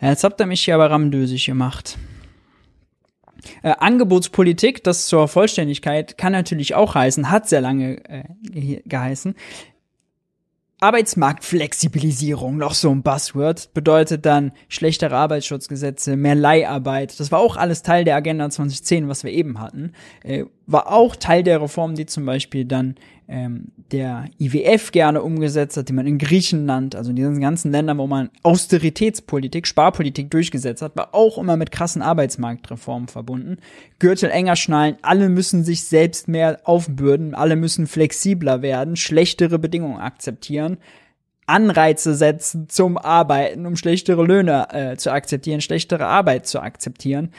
Jetzt 0.00 0.22
habt 0.22 0.40
ihr 0.40 0.46
mich 0.46 0.64
hier 0.64 0.76
aber 0.76 0.90
ramdösig 0.90 1.46
gemacht. 1.46 1.98
Äh, 3.62 3.74
Angebotspolitik, 3.78 4.84
das 4.84 5.06
zur 5.06 5.26
Vollständigkeit, 5.26 6.16
kann 6.16 6.32
natürlich 6.32 6.74
auch 6.74 6.94
heißen, 6.94 7.30
hat 7.30 7.48
sehr 7.48 7.60
lange 7.60 8.04
äh, 8.08 8.24
ge 8.42 8.82
geheißen, 8.84 9.34
Arbeitsmarktflexibilisierung, 10.80 12.56
noch 12.56 12.74
so 12.74 12.90
ein 12.90 13.02
Buzzword, 13.02 13.74
bedeutet 13.74 14.24
dann 14.24 14.52
schlechtere 14.68 15.16
Arbeitsschutzgesetze, 15.16 16.16
mehr 16.16 16.36
Leiharbeit. 16.36 17.18
Das 17.18 17.32
war 17.32 17.40
auch 17.40 17.56
alles 17.56 17.82
Teil 17.82 18.04
der 18.04 18.14
Agenda 18.14 18.48
2010, 18.48 19.08
was 19.08 19.24
wir 19.24 19.32
eben 19.32 19.58
hatten. 19.60 19.92
Äh, 20.22 20.44
war 20.66 20.92
auch 20.92 21.16
Teil 21.16 21.42
der 21.42 21.60
Reformen, 21.60 21.96
die 21.96 22.06
zum 22.06 22.24
Beispiel 22.26 22.64
dann 22.64 22.94
ähm, 23.26 23.72
der 23.92 24.26
IWF 24.38 24.92
gerne 24.92 25.22
umgesetzt 25.22 25.76
hat, 25.76 25.88
die 25.88 25.92
man 25.92 26.06
in 26.06 26.18
Griechenland, 26.18 26.94
also 26.94 27.10
in 27.10 27.16
diesen 27.16 27.40
ganzen 27.40 27.72
Ländern, 27.72 27.98
wo 27.98 28.06
man 28.06 28.30
Austeritätspolitik, 28.42 29.66
Sparpolitik 29.66 30.30
durchgesetzt 30.30 30.82
hat, 30.82 30.96
war 30.96 31.14
auch 31.14 31.38
immer 31.38 31.56
mit 31.56 31.70
krassen 31.70 32.02
Arbeitsmarktreformen 32.02 33.08
verbunden. 33.08 33.58
Gürtel 33.98 34.30
enger 34.30 34.56
schnallen, 34.56 34.96
alle 35.02 35.28
müssen 35.28 35.64
sich 35.64 35.84
selbst 35.84 36.28
mehr 36.28 36.60
aufbürden, 36.64 37.34
alle 37.34 37.56
müssen 37.56 37.86
flexibler 37.86 38.62
werden, 38.62 38.96
schlechtere 38.96 39.58
Bedingungen 39.58 40.00
akzeptieren. 40.00 40.78
Anreize 41.46 42.14
setzen 42.14 42.68
zum 42.68 42.98
Arbeiten, 42.98 43.64
um 43.64 43.76
schlechtere 43.76 44.22
Löhne 44.22 44.68
äh, 44.70 44.96
zu 44.96 45.10
akzeptieren, 45.10 45.62
schlechtere 45.62 46.04
Arbeit 46.04 46.46
zu 46.46 46.60
akzeptieren. 46.60 47.32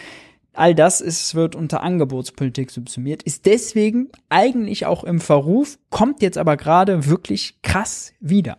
All 0.60 0.76
das 0.76 1.00
ist, 1.00 1.36
wird 1.36 1.56
unter 1.56 1.84
Angebotspolitik 1.84 2.70
subsumiert, 2.70 3.24
ist 3.24 3.46
deswegen 3.46 4.10
eigentlich 4.28 4.86
auch 4.86 5.06
im 5.06 5.22
Verruf, 5.22 5.80
kommt 5.90 6.22
jetzt 6.22 6.38
aber 6.38 6.58
gerade 6.58 7.08
wirklich 7.08 7.62
krass 7.62 8.12
wieder. 8.20 8.58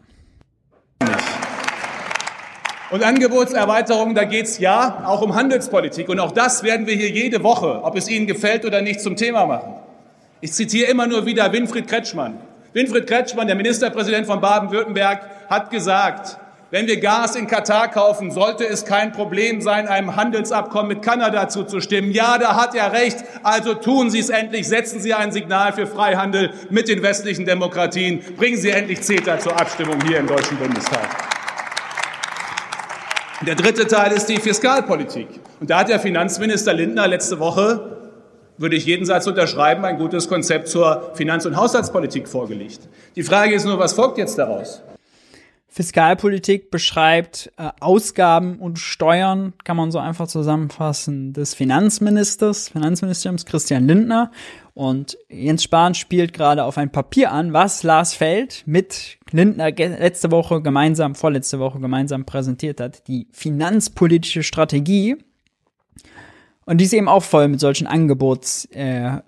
Und 2.90 3.04
Angebotserweiterung, 3.04 4.14
da 4.14 4.24
geht's 4.24 4.58
ja 4.58 5.04
auch 5.04 5.20
um 5.20 5.34
Handelspolitik. 5.34 6.08
Und 6.08 6.20
auch 6.20 6.32
das 6.32 6.62
werden 6.62 6.86
wir 6.86 6.94
hier 6.94 7.10
jede 7.10 7.42
Woche, 7.42 7.84
ob 7.84 7.94
es 7.96 8.08
Ihnen 8.08 8.26
gefällt 8.26 8.64
oder 8.64 8.80
nicht, 8.80 9.02
zum 9.02 9.14
Thema 9.14 9.44
machen. 9.44 9.74
Ich 10.40 10.54
zitiere 10.54 10.90
immer 10.90 11.06
nur 11.06 11.26
wieder 11.26 11.52
Winfried 11.52 11.86
Kretschmann. 11.86 12.40
Winfried 12.72 13.06
Kretschmann, 13.06 13.46
der 13.46 13.56
Ministerpräsident 13.56 14.26
von 14.26 14.40
Baden-Württemberg, 14.40 15.20
hat 15.50 15.70
gesagt, 15.70 16.38
wenn 16.70 16.86
wir 16.86 17.00
Gas 17.00 17.34
in 17.34 17.46
Katar 17.46 17.88
kaufen, 17.88 18.30
sollte 18.30 18.64
es 18.64 18.84
kein 18.84 19.12
Problem 19.12 19.60
sein, 19.60 19.88
einem 19.88 20.14
Handelsabkommen 20.14 20.88
mit 20.88 21.02
Kanada 21.02 21.48
zuzustimmen. 21.48 22.12
Ja, 22.12 22.38
da 22.38 22.54
hat 22.54 22.74
er 22.74 22.92
recht. 22.92 23.24
Also 23.42 23.74
tun 23.74 24.10
Sie 24.10 24.20
es 24.20 24.30
endlich. 24.30 24.68
Setzen 24.68 25.00
Sie 25.00 25.12
ein 25.12 25.32
Signal 25.32 25.72
für 25.72 25.86
Freihandel 25.86 26.52
mit 26.70 26.88
den 26.88 27.02
westlichen 27.02 27.44
Demokratien. 27.44 28.22
Bringen 28.36 28.56
Sie 28.56 28.70
endlich 28.70 29.02
CETA 29.02 29.38
zur 29.40 29.60
Abstimmung 29.60 29.96
hier 30.06 30.18
im 30.18 30.28
Deutschen 30.28 30.56
Bundestag. 30.58 31.08
Der 33.46 33.54
dritte 33.54 33.86
Teil 33.86 34.12
ist 34.12 34.26
die 34.26 34.36
Fiskalpolitik. 34.36 35.28
Und 35.58 35.70
da 35.70 35.80
hat 35.80 35.88
der 35.88 35.98
Finanzminister 35.98 36.72
Lindner 36.72 37.08
letzte 37.08 37.38
Woche 37.40 37.96
würde 38.58 38.76
ich 38.76 38.84
jeden 38.84 39.06
Satz 39.06 39.26
unterschreiben, 39.26 39.86
ein 39.86 39.96
gutes 39.96 40.28
Konzept 40.28 40.68
zur 40.68 41.12
Finanz- 41.14 41.46
und 41.46 41.56
Haushaltspolitik 41.56 42.28
vorgelegt. 42.28 42.80
Die 43.16 43.22
Frage 43.22 43.54
ist 43.54 43.64
nur, 43.64 43.78
was 43.78 43.94
folgt 43.94 44.18
jetzt 44.18 44.38
daraus? 44.38 44.82
Fiskalpolitik 45.72 46.72
beschreibt 46.72 47.52
äh, 47.56 47.70
Ausgaben 47.78 48.58
und 48.58 48.80
Steuern, 48.80 49.52
kann 49.62 49.76
man 49.76 49.92
so 49.92 50.00
einfach 50.00 50.26
zusammenfassen, 50.26 51.32
des 51.32 51.54
Finanzministers, 51.54 52.70
Finanzministeriums 52.70 53.46
Christian 53.46 53.86
Lindner. 53.86 54.32
Und 54.74 55.16
Jens 55.28 55.62
Spahn 55.62 55.94
spielt 55.94 56.32
gerade 56.32 56.64
auf 56.64 56.76
ein 56.76 56.90
Papier 56.90 57.30
an, 57.30 57.52
was 57.52 57.84
Lars 57.84 58.14
Feld 58.14 58.64
mit 58.66 59.18
Lindner 59.30 59.70
letzte 59.70 60.32
Woche 60.32 60.60
gemeinsam, 60.60 61.14
vorletzte 61.14 61.60
Woche 61.60 61.78
gemeinsam 61.78 62.24
präsentiert 62.24 62.80
hat, 62.80 63.06
die 63.06 63.28
finanzpolitische 63.30 64.42
Strategie. 64.42 65.18
Und 66.66 66.78
die 66.78 66.84
ist 66.84 66.94
eben 66.94 67.08
auch 67.08 67.22
voll 67.22 67.46
mit 67.46 67.60
solchen 67.60 67.86
Angebotsphrasen, 67.86 69.18
äh, 69.18 69.22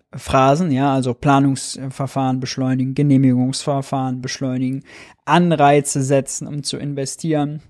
ja, 0.70 0.92
also 0.92 1.14
Planungsverfahren 1.14 2.40
beschleunigen, 2.40 2.94
Genehmigungsverfahren 2.94 4.20
beschleunigen, 4.20 4.84
Anreize 5.24 6.02
setzen, 6.02 6.46
um 6.46 6.62
zu 6.62 6.76
investieren 6.76 7.62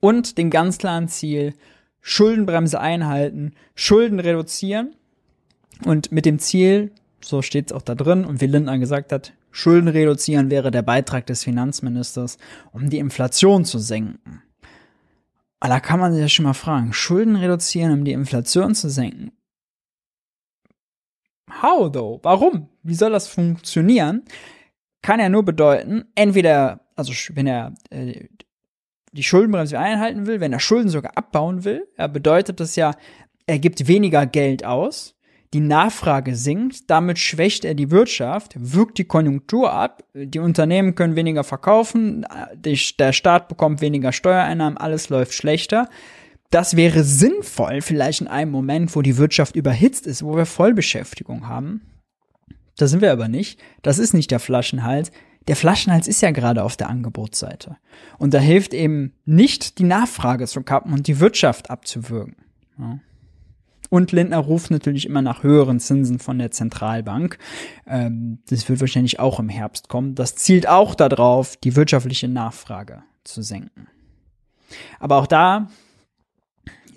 und 0.00 0.38
dem 0.38 0.50
ganz 0.50 0.78
klaren 0.78 1.08
Ziel, 1.08 1.54
Schuldenbremse 2.00 2.80
einhalten, 2.80 3.52
Schulden 3.74 4.20
reduzieren 4.20 4.94
und 5.84 6.12
mit 6.12 6.26
dem 6.26 6.38
Ziel, 6.38 6.92
so 7.20 7.42
steht 7.42 7.70
es 7.70 7.72
auch 7.76 7.82
da 7.82 7.94
drin 7.94 8.24
und 8.24 8.40
wie 8.40 8.46
Lindner 8.46 8.78
gesagt 8.78 9.12
hat, 9.12 9.32
Schulden 9.50 9.88
reduzieren 9.88 10.50
wäre 10.50 10.70
der 10.70 10.82
Beitrag 10.82 11.26
des 11.26 11.42
Finanzministers, 11.42 12.38
um 12.72 12.90
die 12.90 12.98
Inflation 12.98 13.64
zu 13.64 13.78
senken. 13.78 14.42
Aber 15.60 15.74
da 15.74 15.80
kann 15.80 15.98
man 15.98 16.12
sich 16.12 16.20
ja 16.20 16.28
schon 16.28 16.44
mal 16.44 16.54
fragen, 16.54 16.92
Schulden 16.92 17.34
reduzieren, 17.34 17.92
um 17.92 18.04
die 18.04 18.12
Inflation 18.12 18.74
zu 18.74 18.88
senken. 18.88 19.32
How 21.62 21.90
though? 21.90 22.20
Warum? 22.22 22.68
Wie 22.82 22.94
soll 22.94 23.10
das 23.10 23.28
funktionieren? 23.28 24.24
Kann 25.02 25.20
ja 25.20 25.28
nur 25.28 25.44
bedeuten, 25.44 26.04
entweder, 26.14 26.80
also 26.96 27.12
wenn 27.34 27.46
er 27.46 27.74
äh, 27.90 28.26
die 29.12 29.22
Schuldenbremse 29.22 29.78
einhalten 29.78 30.26
will, 30.26 30.40
wenn 30.40 30.52
er 30.52 30.60
Schulden 30.60 30.88
sogar 30.88 31.16
abbauen 31.16 31.64
will, 31.64 31.86
ja, 31.96 32.06
bedeutet 32.06 32.60
das 32.60 32.76
ja, 32.76 32.94
er 33.46 33.58
gibt 33.58 33.86
weniger 33.86 34.26
Geld 34.26 34.64
aus, 34.64 35.14
die 35.54 35.60
Nachfrage 35.60 36.36
sinkt, 36.36 36.90
damit 36.90 37.18
schwächt 37.18 37.64
er 37.64 37.74
die 37.74 37.90
Wirtschaft, 37.90 38.52
wirkt 38.56 38.98
die 38.98 39.06
Konjunktur 39.06 39.72
ab, 39.72 40.04
die 40.12 40.40
Unternehmen 40.40 40.94
können 40.94 41.16
weniger 41.16 41.42
verkaufen, 41.42 42.26
der 42.54 43.12
Staat 43.12 43.48
bekommt 43.48 43.80
weniger 43.80 44.12
Steuereinnahmen, 44.12 44.76
alles 44.76 45.08
läuft 45.08 45.32
schlechter. 45.32 45.88
Das 46.50 46.76
wäre 46.76 47.04
sinnvoll, 47.04 47.82
vielleicht 47.82 48.22
in 48.22 48.28
einem 48.28 48.50
Moment, 48.50 48.96
wo 48.96 49.02
die 49.02 49.18
Wirtschaft 49.18 49.54
überhitzt 49.54 50.06
ist, 50.06 50.22
wo 50.22 50.36
wir 50.36 50.46
Vollbeschäftigung 50.46 51.46
haben. 51.46 51.82
Da 52.76 52.86
sind 52.86 53.02
wir 53.02 53.12
aber 53.12 53.28
nicht. 53.28 53.60
Das 53.82 53.98
ist 53.98 54.14
nicht 54.14 54.30
der 54.30 54.38
Flaschenhals. 54.38 55.10
Der 55.46 55.56
Flaschenhals 55.56 56.08
ist 56.08 56.22
ja 56.22 56.30
gerade 56.30 56.62
auf 56.62 56.76
der 56.76 56.88
Angebotsseite. 56.88 57.76
Und 58.18 58.34
da 58.34 58.38
hilft 58.38 58.72
eben 58.72 59.14
nicht, 59.24 59.78
die 59.78 59.84
Nachfrage 59.84 60.46
zu 60.46 60.62
kappen 60.62 60.92
und 60.92 61.06
die 61.06 61.20
Wirtschaft 61.20 61.70
abzuwürgen. 61.70 62.36
Ja. 62.78 63.00
Und 63.90 64.12
Lindner 64.12 64.38
ruft 64.38 64.70
natürlich 64.70 65.06
immer 65.06 65.22
nach 65.22 65.42
höheren 65.42 65.80
Zinsen 65.80 66.18
von 66.18 66.38
der 66.38 66.50
Zentralbank. 66.50 67.38
Ähm, 67.86 68.40
das 68.48 68.68
wird 68.68 68.80
wahrscheinlich 68.80 69.18
auch 69.18 69.40
im 69.40 69.48
Herbst 69.48 69.88
kommen. 69.88 70.14
Das 70.14 70.36
zielt 70.36 70.68
auch 70.68 70.94
darauf, 70.94 71.56
die 71.56 71.74
wirtschaftliche 71.74 72.28
Nachfrage 72.28 73.02
zu 73.24 73.42
senken. 73.42 73.88
Aber 75.00 75.16
auch 75.16 75.26
da, 75.26 75.68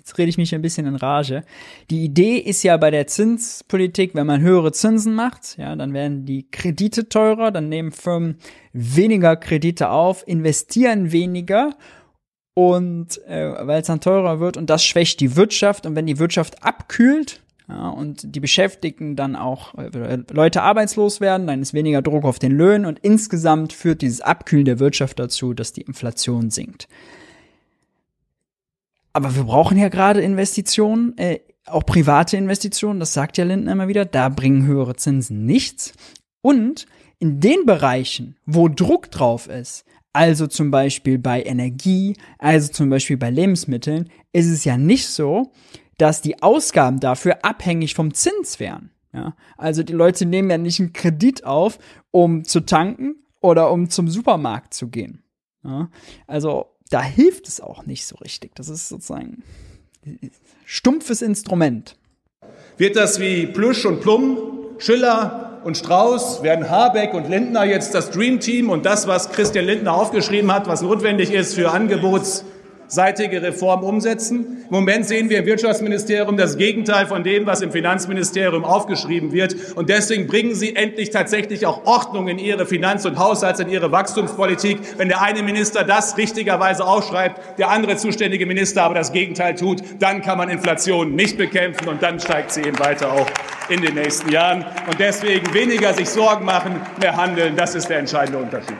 jetzt 0.02 0.18
rede 0.18 0.30
ich 0.30 0.38
mich 0.38 0.52
ein 0.52 0.62
bisschen 0.62 0.86
in 0.86 0.96
Rage. 0.96 1.44
Die 1.88 2.04
Idee 2.04 2.36
ist 2.38 2.64
ja 2.64 2.76
bei 2.76 2.90
der 2.90 3.06
Zinspolitik, 3.06 4.16
wenn 4.16 4.26
man 4.26 4.40
höhere 4.40 4.72
Zinsen 4.72 5.14
macht, 5.14 5.56
ja, 5.58 5.76
dann 5.76 5.94
werden 5.94 6.26
die 6.26 6.50
Kredite 6.50 7.08
teurer, 7.08 7.52
dann 7.52 7.68
nehmen 7.68 7.92
Firmen 7.92 8.38
weniger 8.72 9.36
Kredite 9.36 9.90
auf, 9.90 10.26
investieren 10.26 11.12
weniger 11.12 11.76
und 12.54 13.24
äh, 13.28 13.54
weil 13.64 13.82
es 13.82 13.86
dann 13.86 14.00
teurer 14.00 14.40
wird 14.40 14.56
und 14.56 14.70
das 14.70 14.84
schwächt 14.84 15.20
die 15.20 15.36
Wirtschaft 15.36 15.86
und 15.86 15.94
wenn 15.94 16.06
die 16.06 16.18
Wirtschaft 16.18 16.64
abkühlt 16.64 17.40
ja, 17.68 17.88
und 17.88 18.34
die 18.34 18.40
Beschäftigten 18.40 19.14
dann 19.14 19.36
auch 19.36 19.74
äh, 19.74 20.18
Leute 20.32 20.62
arbeitslos 20.62 21.20
werden, 21.20 21.46
dann 21.46 21.62
ist 21.62 21.74
weniger 21.74 22.02
Druck 22.02 22.24
auf 22.24 22.40
den 22.40 22.52
Löhnen 22.52 22.86
und 22.86 22.98
insgesamt 22.98 23.72
führt 23.72 24.02
dieses 24.02 24.20
Abkühlen 24.20 24.64
der 24.64 24.80
Wirtschaft 24.80 25.20
dazu, 25.20 25.54
dass 25.54 25.72
die 25.72 25.82
Inflation 25.82 26.50
sinkt. 26.50 26.88
Aber 29.12 29.34
wir 29.36 29.44
brauchen 29.44 29.78
ja 29.78 29.88
gerade 29.88 30.20
Investitionen, 30.20 31.16
äh, 31.18 31.40
auch 31.66 31.84
private 31.84 32.36
Investitionen, 32.36 33.00
das 33.00 33.12
sagt 33.12 33.38
ja 33.38 33.44
Lindner 33.44 33.72
immer 33.72 33.88
wieder, 33.88 34.04
da 34.04 34.28
bringen 34.28 34.66
höhere 34.66 34.96
Zinsen 34.96 35.44
nichts. 35.44 35.92
Und 36.40 36.86
in 37.18 37.40
den 37.40 37.66
Bereichen, 37.66 38.36
wo 38.46 38.68
Druck 38.68 39.10
drauf 39.10 39.48
ist, 39.48 39.84
also 40.12 40.46
zum 40.46 40.70
Beispiel 40.70 41.18
bei 41.18 41.42
Energie, 41.42 42.16
also 42.38 42.70
zum 42.70 42.90
Beispiel 42.90 43.16
bei 43.16 43.30
Lebensmitteln, 43.30 44.10
ist 44.32 44.48
es 44.48 44.64
ja 44.64 44.76
nicht 44.76 45.08
so, 45.08 45.52
dass 45.98 46.20
die 46.20 46.42
Ausgaben 46.42 47.00
dafür 47.00 47.44
abhängig 47.44 47.94
vom 47.94 48.12
Zins 48.12 48.58
wären. 48.58 48.90
Ja, 49.14 49.36
also 49.56 49.82
die 49.82 49.92
Leute 49.92 50.24
nehmen 50.26 50.50
ja 50.50 50.58
nicht 50.58 50.80
einen 50.80 50.92
Kredit 50.92 51.44
auf, 51.44 51.78
um 52.10 52.44
zu 52.44 52.60
tanken 52.60 53.16
oder 53.40 53.70
um 53.70 53.90
zum 53.90 54.08
Supermarkt 54.08 54.74
zu 54.74 54.88
gehen. 54.88 55.22
Ja, 55.62 55.90
also 56.26 56.71
da 56.92 57.02
hilft 57.02 57.48
es 57.48 57.60
auch 57.60 57.86
nicht 57.86 58.06
so 58.06 58.16
richtig. 58.16 58.54
Das 58.54 58.68
ist 58.68 58.88
sozusagen 58.88 59.42
stumpfes 60.66 61.22
Instrument. 61.22 61.96
Wird 62.76 62.96
das 62.96 63.18
wie 63.20 63.46
Plüsch 63.46 63.86
und 63.86 64.00
Plum, 64.00 64.66
Schiller 64.78 65.60
und 65.64 65.76
Strauß, 65.76 66.42
werden 66.42 66.68
Habeck 66.68 67.14
und 67.14 67.28
Lindner 67.28 67.64
jetzt 67.64 67.94
das 67.94 68.10
Dream 68.10 68.40
Team 68.40 68.68
und 68.68 68.84
das, 68.84 69.06
was 69.06 69.30
Christian 69.30 69.64
Lindner 69.64 69.94
aufgeschrieben 69.94 70.52
hat, 70.52 70.66
was 70.66 70.82
notwendig 70.82 71.30
ist 71.32 71.54
für 71.54 71.70
Angebots 71.70 72.44
seitige 72.92 73.40
Reform 73.42 73.84
umsetzen. 73.84 74.64
Im 74.68 74.70
Moment 74.70 75.06
sehen 75.06 75.30
wir 75.30 75.38
im 75.38 75.46
Wirtschaftsministerium 75.46 76.36
das 76.36 76.58
Gegenteil 76.58 77.06
von 77.06 77.24
dem, 77.24 77.46
was 77.46 77.62
im 77.62 77.72
Finanzministerium 77.72 78.64
aufgeschrieben 78.64 79.32
wird. 79.32 79.56
Und 79.76 79.88
deswegen 79.88 80.26
bringen 80.26 80.54
Sie 80.54 80.76
endlich 80.76 81.08
tatsächlich 81.08 81.64
auch 81.64 81.86
Ordnung 81.86 82.28
in 82.28 82.38
Ihre 82.38 82.66
Finanz- 82.66 83.06
und 83.06 83.18
Haushalts-, 83.18 83.60
in 83.60 83.70
Ihre 83.70 83.92
Wachstumspolitik. 83.92 84.78
Wenn 84.98 85.08
der 85.08 85.22
eine 85.22 85.42
Minister 85.42 85.84
das 85.84 86.18
richtigerweise 86.18 86.84
aufschreibt, 86.84 87.58
der 87.58 87.70
andere 87.70 87.96
zuständige 87.96 88.44
Minister 88.44 88.82
aber 88.82 88.94
das 88.94 89.12
Gegenteil 89.12 89.54
tut, 89.54 89.82
dann 89.98 90.20
kann 90.20 90.36
man 90.36 90.50
Inflation 90.50 91.14
nicht 91.14 91.38
bekämpfen 91.38 91.88
und 91.88 92.02
dann 92.02 92.20
steigt 92.20 92.52
sie 92.52 92.60
eben 92.60 92.78
weiter 92.78 93.10
auch 93.10 93.26
in 93.70 93.80
den 93.80 93.94
nächsten 93.94 94.30
Jahren. 94.30 94.66
Und 94.86 94.98
deswegen 94.98 95.54
weniger 95.54 95.94
sich 95.94 96.10
Sorgen 96.10 96.44
machen, 96.44 96.78
mehr 97.00 97.16
handeln, 97.16 97.56
das 97.56 97.74
ist 97.74 97.88
der 97.88 98.00
entscheidende 98.00 98.38
Unterschied. 98.38 98.76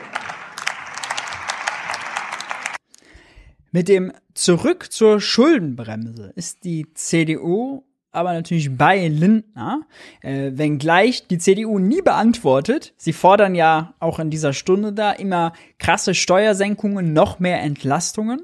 Mit 3.74 3.88
dem 3.88 4.12
Zurück 4.34 4.92
zur 4.92 5.18
Schuldenbremse 5.18 6.32
ist 6.36 6.64
die 6.64 6.92
CDU 6.92 7.84
aber 8.14 8.34
natürlich 8.34 8.76
bei 8.76 9.08
Lindner, 9.08 9.86
äh, 10.20 10.50
wenngleich 10.52 11.26
die 11.28 11.38
CDU 11.38 11.78
nie 11.78 12.02
beantwortet. 12.02 12.92
Sie 12.98 13.14
fordern 13.14 13.54
ja 13.54 13.94
auch 14.00 14.18
in 14.18 14.28
dieser 14.28 14.52
Stunde 14.52 14.92
da 14.92 15.12
immer 15.12 15.54
krasse 15.78 16.14
Steuersenkungen, 16.14 17.14
noch 17.14 17.38
mehr 17.38 17.62
Entlastungen, 17.62 18.42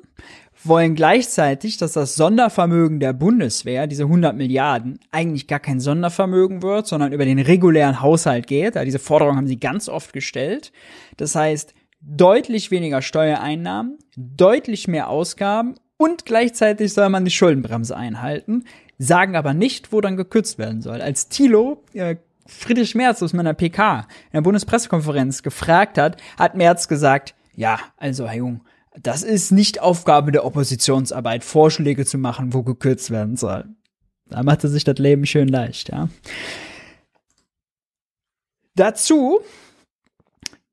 wollen 0.64 0.94
gleichzeitig, 0.94 1.76
dass 1.76 1.92
das 1.92 2.14
Sondervermögen 2.14 2.98
der 2.98 3.12
Bundeswehr, 3.12 3.86
diese 3.86 4.04
100 4.04 4.34
Milliarden, 4.34 4.98
eigentlich 5.10 5.46
gar 5.46 5.60
kein 5.60 5.80
Sondervermögen 5.80 6.62
wird, 6.62 6.86
sondern 6.86 7.12
über 7.12 7.26
den 7.26 7.38
regulären 7.38 8.00
Haushalt 8.00 8.46
geht. 8.46 8.74
Ja, 8.74 8.84
diese 8.84 8.98
Forderung 8.98 9.36
haben 9.36 9.46
sie 9.46 9.60
ganz 9.60 9.90
oft 9.90 10.14
gestellt. 10.14 10.72
Das 11.18 11.34
heißt, 11.34 11.74
deutlich 12.00 12.70
weniger 12.70 13.02
Steuereinnahmen, 13.02 13.98
deutlich 14.16 14.88
mehr 14.88 15.08
Ausgaben 15.08 15.74
und 15.96 16.24
gleichzeitig 16.24 16.92
soll 16.92 17.08
man 17.08 17.24
die 17.24 17.30
Schuldenbremse 17.30 17.96
einhalten, 17.96 18.64
sagen 18.98 19.36
aber 19.36 19.54
nicht, 19.54 19.92
wo 19.92 20.00
dann 20.00 20.16
gekürzt 20.16 20.58
werden 20.58 20.80
soll. 20.80 21.00
Als 21.00 21.28
Thilo 21.28 21.82
äh, 21.92 22.16
Friedrich 22.46 22.94
Merz 22.94 23.22
aus 23.22 23.32
meiner 23.32 23.52
PK 23.52 24.06
in 24.26 24.34
der 24.34 24.40
Bundespressekonferenz 24.40 25.42
gefragt 25.42 25.98
hat, 25.98 26.20
hat 26.38 26.54
Merz 26.54 26.88
gesagt, 26.88 27.34
ja, 27.54 27.78
also 27.96 28.26
Herr 28.26 28.36
Jung, 28.36 28.64
das 29.00 29.22
ist 29.22 29.52
nicht 29.52 29.80
Aufgabe 29.80 30.32
der 30.32 30.44
Oppositionsarbeit, 30.44 31.44
Vorschläge 31.44 32.06
zu 32.06 32.18
machen, 32.18 32.54
wo 32.54 32.62
gekürzt 32.62 33.10
werden 33.10 33.36
soll. 33.36 33.64
Da 34.26 34.42
macht 34.42 34.64
er 34.64 34.70
sich 34.70 34.84
das 34.84 34.98
Leben 34.98 35.26
schön 35.26 35.48
leicht, 35.48 35.90
ja. 35.90 36.08
Dazu 38.74 39.40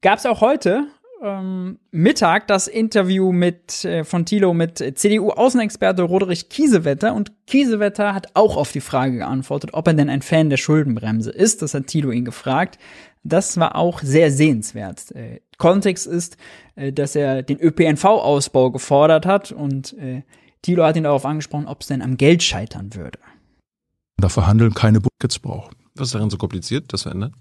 gab 0.01 0.19
es 0.19 0.25
auch 0.25 0.41
heute 0.41 0.87
ähm, 1.25 1.79
Mittag 1.91 2.47
das 2.47 2.67
Interview 2.67 3.31
mit 3.31 3.83
äh, 3.83 4.03
von 4.03 4.25
Thilo 4.25 4.53
mit 4.53 4.77
CDU-Außenexperte 4.77 6.03
Roderich 6.03 6.49
Kiesewetter 6.49 7.13
und 7.13 7.31
Kiesewetter 7.47 8.13
hat 8.13 8.27
auch 8.35 8.55
auf 8.55 8.71
die 8.71 8.81
Frage 8.81 9.17
geantwortet, 9.17 9.71
ob 9.73 9.87
er 9.87 9.93
denn 9.95 10.09
ein 10.09 10.21
Fan 10.21 10.49
der 10.49 10.57
Schuldenbremse 10.57 11.31
ist. 11.31 11.61
Das 11.61 11.73
hat 11.73 11.87
Thilo 11.87 12.11
ihn 12.11 12.25
gefragt. 12.25 12.77
Das 13.23 13.57
war 13.57 13.75
auch 13.75 14.01
sehr 14.01 14.31
sehenswert. 14.31 15.11
Äh, 15.11 15.41
Kontext 15.57 16.05
ist, 16.05 16.37
äh, 16.75 16.93
dass 16.93 17.15
er 17.15 17.41
den 17.41 17.59
ÖPNV-Ausbau 17.59 18.71
gefordert 18.71 19.25
hat 19.25 19.51
und 19.51 19.97
äh, 19.97 20.21
Thilo 20.61 20.83
hat 20.83 20.95
ihn 20.95 21.03
darauf 21.03 21.25
angesprochen, 21.25 21.67
ob 21.67 21.81
es 21.81 21.87
denn 21.87 22.01
am 22.01 22.17
Geld 22.17 22.43
scheitern 22.43 22.93
würde. 22.93 23.19
Da 24.17 24.29
verhandeln 24.29 24.73
keine 24.73 25.01
Buckets 25.01 25.39
brauchen. 25.39 25.75
Was 25.95 26.09
ist 26.09 26.15
daran 26.15 26.29
so 26.29 26.37
kompliziert, 26.37 26.93
das 26.93 27.03
verändert? 27.03 27.33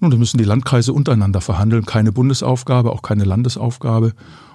Nun, 0.00 0.10
da 0.10 0.16
müssen 0.16 0.38
die 0.38 0.44
Landkreise 0.44 0.92
untereinander 0.92 1.40
verhandeln. 1.40 1.86
Keine 1.86 2.12
Bundesaufgabe, 2.12 2.92
auch 2.92 3.02
keine 3.02 3.24
Landesaufgabe. 3.24 4.12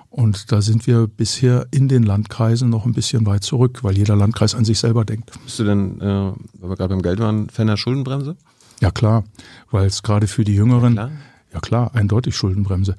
Und 0.09 0.51
da 0.51 0.61
sind 0.61 0.87
wir 0.87 1.07
bisher 1.07 1.67
in 1.71 1.87
den 1.87 2.03
Landkreisen 2.03 2.69
noch 2.69 2.85
ein 2.85 2.91
bisschen 2.91 3.25
weit 3.25 3.43
zurück, 3.43 3.79
weil 3.83 3.97
jeder 3.97 4.17
Landkreis 4.17 4.55
an 4.55 4.65
sich 4.65 4.77
selber 4.77 5.05
denkt. 5.05 5.31
Bist 5.45 5.57
du 5.59 5.63
denn, 5.63 6.01
äh, 6.01 6.33
weil 6.59 6.69
wir 6.69 6.75
gerade 6.75 6.89
beim 6.89 7.01
Geld 7.01 7.19
waren, 7.19 7.49
Fan 7.49 7.67
der 7.67 7.77
Schuldenbremse? 7.77 8.35
Ja 8.81 8.91
klar, 8.91 9.23
weil 9.69 9.87
es 9.87 10.03
gerade 10.03 10.27
für 10.27 10.43
die 10.43 10.55
Jüngeren, 10.55 10.95
ja 10.95 11.05
klar. 11.05 11.17
ja 11.53 11.59
klar, 11.61 11.95
eindeutig 11.95 12.35
Schuldenbremse. 12.35 12.97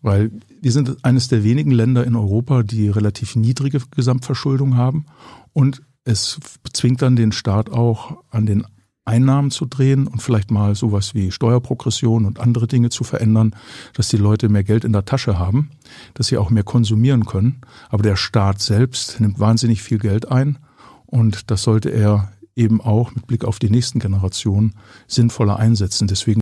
Weil 0.00 0.30
wir 0.62 0.72
sind 0.72 1.04
eines 1.04 1.28
der 1.28 1.44
wenigen 1.44 1.70
Länder 1.70 2.04
in 2.04 2.16
Europa, 2.16 2.62
die 2.62 2.88
relativ 2.88 3.36
niedrige 3.36 3.80
Gesamtverschuldung 3.94 4.76
haben. 4.76 5.04
Und 5.52 5.82
es 6.04 6.40
zwingt 6.72 7.02
dann 7.02 7.16
den 7.16 7.32
Staat 7.32 7.70
auch 7.70 8.22
an 8.30 8.46
den 8.46 8.64
Einnahmen 9.04 9.50
zu 9.50 9.66
drehen 9.66 10.06
und 10.06 10.22
vielleicht 10.22 10.50
mal 10.50 10.74
sowas 10.74 11.14
wie 11.14 11.30
Steuerprogression 11.30 12.24
und 12.24 12.40
andere 12.40 12.66
Dinge 12.66 12.90
zu 12.90 13.04
verändern, 13.04 13.54
dass 13.94 14.08
die 14.08 14.16
Leute 14.16 14.48
mehr 14.48 14.64
Geld 14.64 14.84
in 14.84 14.92
der 14.92 15.04
Tasche 15.04 15.38
haben, 15.38 15.70
dass 16.14 16.28
sie 16.28 16.38
auch 16.38 16.50
mehr 16.50 16.64
konsumieren 16.64 17.26
können. 17.26 17.60
Aber 17.90 18.02
der 18.02 18.16
Staat 18.16 18.62
selbst 18.62 19.20
nimmt 19.20 19.38
wahnsinnig 19.38 19.82
viel 19.82 19.98
Geld 19.98 20.30
ein 20.30 20.58
und 21.06 21.50
das 21.50 21.62
sollte 21.62 21.90
er 21.90 22.32
eben 22.56 22.80
auch 22.80 23.14
mit 23.14 23.26
Blick 23.26 23.44
auf 23.44 23.58
die 23.58 23.70
nächsten 23.70 23.98
Generationen 23.98 24.74
sinnvoller 25.06 25.58
einsetzen. 25.58 26.08
Deswegen 26.08 26.40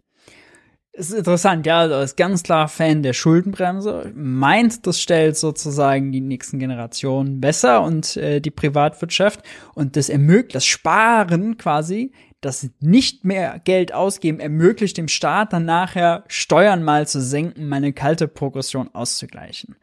es 0.94 1.10
ist 1.10 1.16
interessant, 1.16 1.64
ja, 1.64 1.78
also 1.78 2.00
ist 2.00 2.18
ganz 2.18 2.42
klar 2.42 2.68
Fan 2.68 3.02
der 3.02 3.14
Schuldenbremse, 3.14 4.12
meint, 4.14 4.86
das 4.86 5.00
stellt 5.00 5.38
sozusagen 5.38 6.12
die 6.12 6.20
nächsten 6.20 6.58
Generationen 6.58 7.40
besser 7.40 7.82
und 7.82 8.18
äh, 8.18 8.40
die 8.40 8.50
Privatwirtschaft 8.50 9.40
und 9.74 9.96
das 9.96 10.10
ermöglicht 10.10 10.54
das 10.54 10.66
Sparen 10.66 11.56
quasi 11.56 12.12
das 12.42 12.68
nicht 12.80 13.24
mehr 13.24 13.60
Geld 13.64 13.94
ausgeben 13.94 14.40
ermöglicht 14.40 14.98
dem 14.98 15.08
Staat 15.08 15.52
dann 15.52 15.64
nachher 15.64 16.24
Steuern 16.26 16.82
mal 16.82 17.06
zu 17.06 17.22
senken, 17.22 17.68
meine 17.68 17.92
kalte 17.92 18.28
Progression 18.28 18.90
auszugleichen. 18.92 19.76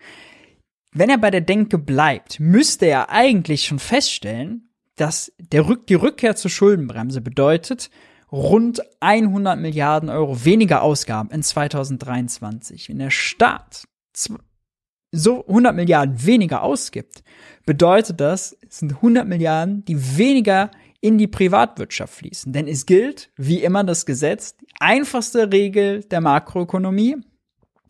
Wenn 0.92 1.10
er 1.10 1.18
bei 1.18 1.32
der 1.32 1.42
Denke 1.42 1.78
bleibt, 1.78 2.40
müsste 2.40 2.86
er 2.86 3.10
eigentlich 3.10 3.64
schon 3.66 3.80
feststellen, 3.80 4.70
dass 4.96 5.32
der 5.38 5.68
Rück 5.68 5.88
die 5.88 5.96
Rückkehr 5.96 6.36
zur 6.36 6.52
Schuldenbremse 6.52 7.22
bedeutet, 7.22 7.90
rund 8.32 8.82
100 9.00 9.58
Milliarden 9.58 10.10
Euro 10.10 10.44
weniger 10.44 10.82
Ausgaben 10.82 11.32
in 11.32 11.42
2023. 11.42 12.90
Wenn 12.90 13.00
der 13.00 13.10
Staat 13.10 13.88
so 15.12 15.48
100 15.48 15.76
Milliarden 15.76 16.26
weniger 16.26 16.62
ausgibt, 16.62 17.24
bedeutet 17.66 18.20
das, 18.20 18.58
es 18.68 18.80
sind 18.80 18.96
100 18.96 19.28
Milliarden, 19.28 19.86
die 19.86 20.18
weniger 20.18 20.72
in 21.02 21.18
die 21.18 21.28
Privatwirtschaft 21.28 22.14
fließen. 22.14 22.52
Denn 22.52 22.68
es 22.68 22.86
gilt, 22.86 23.32
wie 23.38 23.64
immer, 23.64 23.84
das 23.84 24.06
Gesetz, 24.06 24.58
die 24.58 24.68
einfachste 24.80 25.52
Regel 25.52 26.04
der 26.04 26.22
Makroökonomie. 26.22 27.18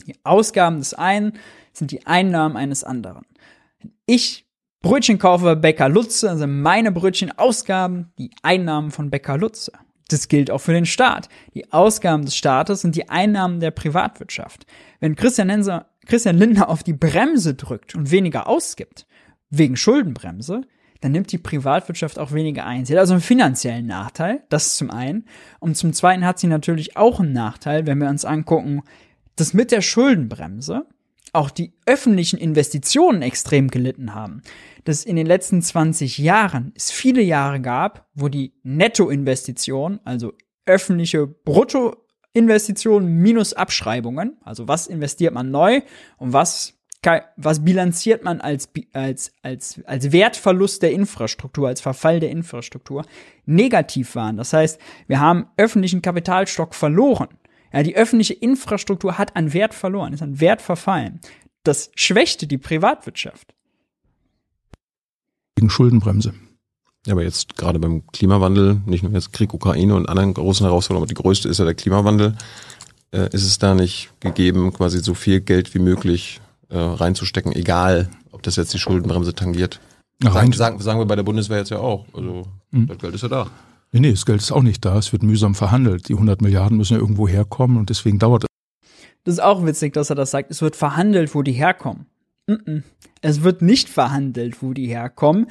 Die 0.06 0.16
Ausgaben 0.24 0.78
des 0.78 0.94
einen 0.94 1.34
sind 1.74 1.92
die 1.92 2.06
Einnahmen 2.06 2.58
eines 2.58 2.84
anderen. 2.84 3.26
Wenn 3.80 3.94
ich 4.06 4.46
Brötchen 4.82 5.20
kaufe 5.20 5.44
bei 5.44 5.56
Bäcker 5.56 5.90
Lutze, 5.90 6.20
sind 6.20 6.30
also 6.30 6.48
meine 6.48 6.92
Brötchen 6.92 7.38
Ausgaben 7.38 8.14
die 8.18 8.32
Einnahmen 8.44 8.92
von 8.92 9.10
Bäcker 9.10 9.38
Lutze. 9.38 9.74
Das 10.08 10.28
gilt 10.28 10.50
auch 10.50 10.60
für 10.60 10.74
den 10.74 10.86
Staat. 10.86 11.30
Die 11.54 11.72
Ausgaben 11.72 12.26
des 12.26 12.36
Staates 12.36 12.82
sind 12.82 12.96
die 12.96 13.10
Einnahmen 13.10 13.60
der 13.60 13.72
Privatwirtschaft. 13.72 14.66
Wenn 15.00 15.16
Christian, 15.16 15.50
Lenser, 15.50 15.88
Christian 16.06 16.38
Lindner 16.38 16.70
auf 16.70 16.82
die 16.84 16.94
Bremse 16.94 17.56
drückt 17.56 17.94
und 17.94 18.10
weniger 18.10 18.48
ausgibt, 18.48 19.06
wegen 19.50 19.76
Schuldenbremse, 19.76 20.62
dann 21.02 21.12
nimmt 21.14 21.32
die 21.32 21.38
Privatwirtschaft 21.38 22.20
auch 22.20 22.32
weniger 22.32 22.66
ein. 22.66 22.86
Sie 22.86 22.94
hat 22.94 23.00
also 23.00 23.14
einen 23.14 23.22
finanziellen 23.22 23.88
Nachteil, 23.88 24.44
das 24.50 24.76
zum 24.76 24.92
einen. 24.92 25.26
Und 25.60 25.76
zum 25.76 25.94
zweiten 25.94 26.26
hat 26.26 26.40
sie 26.40 26.48
natürlich 26.48 26.98
auch 26.98 27.20
einen 27.20 27.34
Nachteil, 27.34 27.88
wenn 27.88 28.00
wir 28.00 28.10
uns 28.10 28.26
angucken, 28.26 28.82
dass 29.36 29.54
mit 29.54 29.72
der 29.72 29.82
Schuldenbremse 29.82 30.86
auch 31.32 31.52
die 31.52 31.74
öffentlichen 31.86 32.38
Investitionen 32.40 33.22
extrem 33.22 33.70
gelitten 33.70 34.14
haben. 34.14 34.42
Dass 34.84 35.06
in 35.06 35.16
den 35.16 35.28
letzten 35.28 35.62
20 35.62 36.18
Jahren 36.18 36.74
es 36.76 36.92
viele 36.92 37.22
Jahre 37.22 37.62
gab, 37.62 38.08
wo 38.14 38.28
die 38.28 38.54
Nettoinvestition, 38.64 40.00
also 40.04 40.34
öffentliche 40.66 41.28
Bruttoinvestitionen 41.28 43.10
minus 43.10 43.54
Abschreibungen, 43.54 44.38
also 44.44 44.68
was 44.68 44.88
investiert 44.88 45.34
man 45.34 45.52
neu 45.52 45.82
und 46.18 46.34
was 46.34 46.79
was 47.38 47.64
bilanziert 47.64 48.24
man 48.24 48.42
als, 48.42 48.70
als, 48.92 49.32
als, 49.42 49.82
als 49.86 50.12
Wertverlust 50.12 50.82
der 50.82 50.92
Infrastruktur, 50.92 51.68
als 51.68 51.82
Verfall 51.82 52.20
der 52.20 52.30
Infrastruktur, 52.30 53.06
negativ 53.46 54.16
waren. 54.16 54.38
Das 54.38 54.52
heißt, 54.52 54.80
wir 55.08 55.20
haben 55.20 55.48
öffentlichen 55.56 56.02
Kapitalstock 56.02 56.76
verloren. 56.76 57.30
Ja, 57.72 57.84
die 57.84 57.96
öffentliche 57.96 58.34
Infrastruktur 58.34 59.18
hat 59.18 59.36
an 59.36 59.54
Wert 59.54 59.74
verloren, 59.74 60.14
ist 60.14 60.22
an 60.22 60.40
Wert 60.40 60.62
verfallen. 60.62 61.22
Das 61.64 61.92
schwächte 61.96 62.48
die 62.48 62.58
Privatwirtschaft. 62.58 63.54
Gegen 65.56 65.70
Schuldenbremse. 65.70 66.34
Ja, 67.06 67.14
aber 67.14 67.24
jetzt 67.24 67.56
gerade 67.56 67.80
beim 67.80 68.06
Klimawandel, 68.08 68.82
nicht 68.86 69.04
nur 69.04 69.14
jetzt 69.14 69.32
Krieg, 69.32 69.54
Ukraine 69.54 69.96
und 69.96 70.10
anderen 70.10 70.34
großen 70.34 70.66
Herausforderungen, 70.66 71.04
aber 71.04 71.14
die 71.14 71.22
größte 71.22 71.48
ist 71.48 71.60
ja 71.60 71.66
der 71.66 71.76
Klimawandel. 71.76 72.36
Äh, 73.12 73.30
ist 73.32 73.46
es 73.46 73.58
da 73.58 73.74
nicht 73.74 74.12
gegeben, 74.20 74.74
quasi 74.74 75.00
so 75.00 75.14
viel 75.14 75.42
Geld 75.42 75.74
wie 75.74 75.80
möglich 75.80 76.42
äh, 76.70 76.78
reinzustecken, 76.78 77.52
egal 77.52 78.10
ob 78.32 78.44
das 78.44 78.56
jetzt 78.56 78.74
die 78.74 78.80
Schuldenbremse 78.80 79.34
tangiert? 79.34 79.80
Sagen, 80.22 80.52
sagen, 80.52 80.80
sagen 80.80 81.00
wir 81.00 81.06
bei 81.06 81.16
der 81.16 81.24
Bundeswehr 81.24 81.60
jetzt 81.60 81.72
ja 81.72 81.80
auch. 81.80 82.06
Also 82.14 82.48
mhm. 82.72 82.88
das 82.88 82.98
Geld 82.98 83.16
ist 83.16 83.22
ja 83.22 83.30
da. 83.30 83.48
Nee, 83.92 84.02
nee, 84.02 84.12
das 84.12 84.26
Geld 84.26 84.42
ist 84.42 84.52
auch 84.52 84.62
nicht 84.62 84.84
da. 84.84 84.98
Es 84.98 85.12
wird 85.12 85.24
mühsam 85.24 85.56
verhandelt. 85.56 86.10
Die 86.10 86.14
100 86.14 86.42
Milliarden 86.42 86.78
müssen 86.78 86.94
ja 86.94 87.00
irgendwo 87.00 87.28
herkommen 87.28 87.78
und 87.78 87.90
deswegen 87.90 88.20
dauert 88.20 88.44
es. 88.44 88.50
Das 89.24 89.36
ist 89.36 89.40
auch 89.40 89.66
witzig, 89.66 89.94
dass 89.94 90.10
er 90.10 90.16
das 90.16 90.32
sagt. 90.32 90.52
Es 90.52 90.62
wird 90.62 90.76
verhandelt, 90.76 91.34
wo 91.36 91.42
die 91.42 91.54
herkommen. 91.54 92.06
Mm 92.48 92.54
-mm. 92.54 92.84
Es 93.22 93.44
wird 93.44 93.62
nicht 93.62 93.90
verhandelt, 93.90 94.62
wo 94.62 94.74
die 94.74 94.88
herkommen. 94.88 95.48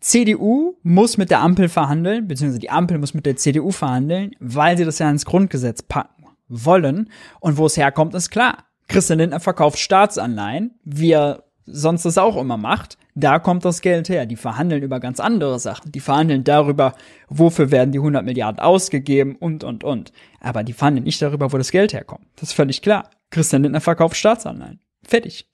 CDU 0.00 0.76
muss 0.82 1.16
mit 1.16 1.30
der 1.30 1.40
Ampel 1.40 1.68
verhandeln, 1.68 2.28
beziehungsweise 2.28 2.60
die 2.60 2.70
Ampel 2.70 2.98
muss 2.98 3.14
mit 3.14 3.26
der 3.26 3.36
CDU 3.36 3.70
verhandeln, 3.72 4.32
weil 4.38 4.76
sie 4.76 4.84
das 4.84 4.98
ja 4.98 5.10
ins 5.10 5.24
Grundgesetz 5.24 5.82
packen 5.82 6.24
wollen. 6.48 7.10
Und 7.40 7.56
wo 7.56 7.66
es 7.66 7.76
herkommt, 7.76 8.14
ist 8.14 8.30
klar. 8.30 8.64
Christian 8.88 9.18
Lindner 9.18 9.40
verkauft 9.40 9.78
Staatsanleihen, 9.78 10.78
wie 10.84 11.12
er 11.12 11.44
sonst 11.66 12.04
das 12.04 12.18
auch 12.18 12.36
immer 12.36 12.56
macht. 12.56 12.96
Da 13.14 13.38
kommt 13.38 13.64
das 13.64 13.80
Geld 13.80 14.08
her. 14.08 14.26
Die 14.26 14.36
verhandeln 14.36 14.82
über 14.82 15.00
ganz 15.00 15.20
andere 15.20 15.58
Sachen. 15.58 15.92
Die 15.92 16.00
verhandeln 16.00 16.44
darüber, 16.44 16.94
wofür 17.28 17.70
werden 17.70 17.92
die 17.92 17.98
100 17.98 18.24
Milliarden 18.24 18.60
ausgegeben 18.60 19.36
und, 19.36 19.64
und, 19.64 19.84
und. 19.84 20.12
Aber 20.40 20.64
die 20.64 20.72
verhandeln 20.72 21.04
nicht 21.04 21.20
darüber, 21.20 21.52
wo 21.52 21.58
das 21.58 21.70
Geld 21.70 21.92
herkommt. 21.92 22.24
Das 22.36 22.50
ist 22.50 22.54
völlig 22.54 22.80
klar. 22.80 23.10
Christian 23.30 23.62
Lindner 23.62 23.80
verkauft 23.80 24.16
Staatsanleihen. 24.16 24.80
Fertig 25.02 25.48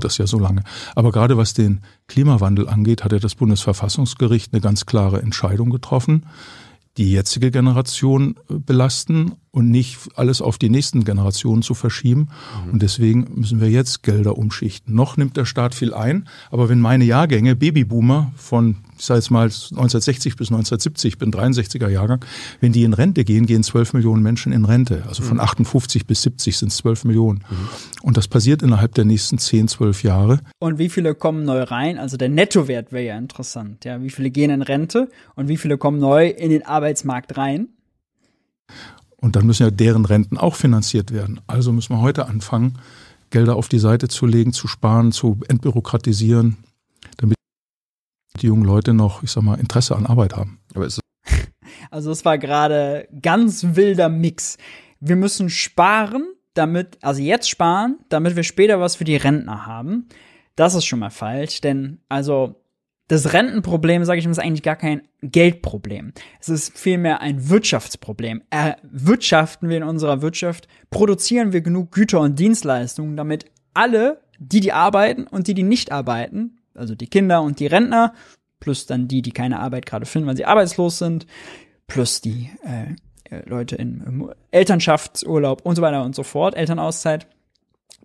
das 0.00 0.18
ja 0.18 0.26
so 0.26 0.38
lange. 0.38 0.62
Aber 0.94 1.10
gerade 1.10 1.36
was 1.36 1.54
den 1.54 1.80
Klimawandel 2.06 2.68
angeht, 2.68 3.04
hat 3.04 3.12
ja 3.12 3.18
das 3.18 3.34
Bundesverfassungsgericht 3.34 4.52
eine 4.52 4.60
ganz 4.60 4.86
klare 4.86 5.20
Entscheidung 5.20 5.70
getroffen, 5.70 6.26
die 6.96 7.12
jetzige 7.12 7.50
Generation 7.50 8.36
äh, 8.50 8.54
belasten 8.54 9.32
und 9.58 9.70
nicht 9.72 9.98
alles 10.14 10.40
auf 10.40 10.56
die 10.56 10.70
nächsten 10.70 11.02
Generationen 11.02 11.62
zu 11.62 11.74
verschieben. 11.74 12.28
Mhm. 12.66 12.72
Und 12.74 12.82
deswegen 12.82 13.26
müssen 13.34 13.60
wir 13.60 13.68
jetzt 13.68 14.04
Gelder 14.04 14.38
umschichten. 14.38 14.94
Noch 14.94 15.16
nimmt 15.16 15.36
der 15.36 15.46
Staat 15.46 15.74
viel 15.74 15.92
ein, 15.92 16.28
aber 16.52 16.68
wenn 16.68 16.78
meine 16.80 17.04
Jahrgänge 17.04 17.56
Babyboomer 17.56 18.32
von 18.36 18.76
ich 18.98 19.04
sage 19.04 19.18
jetzt 19.18 19.30
mal 19.30 19.44
1960 19.44 20.36
bis 20.36 20.48
1970, 20.48 21.18
bin 21.18 21.30
63er 21.30 21.88
Jahrgang, 21.88 22.24
wenn 22.60 22.72
die 22.72 22.82
in 22.82 22.92
Rente 22.94 23.24
gehen, 23.24 23.46
gehen 23.46 23.62
12 23.62 23.92
Millionen 23.92 24.24
Menschen 24.24 24.52
in 24.52 24.64
Rente. 24.64 25.04
Also 25.06 25.22
von 25.22 25.38
58 25.38 26.02
mhm. 26.02 26.06
bis 26.06 26.22
70 26.22 26.58
sind 26.58 26.72
es 26.72 26.78
12 26.78 27.04
Millionen. 27.04 27.44
Mhm. 27.48 27.68
Und 28.02 28.16
das 28.16 28.26
passiert 28.26 28.62
innerhalb 28.62 28.94
der 28.94 29.04
nächsten 29.04 29.38
10, 29.38 29.68
12 29.68 30.02
Jahre. 30.02 30.40
Und 30.58 30.78
wie 30.78 30.88
viele 30.88 31.14
kommen 31.14 31.44
neu 31.44 31.62
rein? 31.62 31.96
Also 31.98 32.16
der 32.16 32.28
Nettowert 32.28 32.90
wäre 32.90 33.04
ja 33.04 33.18
interessant. 33.18 33.84
Ja, 33.84 34.02
wie 34.02 34.10
viele 34.10 34.30
gehen 34.30 34.50
in 34.50 34.62
Rente 34.62 35.08
und 35.36 35.46
wie 35.46 35.56
viele 35.56 35.78
kommen 35.78 36.00
neu 36.00 36.28
in 36.28 36.50
den 36.50 36.66
Arbeitsmarkt 36.66 37.36
rein? 37.36 37.68
Und 39.20 39.36
dann 39.36 39.46
müssen 39.46 39.64
ja 39.64 39.70
deren 39.70 40.04
Renten 40.04 40.38
auch 40.38 40.54
finanziert 40.54 41.12
werden. 41.12 41.40
Also 41.46 41.72
müssen 41.72 41.94
wir 41.94 42.00
heute 42.00 42.26
anfangen, 42.26 42.78
Gelder 43.30 43.56
auf 43.56 43.68
die 43.68 43.78
Seite 43.78 44.08
zu 44.08 44.26
legen, 44.26 44.52
zu 44.52 44.68
sparen, 44.68 45.12
zu 45.12 45.40
entbürokratisieren, 45.48 46.56
damit 47.18 47.36
die 48.40 48.46
jungen 48.46 48.64
Leute 48.64 48.94
noch, 48.94 49.22
ich 49.22 49.30
sag 49.30 49.42
mal, 49.42 49.58
Interesse 49.58 49.96
an 49.96 50.06
Arbeit 50.06 50.36
haben. 50.36 50.60
also 51.90 52.10
es 52.10 52.24
war 52.24 52.38
gerade 52.38 53.08
ganz 53.20 53.66
wilder 53.74 54.08
Mix. 54.08 54.56
Wir 55.00 55.16
müssen 55.16 55.50
sparen, 55.50 56.24
damit, 56.54 56.98
also 57.02 57.20
jetzt 57.20 57.50
sparen, 57.50 57.98
damit 58.08 58.36
wir 58.36 58.44
später 58.44 58.80
was 58.80 58.96
für 58.96 59.04
die 59.04 59.16
Rentner 59.16 59.66
haben. 59.66 60.08
Das 60.56 60.74
ist 60.74 60.86
schon 60.86 60.98
mal 61.00 61.10
falsch, 61.10 61.60
denn 61.60 62.00
also 62.08 62.62
das 63.08 63.32
Rentenproblem, 63.32 64.04
sage 64.04 64.18
ich 64.18 64.26
mal, 64.26 64.32
ist 64.32 64.38
eigentlich 64.38 64.62
gar 64.62 64.76
kein 64.76 65.02
Geldproblem. 65.22 66.12
Es 66.40 66.50
ist 66.50 66.78
vielmehr 66.78 67.22
ein 67.22 67.48
Wirtschaftsproblem. 67.48 68.42
Erwirtschaften 68.50 69.70
wir 69.70 69.78
in 69.78 69.82
unserer 69.82 70.20
Wirtschaft, 70.20 70.68
produzieren 70.90 71.52
wir 71.54 71.62
genug 71.62 71.90
Güter 71.90 72.20
und 72.20 72.38
Dienstleistungen, 72.38 73.16
damit 73.16 73.46
alle, 73.72 74.20
die 74.38 74.60
die 74.60 74.72
arbeiten 74.72 75.26
und 75.26 75.48
die 75.48 75.54
die 75.54 75.62
nicht 75.62 75.90
arbeiten, 75.90 76.58
also 76.74 76.94
die 76.94 77.06
Kinder 77.06 77.42
und 77.42 77.60
die 77.60 77.66
Rentner, 77.66 78.12
plus 78.60 78.84
dann 78.86 79.08
die, 79.08 79.22
die 79.22 79.32
keine 79.32 79.58
Arbeit 79.58 79.86
gerade 79.86 80.06
finden, 80.06 80.28
weil 80.28 80.36
sie 80.36 80.44
arbeitslos 80.44 80.98
sind, 80.98 81.26
plus 81.86 82.20
die 82.20 82.50
äh, 82.64 83.34
äh 83.34 83.48
Leute 83.48 83.76
in, 83.76 84.02
im 84.06 84.32
Elternschaftsurlaub 84.50 85.62
und 85.64 85.76
so 85.76 85.82
weiter 85.82 86.04
und 86.04 86.14
so 86.14 86.24
fort, 86.24 86.54
Elternauszeit, 86.56 87.26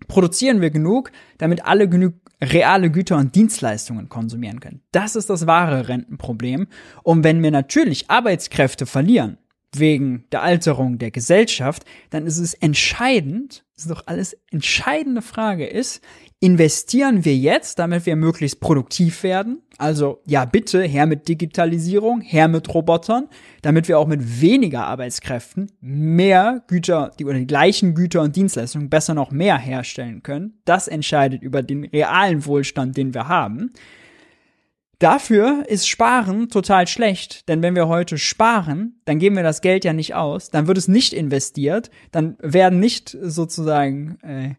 produzieren 0.08 0.62
wir 0.62 0.70
genug, 0.70 1.12
damit 1.38 1.66
alle 1.66 1.90
genug 1.90 2.14
reale 2.44 2.92
Güter 2.92 3.18
und 3.18 3.36
Dienstleistungen 3.36 4.10
konsumieren 4.10 4.60
können. 4.60 4.82
Das 4.92 5.16
ist 5.16 5.30
das 5.30 5.48
wahre 5.48 5.88
Rentenproblem. 5.88 6.68
Und 7.04 7.24
wenn 7.24 7.42
wir 7.42 7.52
natürlich 7.52 8.10
Arbeitskräfte 8.10 8.86
verlieren, 8.86 9.38
wegen 9.76 10.26
der 10.32 10.44
Alterung 10.44 11.00
der 11.00 11.12
Gesellschaft, 11.12 11.84
dann 12.12 12.26
ist 12.26 12.38
es 12.38 12.54
entscheidend, 12.54 13.66
ist 13.76 13.90
doch 13.90 14.04
alles 14.06 14.38
entscheidende 14.52 15.22
Frage 15.22 15.66
ist, 15.66 16.04
investieren 16.44 17.24
wir 17.24 17.38
jetzt, 17.38 17.80
damit 17.80 18.06
wir 18.06 18.18
möglichst 18.18 18.60
produktiv 18.60 19.24
werden? 19.24 19.62
Also 19.78 20.22
ja, 20.26 20.44
bitte 20.44 20.84
her 20.84 21.06
mit 21.06 21.30
Digitalisierung, 21.30 22.20
her 22.20 22.50
mit 22.50 22.74
Robotern, 22.74 23.30
damit 23.62 23.88
wir 23.88 23.98
auch 23.98 24.08
mit 24.08 24.42
weniger 24.42 24.86
Arbeitskräften 24.86 25.72
mehr 25.80 26.62
Güter 26.68 27.12
die, 27.18 27.24
oder 27.24 27.40
die 27.40 27.48
gleichen 27.48 27.96
Güter 27.96 28.22
und 28.24 28.36
Dienstleistungen 28.36 28.90
besser 28.90 29.14
noch 29.14 29.32
mehr 29.32 29.58
herstellen 29.58 30.22
können. 30.22 30.60
Das 30.66 30.90
entscheidet 30.90 31.42
über 31.44 31.64
den 31.64 31.86
realen 31.86 32.46
Wohlstand, 32.46 32.98
den 32.98 33.14
wir 33.14 33.30
haben. 33.30 33.72
Dafür 35.00 35.64
ist 35.68 35.88
Sparen 35.88 36.50
total 36.50 36.88
schlecht, 36.88 37.48
denn 37.48 37.62
wenn 37.62 37.76
wir 37.76 37.88
heute 37.88 38.18
sparen, 38.18 39.00
dann 39.06 39.18
geben 39.18 39.38
wir 39.38 39.44
das 39.44 39.62
Geld 39.62 39.86
ja 39.86 39.94
nicht 39.94 40.14
aus, 40.14 40.50
dann 40.50 40.68
wird 40.68 40.78
es 40.78 40.90
nicht 40.90 41.14
investiert, 41.14 41.90
dann 42.12 42.36
werden 42.42 42.82
nicht 42.82 43.18
sozusagen 43.22 44.18
äh, 44.24 44.56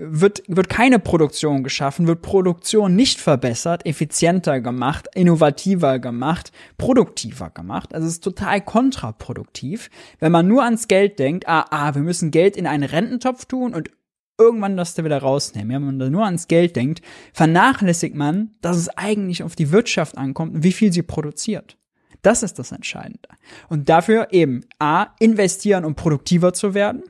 wird, 0.00 0.42
wird 0.48 0.68
keine 0.68 0.98
Produktion 0.98 1.62
geschaffen, 1.62 2.06
wird 2.06 2.22
Produktion 2.22 2.96
nicht 2.96 3.20
verbessert, 3.20 3.84
effizienter 3.84 4.60
gemacht, 4.60 5.08
innovativer 5.14 5.98
gemacht, 5.98 6.52
produktiver 6.78 7.50
gemacht. 7.50 7.94
Also 7.94 8.06
es 8.06 8.14
ist 8.14 8.24
total 8.24 8.62
kontraproduktiv, 8.62 9.90
wenn 10.18 10.32
man 10.32 10.48
nur 10.48 10.64
ans 10.64 10.88
Geld 10.88 11.18
denkt, 11.18 11.46
ah, 11.46 11.66
ah, 11.70 11.94
wir 11.94 12.02
müssen 12.02 12.30
Geld 12.30 12.56
in 12.56 12.66
einen 12.66 12.84
Rententopf 12.84 13.44
tun 13.44 13.74
und 13.74 13.90
irgendwann 14.38 14.76
das 14.76 14.94
da 14.94 15.04
wieder 15.04 15.18
rausnehmen. 15.18 15.70
Wenn 15.70 15.84
man 15.84 15.98
da 15.98 16.08
nur 16.08 16.24
ans 16.24 16.48
Geld 16.48 16.74
denkt, 16.74 17.02
vernachlässigt 17.34 18.14
man, 18.14 18.52
dass 18.62 18.78
es 18.78 18.88
eigentlich 18.88 19.42
auf 19.42 19.54
die 19.54 19.70
Wirtschaft 19.70 20.16
ankommt 20.16 20.54
und 20.54 20.64
wie 20.64 20.72
viel 20.72 20.92
sie 20.92 21.02
produziert. 21.02 21.76
Das 22.22 22.42
ist 22.42 22.58
das 22.58 22.72
Entscheidende. 22.72 23.28
Und 23.68 23.88
dafür 23.88 24.28
eben 24.30 24.64
A, 24.78 25.08
investieren, 25.20 25.84
um 25.84 25.94
produktiver 25.94 26.52
zu 26.52 26.74
werden. 26.74 27.02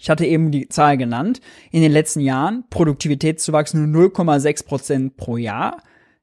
Ich 0.00 0.08
hatte 0.08 0.24
eben 0.24 0.50
die 0.50 0.68
Zahl 0.68 0.96
genannt. 0.96 1.40
In 1.70 1.82
den 1.82 1.92
letzten 1.92 2.20
Jahren 2.20 2.64
Produktivitätszuwachs 2.70 3.74
nur 3.74 3.86
0,6 3.86 4.64
Prozent 4.64 5.16
pro 5.16 5.36
Jahr. 5.36 5.82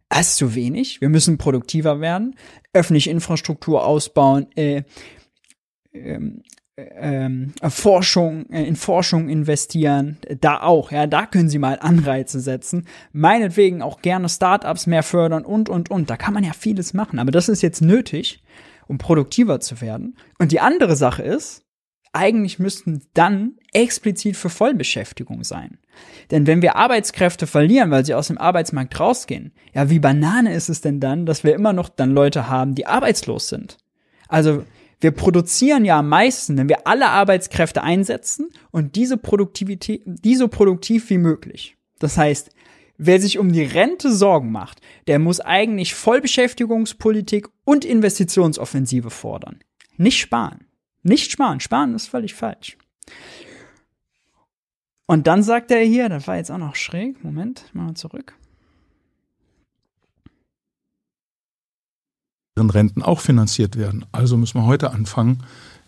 Das 0.09 0.29
ist 0.29 0.37
zu 0.37 0.55
wenig. 0.55 0.99
Wir 0.99 1.09
müssen 1.09 1.37
produktiver 1.37 2.01
werden. 2.01 2.35
Öffentliche 2.73 3.11
Infrastruktur 3.11 3.85
ausbauen, 3.85 4.47
äh, 4.55 4.83
ähm, 5.93 6.41
ähm, 6.77 7.53
Forschung, 7.69 8.49
äh, 8.49 8.63
in 8.63 8.75
Forschung 8.75 9.29
investieren, 9.29 10.17
da 10.41 10.61
auch, 10.61 10.91
ja, 10.91 11.07
da 11.07 11.25
können 11.25 11.49
Sie 11.49 11.59
mal 11.59 11.79
Anreize 11.79 12.39
setzen. 12.39 12.87
Meinetwegen 13.11 13.81
auch 13.81 14.01
gerne 14.01 14.29
Startups 14.29 14.87
mehr 14.87 15.03
fördern 15.03 15.45
und, 15.45 15.69
und, 15.69 15.91
und. 15.91 16.09
Da 16.09 16.17
kann 16.17 16.33
man 16.33 16.43
ja 16.43 16.53
vieles 16.53 16.93
machen. 16.93 17.19
Aber 17.19 17.31
das 17.31 17.49
ist 17.49 17.61
jetzt 17.61 17.81
nötig, 17.81 18.43
um 18.87 18.97
produktiver 18.97 19.59
zu 19.59 19.81
werden. 19.81 20.17
Und 20.39 20.51
die 20.51 20.59
andere 20.59 20.95
Sache 20.95 21.23
ist, 21.23 21.66
eigentlich 22.13 22.59
müssten 22.59 23.01
dann 23.13 23.53
explizit 23.73 24.35
für 24.35 24.49
Vollbeschäftigung 24.49 25.43
sein. 25.43 25.77
Denn 26.31 26.47
wenn 26.47 26.61
wir 26.61 26.75
Arbeitskräfte 26.75 27.47
verlieren, 27.47 27.91
weil 27.91 28.05
sie 28.05 28.13
aus 28.13 28.27
dem 28.27 28.37
Arbeitsmarkt 28.37 28.99
rausgehen, 28.99 29.51
ja, 29.73 29.89
wie 29.89 29.99
Banane 29.99 30.53
ist 30.53 30.69
es 30.69 30.81
denn 30.81 30.99
dann, 30.99 31.25
dass 31.25 31.43
wir 31.43 31.55
immer 31.55 31.73
noch 31.73 31.89
dann 31.89 32.11
Leute 32.11 32.49
haben, 32.49 32.75
die 32.75 32.85
arbeitslos 32.85 33.49
sind? 33.49 33.77
Also, 34.27 34.63
wir 34.99 35.11
produzieren 35.11 35.85
ja 35.85 35.99
am 35.99 36.09
meisten, 36.09 36.57
wenn 36.57 36.69
wir 36.69 36.87
alle 36.87 37.09
Arbeitskräfte 37.09 37.83
einsetzen 37.83 38.49
und 38.71 38.95
diese 38.95 39.17
Produktivität, 39.17 40.01
die 40.05 40.35
so 40.35 40.47
produktiv 40.47 41.09
wie 41.11 41.19
möglich. 41.19 41.77
Das 41.99 42.17
heißt, 42.17 42.49
wer 42.97 43.21
sich 43.21 43.37
um 43.37 43.51
die 43.51 43.63
Rente 43.63 44.11
Sorgen 44.11 44.51
macht, 44.51 44.81
der 45.05 45.19
muss 45.19 45.39
eigentlich 45.39 45.93
Vollbeschäftigungspolitik 45.93 47.47
und 47.63 47.85
Investitionsoffensive 47.85 49.11
fordern. 49.11 49.59
Nicht 49.97 50.17
sparen. 50.17 50.66
Nicht 51.07 51.31
sparen. 51.31 51.61
Sparen 51.61 51.95
ist 51.95 52.07
völlig 52.07 52.33
falsch. 52.33 52.77
Und 55.05 55.25
dann 55.25 55.41
sagt 55.41 55.71
er 55.71 55.79
hier, 55.79 56.09
das 56.09 56.27
war 56.27 56.35
jetzt 56.35 56.51
auch 56.51 56.57
noch 56.57 56.75
schräg, 56.75 57.23
Moment, 57.23 57.63
mal 57.73 57.93
zurück. 57.93 58.35
Renten 62.57 63.03
auch 63.03 63.21
finanziert 63.21 63.77
werden. 63.77 64.05
Also 64.11 64.35
müssen 64.35 64.59
wir 64.59 64.65
heute 64.65 64.91
anfangen, 64.91 65.43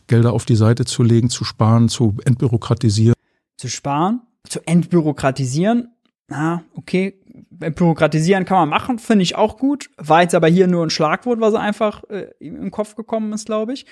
Gelder 0.08 0.34
auf 0.34 0.46
die 0.46 0.56
Seite 0.56 0.86
zu 0.86 1.04
legen, 1.04 1.30
zu 1.30 1.44
sparen, 1.44 1.90
zu 1.90 2.16
entbürokratisieren. 2.24 3.16
Zu 3.58 3.68
sparen, 3.68 4.22
zu 4.48 4.66
entbürokratisieren. 4.66 5.90
Na, 6.28 6.64
okay, 6.76 7.20
entbürokratisieren 7.60 8.46
kann 8.46 8.60
man 8.60 8.70
machen, 8.70 9.00
finde 9.00 9.24
ich 9.24 9.36
auch 9.36 9.58
gut. 9.58 9.90
War 9.98 10.22
jetzt 10.22 10.36
aber 10.36 10.48
hier 10.48 10.68
nur 10.68 10.86
ein 10.86 10.91
Schlagwort, 10.91 11.41
was 11.41 11.56
einfach 11.56 12.04
äh, 12.06 12.30
im 12.40 12.72
Kopf 12.72 12.96
gekommen 12.96 13.34
ist, 13.34 13.48
glaube 13.48 13.74
ich. 13.74 13.86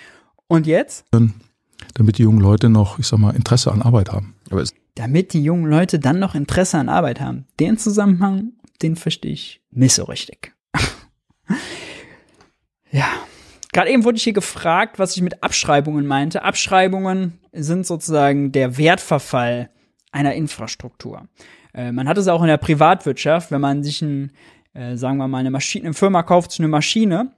Und 0.48 0.68
jetzt? 0.68 1.06
Damit 1.94 2.18
die 2.18 2.24
jungen 2.24 2.40
Leute 2.40 2.70
noch, 2.70 3.00
ich 3.00 3.08
sag 3.08 3.20
mal, 3.20 3.36
Interesse 3.36 3.72
an 3.72 3.82
Arbeit 3.82 4.12
haben. 4.12 4.36
Damit 4.96 5.34
die 5.34 5.44
jungen 5.44 5.70
Leute 5.70 6.00
dann 6.00 6.20
noch 6.20 6.36
Interesse 6.36 6.78
an 6.78 6.90
Arbeit 6.90 7.20
haben. 7.20 7.46
Den 7.60 7.78
Zusammenhang, 7.78 8.54
den 8.82 8.96
verstehe 8.96 9.34
ich 9.34 9.62
nicht 9.72 9.94
so 9.94 10.06
richtig. 10.06 10.54
ja. 12.92 13.08
Gerade 13.74 13.92
eben 13.92 14.06
wurde 14.06 14.18
ich 14.18 14.24
hier 14.24 14.34
gefragt, 14.34 14.98
was 14.98 15.16
ich 15.16 15.22
mit 15.22 15.44
Abschreibungen 15.44 16.08
meinte. 16.08 16.44
Abschreibungen 16.44 17.40
sind 17.52 17.86
sozusagen 17.86 18.52
der 18.52 18.78
Wertverfall 18.78 19.70
einer 20.12 20.34
Infrastruktur. 20.34 21.28
Äh, 21.74 21.92
man 21.92 22.08
hat 22.08 22.18
es 22.18 22.28
auch 22.28 22.42
in 22.42 22.48
der 22.48 22.58
Privatwirtschaft, 22.58 23.52
wenn 23.52 23.62
man 23.62 23.84
sich 23.84 24.02
ein, 24.02 24.32
äh, 24.74 24.96
sagen 24.96 25.18
wir 25.18 25.28
mal, 25.28 25.40
eine 25.40 25.52
Maschine, 25.52 25.86
eine 25.86 25.94
Firma 25.94 26.24
kauft 26.24 26.52
so 26.52 26.64
eine 26.64 26.70
Maschine, 26.70 27.34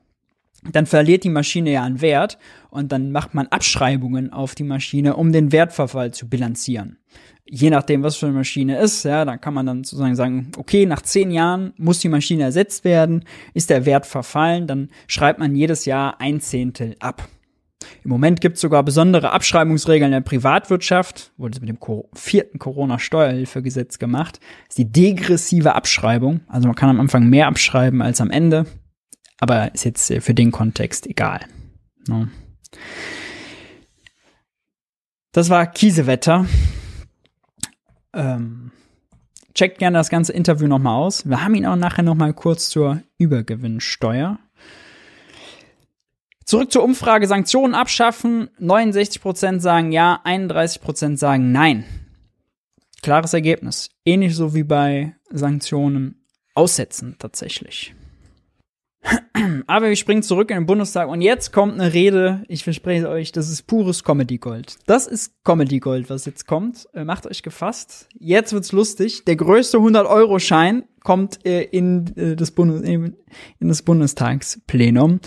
dann 0.63 0.85
verliert 0.85 1.23
die 1.23 1.29
Maschine 1.29 1.71
ja 1.71 1.83
an 1.83 2.01
Wert 2.01 2.37
und 2.69 2.91
dann 2.91 3.11
macht 3.11 3.33
man 3.33 3.47
Abschreibungen 3.47 4.33
auf 4.33 4.55
die 4.55 4.63
Maschine, 4.63 5.15
um 5.15 5.31
den 5.31 5.51
Wertverfall 5.51 6.11
zu 6.11 6.27
bilanzieren. 6.27 6.97
Je 7.45 7.69
nachdem, 7.69 8.03
was 8.03 8.17
für 8.17 8.27
eine 8.27 8.35
Maschine 8.35 8.77
ist, 8.79 9.03
ja, 9.03 9.25
dann 9.25 9.41
kann 9.41 9.55
man 9.55 9.65
dann 9.65 9.83
sozusagen 9.83 10.15
sagen, 10.15 10.51
okay, 10.57 10.85
nach 10.85 11.01
zehn 11.01 11.31
Jahren 11.31 11.73
muss 11.77 11.99
die 11.99 12.09
Maschine 12.09 12.43
ersetzt 12.43 12.83
werden, 12.83 13.25
ist 13.53 13.69
der 13.69 13.85
Wert 13.85 14.05
verfallen, 14.05 14.67
dann 14.67 14.89
schreibt 15.07 15.39
man 15.39 15.55
jedes 15.55 15.85
Jahr 15.85 16.21
ein 16.21 16.41
Zehntel 16.41 16.95
ab. 16.99 17.27
Im 18.03 18.09
Moment 18.11 18.41
gibt 18.41 18.55
es 18.55 18.61
sogar 18.61 18.83
besondere 18.83 19.31
Abschreibungsregeln 19.31 20.11
in 20.11 20.17
der 20.23 20.29
Privatwirtschaft, 20.29 21.31
wurde 21.37 21.55
es 21.55 21.61
mit 21.61 21.69
dem 21.69 21.77
vierten 22.13 22.59
Corona-Steuerhilfegesetz 22.59 23.99
gemacht, 23.99 24.39
ist 24.67 24.77
die 24.77 24.91
degressive 24.91 25.75
Abschreibung. 25.75 26.41
Also 26.47 26.67
man 26.67 26.75
kann 26.75 26.89
am 26.89 26.99
Anfang 26.99 27.29
mehr 27.29 27.47
abschreiben 27.47 28.01
als 28.01 28.21
am 28.21 28.31
Ende, 28.31 28.65
aber 29.39 29.73
ist 29.73 29.85
jetzt 29.85 30.13
für 30.21 30.33
den 30.33 30.51
Kontext 30.51 31.07
egal. 31.07 31.41
No. 32.07 32.27
Das 35.31 35.49
war 35.49 35.67
Kiesewetter. 35.67 36.45
Ähm, 38.13 38.71
checkt 39.53 39.79
gerne 39.79 39.97
das 39.97 40.09
ganze 40.09 40.33
Interview 40.33 40.67
nochmal 40.67 40.95
aus. 40.95 41.27
Wir 41.27 41.43
haben 41.43 41.55
ihn 41.55 41.65
auch 41.65 41.75
nachher 41.75 42.03
nochmal 42.03 42.33
kurz 42.33 42.69
zur 42.69 43.01
Übergewinnsteuer. 43.17 44.39
Zurück 46.45 46.71
zur 46.71 46.83
Umfrage, 46.83 47.27
Sanktionen 47.27 47.75
abschaffen. 47.75 48.49
69% 48.59 49.59
sagen 49.59 49.91
ja, 49.91 50.19
31% 50.25 51.17
sagen 51.17 51.51
nein. 51.51 51.85
Klares 53.03 53.33
Ergebnis. 53.33 53.91
Ähnlich 54.03 54.35
so 54.35 54.55
wie 54.55 54.63
bei 54.63 55.15
Sanktionen 55.29 56.25
aussetzen 56.55 57.15
tatsächlich. 57.19 57.93
Aber 59.67 59.87
wir 59.87 59.95
springen 59.95 60.23
zurück 60.23 60.51
in 60.51 60.57
den 60.57 60.65
Bundestag 60.65 61.07
und 61.09 61.21
jetzt 61.21 61.53
kommt 61.53 61.79
eine 61.79 61.93
Rede, 61.93 62.43
ich 62.47 62.63
verspreche 62.63 63.09
euch, 63.09 63.31
das 63.31 63.49
ist 63.49 63.63
pures 63.63 64.03
Comedy 64.03 64.37
Gold. 64.37 64.77
Das 64.85 65.07
ist 65.07 65.33
Comedy 65.43 65.79
Gold, 65.79 66.09
was 66.09 66.25
jetzt 66.25 66.47
kommt. 66.47 66.87
Äh, 66.93 67.05
macht 67.05 67.25
euch 67.25 67.43
gefasst. 67.43 68.07
Jetzt 68.19 68.53
wird's 68.53 68.71
lustig. 68.71 69.25
Der 69.25 69.35
größte 69.35 69.77
100-Euro-Schein 69.77 70.83
kommt 71.03 71.45
äh, 71.45 71.61
in, 71.63 72.15
äh, 72.17 72.35
das 72.35 72.51
Bundes 72.51 72.81
in 72.81 73.15
das 73.59 73.81
Bundestagsplenum. 73.81 75.19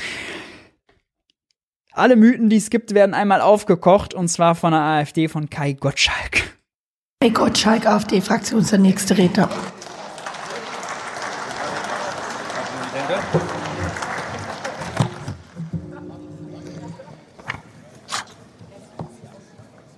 Alle 1.95 2.17
Mythen, 2.17 2.49
die 2.49 2.57
es 2.57 2.71
gibt, 2.71 2.95
werden 2.95 3.15
einmal 3.15 3.43
aufgekocht 3.43 4.15
und 4.15 4.29
zwar 4.29 4.55
von 4.55 4.73
der 4.73 4.81
AfD 4.81 5.29
von 5.29 5.51
Kai 5.51 5.75
Gottschalk. 5.75 6.57
Kai 7.21 7.29
Gottschalk, 7.29 7.87
AfD-Fraktion, 7.87 8.61
ist 8.61 8.73
der 8.73 8.79
nächste 8.79 9.17
Redner. 9.17 9.51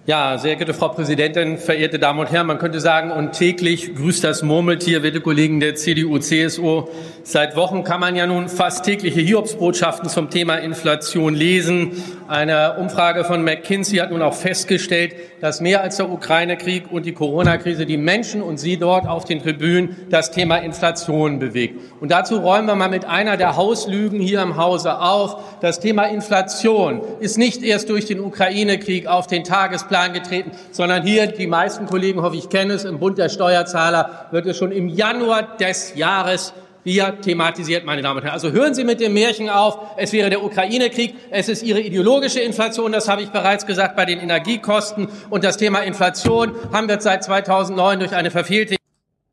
Ja, 0.07 0.37
sehr 0.37 0.57
geehrte 0.57 0.75
Frau 0.75 0.89
Präsidentin, 0.89 1.57
verehrte 1.57 1.99
Damen 1.99 2.19
und 2.19 2.31
Herren, 2.31 2.47
man 2.47 2.59
könnte 2.59 2.79
sagen, 2.79 3.11
und 3.11 3.33
täglich 3.33 3.95
grüßt 3.95 4.23
das 4.23 4.43
Murmeltier, 4.43 5.03
werte 5.03 5.23
Kollegen 5.23 5.61
der 5.61 5.77
CDU, 5.77 6.19
CSU. 6.19 6.89
Seit 7.23 7.57
Wochen 7.57 7.85
kann 7.85 8.01
man 8.01 8.15
ja 8.15 8.27
nun 8.27 8.51
fast 8.51 8.85
tägliche 8.85 9.23
Hiobsbotschaften 9.23 10.11
zum 10.11 10.29
Thema 10.29 10.57
Inflation 10.57 11.35
lesen. 11.35 11.93
Eine 12.29 12.77
Umfrage 12.77 13.25
von 13.25 13.43
McKinsey 13.45 13.97
hat 13.97 14.11
nun 14.11 14.21
auch 14.21 14.35
festgestellt, 14.35 15.15
dass 15.41 15.63
mehr 15.63 15.81
als 15.81 15.97
der 15.97 16.11
Ukraine-Krieg 16.11 16.93
und 16.93 17.07
die 17.07 17.13
Corona-Krise 17.13 17.87
die 17.87 17.97
Menschen 17.97 18.43
und 18.43 18.59
Sie 18.59 18.77
dort 18.77 19.07
auf 19.07 19.25
den 19.25 19.43
Tribünen 19.43 19.97
das 20.11 20.31
Thema 20.31 20.59
Inflation 20.59 21.39
bewegt. 21.39 21.81
Und 22.01 22.11
dazu 22.11 22.37
räumen 22.37 22.67
wir 22.67 22.75
mal 22.75 22.91
mit 22.91 23.07
einer 23.07 23.39
der 23.39 23.57
Hauslügen 23.57 24.21
hier 24.21 24.43
im 24.43 24.59
Hause 24.59 25.01
auf. 25.01 25.61
Das 25.63 25.81
Thema 25.81 26.05
Inflation 26.05 27.01
ist 27.21 27.39
nicht 27.39 27.63
erst 27.63 27.89
durch 27.89 28.05
den 28.05 28.21
Ukraine-Krieg 28.21 29.07
auf 29.07 29.27
den 29.27 29.45
Tagesplan 29.45 29.94
getreten, 30.13 30.53
sondern 30.71 31.05
hier, 31.05 31.27
die 31.27 31.47
meisten 31.47 31.87
Kollegen, 31.87 32.23
hoffe 32.23 32.37
ich, 32.37 32.49
kennen 32.49 32.71
es, 32.71 32.85
im 32.85 32.99
Bund 32.99 33.19
der 33.19 33.29
Steuerzahler 33.29 34.29
wird 34.31 34.47
es 34.47 34.57
schon 34.57 34.73
im 34.73 34.89
Januar 34.89 35.57
des 35.57 35.95
Jahres 35.95 36.53
hier 36.85 37.19
thematisiert, 37.21 37.85
meine 37.87 38.03
Damen 38.03 38.19
und 38.19 38.25
Herren. 38.25 38.35
Also 38.35 38.53
hören 38.53 38.75
Sie 38.75 38.85
mit 38.85 39.01
dem 39.01 39.15
Märchen 39.15 39.49
auf, 39.49 39.79
es 39.97 40.13
wäre 40.13 40.29
der 40.29 40.45
Ukraine-Krieg, 40.45 41.15
es 41.31 41.49
ist 41.49 41.63
Ihre 41.63 41.81
ideologische 41.81 42.41
Inflation, 42.41 42.93
das 42.93 43.09
habe 43.09 43.23
ich 43.23 43.31
bereits 43.31 43.67
gesagt, 43.67 43.97
bei 43.97 44.05
den 44.05 44.21
Energiekosten. 44.21 45.09
Und 45.31 45.45
das 45.45 45.57
Thema 45.57 45.81
Inflation 45.81 46.53
haben 46.73 46.89
wir 46.89 47.01
seit 47.01 47.25
2009 47.25 48.01
durch 48.01 48.15
eine 48.15 48.31
verfehlte 48.31 48.77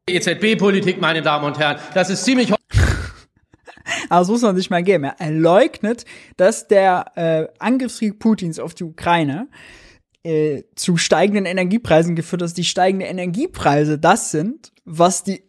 EZB-Politik, 0.08 1.02
meine 1.02 1.22
Damen 1.22 1.46
und 1.46 1.60
Herren. 1.60 1.78
Das 1.94 2.10
ist 2.10 2.24
ziemlich... 2.24 2.54
Das 4.10 4.28
muss 4.30 4.42
man 4.42 4.56
sich 4.56 4.70
mal 4.70 4.84
geben. 4.84 5.12
Er 5.18 5.32
leugnet, 5.32 6.06
dass 6.38 6.68
der 6.68 7.12
äh, 7.16 7.48
Angriffskrieg 7.60 8.20
Putins 8.20 8.60
auf 8.60 8.74
die 8.74 8.86
Ukraine 8.86 9.48
äh, 10.24 10.64
zu 10.76 10.98
steigenden 10.98 11.46
Energiepreisen 11.46 12.16
geführt 12.16 12.42
dass 12.42 12.54
die 12.54 12.64
steigenden 12.64 13.08
Energiepreise 13.08 13.98
das 13.98 14.32
sind, 14.32 14.72
was 14.86 15.24
die 15.24 15.44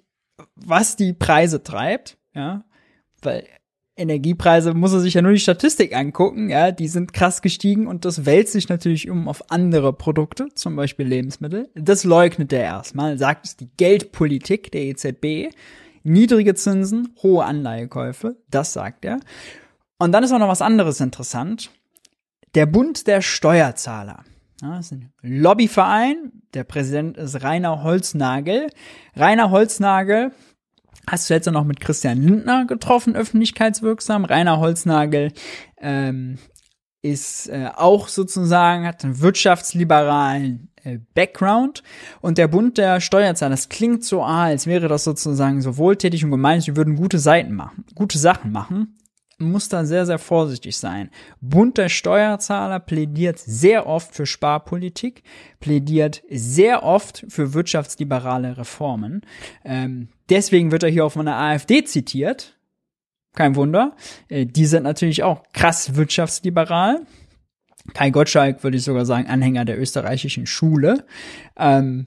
was 0.56 0.96
die 0.96 1.12
Preise 1.12 1.62
treibt, 1.62 2.16
ja, 2.34 2.64
weil 3.20 3.44
Energiepreise 3.96 4.72
muss 4.72 4.92
er 4.92 5.00
sich 5.00 5.14
ja 5.14 5.22
nur 5.22 5.32
die 5.32 5.38
Statistik 5.38 5.94
angucken, 5.94 6.48
ja, 6.48 6.72
die 6.72 6.88
sind 6.88 7.12
krass 7.12 7.42
gestiegen 7.42 7.86
und 7.86 8.04
das 8.04 8.24
wälzt 8.24 8.52
sich 8.52 8.68
natürlich 8.68 9.10
um 9.10 9.28
auf 9.28 9.50
andere 9.50 9.92
Produkte, 9.92 10.48
zum 10.54 10.76
Beispiel 10.76 11.06
Lebensmittel. 11.06 11.68
Das 11.74 12.04
leugnet 12.04 12.52
er 12.52 12.62
erstmal, 12.62 13.18
sagt 13.18 13.46
es 13.46 13.56
die 13.56 13.68
Geldpolitik 13.76 14.72
der 14.72 14.82
EZB, 14.82 15.54
niedrige 16.02 16.54
Zinsen, 16.54 17.14
hohe 17.22 17.44
Anleihekäufe, 17.44 18.36
das 18.50 18.72
sagt 18.72 19.04
er. 19.04 19.20
Und 19.98 20.12
dann 20.12 20.24
ist 20.24 20.32
auch 20.32 20.38
noch 20.38 20.48
was 20.48 20.62
anderes 20.62 21.00
interessant. 21.00 21.70
Der 22.54 22.66
Bund 22.66 23.06
der 23.06 23.20
Steuerzahler. 23.20 24.24
Ja, 24.62 24.76
das 24.76 24.86
ist 24.86 24.92
ein 24.92 25.12
Lobbyverein. 25.22 26.30
Der 26.54 26.62
Präsident 26.62 27.16
ist 27.16 27.42
Rainer 27.42 27.82
Holznagel. 27.82 28.68
Rainer 29.16 29.50
Holznagel 29.50 30.30
hast 31.10 31.28
du 31.28 31.34
jetzt 31.34 31.50
noch 31.50 31.64
mit 31.64 31.80
Christian 31.80 32.22
Lindner 32.22 32.64
getroffen, 32.66 33.16
öffentlichkeitswirksam. 33.16 34.24
Rainer 34.24 34.60
Holznagel 34.60 35.32
ähm, 35.78 36.38
ist 37.00 37.48
äh, 37.48 37.70
auch 37.74 38.06
sozusagen, 38.06 38.86
hat 38.86 39.02
einen 39.02 39.20
wirtschaftsliberalen 39.20 40.70
äh, 40.84 41.00
Background 41.12 41.82
und 42.20 42.38
der 42.38 42.46
Bund 42.46 42.78
der 42.78 43.00
Steuerzahler, 43.00 43.50
das 43.50 43.68
klingt 43.68 44.04
so, 44.04 44.22
ah, 44.22 44.44
als 44.44 44.68
wäre 44.68 44.86
das 44.86 45.02
sozusagen 45.02 45.60
so 45.60 45.76
wohltätig 45.76 46.24
und 46.24 46.30
gemein, 46.30 46.60
sie 46.60 46.76
würden 46.76 46.94
gute 46.94 47.18
Seiten 47.18 47.54
machen, 47.54 47.84
gute 47.96 48.18
Sachen 48.18 48.52
machen 48.52 48.96
muss 49.50 49.68
da 49.68 49.84
sehr, 49.84 50.06
sehr 50.06 50.18
vorsichtig 50.18 50.76
sein. 50.76 51.10
Bund 51.40 51.78
der 51.78 51.88
Steuerzahler 51.88 52.80
plädiert 52.80 53.38
sehr 53.38 53.86
oft 53.86 54.14
für 54.14 54.26
Sparpolitik, 54.26 55.22
plädiert 55.60 56.22
sehr 56.30 56.82
oft 56.82 57.24
für 57.28 57.54
wirtschaftsliberale 57.54 58.56
Reformen. 58.56 59.22
Ähm, 59.64 60.08
deswegen 60.28 60.70
wird 60.70 60.82
er 60.82 60.90
hier 60.90 61.04
auch 61.04 61.12
von 61.12 61.26
der 61.26 61.36
AfD 61.36 61.84
zitiert. 61.84 62.58
Kein 63.34 63.56
Wunder. 63.56 63.96
Äh, 64.28 64.46
die 64.46 64.66
sind 64.66 64.82
natürlich 64.82 65.22
auch 65.22 65.42
krass 65.52 65.94
wirtschaftsliberal. 65.94 67.00
Kai 67.94 68.10
Gottschalk 68.10 68.62
würde 68.62 68.76
ich 68.76 68.84
sogar 68.84 69.06
sagen, 69.06 69.26
Anhänger 69.26 69.64
der 69.64 69.80
österreichischen 69.80 70.46
Schule. 70.46 71.04
Ähm, 71.56 72.06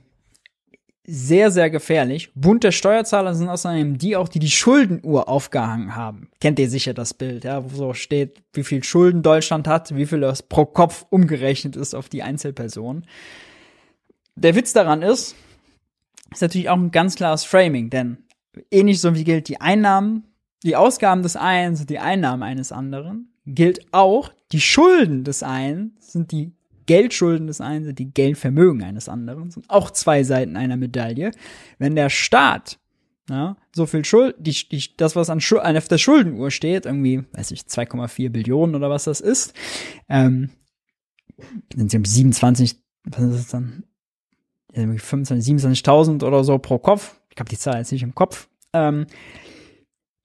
sehr, 1.08 1.52
sehr 1.52 1.70
gefährlich. 1.70 2.32
Bund 2.36 2.64
der 2.64 2.72
Steuerzahler 2.72 3.36
sind 3.36 3.50
außerdem 3.50 3.98
die 3.98 4.16
auch, 4.16 4.28
die 4.28 4.40
die 4.40 4.50
Schuldenuhr 4.50 5.30
aufgehangen 5.30 5.96
haben. 5.96 6.30
Kennt 6.40 6.60
ihr 6.60 6.70
sicher 6.70 6.94
das 6.94 7.14
Bild, 7.14 7.44
ja, 7.44 7.64
wo 7.64 7.76
so 7.76 7.94
steht, 7.94 8.42
wie 8.54 8.64
viel 8.64 8.84
Schulden 8.84 9.22
Deutschland 9.22 9.68
hat, 9.68 9.96
wie 9.96 10.06
viel 10.06 10.22
das 10.22 10.44
pro 10.44 10.66
Kopf 10.66 11.06
umgerechnet 11.10 11.76
ist 11.76 11.94
auf 11.94 12.10
die 12.10 12.24
Einzelperson. 12.24 13.06
Der 14.36 14.56
Witz 14.56 14.74
daran 14.74 15.02
ist, 15.02 15.36
ist 16.32 16.42
natürlich 16.42 16.70
auch 16.70 16.78
ein 16.78 16.92
ganz 16.92 17.16
klares 17.16 17.46
Framing, 17.46 17.90
denn 17.90 18.18
ähnlich 18.72 19.00
so 19.00 19.16
wie 19.16 19.24
gilt 19.24 19.48
die 19.48 19.62
Einnahmen, 19.62 20.24
die 20.64 20.76
Ausgaben 20.76 21.22
des 21.22 21.36
einen 21.36 21.76
sind 21.76 21.90
die 21.90 22.00
Einnahmen 22.00 22.42
eines 22.42 22.72
anderen, 22.72 23.32
gilt 23.46 23.94
auch, 23.94 24.32
die 24.52 24.62
Schulden 24.62 25.24
des 25.24 25.44
einen 25.44 25.96
sind 26.00 26.32
die 26.32 26.55
Geldschulden 26.86 27.48
des 27.48 27.62
einen, 27.62 27.86
sind 27.86 28.00
die 28.00 28.12
Geldvermögen 28.12 28.84
eines 28.84 29.10
anderen, 29.10 29.52
sind 29.52 29.70
auch 29.70 29.92
zwei 29.92 30.24
Seiten 30.24 30.56
einer 30.56 30.78
Medaille. 30.78 31.32
Wenn 31.78 31.96
der 31.96 32.10
Staat 32.10 32.80
ja, 33.30 33.58
so 33.74 33.86
viel 33.86 34.06
Schuld, 34.06 34.36
die, 34.38 34.52
die, 34.52 34.96
das, 34.98 35.16
was 35.16 35.30
an 35.30 35.42
Schul 35.42 35.60
auf 35.60 35.88
der 35.88 35.98
Schuldenuhr 35.98 36.52
steht, 36.52 36.86
irgendwie, 36.86 37.24
weiß 37.34 37.52
ich, 37.52 37.62
2,4 37.62 38.30
Billionen 38.30 38.76
oder 38.76 38.90
was 38.90 39.06
das 39.06 39.20
ist, 39.20 39.54
ähm, 40.10 40.52
sind 41.76 41.90
sie 41.90 41.98
um 41.98 42.06
27, 42.06 42.80
was 43.06 43.24
ist 43.24 43.36
das 43.36 43.48
dann? 43.48 43.84
25, 44.74 45.64
27.000 45.64 46.24
oder 46.26 46.44
so 46.44 46.58
pro 46.58 46.78
Kopf. 46.78 47.16
Ich 47.34 47.40
habe 47.40 47.50
die 47.50 47.58
Zahl 47.58 47.78
jetzt 47.78 47.94
nicht 47.94 48.04
im 48.04 48.14
Kopf. 48.14 48.50
Ähm, 48.74 49.08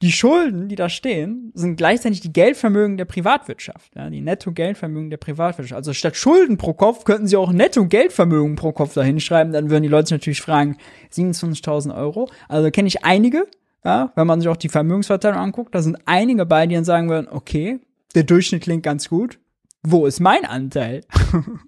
die 0.03 0.13
Schulden, 0.13 0.69
die 0.69 0.77
da 0.77 0.89
stehen, 0.89 1.53
sind 1.55 1.77
gleichzeitig 1.77 2.21
die 2.21 2.33
Geldvermögen 2.33 2.97
der 2.97 3.05
Privatwirtschaft, 3.05 3.95
ja, 3.95 4.09
die 4.09 4.23
Netto-Geldvermögen 4.23 5.11
der 5.11 5.19
Privatwirtschaft. 5.19 5.77
Also 5.77 5.93
statt 5.93 6.17
Schulden 6.17 6.57
pro 6.57 6.73
Kopf 6.73 7.05
könnten 7.05 7.27
sie 7.27 7.37
auch 7.37 7.53
Netto-Geldvermögen 7.53 8.57
pro 8.57 8.73
Kopf 8.73 8.95
da 8.95 9.03
hinschreiben, 9.03 9.53
dann 9.53 9.69
würden 9.69 9.83
die 9.83 9.89
Leute 9.91 10.15
natürlich 10.15 10.41
fragen, 10.41 10.79
27.000 11.13 11.95
Euro. 11.95 12.31
Also 12.49 12.71
kenne 12.71 12.89
ich 12.89 13.05
einige, 13.05 13.47
ja, 13.85 14.11
wenn 14.15 14.27
man 14.27 14.41
sich 14.41 14.49
auch 14.49 14.57
die 14.57 14.71
Vermögensverteilung 14.71 15.39
anguckt, 15.39 15.75
da 15.75 15.83
sind 15.83 15.99
einige 16.07 16.47
bei, 16.47 16.67
die 16.67 16.75
dann 16.75 16.85
sagen 16.85 17.11
würden, 17.11 17.29
okay, 17.31 17.81
der 18.15 18.23
Durchschnitt 18.23 18.63
klingt 18.63 18.83
ganz 18.83 19.09
gut. 19.09 19.39
Wo 19.83 20.07
ist 20.07 20.21
mein 20.21 20.45
Anteil? 20.45 21.03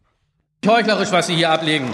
Heuchlerisch, 0.67 1.13
was 1.13 1.27
Sie 1.27 1.35
hier 1.35 1.51
ablegen. 1.51 1.89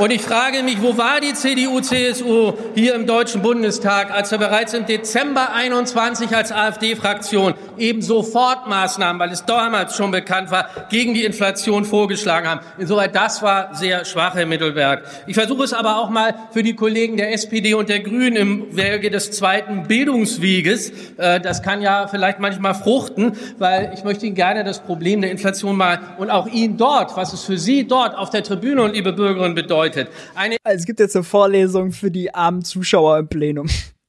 Und 0.00 0.10
ich 0.12 0.22
frage 0.22 0.62
mich, 0.62 0.80
wo 0.80 0.96
war 0.96 1.20
die 1.20 1.34
CDU, 1.34 1.82
CSU 1.82 2.54
hier 2.74 2.94
im 2.94 3.06
Deutschen 3.06 3.42
Bundestag, 3.42 4.10
als 4.10 4.30
wir 4.30 4.38
bereits 4.38 4.72
im 4.72 4.86
Dezember 4.86 5.52
21 5.52 6.34
als 6.34 6.52
AfD-Fraktion 6.52 7.52
eben 7.76 8.00
Sofortmaßnahmen, 8.00 9.20
weil 9.20 9.30
es 9.30 9.44
damals 9.44 9.94
schon 9.94 10.10
bekannt 10.10 10.50
war, 10.50 10.70
gegen 10.88 11.12
die 11.12 11.26
Inflation 11.26 11.84
vorgeschlagen 11.84 12.48
haben. 12.48 12.60
Insoweit, 12.78 13.14
das 13.14 13.42
war 13.42 13.74
sehr 13.74 14.06
schwach, 14.06 14.36
Herr 14.36 14.46
Mittelberg. 14.46 15.04
Ich 15.26 15.34
versuche 15.34 15.64
es 15.64 15.74
aber 15.74 15.98
auch 15.98 16.08
mal 16.08 16.34
für 16.50 16.62
die 16.62 16.74
Kollegen 16.74 17.18
der 17.18 17.34
SPD 17.34 17.74
und 17.74 17.90
der 17.90 18.00
Grünen 18.00 18.36
im 18.36 18.74
Wege 18.74 19.10
des 19.10 19.32
zweiten 19.32 19.86
Bildungsweges. 19.86 20.92
Äh, 21.18 21.40
das 21.40 21.62
kann 21.62 21.82
ja 21.82 22.08
vielleicht 22.08 22.40
manchmal 22.40 22.72
fruchten, 22.74 23.36
weil 23.58 23.92
ich 23.92 24.02
möchte 24.02 24.24
Ihnen 24.24 24.34
gerne 24.34 24.64
das 24.64 24.78
Problem 24.78 25.20
der 25.20 25.30
Inflation 25.30 25.76
mal 25.76 26.00
und 26.16 26.30
auch 26.30 26.46
Ihnen 26.46 26.78
dort, 26.78 27.18
was 27.18 27.34
es 27.34 27.44
für 27.44 27.58
Sie 27.58 27.86
dort 27.86 28.16
auf 28.16 28.30
der 28.30 28.42
Tribüne 28.42 28.82
und 28.82 28.94
liebe 28.94 29.12
Bürgerinnen 29.12 29.54
bedeutet, 29.54 29.89
bedeutet. 29.90 30.08
Eine 30.34 30.56
also 30.64 30.78
es 30.78 30.86
gibt 30.86 31.00
jetzt 31.00 31.16
eine 31.16 31.24
Vorlesung 31.24 31.92
für 31.92 32.10
die 32.10 32.34
armen 32.34 32.64
Zuschauer 32.64 33.18
im 33.18 33.28
Plenum. 33.28 33.68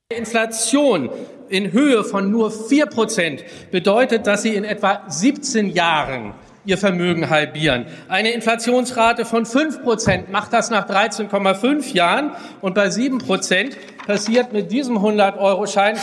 Inflation 0.09 1.09
in 1.49 1.71
Höhe 1.71 2.03
von 2.03 2.31
nur 2.31 2.51
4% 2.51 3.39
bedeutet, 3.71 4.27
dass 4.27 4.43
sie 4.43 4.55
in 4.55 4.63
etwa 4.63 5.03
17 5.07 5.69
Jahren 5.69 6.33
ihr 6.65 6.77
Vermögen 6.77 7.29
halbieren. 7.29 7.85
Eine 8.07 8.31
Inflationsrate 8.31 9.25
von 9.25 9.45
5% 9.45 10.29
macht 10.29 10.53
das 10.53 10.69
nach 10.69 10.87
13,5 10.87 11.93
Jahren 11.93 12.31
und 12.61 12.75
bei 12.75 12.87
7% 12.87 13.75
passiert 14.05 14.53
mit 14.53 14.71
diesem 14.71 14.97
100-Euro-Schein 14.97 15.97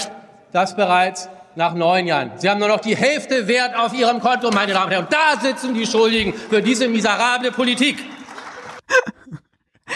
das 0.52 0.74
bereits 0.74 1.28
nach 1.54 1.74
neun 1.74 2.06
Jahren. 2.06 2.32
Sie 2.36 2.48
haben 2.48 2.58
nur 2.58 2.68
noch 2.68 2.80
die 2.80 2.96
Hälfte 2.96 3.46
Wert 3.46 3.76
auf 3.76 3.92
Ihrem 3.92 4.20
Konto, 4.20 4.50
meine 4.50 4.72
Damen 4.72 4.86
und 4.86 4.92
Herren. 4.92 5.04
Und 5.04 5.12
da 5.12 5.40
sitzen 5.40 5.74
die 5.74 5.86
Schuldigen 5.86 6.32
für 6.32 6.62
diese 6.62 6.88
miserable 6.88 7.52
Politik. 7.52 7.98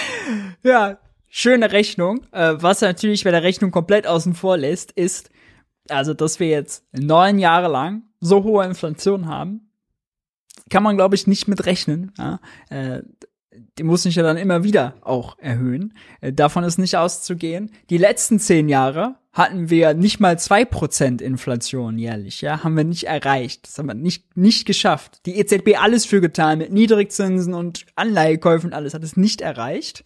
ja, 0.63 0.99
schöne 1.29 1.73
Rechnung. 1.73 2.27
Äh, 2.33 2.55
was 2.59 2.81
natürlich 2.81 3.25
bei 3.25 3.31
der 3.31 3.43
Rechnung 3.43 3.71
komplett 3.71 4.07
außen 4.07 4.35
vor 4.35 4.57
lässt, 4.57 4.93
ist, 4.93 5.31
also, 5.89 6.15
dass 6.15 6.41
wir 6.41 6.49
jetzt 6.49 6.85
neun 6.93 7.39
Jahre 7.39 7.69
lang 7.69 8.03
so 8.21 8.45
hohe 8.45 8.65
Inflation 8.65 9.27
haben, 9.27 9.73
kann 10.71 10.83
man, 10.83 10.97
glaube 10.97 11.15
ich, 11.15 11.27
nicht 11.27 11.49
mit 11.49 11.67
rechnen. 11.67 12.13
Ja? 12.19 12.41
Die 13.79 13.83
muss 13.83 14.03
sich 14.03 14.15
ja 14.15 14.23
dann 14.23 14.37
immer 14.37 14.65
wieder 14.65 14.95
auch 15.03 15.39
erhöhen. 15.39 15.95
Äh, 16.21 16.33
davon 16.33 16.65
ist 16.65 16.79
nicht 16.79 16.97
auszugehen. 16.97 17.71
Die 17.91 17.99
letzten 17.99 18.39
zehn 18.39 18.69
Jahre 18.69 19.17
hatten 19.33 19.71
wir 19.71 19.95
nicht 19.95 20.21
mal 20.21 20.39
zwei 20.39 20.65
Prozent 20.65 21.23
Inflation 21.23 21.99
jährlich, 21.99 22.43
ja, 22.43 22.63
haben 22.63 22.77
wir 22.77 22.85
nicht 22.85 23.05
erreicht. 23.05 23.67
Das 23.67 23.79
haben 23.79 23.87
wir 23.87 23.95
nicht, 23.95 24.37
nicht 24.37 24.67
geschafft. 24.67 25.21
Die 25.25 25.39
EZB 25.39 25.81
alles 25.81 26.05
für 26.05 26.21
getan 26.21 26.59
mit 26.59 26.71
Niedrigzinsen 26.71 27.55
und 27.55 27.87
Anleihekäufen 27.97 28.75
alles 28.75 28.93
hat 28.93 29.03
es 29.03 29.17
nicht 29.17 29.41
erreicht. 29.41 30.05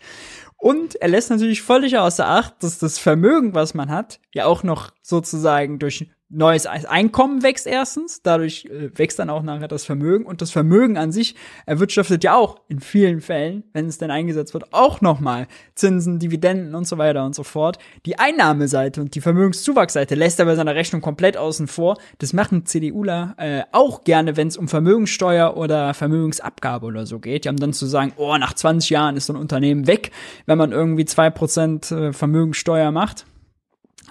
Und 0.58 0.94
er 0.96 1.08
lässt 1.08 1.30
natürlich 1.30 1.60
völlig 1.60 1.98
außer 1.98 2.26
Acht, 2.26 2.62
dass 2.62 2.78
das 2.78 2.98
Vermögen, 2.98 3.54
was 3.54 3.74
man 3.74 3.90
hat, 3.90 4.20
ja 4.32 4.46
auch 4.46 4.62
noch 4.62 4.92
sozusagen 5.02 5.78
durch 5.78 6.08
neues 6.28 6.66
Einkommen 6.66 7.44
wächst 7.44 7.68
erstens, 7.68 8.20
dadurch 8.22 8.64
äh, 8.64 8.90
wächst 8.98 9.18
dann 9.18 9.30
auch 9.30 9.42
nachher 9.42 9.68
das 9.68 9.84
Vermögen 9.84 10.26
und 10.26 10.42
das 10.42 10.50
Vermögen 10.50 10.96
an 10.96 11.12
sich 11.12 11.36
erwirtschaftet 11.66 12.24
ja 12.24 12.34
auch 12.34 12.56
in 12.68 12.80
vielen 12.80 13.20
Fällen, 13.20 13.62
wenn 13.72 13.86
es 13.86 13.98
denn 13.98 14.10
eingesetzt 14.10 14.52
wird, 14.52 14.72
auch 14.72 15.00
nochmal 15.00 15.46
Zinsen, 15.76 16.18
Dividenden 16.18 16.74
und 16.74 16.86
so 16.86 16.98
weiter 16.98 17.24
und 17.24 17.34
so 17.36 17.44
fort. 17.44 17.78
Die 18.06 18.18
Einnahmeseite 18.18 19.00
und 19.00 19.14
die 19.14 19.20
Vermögenszuwachsseite 19.20 20.16
lässt 20.16 20.40
er 20.40 20.46
bei 20.46 20.56
seiner 20.56 20.74
Rechnung 20.74 21.00
komplett 21.00 21.36
außen 21.36 21.68
vor. 21.68 21.96
Das 22.18 22.32
machen 22.32 22.66
CDUler 22.66 23.34
äh, 23.38 23.62
auch 23.70 24.02
gerne, 24.02 24.36
wenn 24.36 24.48
es 24.48 24.56
um 24.56 24.66
Vermögenssteuer 24.66 25.56
oder 25.56 25.94
Vermögensabgabe 25.94 26.86
oder 26.86 27.06
so 27.06 27.20
geht. 27.20 27.44
Die 27.44 27.48
haben 27.48 27.58
dann 27.58 27.72
zu 27.72 27.86
sagen, 27.86 28.12
oh, 28.16 28.36
nach 28.36 28.54
20 28.54 28.90
Jahren 28.90 29.16
ist 29.16 29.26
so 29.26 29.32
ein 29.32 29.38
Unternehmen 29.38 29.86
weg, 29.86 30.10
wenn 30.46 30.58
man 30.58 30.72
irgendwie 30.72 31.04
zwei 31.04 31.30
Prozent 31.30 31.92
äh, 31.92 32.12
Vermögenssteuer 32.12 32.90
macht. 32.90 33.26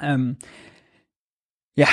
Ähm, 0.02 0.38
ja, 1.76 1.88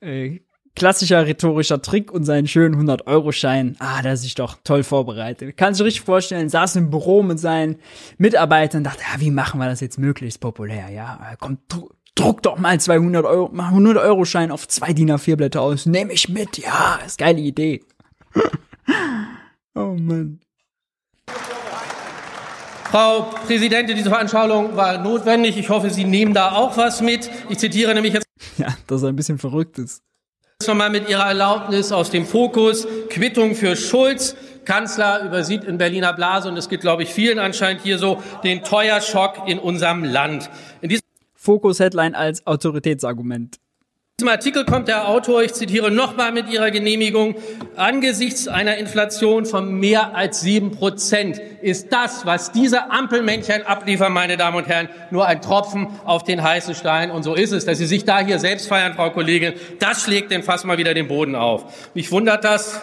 äh, 0.00 0.40
klassischer 0.74 1.26
rhetorischer 1.26 1.80
Trick 1.82 2.12
und 2.12 2.24
seinen 2.24 2.46
schönen 2.46 2.76
100-Euro-Schein. 2.76 3.76
Ah, 3.78 4.02
der 4.02 4.12
ist 4.12 4.22
sich 4.22 4.34
doch 4.34 4.58
toll 4.62 4.82
vorbereitet. 4.82 5.56
Kann 5.56 5.74
sich 5.74 5.84
richtig 5.84 6.02
vorstellen, 6.02 6.48
saß 6.48 6.76
im 6.76 6.90
Büro 6.90 7.22
mit 7.22 7.40
seinen 7.40 7.76
Mitarbeitern 8.18 8.80
und 8.80 8.84
dachte, 8.84 9.02
ja, 9.02 9.20
wie 9.20 9.30
machen 9.30 9.58
wir 9.58 9.66
das 9.66 9.80
jetzt 9.80 9.98
möglichst 9.98 10.40
populär? 10.40 10.90
Ja, 10.90 11.32
äh, 11.32 11.36
komm, 11.40 11.58
druck, 12.14 12.42
doch 12.42 12.58
mal 12.58 12.78
200 12.78 13.24
Euro, 13.24 13.50
mach 13.52 13.68
100 13.68 13.96
Euro 13.96 14.24
Schein 14.24 14.50
auf 14.50 14.68
zwei 14.68 14.92
DIN 14.92 15.10
A4 15.10 15.36
Blätter 15.36 15.62
aus. 15.62 15.86
Nehme 15.86 16.12
ich 16.12 16.28
mit. 16.28 16.58
Ja, 16.58 16.98
ist 17.04 17.18
geile 17.18 17.40
Idee. 17.40 17.82
oh 19.74 19.96
Mann. 19.98 20.40
Frau 22.90 23.22
Präsidentin, 23.46 23.96
diese 23.96 24.10
Veranschaulichung 24.10 24.76
war 24.76 24.98
notwendig. 24.98 25.58
Ich 25.58 25.68
hoffe, 25.68 25.90
Sie 25.90 26.04
nehmen 26.04 26.34
da 26.34 26.52
auch 26.52 26.76
was 26.76 27.00
mit. 27.00 27.30
Ich 27.48 27.58
zitiere 27.58 27.94
nämlich 27.94 28.14
jetzt. 28.14 28.26
Ja, 28.58 28.68
dass 28.86 29.02
er 29.02 29.08
ein 29.08 29.16
bisschen 29.16 29.38
verrückt 29.38 29.78
ist. 29.78 30.02
Nochmal 30.66 30.90
mit 30.90 31.08
Ihrer 31.08 31.26
Erlaubnis 31.26 31.92
aus 31.92 32.10
dem 32.10 32.24
Fokus. 32.26 32.86
Quittung 33.08 33.54
für 33.54 33.76
Schulz. 33.76 34.36
Kanzler 34.64 35.24
übersieht 35.24 35.64
in 35.64 35.78
Berliner 35.78 36.12
Blase, 36.12 36.48
und 36.48 36.56
es 36.56 36.68
geht, 36.68 36.80
glaube 36.80 37.02
ich, 37.02 37.10
vielen 37.10 37.38
anscheinend 37.38 37.82
hier 37.82 37.98
so, 37.98 38.22
den 38.44 38.62
Teuerschock 38.62 39.46
in 39.46 39.58
unserem 39.58 40.04
Land. 40.04 40.50
In 40.80 40.88
diesem 40.88 41.04
Fokus-Headline 41.34 42.14
als 42.14 42.46
Autoritätsargument. 42.46 43.58
Diesem 44.18 44.30
Artikel 44.30 44.64
kommt 44.64 44.88
der 44.88 45.08
Autor, 45.08 45.42
ich 45.42 45.52
zitiere 45.52 45.90
nochmal 45.90 46.32
mit 46.32 46.48
Ihrer 46.48 46.70
Genehmigung, 46.70 47.34
angesichts 47.76 48.48
einer 48.48 48.78
Inflation 48.78 49.44
von 49.44 49.74
mehr 49.74 50.16
als 50.16 50.40
sieben 50.40 50.70
Prozent 50.70 51.38
ist 51.60 51.92
das, 51.92 52.24
was 52.24 52.50
diese 52.50 52.90
Ampelmännchen 52.90 53.66
abliefern, 53.66 54.14
meine 54.14 54.38
Damen 54.38 54.56
und 54.56 54.68
Herren, 54.68 54.88
nur 55.10 55.26
ein 55.26 55.42
Tropfen 55.42 55.88
auf 56.06 56.24
den 56.24 56.42
heißen 56.42 56.74
Stein. 56.74 57.10
Und 57.10 57.24
so 57.24 57.34
ist 57.34 57.52
es, 57.52 57.66
dass 57.66 57.76
Sie 57.76 57.84
sich 57.84 58.06
da 58.06 58.20
hier 58.20 58.38
selbst 58.38 58.68
feiern, 58.68 58.94
Frau 58.94 59.10
Kollegin. 59.10 59.52
Das 59.80 60.04
schlägt 60.04 60.30
den 60.30 60.42
Fass 60.42 60.64
mal 60.64 60.78
wieder 60.78 60.94
den 60.94 61.08
Boden 61.08 61.34
auf. 61.34 61.90
Mich 61.92 62.10
wundert 62.10 62.42
das, 62.42 62.80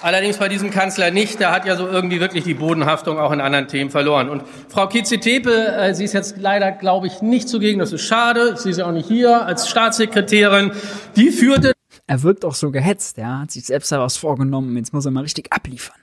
Allerdings 0.00 0.36
bei 0.38 0.48
diesem 0.48 0.70
Kanzler 0.70 1.10
nicht. 1.10 1.40
Der 1.40 1.50
hat 1.50 1.66
ja 1.66 1.76
so 1.76 1.86
irgendwie 1.86 2.20
wirklich 2.20 2.44
die 2.44 2.54
Bodenhaftung 2.54 3.18
auch 3.18 3.32
in 3.32 3.40
anderen 3.40 3.66
Themen 3.66 3.90
verloren. 3.90 4.28
Und 4.28 4.42
Frau 4.68 4.86
Kitze-Tepe, 4.86 5.76
äh, 5.76 5.94
sie 5.94 6.04
ist 6.04 6.12
jetzt 6.12 6.36
leider, 6.38 6.70
glaube 6.70 7.08
ich, 7.08 7.20
nicht 7.20 7.48
zugegen. 7.48 7.80
Das 7.80 7.92
ist 7.92 8.02
schade. 8.02 8.52
Ich 8.54 8.60
sehe 8.60 8.72
sie 8.72 8.84
auch 8.84 8.92
nicht 8.92 9.08
hier 9.08 9.44
als 9.44 9.68
Staatssekretärin. 9.68 10.72
Die 11.16 11.30
führte. 11.30 11.72
Er 12.06 12.22
wirkt 12.22 12.44
auch 12.44 12.54
so 12.54 12.70
gehetzt. 12.70 13.18
Ja, 13.18 13.40
hat 13.40 13.50
sich 13.50 13.66
selbst 13.66 13.90
da 13.90 14.00
was 14.00 14.16
vorgenommen. 14.16 14.76
Jetzt 14.76 14.92
muss 14.92 15.04
er 15.04 15.10
mal 15.10 15.22
richtig 15.22 15.52
abliefern. 15.52 15.96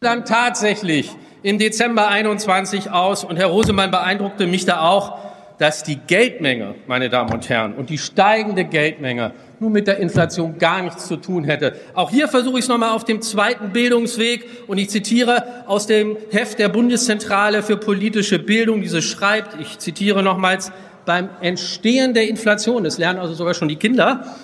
Dann 0.00 0.24
tatsächlich 0.24 1.10
im 1.42 1.58
Dezember 1.58 2.08
21 2.08 2.90
aus. 2.90 3.22
Und 3.22 3.36
Herr 3.36 3.46
Rosemann 3.46 3.90
beeindruckte 3.90 4.46
mich 4.46 4.64
da 4.64 4.80
auch, 4.80 5.18
dass 5.58 5.84
die 5.84 5.96
Geldmenge, 5.96 6.74
meine 6.86 7.10
Damen 7.10 7.32
und 7.32 7.48
Herren, 7.48 7.74
und 7.74 7.90
die 7.90 7.98
steigende 7.98 8.64
Geldmenge 8.64 9.32
nur 9.60 9.70
mit 9.70 9.86
der 9.86 9.98
Inflation 9.98 10.58
gar 10.58 10.82
nichts 10.82 11.06
zu 11.06 11.16
tun 11.16 11.44
hätte. 11.44 11.74
Auch 11.94 12.10
hier 12.10 12.28
versuche 12.28 12.58
ich 12.58 12.64
es 12.64 12.68
nochmal 12.68 12.90
auf 12.90 13.04
dem 13.04 13.20
zweiten 13.20 13.72
Bildungsweg 13.72 14.46
und 14.66 14.78
ich 14.78 14.88
zitiere 14.88 15.44
aus 15.66 15.86
dem 15.86 16.16
Heft 16.30 16.58
der 16.58 16.70
Bundeszentrale 16.70 17.62
für 17.62 17.76
politische 17.76 18.38
Bildung, 18.38 18.80
diese 18.80 19.02
schreibt, 19.02 19.60
ich 19.60 19.78
zitiere 19.78 20.22
nochmals, 20.22 20.72
beim 21.04 21.28
Entstehen 21.40 22.14
der 22.14 22.28
Inflation, 22.28 22.84
das 22.84 22.98
lernen 22.98 23.18
also 23.18 23.34
sogar 23.34 23.54
schon 23.54 23.68
die 23.68 23.76
Kinder, 23.76 24.36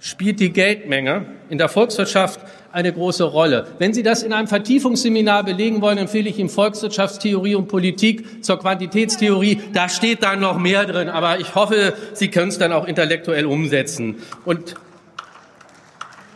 spielt 0.00 0.40
die 0.40 0.52
Geldmenge 0.52 1.26
in 1.48 1.58
der 1.58 1.68
Volkswirtschaft 1.68 2.40
eine 2.72 2.92
große 2.92 3.24
Rolle. 3.24 3.66
Wenn 3.78 3.92
Sie 3.92 4.02
das 4.02 4.22
in 4.22 4.32
einem 4.32 4.48
Vertiefungsseminar 4.48 5.44
belegen 5.44 5.80
wollen, 5.80 5.98
empfehle 5.98 6.28
ich 6.28 6.38
Ihnen 6.38 6.48
Volkswirtschaftstheorie 6.48 7.54
und 7.54 7.68
Politik 7.68 8.44
zur 8.44 8.58
Quantitätstheorie. 8.58 9.60
Da 9.72 9.88
steht 9.88 10.22
dann 10.22 10.40
noch 10.40 10.58
mehr 10.58 10.86
drin, 10.86 11.08
aber 11.08 11.40
ich 11.40 11.54
hoffe, 11.54 11.94
Sie 12.14 12.28
können 12.28 12.48
es 12.48 12.58
dann 12.58 12.72
auch 12.72 12.86
intellektuell 12.86 13.46
umsetzen. 13.46 14.16
Und 14.44 14.74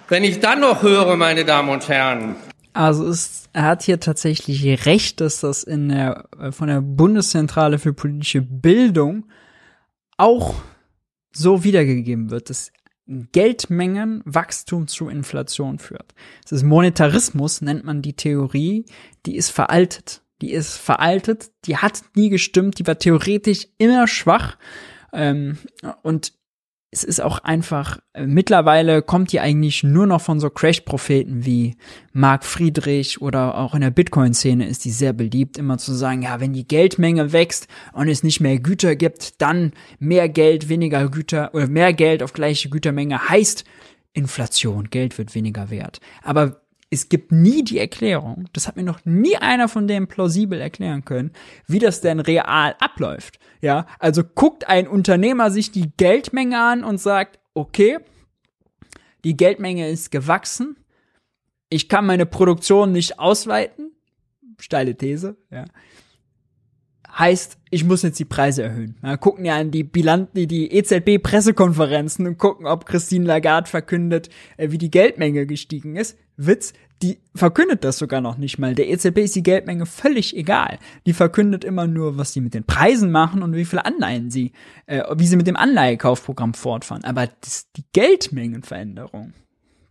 wenn 0.09 0.25
ich 0.25 0.41
dann 0.41 0.61
noch 0.61 0.83
höre, 0.83 1.17
meine 1.17 1.45
Damen 1.45 1.71
und 1.71 1.89
Herren, 1.89 2.37
also 2.75 3.07
ist, 3.07 3.49
er 3.53 3.63
hat 3.63 3.85
hier 3.85 4.01
tatsächlich 4.01 4.85
recht, 4.85 5.21
dass 5.21 5.41
das 5.41 5.63
in 5.63 5.89
der, 5.89 6.25
äh, 6.39 6.51
von 6.51 6.67
der 6.67 6.81
Bundeszentrale 6.81 7.79
für 7.79 7.93
politische 7.93 8.43
Bildung 8.43 9.27
auch 10.17 10.55
so 11.33 11.63
wiedergegeben 11.63 12.31
wird, 12.31 12.51
dass 12.51 12.73
Geldmengen 13.07 14.23
Wachstum 14.25 14.89
zu 14.89 15.09
Inflation 15.09 15.79
führt. 15.79 16.15
Das 16.43 16.53
ist 16.53 16.63
Monetarismus, 16.63 17.61
nennt 17.61 17.85
man 17.85 18.03
die 18.03 18.15
Theorie, 18.15 18.87
die 19.27 19.37
ist 19.37 19.51
veraltet. 19.51 20.23
Die 20.41 20.53
ist 20.53 20.77
veraltet, 20.77 21.53
die 21.65 21.77
hat 21.77 22.03
nie 22.15 22.29
gestimmt, 22.29 22.79
die 22.79 22.87
war 22.87 22.99
theoretisch 22.99 23.69
immer 23.79 24.07
schwach. 24.09 24.59
Ähm, 25.13 25.59
und 26.03 26.33
es 26.95 27.03
ist 27.03 27.21
auch 27.21 27.41
einfach, 27.41 27.99
äh, 28.13 28.25
mittlerweile 28.25 29.03
kommt 29.03 29.33
die 29.33 29.41
eigentlich 29.41 29.83
nur 29.83 30.07
noch 30.07 30.21
von 30.21 30.39
so 30.39 30.49
Crash-Propheten 30.49 31.45
wie 31.45 31.77
Mark 32.13 32.45
Friedrich 32.45 33.21
oder 33.21 33.59
auch 33.59 33.75
in 33.75 33.81
der 33.81 33.91
Bitcoin-Szene 33.91 34.69
ist 34.69 34.85
die 34.85 34.93
sehr 34.93 35.13
beliebt, 35.13 35.59
immer 35.59 35.77
zu 35.77 35.93
sagen, 35.93 36.23
ja, 36.23 36.39
wenn 36.39 36.53
die 36.53 36.69
Geldmenge 36.69 37.33
wächst 37.33 37.67
und 37.95 38.09
es 38.09 38.23
nicht 38.23 38.41
mehr 38.41 38.61
Güter 38.61 38.95
gibt, 38.95 39.43
dann 39.43 39.73
mehr 39.99 40.29
Geld, 40.29 40.69
weniger 40.69 41.09
Güter 41.09 41.53
oder 41.53 41.67
mehr 41.67 41.93
Geld 41.93 42.23
auf 42.23 42.33
gleiche 42.33 42.69
Gütermenge 42.69 43.29
heißt 43.29 43.65
Inflation, 44.13 44.89
Geld 44.91 45.19
wird 45.19 45.35
weniger 45.35 45.71
wert. 45.71 46.01
Aber 46.23 46.61
es 46.91 47.09
gibt 47.09 47.33
nie 47.33 47.65
die 47.65 47.81
Erklärung, 47.81 48.45
das 48.53 48.69
hat 48.69 48.77
mir 48.77 48.85
noch 48.85 49.05
nie 49.05 49.37
einer 49.37 49.69
von 49.69 49.89
denen 49.89 50.07
plausibel 50.07 50.61
erklären 50.61 51.05
können, 51.05 51.33
wie 51.67 51.81
das 51.81 52.01
denn 52.01 52.21
real 52.21 52.77
abläuft. 52.79 53.41
Ja, 53.65 53.87
also 53.99 54.23
guckt 54.23 54.69
ein 54.69 54.87
Unternehmer 54.87 55.51
sich 55.51 55.73
die 55.73 55.91
Geldmenge 55.97 56.61
an 56.61 56.85
und 56.85 57.01
sagt, 57.01 57.39
okay, 57.55 57.97
die 59.25 59.39
Geldmenge 59.39 59.89
ist 59.89 60.11
gewachsen, 60.11 60.77
ich 61.71 61.89
kann 61.89 62.05
meine 62.05 62.27
Produktion 62.27 62.93
nicht 62.93 63.19
ausweiten, 63.19 63.93
steile 64.61 64.95
These, 64.99 65.39
ja. 65.51 65.65
Heißt, 67.17 67.57
ich 67.71 67.85
muss 67.85 68.03
jetzt 68.03 68.19
die 68.19 68.27
Preise 68.27 68.65
erhöhen. 68.65 68.99
Ja, 69.03 69.17
gucken 69.17 69.47
ja 69.47 69.57
an 69.57 69.71
die 69.71 69.85
Bilanz, 69.85 70.29
die 70.35 70.71
EZB-Pressekonferenzen 70.71 72.27
und 72.27 72.37
gucken, 72.37 72.67
ob 72.67 72.85
Christine 72.85 73.25
Lagarde 73.25 73.71
verkündet, 73.71 74.29
äh, 74.59 74.73
wie 74.73 74.79
die 74.79 74.91
Geldmenge 74.91 75.47
gestiegen 75.47 75.97
ist. 75.97 76.19
Witz, 76.37 76.75
die 77.03 77.19
verkündet 77.35 77.85
das 77.85 77.99
sogar 77.99 78.21
noch 78.21 78.39
nicht 78.39 78.59
mal. 78.59 78.75
Der 78.75 78.89
EZB 78.89 79.19
ist 79.19 79.35
die 79.35 79.43
Geldmenge 79.43 79.87
völlig 79.87 80.37
egal. 80.37 80.79
Die 81.07 81.13
verkündet 81.13 81.65
immer 81.65 81.87
nur, 81.87 82.17
was 82.17 82.33
sie 82.33 82.41
mit 82.41 82.55
den 82.55 82.65
Preisen 82.65 83.11
machen 83.11 83.43
und 83.43 83.55
wie 83.55 83.65
viele 83.65 83.85
Anleihen 83.85 84.31
sie, 84.31 84.53
äh, 84.87 85.03
wie 85.15 85.27
sie 85.27 85.37
mit 85.37 85.47
dem 85.47 85.57
Anleihekaufprogramm 85.57 86.55
fortfahren. 86.55 87.05
Aber 87.05 87.29
das, 87.41 87.71
die 87.77 87.85
Geldmengenveränderung 87.93 89.33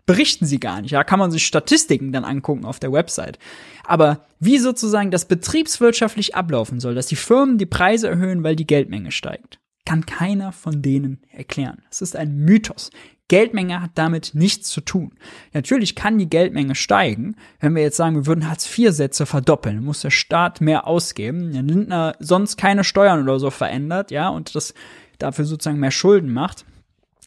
berichten 0.05 0.45
sie 0.45 0.59
gar 0.59 0.81
nicht. 0.81 0.93
Da 0.93 1.03
kann 1.03 1.19
man 1.19 1.31
sich 1.31 1.45
Statistiken 1.45 2.11
dann 2.11 2.25
angucken 2.25 2.65
auf 2.65 2.79
der 2.79 2.91
Website. 2.91 3.39
Aber 3.85 4.25
wie 4.39 4.57
sozusagen 4.57 5.11
das 5.11 5.25
betriebswirtschaftlich 5.25 6.35
ablaufen 6.35 6.79
soll, 6.79 6.95
dass 6.95 7.07
die 7.07 7.15
Firmen 7.15 7.57
die 7.57 7.65
Preise 7.65 8.09
erhöhen, 8.09 8.43
weil 8.43 8.55
die 8.55 8.67
Geldmenge 8.67 9.11
steigt, 9.11 9.59
kann 9.85 10.05
keiner 10.05 10.51
von 10.51 10.81
denen 10.81 11.21
erklären. 11.31 11.83
Es 11.91 12.01
ist 12.01 12.15
ein 12.15 12.37
Mythos. 12.37 12.89
Geldmenge 13.29 13.81
hat 13.81 13.91
damit 13.95 14.31
nichts 14.33 14.69
zu 14.69 14.81
tun. 14.81 15.13
Natürlich 15.53 15.95
kann 15.95 16.17
die 16.17 16.29
Geldmenge 16.29 16.75
steigen, 16.75 17.35
wenn 17.59 17.75
wir 17.75 17.81
jetzt 17.81 17.97
sagen, 17.97 18.15
wir 18.15 18.25
würden 18.25 18.49
Hartz-IV-Sätze 18.49 19.25
verdoppeln, 19.25 19.83
muss 19.83 20.01
der 20.01 20.09
Staat 20.09 20.61
mehr 20.61 20.87
ausgeben, 20.87 21.53
wenn 21.53 21.67
Lindner 21.67 22.15
sonst 22.19 22.57
keine 22.57 22.83
Steuern 22.83 23.23
oder 23.23 23.39
so 23.39 23.49
verändert, 23.49 24.11
ja, 24.11 24.29
und 24.29 24.55
das 24.55 24.73
dafür 25.19 25.45
sozusagen 25.45 25.79
mehr 25.79 25.91
Schulden 25.91 26.33
macht, 26.33 26.65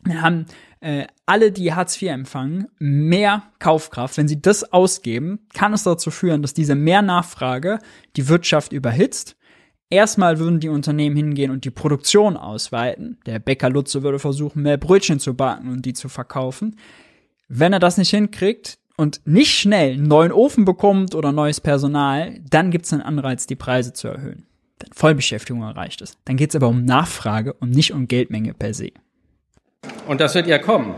dann 0.05 0.23
haben 0.23 0.47
äh, 0.81 1.07
alle, 1.25 1.51
die 1.51 1.73
Hartz 1.73 2.01
IV 2.01 2.11
empfangen, 2.11 2.69
mehr 2.79 3.43
Kaufkraft. 3.59 4.19
Wenn 4.19 4.29
sie 4.29 4.41
das 4.41 4.73
ausgeben, 4.73 5.41
kann 5.55 5.73
es 5.73 5.83
dazu 5.83 6.11
führen, 6.11 6.43
dass 6.43 6.55
diese 6.55 6.75
Mehrnachfrage 6.75 7.79
die 8.17 8.29
Wirtschaft 8.29 8.73
überhitzt 8.73 9.37
Erstmal 9.89 10.39
würden 10.41 10.59
die 10.59 10.69
Unternehmen 10.69 11.15
hingehen 11.15 11.53
und 11.53 11.65
die 11.65 11.71
Produktion 11.71 12.37
ausweiten. 12.37 13.19
Der 13.25 13.39
Bäcker 13.39 13.71
Lutze 13.71 14.03
würde 14.03 14.19
versuchen, 14.19 14.63
mehr 14.63 14.79
Brötchen 14.79 15.21
zu 15.21 15.35
backen 15.35 15.69
und 15.69 15.87
die 15.87 15.93
zu 15.93 16.09
verkaufen. 16.09 16.77
Wenn 17.49 17.73
er 17.73 17.79
das 17.79 17.97
nicht 17.97 18.11
hinkriegt 18.11 18.79
und 18.97 19.21
nicht 19.25 19.57
schnell 19.57 19.93
einen 19.93 20.09
neuen 20.09 20.33
Ofen 20.33 20.65
bekommt 20.65 21.15
oder 21.15 21.31
neues 21.31 21.61
Personal, 21.61 22.41
dann 22.51 22.73
gibt 22.73 22.87
es 22.87 22.93
einen 22.93 23.03
Anreiz, 23.03 23.47
die 23.47 23.55
Preise 23.55 23.93
zu 23.93 24.09
erhöhen. 24.09 24.47
Wenn 24.81 24.93
Vollbeschäftigung 24.93 25.63
erreicht 25.63 26.01
ist. 26.03 26.19
Dann 26.25 26.37
geht 26.37 26.51
es 26.51 26.57
aber 26.57 26.69
um 26.69 26.85
Nachfrage 26.85 27.53
und 27.53 27.71
nicht 27.71 27.93
um 27.93 28.09
Geldmenge 28.09 28.55
per 28.55 28.75
se. 28.75 28.91
Und 30.09 30.21
das 30.21 30.35
wird 30.35 30.49
ja 30.49 30.59
kommen. 30.59 30.97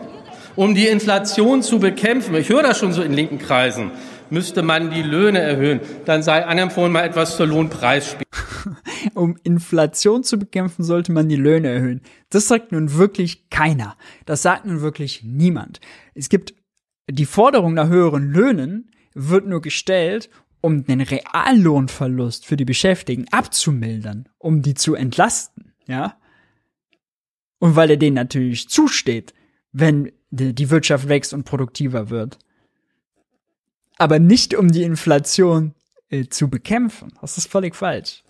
Um 0.56 0.74
die 0.74 0.86
Inflation 0.86 1.62
zu 1.62 1.78
bekämpfen, 1.78 2.34
ich 2.34 2.48
höre 2.48 2.62
das 2.62 2.78
schon 2.78 2.92
so 2.92 3.02
in 3.02 3.12
linken 3.12 3.38
Kreisen, 3.38 3.92
müsste 4.30 4.62
man 4.62 4.90
die 4.90 5.02
Löhne 5.02 5.40
erhöhen. 5.40 5.80
Dann 6.04 6.22
sei 6.22 6.44
anempfohlen, 6.44 6.92
mal 6.92 7.04
etwas 7.04 7.36
zur 7.36 7.46
Lohnpreisspiel. 7.46 8.26
um 9.14 9.36
Inflation 9.42 10.24
zu 10.24 10.38
bekämpfen, 10.38 10.82
sollte 10.84 11.12
man 11.12 11.28
die 11.28 11.36
Löhne 11.36 11.68
erhöhen. 11.68 12.02
Das 12.30 12.48
sagt 12.48 12.72
nun 12.72 12.94
wirklich 12.94 13.50
keiner. 13.50 13.96
Das 14.26 14.42
sagt 14.42 14.66
nun 14.66 14.80
wirklich 14.80 15.22
niemand. 15.24 15.80
Es 16.14 16.28
gibt 16.28 16.54
die 17.10 17.26
Forderung 17.26 17.74
nach 17.74 17.88
höheren 17.88 18.30
Löhnen 18.30 18.90
wird 19.14 19.46
nur 19.46 19.62
gestellt, 19.62 20.28
um 20.60 20.84
den 20.84 21.00
Reallohnverlust 21.00 22.44
für 22.44 22.56
die 22.56 22.64
Beschäftigten 22.64 23.28
abzumildern, 23.30 24.28
um 24.38 24.62
die 24.62 24.74
zu 24.74 24.94
entlasten, 24.94 25.72
ja? 25.86 26.16
Und 27.60 27.76
weil 27.76 27.90
er 27.90 27.96
denen 27.96 28.14
natürlich 28.14 28.68
zusteht, 28.68 29.34
wenn 29.72 30.12
die 30.30 30.70
Wirtschaft 30.70 31.08
wächst 31.08 31.32
und 31.32 31.44
produktiver 31.44 32.10
wird. 32.10 32.38
Aber 33.98 34.18
nicht 34.18 34.54
um 34.54 34.70
die 34.70 34.84
Inflation 34.84 35.74
äh, 36.10 36.26
zu 36.28 36.48
bekämpfen. 36.48 37.12
Das 37.20 37.36
ist 37.36 37.50
völlig 37.50 37.74
falsch. 37.74 38.22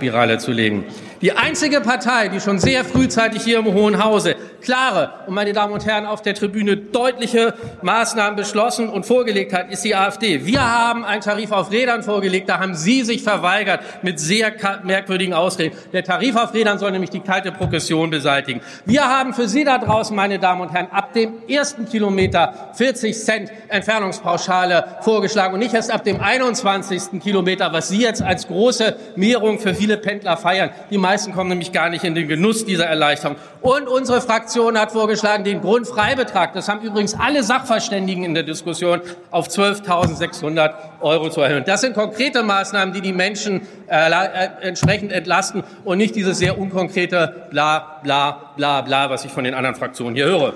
Spirale 0.00 0.38
zu 0.38 0.50
legen. 0.50 0.86
Die 1.20 1.32
einzige 1.32 1.82
Partei, 1.82 2.28
die 2.28 2.40
schon 2.40 2.58
sehr 2.58 2.82
frühzeitig 2.82 3.42
hier 3.42 3.58
im 3.58 3.66
Hohen 3.66 4.02
Hause 4.02 4.36
klare 4.62 5.10
und 5.26 5.34
meine 5.34 5.52
Damen 5.52 5.72
und 5.72 5.84
Herren 5.84 6.06
auf 6.06 6.22
der 6.22 6.34
Tribüne 6.34 6.76
deutliche 6.76 7.54
Maßnahmen 7.82 8.36
beschlossen 8.36 8.88
und 8.88 9.04
vorgelegt 9.04 9.52
hat, 9.52 9.70
ist 9.70 9.84
die 9.84 9.94
AfD. 9.94 10.46
Wir 10.46 10.62
haben 10.62 11.04
einen 11.04 11.20
Tarif 11.20 11.52
auf 11.52 11.70
Rädern 11.70 12.02
vorgelegt, 12.02 12.48
da 12.48 12.58
haben 12.58 12.74
Sie 12.74 13.02
sich 13.02 13.22
verweigert 13.22 13.80
mit 14.02 14.18
sehr 14.18 14.52
merkwürdigen 14.82 15.34
Ausreden. 15.34 15.76
Der 15.92 16.04
Tarif 16.04 16.36
auf 16.36 16.54
Rädern 16.54 16.78
soll 16.78 16.90
nämlich 16.92 17.10
die 17.10 17.20
kalte 17.20 17.52
Progression 17.52 18.08
beseitigen. 18.10 18.60
Wir 18.86 19.04
haben 19.04 19.34
für 19.34 19.48
Sie 19.48 19.64
da 19.64 19.78
draußen, 19.78 20.16
meine 20.16 20.38
Damen 20.38 20.62
und 20.62 20.72
Herren, 20.72 20.88
ab 20.90 21.12
dem 21.12 21.42
ersten 21.48 21.86
Kilometer 21.86 22.70
40 22.74 23.18
Cent 23.18 23.52
Entfernungspauschale 23.68 24.96
vorgeschlagen 25.02 25.54
und 25.54 25.60
nicht 25.60 25.74
erst 25.74 25.90
ab 25.90 26.04
dem 26.04 26.20
21. 26.20 27.20
Kilometer, 27.22 27.72
was 27.72 27.88
Sie 27.88 28.00
jetzt 28.00 28.22
als 28.22 28.46
große 28.46 28.96
Mehrung 29.16 29.58
für 29.58 29.74
viele 29.74 29.89
Pendler 29.96 30.36
feiern. 30.36 30.70
Die 30.90 30.98
meisten 30.98 31.32
kommen 31.32 31.48
nämlich 31.48 31.72
gar 31.72 31.88
nicht 31.90 32.04
in 32.04 32.14
den 32.14 32.28
Genuss 32.28 32.64
dieser 32.64 32.86
Erleichterung. 32.86 33.36
Und 33.60 33.88
unsere 33.88 34.20
Fraktion 34.20 34.78
hat 34.78 34.92
vorgeschlagen, 34.92 35.44
den 35.44 35.60
Grundfreibetrag, 35.60 36.54
das 36.54 36.68
haben 36.68 36.80
übrigens 36.80 37.14
alle 37.18 37.42
Sachverständigen 37.42 38.24
in 38.24 38.34
der 38.34 38.42
Diskussion, 38.42 39.00
auf 39.30 39.48
12.600 39.48 40.72
Euro 41.00 41.30
zu 41.30 41.40
erhöhen. 41.40 41.64
Das 41.66 41.80
sind 41.80 41.94
konkrete 41.94 42.42
Maßnahmen, 42.42 42.94
die 42.94 43.00
die 43.00 43.12
Menschen 43.12 43.62
äh, 43.86 44.10
äh, 44.10 44.48
entsprechend 44.62 45.12
entlasten 45.12 45.64
und 45.84 45.98
nicht 45.98 46.14
dieses 46.14 46.38
sehr 46.38 46.58
unkonkrete 46.58 47.46
bla 47.50 48.00
bla 48.02 48.52
bla 48.56 48.80
bla, 48.82 49.10
was 49.10 49.24
ich 49.24 49.32
von 49.32 49.44
den 49.44 49.54
anderen 49.54 49.76
Fraktionen 49.76 50.14
hier 50.14 50.26
höre. 50.26 50.54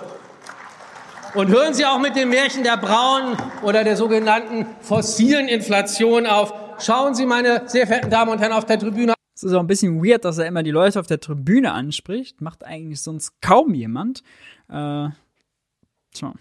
Und 1.34 1.48
hören 1.48 1.74
Sie 1.74 1.84
auch 1.84 1.98
mit 1.98 2.14
dem 2.14 2.30
Märchen 2.30 2.62
der 2.62 2.76
braunen 2.76 3.36
oder 3.62 3.82
der 3.82 3.96
sogenannten 3.96 4.66
fossilen 4.80 5.48
Inflation 5.48 6.26
auf. 6.26 6.54
Schauen 6.78 7.16
Sie, 7.16 7.26
meine 7.26 7.62
sehr 7.66 7.88
verehrten 7.88 8.10
Damen 8.10 8.30
und 8.30 8.38
Herren, 8.38 8.52
auf 8.52 8.66
der 8.66 8.78
Tribüne. 8.78 9.14
Es 9.44 9.50
ist 9.50 9.56
auch 9.56 9.60
ein 9.60 9.66
bisschen 9.66 10.02
weird, 10.02 10.24
dass 10.24 10.38
er 10.38 10.46
immer 10.46 10.62
die 10.62 10.70
Leute 10.70 10.98
auf 10.98 11.06
der 11.06 11.20
Tribüne 11.20 11.72
anspricht. 11.72 12.40
Macht 12.40 12.64
eigentlich 12.64 13.02
sonst 13.02 13.42
kaum 13.42 13.74
jemand. 13.74 14.22
Äh, 14.68 15.10
tja 16.12 16.32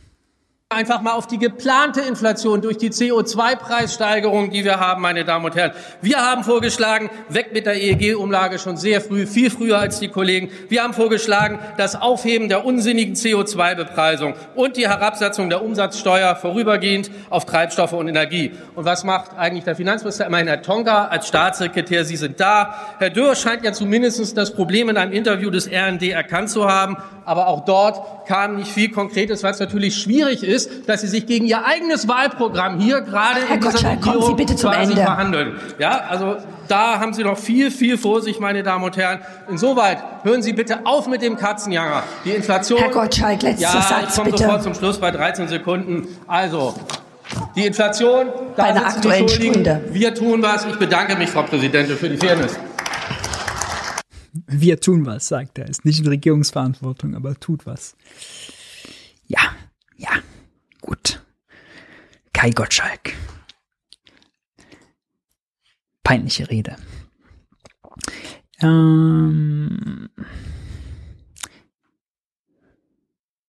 einfach 0.73 1.01
mal 1.01 1.13
auf 1.13 1.27
die 1.27 1.37
geplante 1.37 2.01
Inflation 2.01 2.61
durch 2.61 2.77
die 2.77 2.89
CO2-Preissteigerung, 2.89 4.51
die 4.51 4.63
wir 4.63 4.79
haben, 4.79 5.01
meine 5.01 5.25
Damen 5.25 5.45
und 5.45 5.55
Herren. 5.55 5.71
Wir 6.01 6.17
haben 6.17 6.43
vorgeschlagen, 6.43 7.09
weg 7.29 7.51
mit 7.53 7.65
der 7.65 7.75
EEG-Umlage 7.75 8.59
schon 8.59 8.77
sehr 8.77 9.01
früh, 9.01 9.25
viel 9.25 9.49
früher 9.49 9.79
als 9.79 9.99
die 9.99 10.09
Kollegen. 10.09 10.49
Wir 10.69 10.83
haben 10.83 10.93
vorgeschlagen, 10.93 11.59
das 11.77 11.99
Aufheben 11.99 12.49
der 12.49 12.65
unsinnigen 12.65 13.15
CO2-Bepreisung 13.15 14.35
und 14.55 14.77
die 14.77 14.87
Herabsetzung 14.87 15.49
der 15.49 15.63
Umsatzsteuer 15.63 16.35
vorübergehend 16.35 17.11
auf 17.29 17.45
Treibstoffe 17.45 17.93
und 17.93 18.07
Energie. 18.07 18.51
Und 18.75 18.85
was 18.85 19.03
macht 19.03 19.37
eigentlich 19.37 19.63
der 19.63 19.75
Finanzminister? 19.75 20.25
Immerhin 20.25 20.47
Herr 20.47 20.61
Tonka 20.61 21.05
als 21.05 21.27
Staatssekretär, 21.27 22.05
Sie 22.05 22.17
sind 22.17 22.39
da. 22.39 22.95
Herr 22.99 23.09
Dürr 23.09 23.35
scheint 23.35 23.63
ja 23.63 23.73
zumindest 23.73 24.37
das 24.37 24.53
Problem 24.53 24.89
in 24.89 24.97
einem 24.97 25.11
Interview 25.11 25.49
des 25.49 25.67
RND 25.67 26.03
erkannt 26.03 26.49
zu 26.49 26.67
haben. 26.67 26.97
aber 27.25 27.47
auch 27.47 27.65
dort 27.65 28.27
kam 28.27 28.55
nicht 28.57 28.71
viel 28.71 28.89
Konkretes, 28.89 29.43
was 29.43 29.59
natürlich 29.59 29.95
schwierig 29.95 30.43
ist, 30.43 30.62
dass 30.85 31.01
Sie 31.01 31.07
sich 31.07 31.25
gegen 31.25 31.45
Ihr 31.45 31.65
eigenes 31.65 32.07
Wahlprogramm 32.07 32.79
hier 32.79 33.01
gerade 33.01 33.41
Herr 33.41 33.55
in 33.55 33.61
dieser 33.61 33.71
Gottschalk, 33.71 34.01
kommen 34.01 34.13
Sie 34.13 34.19
Regierung 34.19 34.35
bitte 34.35 34.55
zum 34.55 34.71
quasi 34.71 34.91
Ende. 34.91 35.03
verhandeln. 35.03 35.59
Ja, 35.79 36.01
also 36.09 36.37
da 36.67 36.99
haben 36.99 37.13
Sie 37.13 37.23
noch 37.23 37.37
viel, 37.37 37.71
viel 37.71 37.97
vor 37.97 38.21
sich, 38.21 38.39
meine 38.39 38.63
Damen 38.63 38.83
und 38.83 38.97
Herren. 38.97 39.19
Insoweit 39.49 39.97
hören 40.23 40.41
Sie 40.41 40.53
bitte 40.53 40.85
auf 40.85 41.07
mit 41.07 41.21
dem 41.21 41.35
Katzenjanger. 41.37 42.03
Die 42.25 42.31
Inflation. 42.31 42.79
Herr 42.79 42.89
Gottschalk, 42.91 43.41
letzter 43.41 43.63
ja, 43.63 43.81
Satz, 43.81 44.09
ich 44.09 44.15
komme 44.15 44.31
bitte. 44.31 44.43
sofort 44.43 44.63
zum 44.63 44.73
Schluss 44.73 44.97
bei 44.99 45.11
13 45.11 45.47
Sekunden. 45.47 46.07
Also, 46.27 46.73
die 47.55 47.65
Inflation, 47.65 48.27
da 48.55 48.63
Bei 48.63 48.69
einer 48.69 48.93
die. 48.99 49.29
Stunde. 49.29 49.81
Wir 49.91 50.13
tun 50.13 50.41
was. 50.41 50.65
Ich 50.65 50.77
bedanke 50.77 51.15
mich, 51.15 51.29
Frau 51.29 51.43
Präsidentin, 51.43 51.97
für 51.97 52.09
die 52.09 52.17
Fairness. 52.17 52.57
Wir 54.47 54.79
tun 54.79 55.05
was, 55.05 55.27
sagt 55.27 55.59
er. 55.59 55.67
Ist 55.67 55.85
nicht 55.85 55.99
in 55.99 56.07
Regierungsverantwortung, 56.07 57.15
aber 57.15 57.39
tut 57.39 57.65
was. 57.65 57.95
Ja, 59.27 59.39
ja, 59.97 60.09
gut. 60.83 61.23
Kai 62.33 62.49
Gottschalk. 62.51 63.13
Peinliche 66.03 66.49
Rede. 66.49 66.75
Ähm, 68.61 70.09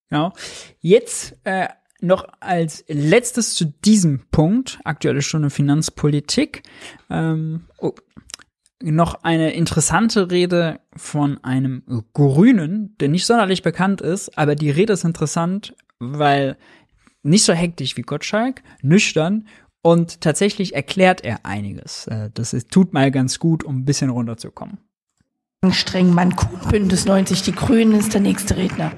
genau. 0.08 0.32
Jetzt 0.80 1.36
äh, 1.44 1.68
noch 2.00 2.26
als 2.40 2.84
letztes 2.88 3.54
zu 3.54 3.66
diesem 3.84 4.26
Punkt, 4.30 4.78
aktuelle 4.84 5.22
Stunde 5.22 5.50
Finanzpolitik. 5.50 6.62
Ähm, 7.10 7.66
oh, 7.78 7.94
noch 8.82 9.24
eine 9.24 9.54
interessante 9.54 10.30
Rede 10.30 10.80
von 10.94 11.42
einem 11.42 11.82
Grünen, 12.12 12.96
der 12.98 13.08
nicht 13.08 13.26
sonderlich 13.26 13.62
bekannt 13.62 14.00
ist, 14.00 14.36
aber 14.36 14.54
die 14.54 14.70
Rede 14.70 14.92
ist 14.92 15.04
interessant, 15.04 15.74
weil 15.98 16.56
nicht 17.24 17.44
so 17.44 17.52
hektisch 17.52 17.96
wie 17.96 18.02
Gottschalk, 18.02 18.62
nüchtern 18.82 19.48
und 19.82 20.20
tatsächlich 20.20 20.74
erklärt 20.74 21.24
er 21.24 21.44
einiges. 21.44 22.06
Äh, 22.06 22.30
Das 22.34 22.52
ist, 22.52 22.70
tut 22.70 22.92
mal 22.92 23.10
ganz 23.10 23.38
gut, 23.38 23.64
um 23.64 23.78
ein 23.78 23.84
bisschen 23.84 24.10
runterzukommen. 24.10 24.78
Streng 25.70 26.12
Mann 26.12 26.36
Kuhn, 26.36 26.60
Bündnis 26.70 27.06
90, 27.06 27.42
die 27.42 27.52
Grünen 27.54 27.98
ist 27.98 28.12
der 28.12 28.20
nächste 28.20 28.56
Redner. 28.56 28.92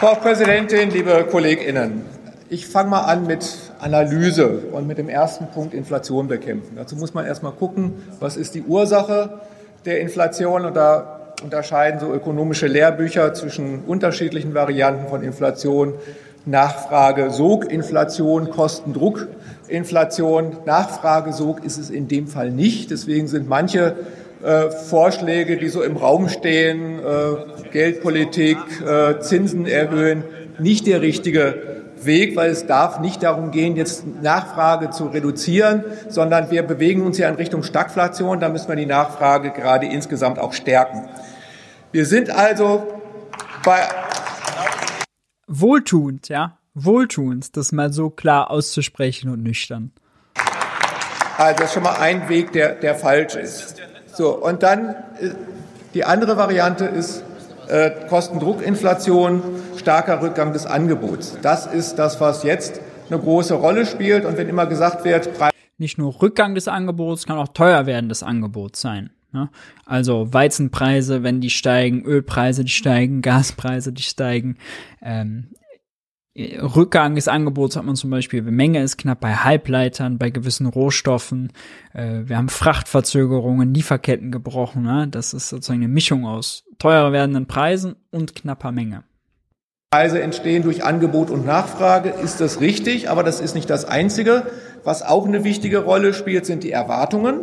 Frau 0.00 0.14
Präsidentin, 0.16 0.90
liebe 0.90 1.26
KollegInnen, 1.30 2.02
ich 2.48 2.66
fange 2.66 2.90
mal 2.90 3.02
an 3.02 3.26
mit 3.26 3.72
Analyse 3.80 4.48
und 4.72 4.86
mit 4.86 4.98
dem 4.98 5.08
ersten 5.08 5.46
Punkt 5.50 5.74
Inflation 5.74 6.28
bekämpfen. 6.28 6.76
Dazu 6.76 6.96
muss 6.96 7.14
man 7.14 7.26
erstmal 7.26 7.52
gucken, 7.52 7.94
was 8.20 8.36
ist 8.36 8.54
die 8.54 8.62
Ursache 8.62 9.40
der 9.84 10.00
Inflation 10.00 10.64
und 10.64 10.74
da 10.74 11.23
unterscheiden 11.42 12.00
so 12.00 12.12
ökonomische 12.12 12.66
Lehrbücher 12.66 13.34
zwischen 13.34 13.80
unterschiedlichen 13.86 14.54
Varianten 14.54 15.08
von 15.08 15.22
Inflation. 15.22 15.94
Nachfrage, 16.46 17.30
Sog, 17.30 17.70
Inflation, 17.70 18.50
Kostendruck, 18.50 19.28
Inflation. 19.68 20.56
Nachfrage, 20.66 21.32
Sog 21.32 21.64
ist 21.64 21.78
es 21.78 21.90
in 21.90 22.06
dem 22.08 22.26
Fall 22.26 22.50
nicht. 22.50 22.90
Deswegen 22.90 23.28
sind 23.28 23.48
manche 23.48 23.94
äh, 24.44 24.70
Vorschläge, 24.70 25.56
die 25.56 25.68
so 25.68 25.82
im 25.82 25.96
Raum 25.96 26.28
stehen, 26.28 26.98
äh, 26.98 27.70
Geldpolitik, 27.72 28.58
äh, 28.86 29.18
Zinsen 29.20 29.66
erhöhen, 29.66 30.22
nicht 30.58 30.86
der 30.86 31.00
richtige 31.00 31.83
Weg, 32.06 32.36
weil 32.36 32.50
es 32.50 32.66
darf 32.66 33.00
nicht 33.00 33.22
darum 33.22 33.50
gehen, 33.50 33.76
jetzt 33.76 34.04
Nachfrage 34.22 34.90
zu 34.90 35.06
reduzieren, 35.06 35.84
sondern 36.08 36.50
wir 36.50 36.62
bewegen 36.62 37.02
uns 37.02 37.18
ja 37.18 37.28
in 37.28 37.34
Richtung 37.34 37.62
Stagflation. 37.62 38.40
Da 38.40 38.48
müssen 38.48 38.68
wir 38.68 38.76
die 38.76 38.86
Nachfrage 38.86 39.50
gerade 39.50 39.86
insgesamt 39.86 40.38
auch 40.38 40.52
stärken. 40.52 41.08
Wir 41.92 42.06
sind 42.06 42.30
also 42.30 42.86
bei 43.64 43.80
Wohltuend, 45.46 46.28
ja. 46.28 46.58
Wohltuend, 46.74 47.56
das 47.56 47.70
mal 47.70 47.92
so 47.92 48.10
klar 48.10 48.50
auszusprechen 48.50 49.30
und 49.30 49.42
nüchtern. 49.42 49.92
Also 51.38 51.58
das 51.58 51.68
ist 51.68 51.74
schon 51.74 51.82
mal 51.82 51.96
ein 52.00 52.28
Weg, 52.28 52.52
der, 52.52 52.74
der 52.74 52.94
falsch 52.94 53.36
ist. 53.36 53.80
So, 54.12 54.36
und 54.36 54.62
dann 54.62 54.90
äh, 55.20 55.30
die 55.94 56.04
andere 56.04 56.36
Variante 56.36 56.84
ist 56.84 57.22
äh, 57.68 57.90
Kostendruckinflation, 58.08 59.42
starker 59.76 60.22
Rückgang 60.22 60.52
des 60.52 60.66
Angebots. 60.66 61.36
Das 61.42 61.66
ist 61.66 61.96
das, 61.96 62.20
was 62.20 62.42
jetzt 62.42 62.80
eine 63.10 63.18
große 63.18 63.54
Rolle 63.54 63.86
spielt. 63.86 64.24
Und 64.24 64.36
wenn 64.38 64.48
immer 64.48 64.66
gesagt 64.66 65.04
wird, 65.04 65.28
Nicht 65.78 65.98
nur 65.98 66.22
Rückgang 66.22 66.54
des 66.54 66.68
Angebots, 66.68 67.26
kann 67.26 67.38
auch 67.38 67.48
teuer 67.48 67.86
werden 67.86 68.08
des 68.08 68.22
Angebots 68.22 68.80
sein. 68.80 69.10
Ne? 69.32 69.50
Also 69.84 70.32
Weizenpreise, 70.32 71.22
wenn 71.22 71.40
die 71.40 71.50
steigen, 71.50 72.04
Ölpreise, 72.04 72.64
die 72.64 72.70
steigen, 72.70 73.20
Gaspreise, 73.20 73.92
die 73.92 74.02
steigen. 74.02 74.56
Ähm, 75.02 75.48
Rückgang 76.36 77.14
des 77.14 77.28
Angebots 77.28 77.76
hat 77.76 77.84
man 77.84 77.94
zum 77.94 78.10
Beispiel, 78.10 78.42
Menge 78.42 78.82
ist 78.82 78.96
knapp 78.96 79.20
bei 79.20 79.34
Halbleitern, 79.34 80.18
bei 80.18 80.30
gewissen 80.30 80.66
Rohstoffen. 80.66 81.52
Äh, 81.92 82.22
wir 82.24 82.36
haben 82.36 82.48
Frachtverzögerungen, 82.48 83.72
Lieferketten 83.72 84.32
gebrochen. 84.32 84.82
Ne? 84.82 85.06
Das 85.08 85.32
ist 85.32 85.48
sozusagen 85.48 85.80
eine 85.80 85.92
Mischung 85.92 86.26
aus 86.26 86.64
teurer 86.80 87.12
werdenden 87.12 87.46
Preisen 87.46 87.94
und 88.10 88.34
knapper 88.34 88.72
Menge. 88.72 89.04
Preise 89.92 90.20
entstehen 90.20 90.64
durch 90.64 90.82
Angebot 90.82 91.30
und 91.30 91.46
Nachfrage, 91.46 92.08
ist 92.08 92.40
das 92.40 92.60
richtig, 92.60 93.08
aber 93.08 93.22
das 93.22 93.40
ist 93.40 93.54
nicht 93.54 93.70
das 93.70 93.84
Einzige. 93.84 94.42
Was 94.82 95.02
auch 95.02 95.28
eine 95.28 95.44
wichtige 95.44 95.84
Rolle 95.84 96.14
spielt, 96.14 96.46
sind 96.46 96.64
die 96.64 96.72
Erwartungen, 96.72 97.42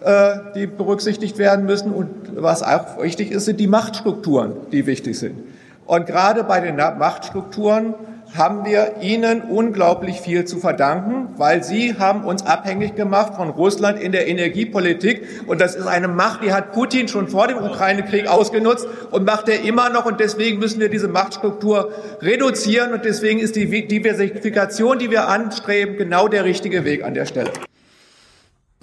äh, 0.00 0.36
die 0.54 0.66
berücksichtigt 0.66 1.36
werden 1.36 1.66
müssen. 1.66 1.92
Und 1.92 2.08
was 2.34 2.62
auch 2.62 3.02
wichtig 3.02 3.30
ist, 3.30 3.44
sind 3.44 3.60
die 3.60 3.66
Machtstrukturen, 3.66 4.54
die 4.72 4.86
wichtig 4.86 5.18
sind. 5.18 5.42
Und 5.84 6.06
gerade 6.06 6.44
bei 6.44 6.60
den 6.60 6.76
Machtstrukturen 6.76 7.92
haben 8.36 8.64
wir 8.64 8.96
Ihnen 9.02 9.42
unglaublich 9.42 10.20
viel 10.20 10.44
zu 10.44 10.58
verdanken, 10.58 11.28
weil 11.36 11.62
Sie 11.62 11.98
haben 11.98 12.24
uns 12.24 12.46
abhängig 12.46 12.94
gemacht 12.94 13.34
von 13.34 13.50
Russland 13.50 14.00
in 14.00 14.12
der 14.12 14.28
Energiepolitik. 14.28 15.26
Und 15.46 15.60
das 15.60 15.74
ist 15.74 15.86
eine 15.86 16.08
Macht, 16.08 16.42
die 16.42 16.52
hat 16.52 16.72
Putin 16.72 17.08
schon 17.08 17.28
vor 17.28 17.48
dem 17.48 17.58
Ukraine-Krieg 17.58 18.26
ausgenutzt 18.26 18.86
und 19.10 19.24
macht 19.24 19.48
er 19.48 19.62
immer 19.62 19.90
noch. 19.90 20.06
Und 20.06 20.20
deswegen 20.20 20.58
müssen 20.58 20.80
wir 20.80 20.88
diese 20.88 21.08
Machtstruktur 21.08 21.92
reduzieren. 22.20 22.92
Und 22.92 23.04
deswegen 23.04 23.38
ist 23.40 23.56
die 23.56 23.86
Diversifikation, 23.86 24.98
die 24.98 25.10
wir 25.10 25.28
anstreben, 25.28 25.96
genau 25.96 26.28
der 26.28 26.44
richtige 26.44 26.84
Weg 26.84 27.04
an 27.04 27.14
der 27.14 27.26
Stelle. 27.26 27.50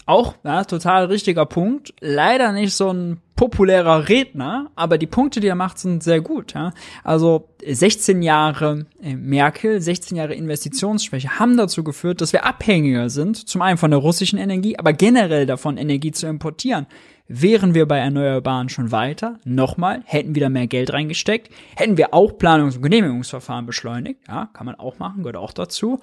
Auch, 0.10 0.34
ja, 0.44 0.64
total 0.64 1.06
richtiger 1.06 1.46
Punkt. 1.46 1.94
Leider 2.00 2.52
nicht 2.52 2.74
so 2.74 2.92
ein 2.92 3.22
populärer 3.36 4.10
Redner, 4.10 4.72
aber 4.76 4.98
die 4.98 5.06
Punkte, 5.06 5.40
die 5.40 5.46
er 5.46 5.54
macht, 5.54 5.78
sind 5.78 6.02
sehr 6.02 6.20
gut. 6.20 6.56
Ja? 6.56 6.74
Also 7.04 7.48
16 7.64 8.24
Jahre 8.24 8.88
äh, 9.04 9.16
Merkel, 9.16 9.80
16 9.80 10.18
Jahre 10.18 10.34
Investitionsschwäche 10.34 11.38
haben 11.38 11.58
dazu 11.58 11.84
geführt, 11.84 12.22
dass 12.22 12.34
wir 12.34 12.44
abhängiger 12.44 13.12
sind, 13.12 13.48
zum 13.48 13.62
einen 13.62 13.78
von 13.78 13.92
der 13.92 14.00
russischen 14.00 14.40
Energie, 14.40 14.80
aber 14.80 14.94
generell 14.94 15.46
davon, 15.46 15.78
Energie 15.78 16.12
zu 16.12 16.26
importieren. 16.26 16.88
Wären 17.32 17.76
wir 17.76 17.88
bei 17.88 18.00
Erneuerbaren 18.00 18.70
schon 18.70 18.92
weiter, 18.92 19.38
nochmal, 19.46 20.02
hätten 20.06 20.34
wieder 20.34 20.50
mehr 20.50 20.66
Geld 20.66 20.92
reingesteckt, 20.92 21.54
hätten 21.76 21.96
wir 21.96 22.16
auch 22.16 22.32
Planungs- 22.40 22.78
und 22.78 22.82
Genehmigungsverfahren 22.82 23.68
beschleunigt, 23.68 24.22
ja, 24.28 24.50
kann 24.52 24.66
man 24.66 24.74
auch 24.74 24.98
machen, 24.98 25.22
gehört 25.22 25.38
auch 25.38 25.54
dazu, 25.54 26.00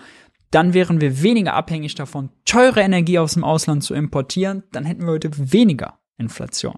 dann 0.51 0.75
wären 0.75 1.01
wir 1.01 1.23
weniger 1.23 1.55
abhängig 1.55 1.95
davon, 1.95 2.31
teure 2.45 2.81
Energie 2.81 3.19
aus 3.19 3.35
dem 3.35 3.45
Ausland 3.45 3.83
zu 3.83 3.95
importieren, 3.95 4.63
dann 4.73 4.85
hätten 4.85 5.03
wir 5.03 5.13
heute 5.13 5.31
weniger 5.53 5.99
Inflation. 6.19 6.77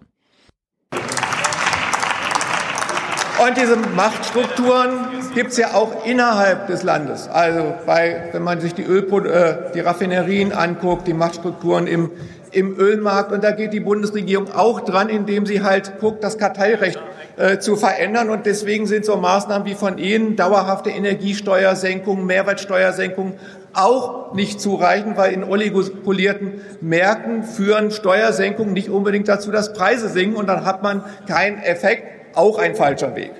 Und 3.46 3.56
diese 3.56 3.76
Machtstrukturen 3.76 4.90
gibt 5.32 5.52
es 5.52 5.58
ja 5.58 5.74
auch 5.74 6.04
innerhalb 6.04 6.66
des 6.66 6.82
Landes. 6.82 7.28
Also 7.28 7.72
bei, 7.86 8.30
wenn 8.32 8.42
man 8.42 8.60
sich 8.60 8.74
die, 8.74 8.82
Öl, 8.82 9.04
äh, 9.26 9.72
die 9.72 9.80
Raffinerien 9.80 10.52
anguckt, 10.52 11.06
die 11.06 11.14
Machtstrukturen 11.14 11.86
im, 11.86 12.10
im 12.50 12.76
Ölmarkt. 12.76 13.30
Und 13.30 13.44
da 13.44 13.52
geht 13.52 13.72
die 13.72 13.80
Bundesregierung 13.80 14.52
auch 14.52 14.80
dran, 14.80 15.08
indem 15.08 15.46
sie 15.46 15.62
halt 15.62 16.00
guckt, 16.00 16.24
das 16.24 16.36
Kartellrecht 16.36 17.00
äh, 17.36 17.60
zu 17.60 17.76
verändern. 17.76 18.30
Und 18.30 18.44
deswegen 18.44 18.88
sind 18.88 19.04
so 19.04 19.16
Maßnahmen 19.16 19.68
wie 19.68 19.74
von 19.74 19.98
Ihnen, 19.98 20.34
dauerhafte 20.34 20.90
Energiesteuersenkung, 20.90 22.26
Mehrwertsteuersenkung, 22.26 23.34
auch 23.74 24.34
nicht 24.34 24.60
zureichend, 24.60 25.16
weil 25.16 25.32
in 25.32 25.44
oligopolierten 25.44 26.60
Märkten 26.80 27.42
führen 27.42 27.90
Steuersenkungen 27.90 28.72
nicht 28.72 28.90
unbedingt 28.90 29.28
dazu, 29.28 29.50
dass 29.50 29.72
Preise 29.72 30.08
sinken. 30.08 30.36
Und 30.36 30.46
dann 30.46 30.64
hat 30.64 30.82
man 30.82 31.04
keinen 31.26 31.58
Effekt. 31.58 32.36
Auch 32.36 32.58
ein 32.58 32.74
falscher 32.74 33.16
Weg. 33.16 33.32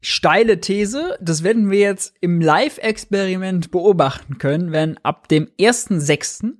Steile 0.00 0.60
These, 0.60 1.18
das 1.20 1.42
werden 1.42 1.70
wir 1.70 1.80
jetzt 1.80 2.14
im 2.20 2.40
Live-Experiment 2.40 3.70
beobachten 3.70 4.38
können, 4.38 4.72
wenn 4.72 4.96
ab 5.04 5.28
dem 5.28 5.48
1.6. 5.60 6.54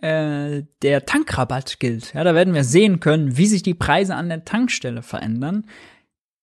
Äh, 0.00 0.64
der 0.82 1.06
Tankrabatt 1.06 1.80
gilt. 1.80 2.14
Ja, 2.14 2.24
da 2.24 2.34
werden 2.34 2.54
wir 2.54 2.64
sehen 2.64 3.00
können, 3.00 3.36
wie 3.36 3.46
sich 3.46 3.62
die 3.62 3.74
Preise 3.74 4.14
an 4.14 4.28
der 4.28 4.44
Tankstelle 4.44 5.02
verändern. 5.02 5.66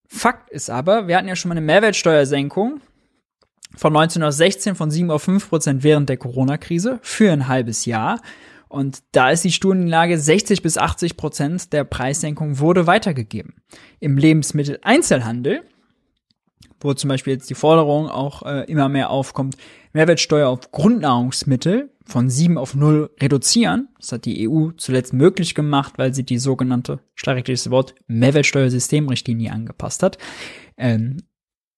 Fakt 0.08 0.50
ist 0.50 0.70
aber, 0.70 1.08
wir 1.08 1.18
hatten 1.18 1.28
ja 1.28 1.36
schon 1.36 1.50
mal 1.50 1.54
eine 1.54 1.66
Mehrwertsteuersenkung 1.66 2.82
von 3.76 3.96
1916 3.96 4.76
von 4.76 4.92
7 4.92 5.12
auf 5.12 5.24
5 5.24 5.50
Prozent 5.50 5.84
während 5.84 6.10
der 6.10 6.18
Corona-Krise 6.18 7.00
für 7.02 7.32
ein 7.32 7.48
halbes 7.48 7.86
Jahr. 7.86 8.22
Und 8.70 9.04
da 9.12 9.32
ist 9.32 9.44
die 9.44 9.52
Studienlage 9.52 10.18
60 10.18 10.62
bis 10.62 10.78
80 10.78 11.18
Prozent 11.18 11.74
der 11.74 11.84
Preissenkung 11.84 12.60
wurde 12.60 12.88
weitergegeben. 12.88 13.56
Im 14.00 14.18
Lebensmitteleinzelhandel, 14.18 15.64
wo 16.80 16.94
zum 16.94 17.10
Beispiel 17.10 17.34
jetzt 17.34 17.50
die 17.50 17.56
Forderung 17.56 18.08
auch 18.08 18.44
äh, 18.44 18.64
immer 18.72 18.88
mehr 18.88 19.10
aufkommt, 19.10 19.58
Mehrwertsteuer 19.92 20.48
auf 20.48 20.72
Grundnahrungsmittel 20.72 21.92
von 22.06 22.30
7 22.30 22.58
auf 22.58 22.74
0 22.74 23.10
reduzieren. 23.22 23.90
Das 24.00 24.14
hat 24.14 24.26
die 24.26 24.50
EU 24.50 24.72
zuletzt 24.78 25.12
möglich 25.12 25.54
gemacht, 25.54 25.96
weil 25.98 26.14
sie 26.14 26.24
die 26.24 26.38
sogenannte, 26.38 27.00
schreckliches 27.14 27.72
Wort, 27.72 27.94
Mehrwertsteuersystemrichtlinie 28.08 29.52
angepasst 29.52 30.02
hat. 30.02 30.18
Ähm, 30.78 31.18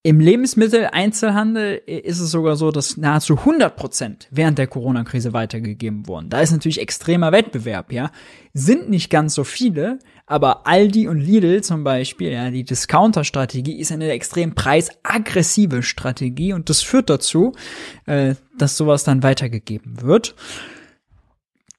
im 0.06 0.20
Lebensmitteleinzelhandel 0.20 1.82
ist 1.86 2.20
es 2.20 2.30
sogar 2.30 2.58
so, 2.58 2.72
dass 2.72 2.98
nahezu 2.98 3.38
100 3.38 3.74
Prozent 3.78 4.28
während 4.32 4.58
der 4.58 4.68
Corona-Krise 4.68 5.32
weitergegeben 5.32 6.08
wurden. 6.08 6.30
Da 6.30 6.42
ist 6.42 6.52
natürlich 6.52 6.82
extremer 6.82 7.32
Wettbewerb, 7.32 7.94
ja. 7.94 8.12
Sind 8.54 8.90
nicht 8.90 9.10
ganz 9.10 9.34
so 9.34 9.46
viele, 9.46 10.00
aber 10.26 10.68
Aldi 10.68 11.08
und 11.08 11.22
Lidl 11.22 11.64
zum 11.64 11.86
Beispiel, 11.86 12.34
ja, 12.34 12.52
die 12.52 12.66
Discounter-Strategie 12.66 13.80
ist 13.80 13.94
eine 13.94 14.12
extrem 14.12 14.56
preisaggressive 14.56 15.84
Strategie 15.84 16.52
und 16.52 16.70
das 16.70 16.82
führt 16.82 17.10
dazu, 17.10 17.54
äh, 18.06 18.36
dass 18.58 18.76
sowas 18.76 19.06
dann 19.06 19.24
weitergegeben 19.24 20.02
wird. 20.02 20.36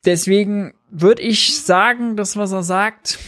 Deswegen 0.07 0.73
würde 0.91 1.21
ich 1.21 1.61
sagen, 1.61 2.17
das, 2.17 2.39
was 2.39 2.53
er 2.53 2.63
sagt, 2.63 3.19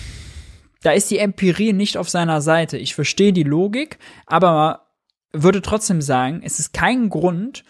da 0.83 0.93
ist 0.93 1.11
die 1.11 1.19
Empirie 1.19 1.75
nicht 1.75 1.99
auf 1.99 2.09
seiner 2.09 2.41
Seite. 2.41 2.79
Ich 2.79 2.95
verstehe 2.95 3.35
die 3.35 3.43
Logik, 3.43 3.99
aber 4.25 4.86
würde 5.33 5.63
trotzdem 5.63 6.01
sagen, 6.01 6.41
es 6.43 6.59
ist 6.59 6.73
kein 6.73 7.09
Grund, 7.09 7.65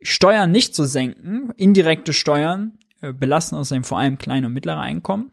Steuern 0.00 0.50
nicht 0.50 0.74
zu 0.74 0.84
senken, 0.84 1.50
indirekte 1.56 2.12
Steuern 2.12 2.78
äh, 3.00 3.12
belasten 3.12 3.56
außerdem 3.56 3.84
vor 3.84 3.98
allem 3.98 4.18
kleine 4.18 4.46
und 4.46 4.52
mittlere 4.52 4.80
Einkommen. 4.80 5.30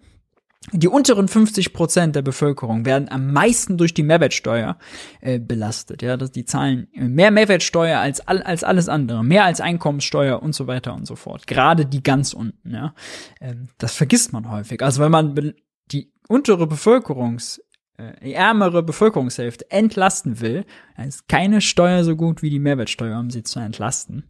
Die 0.74 0.88
unteren 0.88 1.28
50 1.28 1.74
Prozent 1.74 2.16
der 2.16 2.22
Bevölkerung 2.22 2.86
werden 2.86 3.10
am 3.10 3.32
meisten 3.32 3.78
durch 3.78 3.94
die 3.94 4.04
Mehrwertsteuer 4.04 4.78
äh, 5.22 5.40
belastet. 5.40 6.02
Ja, 6.02 6.18
dass 6.18 6.32
die 6.32 6.46
zahlen 6.46 6.88
mehr 6.94 7.32
Mehrwertsteuer 7.32 7.98
als 7.98 8.20
all, 8.28 8.44
als 8.44 8.64
alles 8.64 8.90
andere, 8.90 9.24
mehr 9.24 9.46
als 9.46 9.62
Einkommenssteuer 9.62 10.44
und 10.44 10.54
so 10.54 10.68
weiter 10.68 10.94
und 10.94 11.08
so 11.08 11.16
fort. 11.16 11.48
Gerade 11.48 11.86
die 11.86 12.04
ganz 12.04 12.34
unten. 12.34 12.74
Ja, 12.74 12.94
ähm, 13.40 13.70
das 13.78 13.96
vergisst 13.96 14.34
man 14.34 14.52
häufig. 14.52 14.84
Also 14.84 15.02
wenn 15.02 15.12
man 15.12 15.54
die 15.92 16.12
untere 16.28 16.68
Bevölkerungs 16.68 17.62
äh, 18.00 18.32
ärmere 18.32 18.84
Bevölkerungshälfte 18.84 19.70
entlasten 19.70 20.40
will, 20.40 20.66
dann 20.96 21.08
ist 21.08 21.28
keine 21.28 21.62
Steuer 21.62 22.04
so 22.04 22.16
gut 22.16 22.42
wie 22.42 22.50
die 22.50 22.60
Mehrwertsteuer, 22.60 23.20
um 23.20 23.30
sie 23.30 23.44
zu 23.44 23.60
entlasten. 23.60 24.24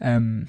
Ähm, 0.00 0.48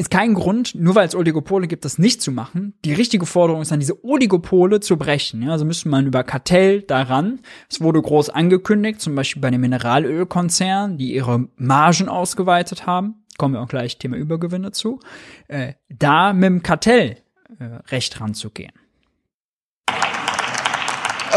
ist 0.00 0.12
kein 0.12 0.34
Grund, 0.34 0.76
nur 0.76 0.94
weil 0.94 1.08
es 1.08 1.16
Oligopole 1.16 1.66
gibt, 1.66 1.84
das 1.84 1.98
nicht 1.98 2.22
zu 2.22 2.30
machen. 2.30 2.74
Die 2.84 2.92
richtige 2.92 3.26
Forderung 3.26 3.62
ist 3.62 3.72
dann, 3.72 3.80
diese 3.80 4.04
Oligopole 4.04 4.78
zu 4.78 4.96
brechen. 4.96 5.42
Ja, 5.42 5.50
also 5.50 5.64
müsste 5.64 5.88
man 5.88 6.06
über 6.06 6.22
Kartell 6.22 6.82
daran. 6.82 7.40
Es 7.68 7.80
wurde 7.80 8.00
groß 8.00 8.30
angekündigt, 8.30 9.00
zum 9.00 9.16
Beispiel 9.16 9.42
bei 9.42 9.50
den 9.50 9.60
Mineralölkonzernen, 9.60 10.98
die 10.98 11.14
ihre 11.14 11.48
Margen 11.56 12.08
ausgeweitet 12.08 12.86
haben. 12.86 13.24
Kommen 13.38 13.54
wir 13.54 13.60
auch 13.60 13.68
gleich 13.68 13.98
Thema 13.98 14.16
Übergewinne 14.16 14.70
zu. 14.70 15.00
Äh, 15.48 15.74
da 15.88 16.32
mit 16.32 16.44
dem 16.44 16.62
Kartellrecht 16.62 17.20
äh, 17.58 18.18
ranzugehen. 18.18 18.72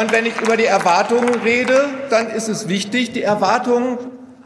Und 0.01 0.11
wenn 0.11 0.25
ich 0.25 0.41
über 0.41 0.57
die 0.57 0.65
Erwartungen 0.65 1.29
rede, 1.45 1.85
dann 2.09 2.31
ist 2.31 2.47
es 2.47 2.67
wichtig, 2.67 3.11
die 3.11 3.21
Erwartungen 3.21 3.99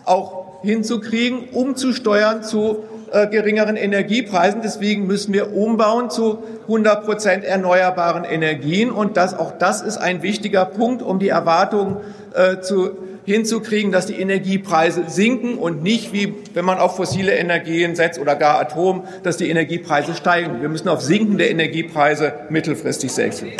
auch 0.03 0.61
hinzukriegen, 0.63 1.47
umzusteuern 1.53 2.43
zu 2.43 2.83
äh, 3.13 3.27
geringeren 3.27 3.77
Energiepreisen. 3.77 4.61
Deswegen 4.61 5.07
müssen 5.07 5.33
wir 5.33 5.55
umbauen 5.55 6.09
zu 6.09 6.39
100 6.63 7.05
Prozent 7.05 7.45
erneuerbaren 7.45 8.25
Energien. 8.25 8.91
Und 8.91 9.15
das, 9.15 9.33
auch 9.33 9.53
das 9.57 9.81
ist 9.81 9.95
ein 9.95 10.23
wichtiger 10.23 10.65
Punkt, 10.65 11.01
um 11.01 11.19
die 11.19 11.29
Erwartungen 11.29 11.97
äh, 12.33 12.59
zu, 12.59 12.97
hinzukriegen, 13.23 13.93
dass 13.93 14.07
die 14.07 14.19
Energiepreise 14.19 15.05
sinken 15.07 15.57
und 15.57 15.81
nicht 15.81 16.11
wie 16.11 16.35
wenn 16.53 16.65
man 16.65 16.79
auf 16.79 16.97
fossile 16.97 17.33
Energien 17.33 17.95
setzt 17.95 18.19
oder 18.19 18.35
gar 18.35 18.59
Atom, 18.59 19.05
dass 19.23 19.37
die 19.37 19.49
Energiepreise 19.49 20.15
steigen. 20.15 20.61
Wir 20.61 20.67
müssen 20.67 20.89
auf 20.89 21.01
sinkende 21.01 21.47
Energiepreise 21.47 22.33
mittelfristig 22.49 23.13
setzen. 23.13 23.53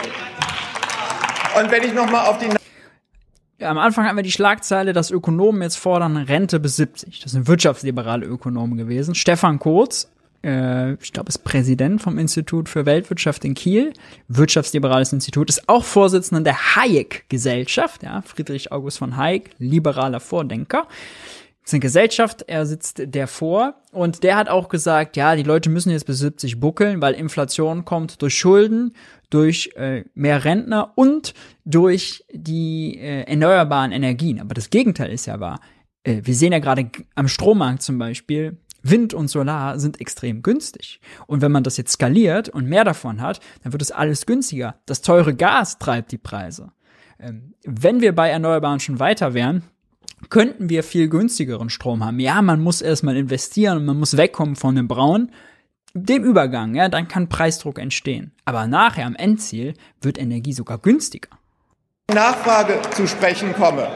Und 1.59 1.71
wenn 1.71 1.83
ich 1.83 1.93
noch 1.93 2.09
mal 2.09 2.27
auf 2.27 2.37
die 2.37 2.47
ja, 3.57 3.69
am 3.69 3.77
Anfang 3.77 4.05
hatten 4.05 4.17
wir 4.17 4.23
die 4.23 4.33
Schlagzeile, 4.33 4.91
dass 4.91 5.11
Ökonomen 5.11 5.61
jetzt 5.61 5.77
fordern 5.77 6.17
Rente 6.17 6.59
bis 6.59 6.75
70. 6.75 7.21
Das 7.21 7.31
sind 7.31 7.47
wirtschaftsliberale 7.47 8.25
Ökonomen 8.25 8.77
gewesen. 8.77 9.15
Stefan 9.15 9.59
Kurz, 9.59 10.11
äh, 10.43 10.95
ich 10.95 11.13
glaube, 11.13 11.29
ist 11.29 11.45
Präsident 11.45 12.01
vom 12.01 12.17
Institut 12.17 12.67
für 12.67 12.85
Weltwirtschaft 12.85 13.45
in 13.45 13.53
Kiel. 13.53 13.93
Wirtschaftsliberales 14.27 15.13
Institut, 15.13 15.49
ist 15.49 15.69
auch 15.69 15.85
Vorsitzender 15.85 16.43
der 16.43 16.75
Hayek-Gesellschaft. 16.75 18.03
Ja, 18.03 18.21
Friedrich 18.23 18.73
August 18.73 18.97
von 18.97 19.15
Hayek, 19.15 19.51
liberaler 19.57 20.19
Vordenker. 20.19 20.87
Ist 21.65 21.73
eine 21.73 21.79
Gesellschaft, 21.79 22.43
er 22.47 22.67
sitzt 22.67 23.01
der 23.03 23.27
vor 23.27 23.81
und 23.91 24.21
der 24.21 24.35
hat 24.35 24.49
auch 24.49 24.69
gesagt, 24.69 25.17
ja, 25.17 25.35
die 25.35 25.41
Leute 25.41 25.71
müssen 25.71 25.89
jetzt 25.89 26.05
bis 26.05 26.19
70 26.19 26.59
buckeln, 26.59 27.01
weil 27.01 27.15
Inflation 27.15 27.85
kommt 27.85 28.21
durch 28.21 28.35
Schulden, 28.35 28.93
durch 29.31 29.71
äh, 29.75 30.03
mehr 30.13 30.45
Rentner 30.45 30.91
und 30.93 31.33
durch 31.65 32.23
die 32.31 32.99
äh, 32.99 33.23
erneuerbaren 33.23 33.91
Energien. 33.91 34.39
Aber 34.39 34.53
das 34.53 34.69
Gegenteil 34.69 35.11
ist 35.11 35.25
ja 35.25 35.39
wahr. 35.39 35.59
Äh, 36.03 36.21
wir 36.23 36.35
sehen 36.35 36.51
ja 36.51 36.59
gerade 36.59 36.91
am 37.15 37.27
Strommarkt 37.27 37.81
zum 37.81 37.97
Beispiel, 37.97 38.59
Wind 38.83 39.15
und 39.15 39.27
Solar 39.27 39.79
sind 39.79 39.99
extrem 39.99 40.43
günstig. 40.43 40.99
Und 41.25 41.41
wenn 41.41 41.51
man 41.51 41.63
das 41.63 41.77
jetzt 41.77 41.93
skaliert 41.93 42.47
und 42.47 42.69
mehr 42.69 42.83
davon 42.83 43.21
hat, 43.21 43.39
dann 43.63 43.73
wird 43.73 43.81
es 43.81 43.91
alles 43.91 44.27
günstiger. 44.27 44.75
Das 44.85 45.01
teure 45.01 45.33
Gas 45.33 45.79
treibt 45.79 46.11
die 46.11 46.19
Preise. 46.19 46.71
Ähm, 47.19 47.55
wenn 47.63 48.01
wir 48.01 48.13
bei 48.13 48.29
Erneuerbaren 48.29 48.79
schon 48.79 48.99
weiter 48.99 49.33
wären, 49.33 49.63
könnten 50.29 50.69
wir 50.69 50.83
viel 50.83 51.09
günstigeren 51.09 51.69
Strom 51.69 52.03
haben. 52.03 52.19
Ja, 52.19 52.41
man 52.41 52.61
muss 52.61 52.81
erstmal 52.81 53.17
investieren 53.17 53.77
und 53.77 53.85
man 53.85 53.99
muss 53.99 54.17
wegkommen 54.17 54.55
von 54.55 54.75
dem 54.75 54.87
Braun, 54.87 55.31
dem 55.93 56.23
Übergang, 56.23 56.75
ja, 56.75 56.89
dann 56.89 57.07
kann 57.07 57.29
Preisdruck 57.29 57.79
entstehen. 57.79 58.33
Aber 58.43 58.67
nachher 58.67 59.05
am 59.05 59.15
Endziel 59.15 59.73
wird 60.01 60.17
Energie 60.17 60.53
sogar 60.53 60.77
günstiger. 60.77 61.29
Nachfrage 62.13 62.79
zu 62.91 63.07
sprechen 63.07 63.53
komme. 63.53 63.87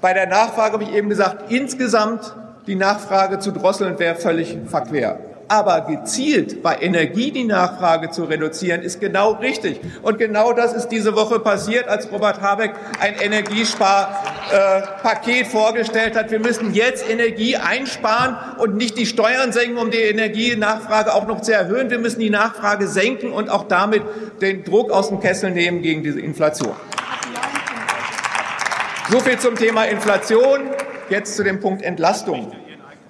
Bei 0.00 0.12
der 0.12 0.26
Nachfrage 0.26 0.74
habe 0.74 0.84
ich 0.84 0.92
eben 0.92 1.08
gesagt, 1.08 1.50
insgesamt 1.50 2.34
die 2.66 2.74
Nachfrage 2.74 3.38
zu 3.38 3.50
drosseln 3.50 3.98
wäre 3.98 4.16
völlig 4.16 4.56
verquer 4.66 5.31
aber 5.52 5.82
gezielt 5.82 6.62
bei 6.62 6.78
Energie 6.80 7.30
die 7.30 7.44
Nachfrage 7.44 8.10
zu 8.10 8.24
reduzieren, 8.24 8.80
ist 8.80 9.02
genau 9.02 9.32
richtig. 9.32 9.78
Und 10.00 10.16
genau 10.16 10.54
das 10.54 10.72
ist 10.72 10.88
diese 10.88 11.14
Woche 11.14 11.40
passiert, 11.40 11.88
als 11.88 12.10
Robert 12.10 12.40
Habeck 12.40 12.72
ein 13.00 13.16
Energiesparpaket 13.20 15.42
äh, 15.42 15.44
vorgestellt 15.44 16.16
hat. 16.16 16.30
Wir 16.30 16.40
müssen 16.40 16.72
jetzt 16.72 17.06
Energie 17.06 17.58
einsparen 17.58 18.34
und 18.60 18.76
nicht 18.76 18.96
die 18.96 19.04
Steuern 19.04 19.52
senken, 19.52 19.76
um 19.76 19.90
die 19.90 19.98
Energienachfrage 19.98 21.14
auch 21.14 21.26
noch 21.26 21.42
zu 21.42 21.52
erhöhen. 21.52 21.90
Wir 21.90 21.98
müssen 21.98 22.20
die 22.20 22.30
Nachfrage 22.30 22.88
senken 22.88 23.30
und 23.30 23.50
auch 23.50 23.64
damit 23.64 24.04
den 24.40 24.64
Druck 24.64 24.90
aus 24.90 25.10
dem 25.10 25.20
Kessel 25.20 25.50
nehmen 25.50 25.82
gegen 25.82 26.02
diese 26.02 26.20
Inflation. 26.20 26.72
So 29.10 29.20
viel 29.20 29.38
zum 29.38 29.56
Thema 29.56 29.84
Inflation. 29.84 30.70
Jetzt 31.10 31.36
zu 31.36 31.44
dem 31.44 31.60
Punkt 31.60 31.82
Entlastung. 31.82 32.52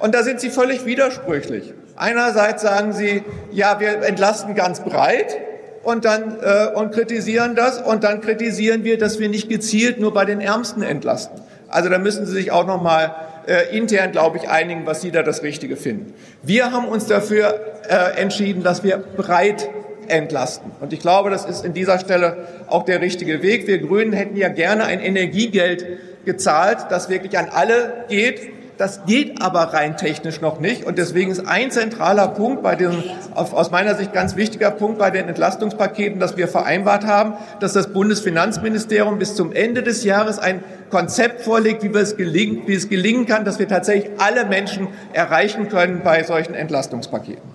Und 0.01 0.12
da 0.12 0.24
sind 0.24 0.40
Sie 0.40 0.51
völlig 0.51 0.86
widersprüchlich. 0.86 1.73
Einerseits 1.97 2.62
sagen 2.62 2.93
sie, 2.93 3.23
ja, 3.51 3.78
wir 3.81 4.02
entlasten 4.02 4.55
ganz 4.55 4.81
breit 4.81 5.39
und 5.82 6.05
dann 6.05 6.39
äh, 6.40 6.74
und 6.74 6.93
kritisieren 6.93 7.55
das 7.55 7.81
und 7.81 8.05
dann 8.05 8.20
kritisieren 8.20 8.85
wir, 8.85 8.98
dass 8.98 9.19
wir 9.19 9.28
nicht 9.28 9.48
gezielt 9.48 10.01
nur 10.01 10.14
bei 10.14 10.24
den 10.24 10.40
Ärmsten 10.40 10.82
entlasten. 10.82 11.40
Also 11.69 11.89
da 11.89 11.98
müssen 11.98 12.27
Sie 12.27 12.32
sich 12.32 12.51
auch 12.51 12.66
noch 12.66 12.82
mal 12.82 13.14
äh, 13.47 13.77
intern, 13.77 14.12
glaube 14.12 14.39
ich, 14.39 14.48
einigen, 14.48 14.86
was 14.86 15.01
Sie 15.01 15.10
da 15.10 15.23
das 15.23 15.43
Richtige 15.43 15.77
finden. 15.77 16.14
Wir 16.43 16.70
haben 16.73 16.86
uns 16.86 17.06
dafür 17.06 17.60
äh, 17.89 18.20
entschieden, 18.20 18.62
dass 18.62 18.85
wir 18.85 18.98
breit 18.98 19.69
entlasten. 20.09 20.70
Und 20.81 20.93
ich 20.93 21.01
glaube, 21.01 21.31
das 21.31 21.44
ist 21.44 21.64
in 21.64 21.73
dieser 21.73 21.98
Stelle 21.98 22.47
auch 22.69 22.85
der 22.85 23.01
richtige 23.01 23.43
Weg. 23.43 23.66
Wir 23.66 23.78
Grünen 23.78 24.12
hätten 24.12 24.36
ja 24.36 24.48
gerne 24.48 24.85
ein 24.85 25.01
Energiegeld 25.01 25.86
gezahlt, 26.24 26.78
das 26.90 27.09
wirklich 27.09 27.39
an 27.39 27.48
alle 27.51 28.05
geht 28.09 28.62
das 28.83 29.05
geht 29.07 29.41
aber 29.41 29.61
rein 29.75 29.97
technisch 29.97 30.41
noch 30.41 30.59
nicht. 30.59 30.83
Und 30.83 30.99
deswegen 30.99 31.31
ist 31.31 31.47
ein 31.47 31.71
zentraler 31.71 32.27
Punkt 32.27 32.65
bei 32.65 32.75
dem, 32.75 33.05
aus 33.33 33.71
meiner 33.71 33.95
Sicht 33.95 34.13
ganz 34.13 34.35
wichtiger 34.35 34.73
Punkt 34.73 34.99
bei 34.99 35.13
den 35.13 35.29
Entlastungspaketen, 35.29 36.19
dass 36.19 36.37
wir 36.37 36.49
vereinbart 36.49 37.07
haben, 37.07 37.35
dass 37.61 37.75
das 37.75 37.93
Bundesfinanzministerium 37.93 39.21
bis 39.21 39.37
zum 39.37 39.53
Ende 39.53 39.85
des 39.85 40.03
Jahres 40.03 40.41
ein 40.41 40.65
Konzept 40.91 41.43
vorlegt, 41.43 41.85
wie, 41.85 41.97
es 41.97 42.17
gelingen, 42.17 42.67
wie 42.67 42.75
es 42.75 42.89
gelingen 42.89 43.25
kann, 43.25 43.45
dass 43.45 43.61
wir 43.61 43.69
tatsächlich 43.69 44.11
alle 44.19 44.47
Menschen 44.47 44.89
erreichen 45.13 45.69
können 45.69 46.01
bei 46.03 46.25
solchen 46.25 46.55
Entlastungspaketen. 46.55 47.53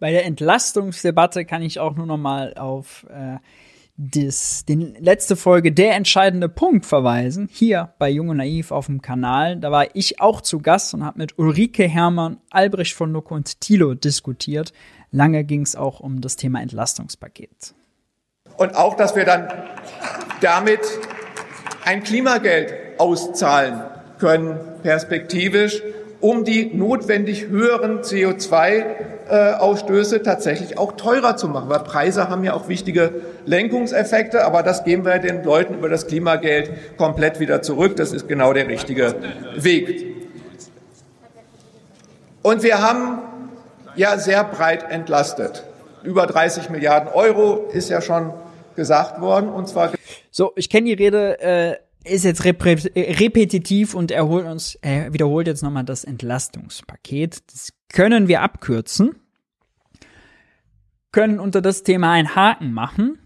Bei 0.00 0.10
der 0.10 0.24
Entlastungsdebatte 0.24 1.44
kann 1.44 1.60
ich 1.60 1.80
auch 1.80 1.94
nur 1.94 2.06
noch 2.06 2.16
mal 2.16 2.54
auf 2.54 3.04
äh, 3.10 3.36
das, 4.00 4.64
den 4.64 4.94
letzte 5.00 5.34
Folge 5.34 5.72
Der 5.72 5.96
entscheidende 5.96 6.48
Punkt 6.48 6.86
verweisen, 6.86 7.48
hier 7.52 7.92
bei 7.98 8.08
Jung 8.08 8.28
und 8.28 8.36
Naiv 8.36 8.70
auf 8.70 8.86
dem 8.86 9.02
Kanal. 9.02 9.56
Da 9.56 9.72
war 9.72 9.86
ich 9.94 10.20
auch 10.20 10.40
zu 10.40 10.60
Gast 10.60 10.94
und 10.94 11.04
habe 11.04 11.18
mit 11.18 11.36
Ulrike 11.36 11.82
Hermann, 11.82 12.38
Albrecht 12.50 12.94
von 12.94 13.12
Lucke 13.12 13.34
und 13.34 13.60
Thilo 13.60 13.94
diskutiert. 13.94 14.72
Lange 15.10 15.42
ging 15.42 15.62
es 15.62 15.74
auch 15.74 15.98
um 15.98 16.20
das 16.20 16.36
Thema 16.36 16.62
Entlastungspaket. 16.62 17.74
Und 18.56 18.76
auch, 18.76 18.94
dass 18.94 19.16
wir 19.16 19.24
dann 19.24 19.48
damit 20.40 20.80
ein 21.84 22.04
Klimageld 22.04 22.72
auszahlen 22.98 23.82
können, 24.18 24.58
perspektivisch, 24.82 25.82
um 26.20 26.44
die 26.44 26.74
notwendig 26.74 27.46
höheren 27.46 28.00
CO2-Ausstöße 28.00 30.22
tatsächlich 30.22 30.78
auch 30.78 30.92
teurer 30.92 31.36
zu 31.36 31.48
machen. 31.48 31.68
Weil 31.68 31.80
Preise 31.80 32.28
haben 32.28 32.44
ja 32.44 32.54
auch 32.54 32.68
wichtige 32.68 33.10
Lenkungseffekte, 33.46 34.44
aber 34.44 34.62
das 34.62 34.84
geben 34.84 35.04
wir 35.04 35.18
den 35.18 35.42
Leuten 35.44 35.74
über 35.74 35.88
das 35.88 36.06
Klimageld 36.06 36.70
komplett 36.96 37.40
wieder 37.40 37.62
zurück. 37.62 37.96
Das 37.96 38.12
ist 38.12 38.28
genau 38.28 38.52
der 38.52 38.68
richtige 38.68 39.16
Weg. 39.56 40.14
Und 42.42 42.62
wir 42.62 42.80
haben 42.80 43.18
ja 43.94 44.18
sehr 44.18 44.44
breit 44.44 44.90
entlastet. 44.90 45.64
Über 46.02 46.26
30 46.26 46.68
Milliarden 46.70 47.08
Euro 47.08 47.68
ist 47.72 47.90
ja 47.90 48.00
schon 48.00 48.32
gesagt 48.74 49.20
worden, 49.20 49.50
und 49.50 49.68
zwar. 49.68 49.92
So, 50.30 50.52
ich 50.56 50.70
kenne 50.70 50.86
die 50.86 50.94
Rede. 50.94 51.38
Äh 51.40 51.76
ist 52.08 52.24
jetzt 52.24 52.44
repetitiv 52.44 53.94
und 53.94 54.10
er, 54.10 54.26
holt 54.26 54.46
uns, 54.46 54.76
er 54.76 55.12
wiederholt 55.12 55.46
jetzt 55.46 55.62
nochmal 55.62 55.84
das 55.84 56.04
Entlastungspaket. 56.04 57.42
Das 57.52 57.72
können 57.88 58.28
wir 58.28 58.42
abkürzen, 58.42 59.16
können 61.12 61.40
unter 61.40 61.60
das 61.60 61.82
Thema 61.82 62.12
einen 62.12 62.34
Haken 62.34 62.72
machen 62.72 63.18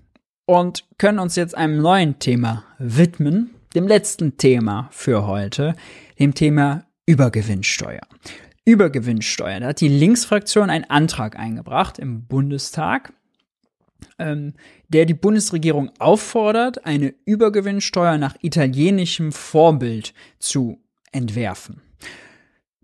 und 0.46 0.84
können 0.98 1.18
uns 1.18 1.36
jetzt 1.36 1.56
einem 1.56 1.80
neuen 1.80 2.18
Thema 2.18 2.64
widmen, 2.78 3.50
dem 3.74 3.86
letzten 3.86 4.36
Thema 4.36 4.88
für 4.90 5.26
heute, 5.26 5.74
dem 6.18 6.34
Thema 6.34 6.84
Übergewinnsteuer. 7.06 8.02
Übergewinnsteuer. 8.64 9.60
Da 9.60 9.68
hat 9.68 9.80
die 9.80 9.88
Linksfraktion 9.88 10.70
einen 10.70 10.84
Antrag 10.84 11.38
eingebracht 11.38 11.98
im 11.98 12.26
Bundestag 12.26 13.12
ähm, 14.18 14.54
der 14.88 15.06
die 15.06 15.14
Bundesregierung 15.14 15.90
auffordert, 15.98 16.84
eine 16.84 17.14
Übergewinnsteuer 17.24 18.18
nach 18.18 18.36
italienischem 18.40 19.32
Vorbild 19.32 20.14
zu 20.38 20.80
entwerfen. 21.12 21.82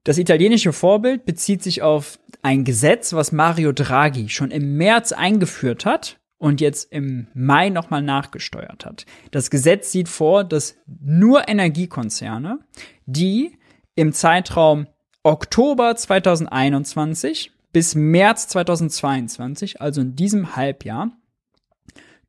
Das 0.04 0.18
italienische 0.18 0.72
Vorbild 0.72 1.24
bezieht 1.26 1.62
sich 1.62 1.82
auf 1.82 2.18
ein 2.42 2.64
Gesetz, 2.64 3.12
was 3.12 3.32
Mario 3.32 3.72
Draghi 3.72 4.28
schon 4.28 4.50
im 4.50 4.76
März 4.76 5.12
eingeführt 5.12 5.84
hat 5.84 6.18
und 6.38 6.60
jetzt 6.60 6.92
im 6.92 7.26
Mai 7.34 7.68
nochmal 7.68 8.02
nachgesteuert 8.02 8.86
hat. 8.86 9.04
Das 9.32 9.50
Gesetz 9.50 9.92
sieht 9.92 10.08
vor, 10.08 10.44
dass 10.44 10.76
nur 10.86 11.48
Energiekonzerne, 11.48 12.60
die 13.06 13.58
im 13.96 14.12
Zeitraum 14.12 14.86
Oktober 15.24 15.94
2021 15.96 17.52
bis 17.72 17.94
März 17.94 18.48
2022, 18.48 19.80
also 19.80 20.00
in 20.00 20.16
diesem 20.16 20.56
Halbjahr, 20.56 21.12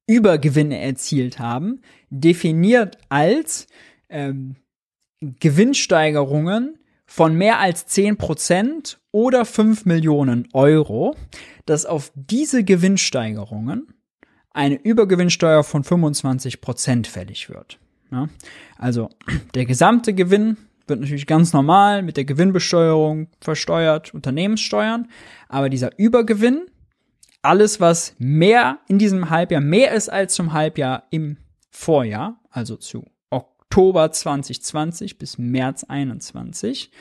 Übergewinne 0.07 0.79
erzielt 0.79 1.39
haben, 1.39 1.81
definiert 2.09 2.97
als 3.09 3.67
ähm, 4.09 4.55
Gewinnsteigerungen 5.21 6.79
von 7.05 7.35
mehr 7.35 7.59
als 7.59 7.87
10% 7.87 8.97
oder 9.11 9.45
5 9.45 9.85
Millionen 9.85 10.47
Euro, 10.53 11.15
dass 11.65 11.85
auf 11.85 12.11
diese 12.15 12.63
Gewinnsteigerungen 12.63 13.93
eine 14.51 14.75
Übergewinnsteuer 14.75 15.63
von 15.63 15.83
25% 15.83 17.07
fällig 17.07 17.49
wird. 17.49 17.79
Ja? 18.11 18.29
Also 18.77 19.09
der 19.53 19.65
gesamte 19.65 20.13
Gewinn 20.13 20.57
wird 20.89 20.99
natürlich 20.99 21.27
ganz 21.27 21.53
normal 21.53 22.01
mit 22.01 22.17
der 22.17 22.25
Gewinnbesteuerung 22.25 23.27
versteuert, 23.39 24.13
Unternehmenssteuern, 24.13 25.07
aber 25.47 25.69
dieser 25.69 25.97
Übergewinn, 25.97 26.67
alles 27.41 27.79
was 27.79 28.15
mehr 28.17 28.79
in 28.87 28.99
diesem 28.99 29.29
Halbjahr, 29.29 29.61
mehr 29.61 29.93
ist 29.93 30.09
als 30.09 30.33
zum 30.33 30.53
Halbjahr 30.53 31.03
im 31.11 31.37
Vorjahr, 31.69 32.39
also 32.49 32.75
zu 32.75 33.05
Oktober 33.29 34.11
2020 34.11 35.17
bis 35.17 35.37
März 35.37 35.83
21, 35.83 36.91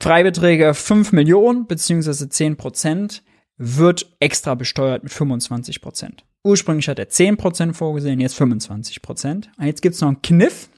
Freibeträge 0.00 0.72
5 0.72 1.12
Millionen 1.12 1.66
beziehungsweise 1.66 2.28
10 2.28 2.56
Prozent 2.56 3.22
wird 3.58 4.16
extra 4.18 4.54
besteuert 4.54 5.02
mit 5.02 5.12
25 5.12 5.82
Prozent. 5.82 6.24
Ursprünglich 6.42 6.88
hat 6.88 6.98
er 6.98 7.10
10 7.10 7.36
Prozent 7.36 7.76
vorgesehen, 7.76 8.18
jetzt 8.18 8.34
25 8.34 9.02
Prozent. 9.02 9.50
Jetzt 9.60 9.82
gibt's 9.82 10.00
noch 10.00 10.08
einen 10.08 10.22
Kniff. 10.22 10.70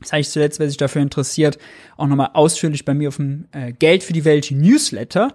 Das 0.00 0.12
habe 0.12 0.20
ich 0.20 0.28
zuletzt, 0.28 0.58
wer 0.58 0.68
sich 0.68 0.76
dafür 0.76 1.02
interessiert, 1.02 1.58
auch 1.96 2.06
nochmal 2.06 2.30
ausführlich 2.34 2.84
bei 2.84 2.94
mir 2.94 3.08
auf 3.08 3.16
dem 3.16 3.48
äh, 3.52 3.72
Geld 3.72 4.02
für 4.02 4.12
die 4.12 4.24
Welt 4.24 4.50
Newsletter. 4.50 5.32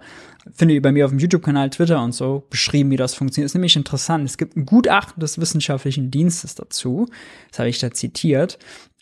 Findet 0.52 0.76
ihr 0.76 0.82
bei 0.82 0.92
mir 0.92 1.04
auf 1.04 1.10
dem 1.10 1.18
YouTube-Kanal, 1.18 1.70
Twitter 1.70 2.02
und 2.02 2.12
so 2.12 2.46
beschrieben, 2.50 2.90
wie 2.90 2.96
das 2.96 3.14
funktioniert. 3.14 3.46
ist 3.46 3.54
nämlich 3.54 3.76
interessant. 3.76 4.24
Es 4.24 4.38
gibt 4.38 4.56
ein 4.56 4.66
Gutachten 4.66 5.20
des 5.20 5.40
wissenschaftlichen 5.40 6.10
Dienstes 6.10 6.54
dazu. 6.54 7.08
Das 7.50 7.60
habe 7.60 7.68
ich 7.68 7.78
da 7.78 7.90
zitiert. 7.90 8.58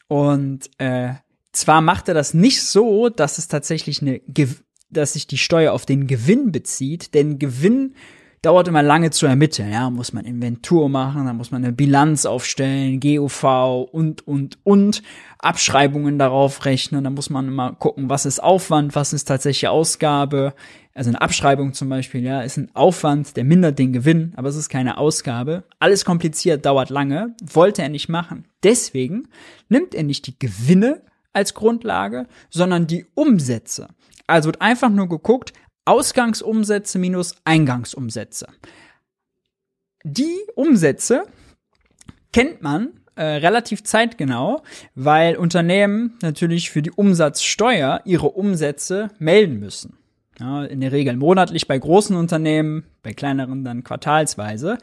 Und 0.08 0.70
äh, 0.78 1.14
zwar 1.52 1.80
macht 1.80 2.08
er 2.08 2.14
das 2.14 2.34
nicht 2.34 2.62
so, 2.62 3.08
dass 3.08 3.38
es 3.38 3.48
tatsächlich 3.48 4.02
eine, 4.02 4.20
dass 4.90 5.14
sich 5.14 5.26
die 5.26 5.38
Steuer 5.38 5.72
auf 5.72 5.86
den 5.86 6.06
Gewinn 6.06 6.52
bezieht, 6.52 7.14
denn 7.14 7.38
Gewinn 7.38 7.94
dauert 8.42 8.68
immer 8.68 8.82
lange 8.82 9.10
zu 9.10 9.26
ermitteln. 9.26 9.70
Ja, 9.70 9.90
muss 9.90 10.12
man 10.12 10.24
Inventur 10.24 10.88
machen, 10.88 11.26
dann 11.26 11.36
muss 11.36 11.50
man 11.50 11.62
eine 11.62 11.72
Bilanz 11.72 12.24
aufstellen, 12.24 13.00
GOV 13.00 13.88
und, 13.92 14.26
und, 14.26 14.58
und, 14.64 15.02
Abschreibungen 15.38 16.18
darauf 16.18 16.64
rechnen. 16.64 17.04
Dann 17.04 17.14
muss 17.14 17.30
man 17.30 17.48
immer 17.48 17.72
gucken, 17.74 18.08
was 18.08 18.26
ist 18.26 18.42
Aufwand, 18.42 18.94
was 18.94 19.12
ist 19.12 19.24
tatsächlich 19.24 19.68
Ausgabe. 19.68 20.54
Also 20.94 21.10
eine 21.10 21.20
Abschreibung 21.20 21.72
zum 21.72 21.88
Beispiel, 21.88 22.22
ja, 22.22 22.40
ist 22.40 22.56
ein 22.56 22.70
Aufwand, 22.74 23.36
der 23.36 23.44
mindert 23.44 23.78
den 23.78 23.92
Gewinn, 23.92 24.32
aber 24.36 24.48
es 24.48 24.56
ist 24.56 24.68
keine 24.68 24.98
Ausgabe. 24.98 25.64
Alles 25.78 26.04
kompliziert, 26.04 26.66
dauert 26.66 26.90
lange, 26.90 27.34
wollte 27.42 27.82
er 27.82 27.88
nicht 27.88 28.08
machen. 28.08 28.44
Deswegen 28.62 29.28
nimmt 29.68 29.94
er 29.94 30.02
nicht 30.02 30.26
die 30.26 30.38
Gewinne 30.38 31.02
als 31.32 31.54
Grundlage, 31.54 32.26
sondern 32.50 32.86
die 32.86 33.06
Umsätze. 33.14 33.88
Also 34.26 34.46
wird 34.46 34.60
einfach 34.60 34.90
nur 34.90 35.08
geguckt, 35.08 35.52
Ausgangsumsätze 35.84 36.98
minus 36.98 37.34
Eingangsumsätze. 37.44 38.46
Die 40.04 40.38
Umsätze 40.54 41.24
kennt 42.32 42.62
man 42.62 43.00
äh, 43.16 43.24
relativ 43.24 43.84
zeitgenau, 43.84 44.62
weil 44.94 45.36
Unternehmen 45.36 46.16
natürlich 46.22 46.70
für 46.70 46.80
die 46.82 46.90
Umsatzsteuer 46.90 48.00
ihre 48.04 48.30
Umsätze 48.30 49.08
melden 49.18 49.58
müssen. 49.60 49.98
Ja, 50.38 50.64
in 50.64 50.80
der 50.80 50.92
Regel 50.92 51.16
monatlich 51.16 51.68
bei 51.68 51.78
großen 51.78 52.16
Unternehmen, 52.16 52.84
bei 53.02 53.12
kleineren 53.12 53.62
dann 53.62 53.84
quartalsweise. 53.84 54.78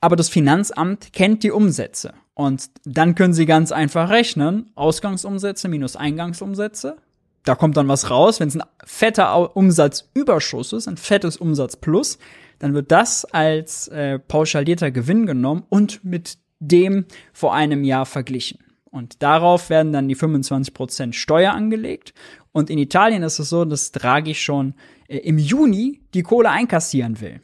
Aber 0.00 0.16
das 0.16 0.28
Finanzamt 0.28 1.14
kennt 1.14 1.42
die 1.42 1.50
Umsätze. 1.50 2.12
Und 2.34 2.68
dann 2.84 3.14
können 3.14 3.32
Sie 3.32 3.46
ganz 3.46 3.72
einfach 3.72 4.10
rechnen, 4.10 4.70
Ausgangsumsätze 4.74 5.68
minus 5.68 5.96
Eingangsumsätze 5.96 6.96
da 7.44 7.54
kommt 7.54 7.76
dann 7.76 7.88
was 7.88 8.10
raus. 8.10 8.40
Wenn 8.40 8.48
es 8.48 8.56
ein 8.56 8.62
fetter 8.84 9.56
Umsatzüberschuss 9.56 10.72
ist, 10.72 10.88
ein 10.88 10.96
fettes 10.96 11.36
Umsatzplus, 11.36 12.18
dann 12.58 12.74
wird 12.74 12.90
das 12.90 13.24
als 13.26 13.88
äh, 13.88 14.18
pauschalierter 14.18 14.90
Gewinn 14.90 15.26
genommen 15.26 15.64
und 15.68 16.04
mit 16.04 16.38
dem 16.60 17.04
vor 17.32 17.54
einem 17.54 17.84
Jahr 17.84 18.06
verglichen. 18.06 18.58
Und 18.90 19.22
darauf 19.22 19.70
werden 19.70 19.92
dann 19.92 20.08
die 20.08 20.16
25% 20.16 21.12
Steuer 21.12 21.52
angelegt. 21.52 22.14
Und 22.52 22.70
in 22.70 22.78
Italien 22.78 23.22
ist 23.22 23.40
es 23.40 23.48
so, 23.48 23.64
dass 23.64 23.92
Draghi 23.92 24.34
schon 24.34 24.74
äh, 25.08 25.18
im 25.18 25.38
Juni 25.38 26.00
die 26.14 26.22
Kohle 26.22 26.50
einkassieren 26.50 27.20
will. 27.20 27.40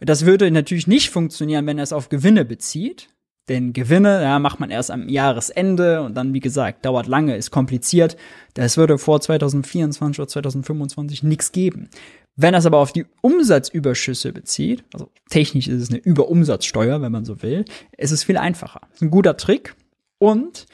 Das 0.00 0.26
würde 0.26 0.50
natürlich 0.50 0.86
nicht 0.86 1.10
funktionieren, 1.10 1.66
wenn 1.66 1.78
er 1.78 1.84
es 1.84 1.92
auf 1.92 2.08
Gewinne 2.08 2.44
bezieht. 2.44 3.08
Denn 3.48 3.74
Gewinne, 3.74 4.22
ja, 4.22 4.38
macht 4.38 4.58
man 4.58 4.70
erst 4.70 4.90
am 4.90 5.08
Jahresende 5.08 6.02
und 6.02 6.14
dann, 6.14 6.32
wie 6.32 6.40
gesagt, 6.40 6.84
dauert 6.86 7.06
lange, 7.06 7.36
ist 7.36 7.50
kompliziert. 7.50 8.16
Das 8.54 8.76
würde 8.76 8.96
vor 8.96 9.20
2024 9.20 10.18
oder 10.18 10.28
2025 10.28 11.22
nichts 11.22 11.52
geben. 11.52 11.90
Wenn 12.36 12.54
das 12.54 12.66
aber 12.66 12.78
auf 12.78 12.92
die 12.92 13.06
Umsatzüberschüsse 13.20 14.32
bezieht, 14.32 14.84
also 14.92 15.10
technisch 15.28 15.68
ist 15.68 15.82
es 15.82 15.90
eine 15.90 15.98
Überumsatzsteuer, 15.98 17.02
wenn 17.02 17.12
man 17.12 17.24
so 17.24 17.42
will, 17.42 17.64
ist 17.96 18.10
es 18.10 18.24
viel 18.24 18.38
einfacher. 18.38 18.80
Das 18.88 18.96
ist 18.96 19.02
ein 19.02 19.10
guter 19.10 19.36
Trick. 19.36 19.76
Und 20.18 20.66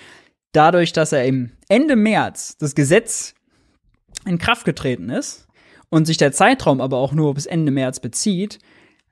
dadurch, 0.53 0.93
dass 0.93 1.13
er 1.13 1.27
im 1.27 1.51
Ende 1.69 1.97
März 1.97 2.57
das 2.57 2.75
Gesetz 2.75 3.35
in 4.25 4.39
Kraft 4.39 4.65
getreten 4.65 5.11
ist 5.11 5.49
und 5.91 6.07
sich 6.07 6.17
der 6.17 6.33
Zeitraum 6.33 6.81
aber 6.81 6.99
auch 6.99 7.13
nur 7.13 7.35
bis 7.35 7.47
Ende 7.47 7.73
März 7.73 8.01
bezieht, 8.01 8.59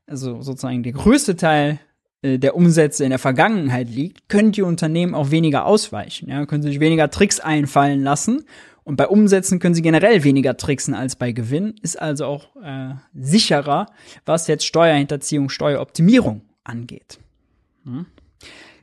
also 0.07 0.41
sozusagen 0.41 0.83
der 0.83 0.93
größte 0.93 1.37
Teil 1.37 1.81
der 2.23 2.57
Umsätze 2.57 3.05
in 3.05 3.11
der 3.11 3.19
Vergangenheit 3.21 3.89
liegt, 3.89 4.29
können 4.29 4.51
die 4.51 4.63
Unternehmen 4.63 5.15
auch 5.15 5.31
weniger 5.31 5.67
ausweichen. 5.67 6.29
Ja, 6.29 6.47
können 6.47 6.63
sich 6.63 6.81
weniger 6.81 7.11
Tricks 7.11 7.39
einfallen 7.39 8.03
lassen. 8.03 8.45
Und 8.83 8.97
bei 8.97 9.07
Umsätzen 9.07 9.59
können 9.59 9.75
sie 9.75 9.83
generell 9.83 10.25
weniger 10.25 10.57
tricksen 10.57 10.95
als 10.95 11.15
bei 11.15 11.33
Gewinn, 11.33 11.75
ist 11.83 12.01
also 12.01 12.25
auch 12.25 12.57
äh, 12.57 12.95
sicherer, 13.15 13.87
was 14.25 14.47
jetzt 14.47 14.65
Steuerhinterziehung, 14.65 15.51
Steueroptimierung 15.51 16.41
angeht. 16.65 17.19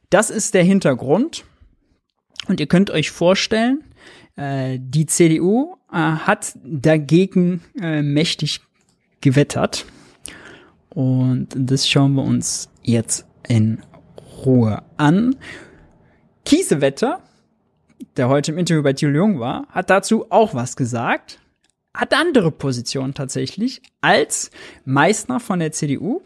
Das 0.10 0.30
ist 0.30 0.54
der 0.54 0.64
Hintergrund. 0.64 1.46
Und 2.48 2.60
ihr 2.60 2.68
könnt 2.68 2.92
euch 2.92 3.10
vorstellen, 3.10 3.84
äh, 4.36 4.78
die 4.80 5.08
CDU 5.08 5.76
äh, 5.92 5.96
hat 5.96 6.54
dagegen 6.64 7.62
äh, 7.82 8.02
mächtig 8.02 8.62
gewettert. 9.22 9.86
Und 10.90 11.48
das 11.56 11.90
schauen 11.90 12.14
wir 12.14 12.24
uns 12.24 12.70
jetzt 12.86 13.26
in 13.48 13.82
Ruhe 14.46 14.84
an. 14.98 15.36
Kiesewetter, 16.46 17.22
der 18.18 18.30
heute 18.30 18.52
im 18.52 18.58
Interview 18.58 18.84
bei 18.84 18.94
Thilo 18.94 19.16
Jung 19.16 19.40
war, 19.40 19.68
hat 19.70 19.90
dazu 19.90 20.32
auch 20.32 20.54
was 20.54 20.76
gesagt. 20.76 21.40
Hat 21.94 22.14
andere 22.14 22.52
Positionen 22.52 23.14
tatsächlich 23.14 23.82
als 24.02 24.52
Meissner 24.84 25.40
von 25.40 25.60
der 25.60 25.72
CDU. 25.72 26.22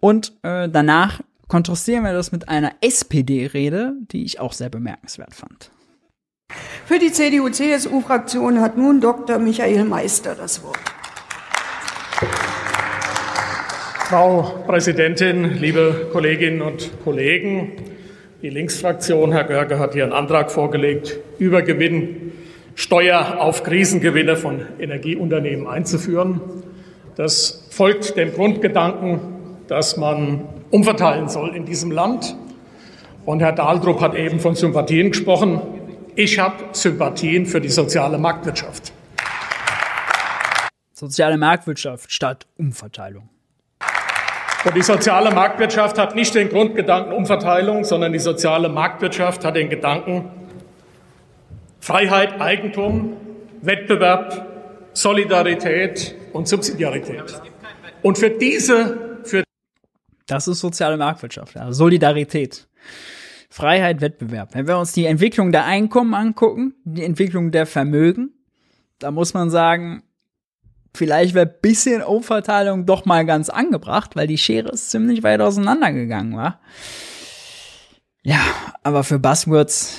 Und 0.00 0.32
äh, 0.42 0.68
danach 0.68 1.20
kontrastieren 1.48 2.04
wir 2.04 2.12
das 2.12 2.32
mit 2.32 2.48
einer 2.48 2.72
SPD-Rede, 2.80 3.94
die 4.10 4.24
ich 4.24 4.40
auch 4.40 4.52
sehr 4.52 4.68
bemerkenswert 4.68 5.34
fand. 5.34 5.70
Für 6.86 6.98
die 6.98 7.12
CDU-CSU-Fraktion 7.12 8.60
hat 8.60 8.76
nun 8.76 9.00
Dr. 9.00 9.38
Michael 9.38 9.84
Meister 9.84 10.34
das 10.34 10.62
Wort. 10.64 10.78
Frau 14.12 14.42
Präsidentin, 14.66 15.58
liebe 15.58 16.08
Kolleginnen 16.12 16.60
und 16.60 16.90
Kollegen! 17.02 17.72
Die 18.42 18.50
Linksfraktion, 18.50 19.32
Herr 19.32 19.44
Görge, 19.44 19.78
hat 19.78 19.94
hier 19.94 20.04
einen 20.04 20.12
Antrag 20.12 20.52
vorgelegt, 20.52 21.18
Übergewinnsteuer 21.38 23.40
auf 23.40 23.62
Krisengewinne 23.62 24.36
von 24.36 24.66
Energieunternehmen 24.78 25.66
einzuführen. 25.66 26.42
Das 27.16 27.66
folgt 27.70 28.18
dem 28.18 28.34
Grundgedanken, 28.34 29.20
dass 29.66 29.96
man 29.96 30.44
umverteilen 30.70 31.30
soll 31.30 31.56
in 31.56 31.64
diesem 31.64 31.90
Land. 31.90 32.36
Und 33.24 33.40
Herr 33.40 33.52
Dahldrup 33.52 34.02
hat 34.02 34.14
eben 34.14 34.40
von 34.40 34.54
Sympathien 34.54 35.12
gesprochen. 35.12 35.62
Ich 36.16 36.38
habe 36.38 36.56
Sympathien 36.72 37.46
für 37.46 37.62
die 37.62 37.70
soziale 37.70 38.18
Marktwirtschaft. 38.18 38.92
Soziale 40.92 41.38
Marktwirtschaft 41.38 42.12
statt 42.12 42.46
Umverteilung. 42.58 43.31
Und 44.64 44.76
die 44.76 44.82
soziale 44.82 45.32
Marktwirtschaft 45.32 45.98
hat 45.98 46.14
nicht 46.14 46.34
den 46.34 46.48
Grundgedanken 46.48 47.12
Umverteilung, 47.12 47.82
sondern 47.84 48.12
die 48.12 48.20
soziale 48.20 48.68
Marktwirtschaft 48.68 49.44
hat 49.44 49.56
den 49.56 49.68
Gedanken 49.68 50.30
Freiheit, 51.80 52.40
Eigentum, 52.40 53.16
Wettbewerb, 53.60 54.46
Solidarität 54.92 56.14
und 56.32 56.46
Subsidiarität. 56.46 57.42
Und 58.02 58.18
für 58.18 58.30
diese, 58.30 59.18
für 59.24 59.42
Das 60.26 60.46
ist 60.46 60.60
soziale 60.60 60.96
Marktwirtschaft, 60.96 61.56
ja. 61.56 61.72
Solidarität. 61.72 62.68
Freiheit, 63.50 64.00
Wettbewerb. 64.00 64.54
Wenn 64.54 64.68
wir 64.68 64.78
uns 64.78 64.92
die 64.92 65.06
Entwicklung 65.06 65.50
der 65.50 65.64
Einkommen 65.64 66.14
angucken, 66.14 66.74
die 66.84 67.04
Entwicklung 67.04 67.50
der 67.50 67.66
Vermögen, 67.66 68.30
da 69.00 69.10
muss 69.10 69.34
man 69.34 69.50
sagen, 69.50 70.04
vielleicht 70.94 71.34
wäre 71.34 71.46
bisschen 71.46 72.02
Umverteilung 72.02 72.86
doch 72.86 73.04
mal 73.04 73.24
ganz 73.24 73.48
angebracht, 73.48 74.16
weil 74.16 74.26
die 74.26 74.38
Schere 74.38 74.70
ist 74.70 74.90
ziemlich 74.90 75.22
weit 75.22 75.40
auseinandergegangen 75.40 76.36
war. 76.36 76.60
Ja, 78.22 78.40
aber 78.82 79.02
für 79.04 79.18
Buzzwords, 79.18 79.98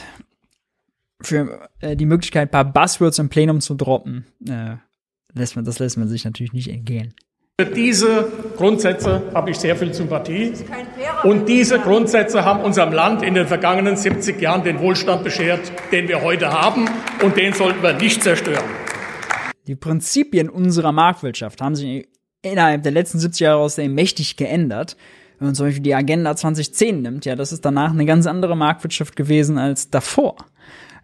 für 1.21 1.69
äh, 1.81 1.95
die 1.95 2.05
Möglichkeit, 2.05 2.49
ein 2.49 2.51
paar 2.51 2.71
Buzzwords 2.71 3.19
im 3.19 3.29
Plenum 3.29 3.59
zu 3.59 3.75
droppen, 3.75 4.25
äh, 4.47 4.75
lässt 5.33 5.55
man, 5.55 5.65
das 5.65 5.79
lässt 5.79 5.97
man 5.97 6.07
sich 6.07 6.23
natürlich 6.23 6.53
nicht 6.53 6.69
entgehen. 6.69 7.13
Für 7.61 7.67
diese 7.67 8.31
Grundsätze 8.57 9.21
habe 9.35 9.51
ich 9.51 9.59
sehr 9.59 9.75
viel 9.75 9.93
Sympathie. 9.93 10.53
Und 11.23 11.47
diese 11.47 11.77
Grundsätze 11.79 12.43
haben 12.43 12.61
unserem 12.61 12.91
Land 12.91 13.21
in 13.21 13.35
den 13.35 13.45
vergangenen 13.45 13.95
70 13.95 14.41
Jahren 14.41 14.63
den 14.63 14.79
Wohlstand 14.79 15.23
beschert, 15.23 15.59
den 15.91 16.07
wir 16.07 16.23
heute 16.23 16.49
haben. 16.49 16.89
Und 17.21 17.37
den 17.37 17.53
sollten 17.53 17.83
wir 17.83 17.93
nicht 17.93 18.23
zerstören. 18.23 18.82
Die 19.67 19.75
Prinzipien 19.75 20.49
unserer 20.49 20.91
Marktwirtschaft 20.91 21.61
haben 21.61 21.75
sich 21.75 22.07
innerhalb 22.41 22.83
der 22.83 22.91
letzten 22.91 23.19
70 23.19 23.39
Jahre 23.41 23.61
außerdem 23.61 23.93
mächtig 23.93 24.35
geändert. 24.35 24.97
Wenn 25.39 25.47
man 25.47 25.55
zum 25.55 25.67
Beispiel 25.67 25.83
die 25.83 25.95
Agenda 25.95 26.35
2010 26.35 27.01
nimmt, 27.01 27.25
ja, 27.25 27.35
das 27.35 27.51
ist 27.51 27.63
danach 27.65 27.91
eine 27.91 28.05
ganz 28.05 28.27
andere 28.27 28.55
Marktwirtschaft 28.57 29.15
gewesen 29.15 29.57
als 29.57 29.89
davor. 29.89 30.35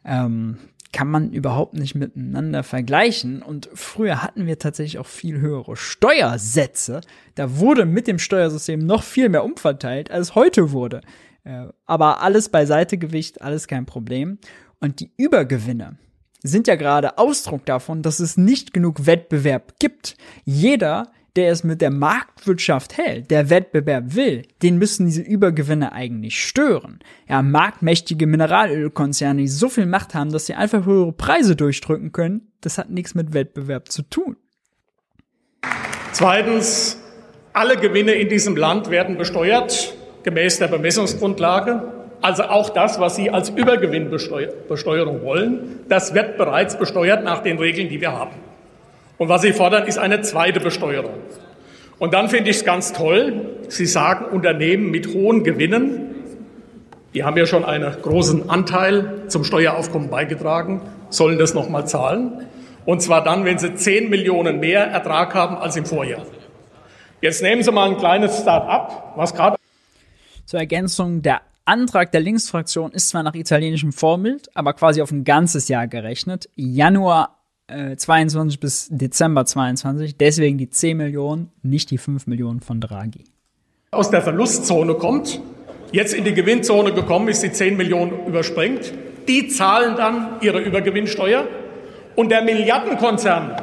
Ähm, 0.05 0.57
kann 0.91 1.07
man 1.07 1.31
überhaupt 1.31 1.75
nicht 1.75 1.95
miteinander 1.95 2.63
vergleichen. 2.63 3.41
Und 3.41 3.69
früher 3.73 4.23
hatten 4.23 4.47
wir 4.47 4.57
tatsächlich 4.59 4.97
auch 4.97 5.05
viel 5.05 5.39
höhere 5.39 5.75
Steuersätze. 5.75 7.01
Da 7.35 7.57
wurde 7.57 7.85
mit 7.85 8.07
dem 8.07 8.19
Steuersystem 8.19 8.79
noch 8.79 9.03
viel 9.03 9.29
mehr 9.29 9.43
umverteilt, 9.43 10.11
als 10.11 10.35
heute 10.35 10.71
wurde. 10.71 11.01
Äh, 11.43 11.67
aber 11.85 12.21
alles 12.21 12.49
beiseite 12.49 12.97
Gewicht, 12.97 13.41
alles 13.41 13.67
kein 13.67 13.85
Problem. 13.85 14.39
Und 14.79 14.99
die 14.99 15.11
Übergewinne 15.17 15.97
sind 16.41 16.67
ja 16.67 16.75
gerade 16.75 17.17
Ausdruck 17.17 17.65
davon, 17.65 18.01
dass 18.01 18.19
es 18.19 18.37
nicht 18.37 18.73
genug 18.73 19.05
Wettbewerb 19.05 19.73
gibt. 19.79 20.15
Jeder, 20.45 21.11
der 21.35 21.51
es 21.51 21.63
mit 21.63 21.81
der 21.81 21.91
Marktwirtschaft 21.91 22.97
hält, 22.97 23.31
der 23.31 23.49
Wettbewerb 23.49 24.15
will, 24.15 24.43
den 24.61 24.77
müssen 24.77 25.05
diese 25.05 25.21
Übergewinne 25.21 25.91
eigentlich 25.91 26.43
stören. 26.43 26.99
Ja, 27.27 27.41
marktmächtige 27.41 28.27
Mineralölkonzerne, 28.27 29.41
die 29.41 29.47
so 29.47 29.69
viel 29.69 29.85
Macht 29.85 30.13
haben, 30.13 30.31
dass 30.31 30.45
sie 30.45 30.55
einfach 30.55 30.85
höhere 30.85 31.13
Preise 31.13 31.55
durchdrücken 31.55 32.11
können, 32.11 32.51
das 32.61 32.77
hat 32.77 32.89
nichts 32.89 33.15
mit 33.15 33.33
Wettbewerb 33.33 33.91
zu 33.91 34.01
tun. 34.03 34.37
Zweitens, 36.11 36.97
alle 37.53 37.77
Gewinne 37.77 38.13
in 38.13 38.29
diesem 38.29 38.55
Land 38.55 38.89
werden 38.89 39.17
besteuert, 39.17 39.93
gemäß 40.23 40.59
der 40.59 40.67
Bemessungsgrundlage. 40.67 41.98
Also 42.21 42.43
auch 42.43 42.69
das, 42.69 42.99
was 42.99 43.15
Sie 43.15 43.29
als 43.29 43.49
Übergewinnbesteuerung 43.49 45.23
wollen, 45.23 45.79
das 45.87 46.13
wird 46.13 46.37
bereits 46.37 46.77
besteuert 46.77 47.23
nach 47.23 47.41
den 47.41 47.57
Regeln, 47.57 47.89
die 47.89 48.01
wir 48.01 48.11
haben. 48.11 48.35
Und 49.17 49.29
was 49.29 49.41
Sie 49.41 49.53
fordern, 49.53 49.87
ist 49.87 49.97
eine 49.97 50.21
zweite 50.21 50.59
Besteuerung. 50.59 51.15
Und 51.97 52.13
dann 52.13 52.29
finde 52.29 52.49
ich 52.49 52.57
es 52.57 52.65
ganz 52.65 52.93
toll, 52.93 53.57
Sie 53.69 53.85
sagen, 53.85 54.25
Unternehmen 54.25 54.91
mit 54.91 55.13
hohen 55.13 55.43
Gewinnen, 55.43 56.15
die 57.13 57.23
haben 57.23 57.37
ja 57.37 57.45
schon 57.45 57.65
einen 57.65 57.91
großen 58.01 58.49
Anteil 58.49 59.23
zum 59.27 59.43
Steueraufkommen 59.43 60.09
beigetragen, 60.09 60.81
sollen 61.09 61.39
das 61.39 61.53
nochmal 61.53 61.87
zahlen. 61.87 62.45
Und 62.85 63.01
zwar 63.01 63.23
dann, 63.23 63.45
wenn 63.45 63.57
sie 63.57 63.75
10 63.75 64.09
Millionen 64.09 64.59
mehr 64.59 64.85
Ertrag 64.85 65.33
haben 65.35 65.57
als 65.57 65.75
im 65.75 65.85
Vorjahr. 65.85 66.21
Jetzt 67.21 67.41
nehmen 67.41 67.61
Sie 67.63 67.71
mal 67.71 67.89
ein 67.89 67.97
kleines 67.97 68.39
Start-up, 68.39 69.13
was 69.15 69.33
gerade. 69.33 69.57
Zur 70.45 70.59
Ergänzung, 70.59 71.21
der 71.21 71.41
Antrag 71.69 72.11
der 72.11 72.21
Linksfraktion 72.21 72.91
ist 72.91 73.09
zwar 73.09 73.21
nach 73.21 73.35
italienischem 73.35 73.93
Vorbild, 73.93 74.49
aber 74.55 74.73
quasi 74.73 75.03
auf 75.03 75.11
ein 75.11 75.23
ganzes 75.23 75.67
Jahr 75.67 75.87
gerechnet. 75.87 76.49
Januar 76.55 77.37
äh, 77.67 77.95
22 77.95 78.59
bis 78.59 78.87
Dezember 78.89 79.45
22, 79.45 80.17
deswegen 80.17 80.57
die 80.57 80.71
10 80.71 80.97
Millionen, 80.97 81.51
nicht 81.61 81.91
die 81.91 81.99
5 81.99 82.25
Millionen 82.25 82.61
von 82.61 82.81
Draghi. 82.81 83.25
Aus 83.91 84.09
der 84.09 84.23
Verlustzone 84.23 84.95
kommt, 84.95 85.41
jetzt 85.91 86.15
in 86.15 86.23
die 86.23 86.33
Gewinnzone 86.33 86.91
gekommen 86.91 87.27
ist, 87.27 87.43
die 87.43 87.51
10 87.51 87.77
Millionen 87.77 88.25
überspringt. 88.25 88.91
Die 89.27 89.47
zahlen 89.47 89.95
dann 89.95 90.41
ihre 90.41 90.59
Übergewinnsteuer. 90.61 91.47
Und 92.15 92.29
der 92.29 92.41
Milliardenkonzern, 92.41 93.55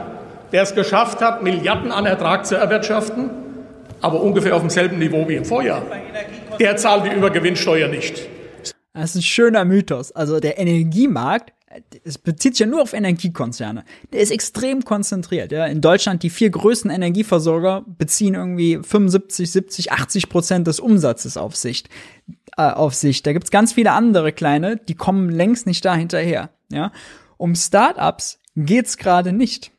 der 0.53 0.63
es 0.63 0.77
geschafft 0.77 1.21
hat, 1.21 1.43
Milliarden 1.43 1.91
an 1.91 2.07
Ertrag 2.07 2.47
zu 2.47 2.55
erwirtschaften, 2.55 3.31
aber 4.01 4.21
ungefähr 4.21 4.55
auf 4.55 4.63
demselben 4.63 4.99
Niveau 4.99 5.29
wie 5.29 5.37
im 5.37 5.45
Vorjahr, 5.45 5.83
der 6.59 6.77
zahlt 6.77 7.07
die 7.07 7.17
Übergewinnsteuer 7.17 7.89
nicht. 7.89 8.29
Das 8.93 9.11
ist 9.11 9.17
ein 9.17 9.23
schöner 9.23 9.65
Mythos. 9.65 10.13
Also 10.13 10.41
der 10.41 10.59
Energiemarkt, 10.59 11.53
es 12.05 12.17
bezieht 12.17 12.55
sich 12.55 12.61
ja 12.61 12.67
nur 12.67 12.81
auf 12.81 12.95
Energiekonzerne. 12.95 13.85
Der 14.13 14.21
ist 14.21 14.31
extrem 14.31 14.85
konzentriert. 14.85 15.53
Ja. 15.53 15.67
In 15.67 15.83
Deutschland 15.83 16.23
die 16.23 16.31
vier 16.31 16.49
größten 16.49 16.91
Energieversorger 16.91 17.85
beziehen 17.87 18.35
irgendwie 18.35 18.79
75, 18.83 19.51
70, 19.51 19.93
80 19.93 20.29
Prozent 20.31 20.67
des 20.67 20.81
Umsatzes 20.81 21.37
auf 21.37 21.55
sich. 21.57 21.85
Äh, 22.57 22.63
auf 22.63 22.95
sich. 22.95 23.23
Da 23.23 23.35
gibt's 23.35 23.51
ganz 23.51 23.75
viele 23.75 23.93
andere 23.93 24.33
kleine, 24.33 24.77
die 24.77 24.95
kommen 24.95 25.29
längst 25.29 25.67
nicht 25.67 25.85
da 25.85 25.95
hinterher. 25.95 26.51
Ja. 26.73 26.93
Um 27.37 27.55
Startups 27.55 28.39
geht's 28.57 28.97
gerade 28.97 29.33
nicht. 29.33 29.73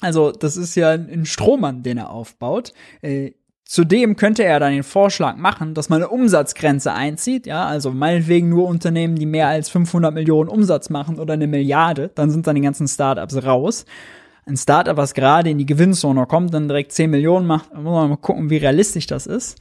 Also 0.00 0.30
das 0.32 0.56
ist 0.56 0.74
ja 0.74 0.90
ein 0.90 1.26
Strohmann, 1.26 1.82
den 1.82 1.98
er 1.98 2.10
aufbaut. 2.10 2.72
Äh, 3.02 3.32
Zudem 3.68 4.16
könnte 4.16 4.44
er 4.44 4.60
dann 4.60 4.72
den 4.72 4.82
Vorschlag 4.82 5.36
machen, 5.36 5.74
dass 5.74 5.90
man 5.90 6.00
eine 6.00 6.08
Umsatzgrenze 6.08 6.90
einzieht, 6.94 7.46
ja, 7.46 7.66
also 7.66 7.90
meinetwegen 7.90 8.48
nur 8.48 8.66
Unternehmen, 8.66 9.16
die 9.16 9.26
mehr 9.26 9.48
als 9.48 9.68
500 9.68 10.14
Millionen 10.14 10.48
Umsatz 10.48 10.88
machen 10.88 11.18
oder 11.18 11.34
eine 11.34 11.46
Milliarde, 11.46 12.10
dann 12.14 12.30
sind 12.30 12.46
dann 12.46 12.54
die 12.54 12.62
ganzen 12.62 12.88
Startups 12.88 13.44
raus. 13.44 13.84
Ein 14.46 14.56
Startup, 14.56 14.96
was 14.96 15.12
gerade 15.12 15.50
in 15.50 15.58
die 15.58 15.66
Gewinnzone 15.66 16.24
kommt, 16.24 16.54
dann 16.54 16.66
direkt 16.66 16.92
10 16.92 17.10
Millionen 17.10 17.46
macht, 17.46 17.74
muss 17.74 17.84
man 17.84 18.08
mal 18.08 18.16
gucken, 18.16 18.48
wie 18.48 18.56
realistisch 18.56 19.06
das 19.06 19.26
ist. 19.26 19.58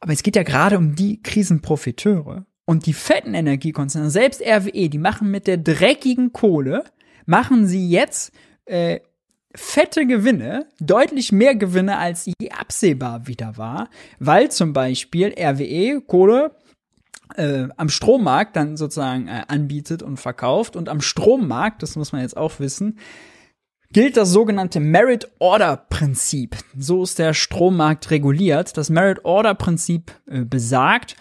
Aber 0.00 0.12
es 0.12 0.22
geht 0.22 0.36
ja 0.36 0.42
gerade 0.42 0.76
um 0.76 0.94
die 0.94 1.22
Krisenprofiteure 1.22 2.44
und 2.66 2.84
die 2.84 2.92
fetten 2.92 3.32
Energiekonzerne, 3.32 4.10
selbst 4.10 4.42
RWE, 4.42 4.90
die 4.90 4.98
machen 4.98 5.30
mit 5.30 5.46
der 5.46 5.56
dreckigen 5.56 6.34
Kohle, 6.34 6.84
machen 7.24 7.66
sie 7.66 7.88
jetzt 7.88 8.34
äh, 8.66 9.00
fette 9.56 10.06
Gewinne, 10.06 10.66
deutlich 10.78 11.32
mehr 11.32 11.56
Gewinne 11.56 11.98
als 11.98 12.26
je 12.26 12.50
absehbar 12.50 13.26
wieder 13.26 13.56
war, 13.56 13.88
weil 14.18 14.50
zum 14.50 14.72
Beispiel 14.72 15.34
RWE 15.38 16.00
Kohle 16.02 16.52
äh, 17.34 17.68
am 17.76 17.88
Strommarkt 17.88 18.54
dann 18.54 18.76
sozusagen 18.76 19.28
äh, 19.28 19.42
anbietet 19.48 20.02
und 20.02 20.18
verkauft 20.18 20.76
und 20.76 20.88
am 20.88 21.00
Strommarkt, 21.00 21.82
das 21.82 21.96
muss 21.96 22.12
man 22.12 22.20
jetzt 22.20 22.36
auch 22.36 22.60
wissen, 22.60 22.98
gilt 23.92 24.16
das 24.16 24.30
sogenannte 24.30 24.80
Merit 24.80 25.30
Order 25.38 25.76
Prinzip. 25.76 26.56
So 26.76 27.02
ist 27.02 27.18
der 27.18 27.34
Strommarkt 27.34 28.10
reguliert. 28.10 28.76
Das 28.76 28.90
Merit 28.90 29.24
Order 29.24 29.54
Prinzip 29.54 30.12
äh, 30.26 30.44
besagt, 30.44 31.16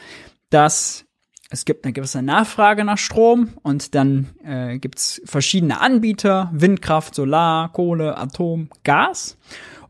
dass 0.49 1.04
es 1.49 1.65
gibt 1.65 1.85
eine 1.85 1.93
gewisse 1.93 2.21
Nachfrage 2.21 2.83
nach 2.83 2.97
Strom 2.97 3.49
und 3.61 3.93
dann 3.95 4.29
äh, 4.43 4.79
gibt 4.79 4.97
es 4.99 5.21
verschiedene 5.25 5.79
Anbieter, 5.79 6.49
Windkraft, 6.53 7.15
Solar, 7.15 7.71
Kohle, 7.71 8.17
Atom, 8.17 8.69
Gas. 8.83 9.37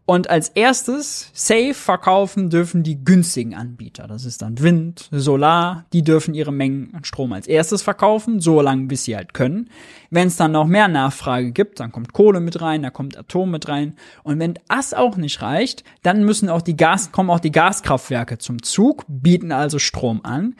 Und 0.07 0.29
als 0.29 0.49
erstes 0.49 1.31
safe 1.33 1.73
verkaufen 1.73 2.51
dürfen 2.51 2.83
die 2.83 3.03
günstigen 3.03 3.55
Anbieter. 3.55 4.07
Das 4.07 4.23
ist 4.23 4.43
dann 4.43 4.59
Wind, 4.59 5.09
Solar, 5.11 5.85
die 5.93 6.03
dürfen 6.03 6.35
ihre 6.35 6.51
Mengen 6.51 6.93
an 6.93 7.03
Strom 7.03 7.33
als 7.33 7.47
erstes 7.47 7.81
verkaufen, 7.81 8.39
so 8.39 8.61
lange 8.61 8.85
bis 8.85 9.05
sie 9.05 9.15
halt 9.15 9.33
können. 9.33 9.71
Wenn 10.11 10.27
es 10.27 10.37
dann 10.37 10.51
noch 10.51 10.67
mehr 10.67 10.87
Nachfrage 10.87 11.51
gibt, 11.51 11.79
dann 11.79 11.91
kommt 11.91 12.13
Kohle 12.13 12.39
mit 12.39 12.61
rein, 12.61 12.83
da 12.83 12.91
kommt 12.91 13.17
Atom 13.17 13.49
mit 13.49 13.67
rein. 13.67 13.95
Und 14.21 14.37
wenn 14.37 14.59
das 14.67 14.93
auch 14.93 15.17
nicht 15.17 15.41
reicht, 15.41 15.83
dann 16.03 16.23
müssen 16.23 16.49
auch 16.49 16.61
die 16.61 16.77
Gas, 16.77 17.11
kommen 17.11 17.31
auch 17.31 17.39
die 17.39 17.51
Gaskraftwerke 17.51 18.37
zum 18.37 18.61
Zug, 18.61 19.05
bieten 19.07 19.51
also 19.51 19.79
Strom 19.79 20.21
an. 20.23 20.55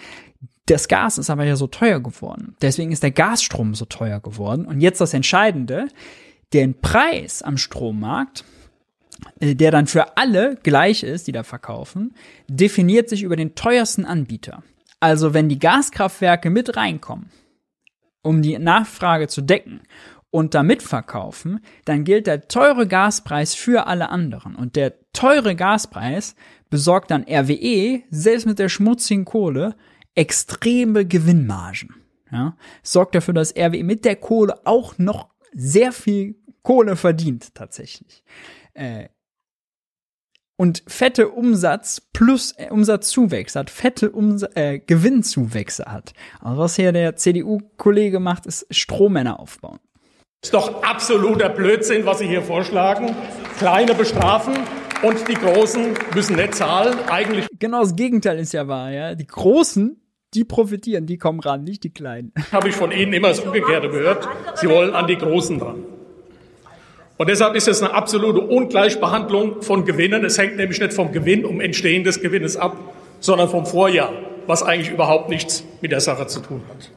Das 0.68 0.88
Gas 0.88 1.18
ist 1.18 1.30
aber 1.30 1.44
ja 1.44 1.56
so 1.56 1.68
teuer 1.68 2.00
geworden. 2.00 2.56
Deswegen 2.62 2.92
ist 2.92 3.04
der 3.04 3.12
Gasstrom 3.12 3.76
so 3.76 3.86
teuer 3.86 4.20
geworden. 4.20 4.66
Und 4.66 4.82
jetzt 4.82 5.00
das 5.00 5.14
Entscheidende, 5.14 5.88
den 6.54 6.80
Preis 6.82 7.44
am 7.44 7.58
Strommarkt, 7.58 8.44
äh, 9.40 9.56
der 9.56 9.72
dann 9.72 9.88
für 9.88 10.18
alle 10.18 10.58
gleich 10.64 11.04
ist, 11.04 11.28
die 11.28 11.32
da 11.32 11.44
verkaufen, 11.44 12.16
definiert 12.48 13.10
sich 13.10 13.24
über 13.24 13.36
den 13.36 13.56
teuersten 13.56 14.06
Anbieter. 14.06 14.64
Also 15.00 15.34
wenn 15.34 15.50
die 15.50 15.60
Gaskraftwerke 15.60 16.50
mit 16.50 16.76
reinkommen, 16.76 17.30
um 18.24 18.42
die 18.42 18.58
Nachfrage 18.58 19.28
zu 19.28 19.42
decken 19.42 19.82
und 20.32 20.56
da 20.56 20.64
mitverkaufen, 20.64 21.60
dann 21.86 22.04
gilt 22.06 22.26
der 22.26 22.48
teure 22.48 22.88
Gaspreis 22.88 23.54
für 23.54 23.86
alle 23.86 24.10
anderen. 24.10 24.56
Und 24.56 24.76
der 24.76 24.96
teure 25.14 25.56
Gaspreis 25.56 26.36
besorgt 26.72 27.12
dann 27.12 27.24
RWE, 27.24 28.02
selbst 28.10 28.48
mit 28.48 28.58
der 28.58 28.70
schmutzigen 28.70 29.26
Kohle, 29.26 29.76
extreme 30.16 31.06
Gewinnmargen. 31.06 31.96
Ja, 32.32 32.58
sorgt 32.82 33.16
dafür, 33.16 33.34
dass 33.34 33.56
RWE 33.56 33.84
mit 33.84 34.04
der 34.04 34.16
Kohle 34.16 34.66
auch 34.66 34.98
noch 34.98 35.30
sehr 35.54 35.92
viel 35.92 36.36
Kohle 36.64 36.96
verdient 36.96 37.54
tatsächlich. 37.54 38.24
Äh, 38.74 39.10
und 40.58 40.84
fette 40.88 41.30
Umsatz 41.30 42.02
plus 42.14 42.54
äh, 42.58 42.70
Umsatzzuwächse 42.70 43.60
hat, 43.60 43.70
fette 43.70 44.14
Ums 44.16 44.44
äh, 44.56 44.80
Gewinnzuwächse 44.80 45.86
hat. 45.86 46.14
Also 46.40 46.62
was 46.62 46.76
hier 46.76 46.92
der 46.92 47.16
CDU-Kollege 47.16 48.20
macht, 48.20 48.46
ist 48.46 48.66
Strohmänner 48.72 49.40
aufbauen. 49.40 49.80
Ist 50.42 50.54
doch 50.54 50.84
absoluter 50.84 51.50
Blödsinn, 51.50 52.06
was 52.06 52.20
Sie 52.20 52.28
hier 52.28 52.42
vorschlagen. 52.42 53.16
Kleine 53.58 53.96
bestrafen 53.96 54.54
und 55.04 55.28
die 55.28 55.34
Großen 55.34 55.94
müssen 56.14 56.36
nicht 56.36 56.56
zahlen. 56.56 56.98
Eigentlich. 57.10 57.48
Genau 57.60 57.82
das 57.82 57.96
Gegenteil 57.96 58.40
ist 58.40 58.54
ja 58.54 58.68
wahr, 58.68 58.92
ja. 58.92 59.16
Die 59.16 59.28
Großen 59.28 60.00
die 60.36 60.44
profitieren, 60.44 61.06
die 61.06 61.18
kommen 61.18 61.40
ran, 61.40 61.64
nicht 61.64 61.84
die 61.84 61.90
Kleinen. 61.90 62.32
Habe 62.52 62.70
ich 62.70 62.76
von 62.76 62.92
Ihnen 62.92 63.14
immer 63.14 63.30
das 63.30 63.40
Umgekehrte 63.40 63.90
gehört. 63.90 64.28
Sie 64.56 64.70
wollen 64.70 64.94
an 64.94 65.08
die 65.08 65.18
Großen 65.18 65.58
dran. 65.58 65.84
Und 67.18 67.30
deshalb 67.30 67.56
ist 67.56 67.70
es 67.70 67.82
eine 67.82 67.94
absolute 67.94 68.42
Ungleichbehandlung 68.42 69.62
von 69.62 69.86
Gewinnen. 69.86 70.26
Es 70.26 70.38
hängt 70.38 70.58
nämlich 70.58 70.82
nicht 70.82 70.94
vom 70.94 71.14
Gewinn, 71.14 71.46
um 71.46 71.62
Entstehen 71.62 72.04
des 72.04 72.22
Gewinnes 72.22 72.58
ab, 72.58 72.76
sondern 73.22 73.48
vom 73.48 73.66
Vorjahr, 73.66 74.12
was 74.48 74.64
eigentlich 74.64 74.92
überhaupt 74.92 75.30
nichts 75.30 75.64
mit 75.82 75.94
der 75.94 76.02
Sache 76.02 76.28
zu 76.28 76.42
tun 76.42 76.62
hat. 76.68 76.92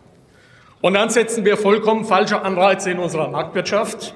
Und 0.81 0.95
dann 0.95 1.09
setzen 1.09 1.45
wir 1.45 1.57
vollkommen 1.57 2.05
falsche 2.05 2.43
Anreize 2.43 2.91
in 2.91 2.99
unserer 2.99 3.29
Marktwirtschaft. 3.29 4.15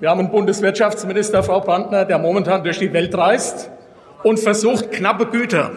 Wir 0.00 0.10
haben 0.10 0.20
einen 0.20 0.30
Bundeswirtschaftsminister, 0.30 1.42
Frau 1.42 1.60
Brandner, 1.60 2.06
der 2.06 2.18
momentan 2.18 2.64
durch 2.64 2.78
die 2.78 2.92
Welt 2.92 3.14
reist 3.16 3.70
und 4.22 4.40
versucht, 4.40 4.90
knappe 4.90 5.26
Güter 5.26 5.72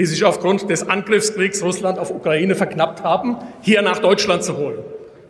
die 0.00 0.06
sich 0.06 0.24
aufgrund 0.24 0.70
des 0.70 0.88
Angriffskriegs 0.88 1.62
Russland 1.62 1.98
auf 1.98 2.10
Ukraine 2.10 2.54
verknappt 2.54 3.04
haben, 3.04 3.36
hier 3.60 3.82
nach 3.82 3.98
Deutschland 3.98 4.42
zu 4.42 4.56
holen. 4.56 4.78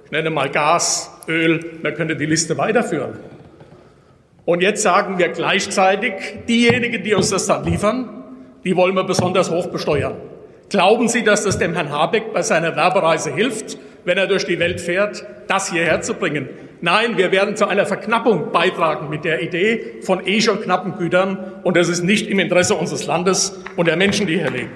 Ich 0.04 0.12
nenne 0.12 0.30
mal 0.30 0.48
Gas, 0.48 1.10
Öl, 1.26 1.80
man 1.82 1.92
könnte 1.94 2.14
die 2.14 2.26
Liste 2.26 2.56
weiterführen. 2.56 3.14
Und 4.44 4.62
jetzt 4.62 4.82
sagen 4.82 5.18
wir 5.18 5.30
gleichzeitig, 5.30 6.12
diejenigen, 6.48 7.02
die 7.02 7.14
uns 7.14 7.30
das 7.30 7.48
dann 7.48 7.64
liefern, 7.64 8.22
die 8.62 8.76
wollen 8.76 8.94
wir 8.94 9.02
besonders 9.02 9.50
hoch 9.50 9.66
besteuern. 9.66 10.14
Glauben 10.68 11.08
Sie, 11.08 11.24
dass 11.24 11.42
das 11.42 11.58
dem 11.58 11.74
Herrn 11.74 11.90
Habeck 11.90 12.32
bei 12.32 12.42
seiner 12.42 12.76
Werbereise 12.76 13.34
hilft, 13.34 13.76
wenn 14.04 14.18
er 14.18 14.28
durch 14.28 14.44
die 14.44 14.60
Welt 14.60 14.80
fährt, 14.80 15.26
das 15.48 15.72
hierher 15.72 16.00
zu 16.00 16.14
bringen? 16.14 16.48
Nein, 16.82 17.18
wir 17.18 17.30
werden 17.30 17.56
zu 17.56 17.66
einer 17.66 17.84
Verknappung 17.84 18.52
beitragen 18.52 19.10
mit 19.10 19.24
der 19.24 19.42
Idee 19.42 20.00
von 20.00 20.26
eh 20.26 20.40
schon 20.40 20.62
knappen 20.62 20.96
Gütern. 20.96 21.60
Und 21.62 21.76
das 21.76 21.88
ist 21.88 22.02
nicht 22.02 22.26
im 22.28 22.38
Interesse 22.38 22.74
unseres 22.74 23.06
Landes 23.06 23.60
und 23.76 23.86
der 23.86 23.96
Menschen, 23.96 24.26
die 24.26 24.38
hier 24.38 24.50
leben. 24.50 24.70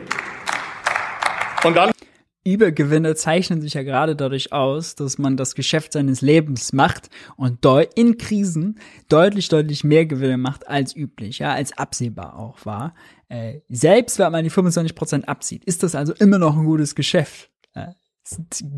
Und 1.65 1.77
dann 1.77 1.93
Übergewinne 2.47 3.15
zeichnen 3.15 3.63
sich 3.63 3.73
ja 3.73 3.83
gerade 3.83 4.17
dadurch 4.17 4.53
aus, 4.53 4.97
dass 4.97 5.17
man 5.17 5.39
das 5.39 5.55
Geschäft 5.55 5.95
seines 5.95 6.21
Lebens 6.21 6.75
macht 6.75 7.09
und 7.37 7.65
in 7.95 8.19
Krisen 8.19 8.79
deutlich, 9.09 9.49
deutlich 9.49 9.83
mehr 9.83 10.05
Gewinne 10.05 10.37
macht 10.37 10.69
als 10.69 10.95
üblich, 10.95 11.39
ja, 11.39 11.55
als 11.55 11.77
absehbar 11.79 12.39
auch 12.39 12.67
war. 12.67 12.95
Äh, 13.31 13.61
selbst 13.71 14.19
wenn 14.19 14.31
man 14.31 14.45
die 14.45 14.51
25% 14.51 15.25
abzieht, 15.25 15.65
ist 15.65 15.83
das 15.83 15.95
also 15.95 16.13
immer 16.13 16.39
noch 16.39 16.55
ein 16.55 16.67
gutes 16.67 16.95
Geschäft. 16.95 17.51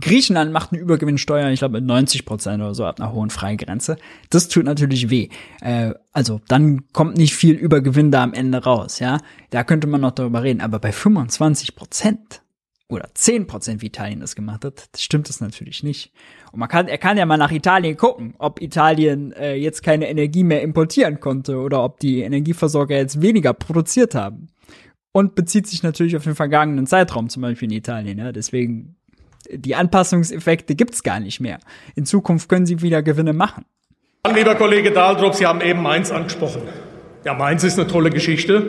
Griechenland 0.01 0.53
macht 0.53 0.73
eine 0.73 0.81
Übergewinnsteuer, 0.81 1.51
ich 1.51 1.61
glaube 1.61 1.75
mit 1.75 1.85
90 1.85 2.25
Prozent 2.25 2.63
oder 2.63 2.75
so 2.75 2.85
ab 2.85 3.01
einer 3.01 3.13
hohen 3.13 3.31
Freigrenze. 3.31 3.97
Das 4.29 4.49
tut 4.49 4.65
natürlich 4.65 5.09
weh. 5.09 5.29
Äh, 5.61 5.95
also 6.13 6.41
dann 6.49 6.89
kommt 6.93 7.17
nicht 7.17 7.35
viel 7.35 7.55
Übergewinn 7.55 8.11
da 8.11 8.25
am 8.25 8.35
Ende 8.35 8.65
raus, 8.65 8.99
ja. 8.99 9.19
Da 9.51 9.63
könnte 9.63 9.87
man 9.87 10.01
noch 10.01 10.13
darüber 10.13 10.43
reden. 10.43 10.61
Aber 10.61 10.81
bei 10.81 10.91
25 10.91 11.77
Prozent 11.77 12.43
oder 12.89 13.09
10 13.15 13.47
Prozent, 13.47 13.83
wie 13.83 13.87
Italien 13.87 14.21
das 14.21 14.35
gemacht 14.35 14.65
hat, 14.65 14.89
das 14.93 15.03
stimmt 15.03 15.29
das 15.29 15.41
natürlich 15.41 15.83
nicht. 15.83 16.13
Und 16.53 16.59
man 16.59 16.69
kann, 16.69 16.89
er 16.89 16.99
kann 16.99 17.17
ja 17.17 17.27
mal 17.27 17.37
nach 17.37 17.53
Italien 17.53 17.97
gucken, 17.97 18.35
ob 18.39 18.61
Italien 18.61 19.33
äh, 19.33 19.55
jetzt 19.55 19.83
keine 19.83 20.09
Energie 20.09 20.45
mehr 20.45 20.63
importieren 20.63 21.21
konnte 21.21 21.59
oder 21.59 21.85
ob 21.85 22.01
die 22.01 22.21
Energieversorger 22.21 22.97
jetzt 22.97 23.23
weniger 23.23 23.53
produziert 23.55 24.15
haben. 24.15 24.49
Und 25.13 25.35
bezieht 25.35 25.67
sich 25.67 25.83
natürlich 25.83 26.17
auf 26.17 26.25
den 26.25 26.35
vergangenen 26.35 26.87
Zeitraum, 26.87 27.31
zum 27.31 27.43
Beispiel 27.43 27.71
in 27.71 27.79
Italien. 27.79 28.19
Ja. 28.19 28.33
Deswegen 28.33 28.96
die 29.51 29.75
Anpassungseffekte 29.75 30.75
gibt's 30.75 31.03
gar 31.03 31.21
nicht 31.21 31.41
mehr. 31.41 31.59
In 31.95 32.07
Zukunft 32.07 32.49
können 32.49 32.67
sie 32.67 32.83
wieder 32.83 33.03
Gewinne 33.03 33.33
machen. 33.33 33.65
Lieber 34.35 34.55
Kollege 34.57 34.91
Dahldrup, 34.91 35.35
Sie 35.35 35.47
haben 35.47 35.61
eben 35.61 35.83
Mainz 35.83 36.11
angesprochen. 36.11 36.63
Ja, 37.25 37.35
Mainz 37.35 37.63
ist 37.65 37.79
eine 37.79 37.89
tolle 37.89 38.11
Geschichte. 38.11 38.63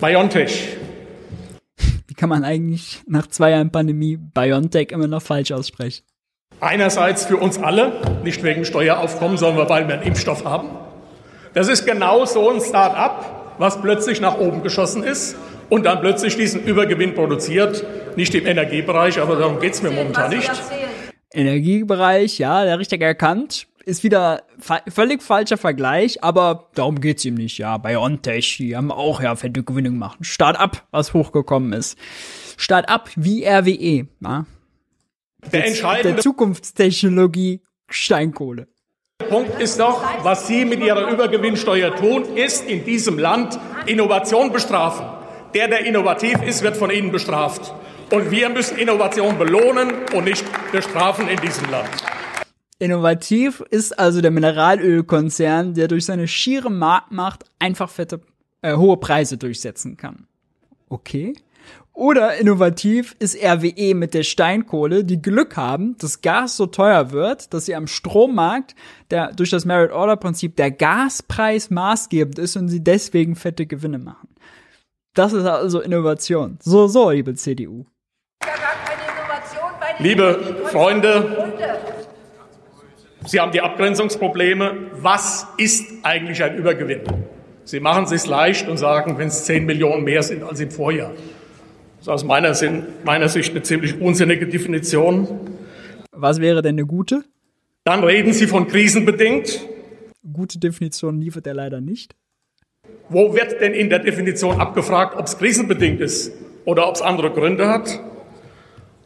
BioNTech. 0.00 0.76
Wie 2.06 2.14
kann 2.14 2.28
man 2.28 2.44
eigentlich 2.44 3.02
nach 3.06 3.26
zwei 3.26 3.50
Jahren 3.50 3.70
Pandemie 3.70 4.16
BioNTech 4.16 4.90
immer 4.92 5.06
noch 5.06 5.22
falsch 5.22 5.52
aussprechen? 5.52 6.02
Einerseits 6.60 7.26
für 7.26 7.36
uns 7.36 7.58
alle, 7.58 8.20
nicht 8.24 8.42
wegen 8.42 8.64
Steueraufkommen, 8.64 9.36
sondern 9.36 9.68
weil 9.68 9.86
wir 9.88 9.94
einen 9.94 10.06
Impfstoff 10.06 10.44
haben. 10.44 10.68
Das 11.52 11.68
ist 11.68 11.84
genau 11.84 12.24
so 12.24 12.50
ein 12.50 12.60
Start-up, 12.60 13.54
was 13.58 13.80
plötzlich 13.80 14.20
nach 14.20 14.38
oben 14.38 14.62
geschossen 14.62 15.02
ist 15.02 15.36
und 15.68 15.84
dann 15.84 16.00
plötzlich 16.00 16.36
diesen 16.36 16.64
Übergewinn 16.64 17.14
produziert. 17.14 17.84
Nicht 18.16 18.34
im 18.34 18.46
Energiebereich, 18.46 19.20
aber 19.20 19.36
darum 19.36 19.60
geht's 19.60 19.82
mir 19.82 19.90
momentan 19.90 20.30
nicht. 20.30 20.50
Energiebereich, 21.32 22.38
ja, 22.38 22.64
der 22.64 22.78
richtig 22.78 23.02
erkannt. 23.02 23.66
Ist 23.84 24.02
wieder 24.02 24.42
fa 24.58 24.80
völlig 24.88 25.22
falscher 25.22 25.58
Vergleich, 25.58 26.24
aber 26.24 26.70
darum 26.74 27.00
geht's 27.00 27.24
ihm 27.24 27.34
nicht. 27.34 27.58
Ja, 27.58 27.78
bei 27.78 27.98
OnTech, 27.98 28.56
die 28.56 28.76
haben 28.76 28.90
auch 28.90 29.22
ja 29.22 29.36
fette 29.36 29.62
Gewinne 29.62 29.90
gemacht. 29.90 30.18
Start-up, 30.22 30.84
was 30.90 31.14
hochgekommen 31.14 31.72
ist. 31.72 31.96
Start-up 32.56 33.10
wie 33.14 33.44
RWE, 33.46 34.08
ja. 34.20 34.46
Der, 35.52 35.66
entscheidende 35.66 36.14
der 36.14 36.22
Zukunftstechnologie 36.22 37.60
Steinkohle. 37.88 38.66
Punkt 39.28 39.60
ist 39.60 39.78
doch, 39.78 40.02
was 40.22 40.46
Sie 40.46 40.64
mit 40.64 40.80
Ihrer 40.80 41.08
Übergewinnsteuer 41.10 41.94
tun, 41.94 42.36
ist 42.36 42.68
in 42.68 42.84
diesem 42.84 43.18
Land 43.18 43.58
Innovation 43.86 44.52
bestrafen. 44.52 45.06
Der, 45.56 45.68
der 45.68 45.86
innovativ 45.86 46.42
ist, 46.42 46.62
wird 46.62 46.76
von 46.76 46.90
Ihnen 46.90 47.10
bestraft. 47.10 47.72
Und 48.12 48.30
wir 48.30 48.50
müssen 48.50 48.76
Innovation 48.76 49.38
belohnen 49.38 49.90
und 50.14 50.24
nicht 50.24 50.44
bestrafen 50.70 51.28
in 51.28 51.40
diesem 51.40 51.70
Land. 51.70 51.88
Innovativ 52.78 53.62
ist 53.70 53.98
also 53.98 54.20
der 54.20 54.32
Mineralölkonzern, 54.32 55.72
der 55.72 55.88
durch 55.88 56.04
seine 56.04 56.28
schiere 56.28 56.70
Marktmacht 56.70 57.44
einfach 57.58 57.88
fette, 57.88 58.20
äh, 58.60 58.76
hohe 58.76 58.98
Preise 58.98 59.38
durchsetzen 59.38 59.96
kann. 59.96 60.26
Okay. 60.90 61.32
Oder 61.94 62.36
innovativ 62.36 63.16
ist 63.18 63.42
RWE 63.42 63.94
mit 63.94 64.12
der 64.12 64.24
Steinkohle, 64.24 65.04
die 65.04 65.22
Glück 65.22 65.56
haben, 65.56 65.96
dass 65.96 66.20
Gas 66.20 66.58
so 66.58 66.66
teuer 66.66 67.12
wird, 67.12 67.54
dass 67.54 67.64
sie 67.64 67.74
am 67.74 67.86
Strommarkt 67.86 68.74
der, 69.10 69.32
durch 69.32 69.48
das 69.48 69.64
Merit-Order-Prinzip 69.64 70.54
der 70.56 70.70
Gaspreis 70.70 71.70
maßgebend 71.70 72.38
ist 72.38 72.56
und 72.56 72.68
sie 72.68 72.84
deswegen 72.84 73.36
fette 73.36 73.64
Gewinne 73.64 73.98
machen. 73.98 74.25
Das 75.16 75.32
ist 75.32 75.46
also 75.46 75.80
Innovation. 75.80 76.58
So, 76.62 76.88
so, 76.88 77.10
liebe 77.10 77.34
CDU. 77.34 77.86
Liebe 79.98 80.56
Freunde, 80.66 81.54
Sie 83.24 83.40
haben 83.40 83.50
die 83.50 83.62
Abgrenzungsprobleme. 83.62 84.90
Was 84.92 85.46
ist 85.56 85.86
eigentlich 86.02 86.42
ein 86.42 86.56
Übergewinn? 86.56 87.00
Sie 87.64 87.80
machen 87.80 88.04
es 88.04 88.10
sich 88.10 88.26
leicht 88.26 88.68
und 88.68 88.76
sagen, 88.76 89.16
wenn 89.16 89.28
es 89.28 89.46
10 89.46 89.64
Millionen 89.64 90.04
mehr 90.04 90.22
sind 90.22 90.42
als 90.42 90.60
im 90.60 90.70
Vorjahr. 90.70 91.12
Das 91.12 92.02
ist 92.02 92.08
aus 92.08 92.24
meiner, 92.24 92.52
Sinn, 92.52 92.84
meiner 93.02 93.30
Sicht 93.30 93.52
eine 93.52 93.62
ziemlich 93.62 93.98
unsinnige 93.98 94.46
Definition. 94.46 95.40
Was 96.12 96.42
wäre 96.42 96.60
denn 96.60 96.74
eine 96.74 96.84
gute? 96.84 97.24
Dann 97.84 98.04
reden 98.04 98.34
Sie 98.34 98.46
von 98.46 98.68
krisenbedingt. 98.68 99.66
Gute 100.30 100.58
Definition 100.58 101.18
liefert 101.18 101.46
er 101.46 101.54
leider 101.54 101.80
nicht. 101.80 102.14
Wo 103.08 103.34
wird 103.34 103.60
denn 103.60 103.72
in 103.72 103.88
der 103.88 104.00
Definition 104.00 104.60
abgefragt, 104.60 105.16
ob 105.16 105.26
es 105.26 105.38
krisenbedingt 105.38 106.00
ist 106.00 106.32
oder 106.64 106.88
ob 106.88 106.96
es 106.96 107.02
andere 107.02 107.30
Gründe 107.30 107.68
hat? 107.68 108.00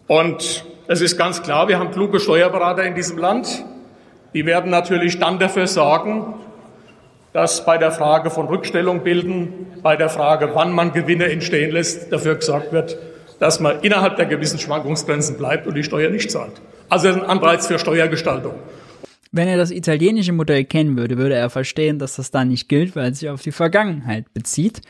Und 0.06 0.64
es 0.88 1.00
ist 1.00 1.16
ganz 1.16 1.42
klar, 1.42 1.68
wir 1.68 1.78
haben 1.78 1.90
kluge 1.90 2.18
Steuerberater 2.18 2.82
in 2.84 2.94
diesem 2.94 3.18
Land. 3.18 3.64
Die 4.34 4.46
werden 4.46 4.70
natürlich 4.70 5.18
dann 5.18 5.38
dafür 5.38 5.66
sorgen, 5.66 6.34
dass 7.32 7.64
bei 7.64 7.78
der 7.78 7.92
Frage 7.92 8.30
von 8.30 8.46
Rückstellung 8.46 9.00
bilden, 9.00 9.66
bei 9.82 9.96
der 9.96 10.08
Frage, 10.08 10.50
wann 10.54 10.72
man 10.72 10.92
Gewinne 10.92 11.26
entstehen 11.30 11.70
lässt, 11.70 12.12
dafür 12.12 12.34
gesorgt 12.36 12.72
wird, 12.72 12.98
dass 13.38 13.60
man 13.60 13.80
innerhalb 13.82 14.16
der 14.16 14.26
gewissen 14.26 14.58
Schwankungsgrenzen 14.58 15.36
bleibt 15.36 15.66
und 15.66 15.74
die 15.74 15.84
Steuer 15.84 16.10
nicht 16.10 16.30
zahlt. 16.30 16.60
Also 16.88 17.08
ein 17.08 17.22
Anreiz 17.22 17.66
für 17.66 17.78
Steuergestaltung. 17.78 18.54
Wenn 19.32 19.48
er 19.48 19.56
das 19.56 19.70
italienische 19.70 20.32
Modell 20.32 20.64
kennen 20.64 20.96
würde, 20.96 21.16
würde 21.16 21.36
er 21.36 21.50
verstehen, 21.50 21.98
dass 21.98 22.16
das 22.16 22.30
da 22.30 22.44
nicht 22.44 22.68
gilt, 22.68 22.96
weil 22.96 23.12
es 23.12 23.20
sich 23.20 23.28
auf 23.28 23.42
die 23.42 23.52
Vergangenheit 23.52 24.32
bezieht. 24.32 24.80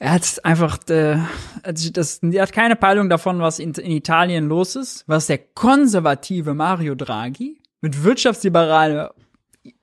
Er 0.00 0.12
hat 0.12 0.44
einfach, 0.44 0.78
äh, 0.88 1.18
das, 1.64 2.18
er 2.22 2.42
hat 2.42 2.52
keine 2.52 2.76
Peilung 2.76 3.08
davon, 3.08 3.40
was 3.40 3.58
in, 3.58 3.72
in 3.74 3.90
Italien 3.90 4.48
los 4.48 4.76
ist, 4.76 5.04
was 5.08 5.26
der 5.26 5.38
konservative 5.38 6.54
Mario 6.54 6.94
Draghi 6.94 7.60
mit 7.80 8.04
wirtschaftsliberaler 8.04 9.14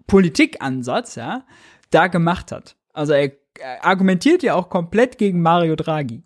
Politikansatz, 0.08 1.16
ja, 1.16 1.46
da 1.90 2.08
gemacht 2.08 2.52
hat. 2.52 2.76
Also 2.94 3.14
er, 3.14 3.32
er 3.60 3.84
argumentiert 3.84 4.44
ja 4.44 4.56
auch 4.56 4.70
komplett 4.70 5.18
gegen 5.18 5.42
Mario 5.42 5.76
Draghi. 5.76 6.24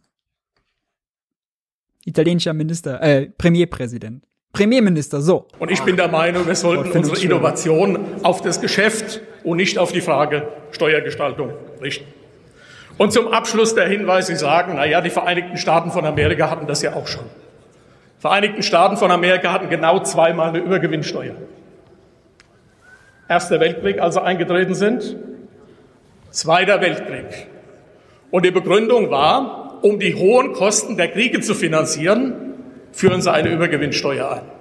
Italienischer 2.05 2.53
Minister, 2.53 3.01
äh, 3.01 3.27
Premierpräsident. 3.27 4.25
Premierminister, 4.53 5.21
so. 5.21 5.45
Und 5.59 5.71
ich 5.71 5.81
bin 5.81 5.95
der 5.95 6.07
Meinung, 6.07 6.47
wir 6.47 6.55
sollten 6.55 6.91
unsere 6.91 7.19
Innovation 7.21 7.99
auf 8.23 8.41
das 8.41 8.61
Geschäft 8.61 9.21
und 9.43 9.57
nicht 9.57 9.77
auf 9.77 9.91
die 9.91 10.01
Frage 10.01 10.47
Steuergestaltung 10.71 11.53
richten. 11.81 12.05
Und 12.97 13.13
zum 13.13 13.29
Abschluss 13.29 13.75
der 13.75 13.87
Hinweis, 13.87 14.27
Sie 14.27 14.35
sagen, 14.35 14.73
na 14.75 14.85
ja, 14.85 15.01
die 15.01 15.09
Vereinigten 15.09 15.57
Staaten 15.57 15.91
von 15.91 16.05
Amerika 16.05 16.49
hatten 16.49 16.67
das 16.67 16.81
ja 16.81 16.93
auch 16.93 17.07
schon. 17.07 17.23
Die 18.17 18.21
Vereinigten 18.21 18.63
Staaten 18.63 18.97
von 18.97 19.11
Amerika 19.11 19.53
hatten 19.53 19.69
genau 19.69 19.99
zweimal 19.99 20.49
eine 20.49 20.59
Übergewinnsteuer. 20.59 21.35
Erster 23.29 23.59
Weltkrieg, 23.59 24.01
als 24.01 24.15
sie 24.15 24.23
eingetreten 24.23 24.73
sind, 24.73 25.15
Zweiter 26.31 26.79
Weltkrieg. 26.79 27.47
Und 28.29 28.45
die 28.45 28.51
Begründung 28.51 29.09
war, 29.09 29.79
um 29.81 29.99
die 29.99 30.13
hohen 30.13 30.53
Kosten 30.53 30.95
der 30.95 31.07
Kriege 31.07 31.39
zu 31.39 31.55
finanzieren, 31.55 32.48
führen 32.91 33.21
sie 33.21 33.31
eine 33.31 33.49
Übergewinnsteuer 33.49 34.31
ein. 34.31 34.59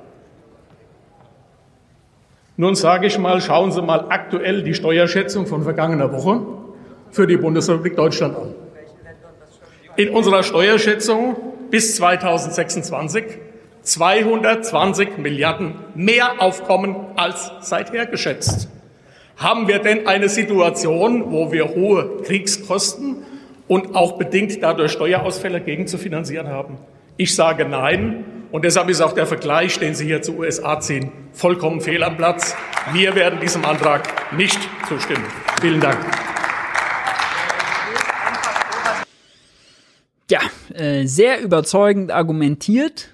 Nun 2.57 2.75
sage 2.75 3.07
ich 3.07 3.19
mal, 3.19 3.41
schauen 3.41 3.71
Sie 3.71 3.81
mal 3.81 4.07
aktuell 4.09 4.65
die 4.65 4.75
Steuerschätzung 4.75 5.47
von 5.47 5.63
vergangener 5.63 6.13
Woche 6.13 6.41
für 7.13 7.29
die 7.29 7.37
Bundesrepublik 7.37 7.95
Deutschland 7.95 8.37
an. 8.37 8.55
In 9.95 10.11
unserer 10.11 10.43
Steuerschätzung 10.43 11.37
bis 11.71 11.95
2026 11.97 13.25
220 13.83 15.19
Milliarden 15.19 15.75
mehr 15.95 16.43
Aufkommen 16.43 16.97
als 17.17 17.53
seither 17.61 18.07
geschätzt. 18.07 18.69
Haben 19.37 19.69
wir 19.69 19.79
denn 19.79 20.07
eine 20.07 20.29
Situation, 20.29 21.31
wo 21.31 21.53
wir 21.53 21.69
hohe 21.69 22.23
Kriegskosten 22.25 23.19
und 23.69 23.95
auch 23.95 24.19
bedingt 24.19 24.63
dadurch 24.63 24.93
Steuerausfälle 24.93 25.61
gegen 25.61 25.87
zu 25.87 25.97
finanzieren 25.97 26.49
haben? 26.49 26.79
Ich 27.21 27.35
sage 27.35 27.65
nein. 27.65 28.25
Und 28.53 28.65
deshalb 28.65 28.89
ist 28.89 29.01
auch 29.01 29.13
der 29.13 29.27
Vergleich, 29.27 29.81
den 29.81 29.93
Sie 29.93 30.07
hier 30.07 30.23
zu 30.23 30.39
USA 30.39 30.79
ziehen, 30.79 31.11
vollkommen 31.33 31.81
fehl 31.81 32.05
am 32.05 32.17
Platz. 32.17 32.55
Wir 32.93 33.17
werden 33.17 33.41
diesem 33.41 33.65
Antrag 33.65 34.33
nicht 34.33 34.57
zustimmen. 34.89 35.25
Vielen 35.61 35.81
Dank. 35.81 35.99
Ja, 40.31 40.41
äh, 40.73 41.07
sehr 41.07 41.41
überzeugend 41.41 42.13
argumentiert 42.13 43.09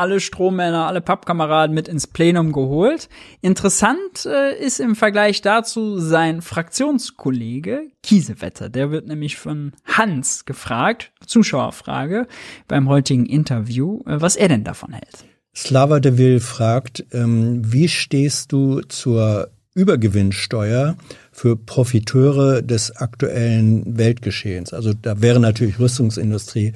alle 0.00 0.18
Strommänner, 0.18 0.86
alle 0.86 1.00
Pappkameraden 1.02 1.74
mit 1.74 1.86
ins 1.86 2.06
Plenum 2.06 2.52
geholt. 2.52 3.08
Interessant 3.42 4.24
äh, 4.24 4.58
ist 4.58 4.80
im 4.80 4.96
Vergleich 4.96 5.42
dazu 5.42 5.98
sein 5.98 6.40
Fraktionskollege 6.40 7.82
Kiesewetter. 8.02 8.70
Der 8.70 8.90
wird 8.90 9.06
nämlich 9.06 9.36
von 9.36 9.72
Hans 9.84 10.46
gefragt, 10.46 11.12
Zuschauerfrage 11.26 12.26
beim 12.66 12.88
heutigen 12.88 13.26
Interview, 13.26 14.00
äh, 14.06 14.20
was 14.20 14.36
er 14.36 14.48
denn 14.48 14.64
davon 14.64 14.94
hält. 14.94 15.24
Slava 15.54 16.00
de 16.00 16.16
Vil 16.16 16.40
fragt, 16.40 17.04
ähm, 17.12 17.60
wie 17.70 17.88
stehst 17.88 18.52
du 18.52 18.80
zur 18.80 19.50
Übergewinnsteuer 19.74 20.96
für 21.30 21.56
Profiteure 21.56 22.62
des 22.62 22.96
aktuellen 22.96 23.98
Weltgeschehens? 23.98 24.72
Also 24.72 24.94
da 24.94 25.20
wäre 25.20 25.40
natürlich 25.40 25.78
Rüstungsindustrie 25.78 26.72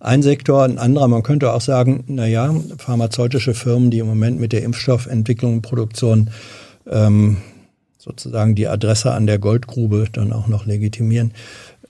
ein 0.00 0.22
Sektor, 0.22 0.64
ein 0.64 0.78
anderer, 0.78 1.08
man 1.08 1.22
könnte 1.22 1.52
auch 1.52 1.60
sagen, 1.60 2.04
na 2.06 2.26
ja, 2.26 2.54
pharmazeutische 2.78 3.54
Firmen, 3.54 3.90
die 3.90 3.98
im 3.98 4.06
Moment 4.06 4.40
mit 4.40 4.52
der 4.52 4.62
Impfstoffentwicklung 4.62 5.54
und 5.54 5.62
Produktion 5.62 6.30
ähm, 6.86 7.38
sozusagen 7.98 8.54
die 8.54 8.68
Adresse 8.68 9.12
an 9.12 9.26
der 9.26 9.38
Goldgrube 9.38 10.06
dann 10.12 10.32
auch 10.32 10.46
noch 10.46 10.66
legitimieren, 10.66 11.32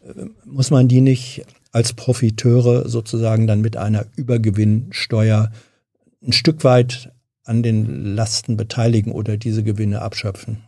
äh, 0.07 0.25
muss 0.45 0.71
man 0.71 0.89
die 0.89 1.01
nicht 1.01 1.45
als 1.71 1.93
Profiteure 1.93 2.89
sozusagen 2.89 3.47
dann 3.47 3.61
mit 3.61 3.77
einer 3.77 4.07
Übergewinnsteuer 4.17 5.53
ein 6.27 6.33
Stück 6.33 6.65
weit 6.65 7.13
an 7.49 7.63
den 7.63 8.15
Lasten 8.15 8.57
beteiligen 8.57 9.13
oder 9.13 9.37
diese 9.37 9.63
Gewinne 9.63 10.03
abschöpfen. 10.03 10.59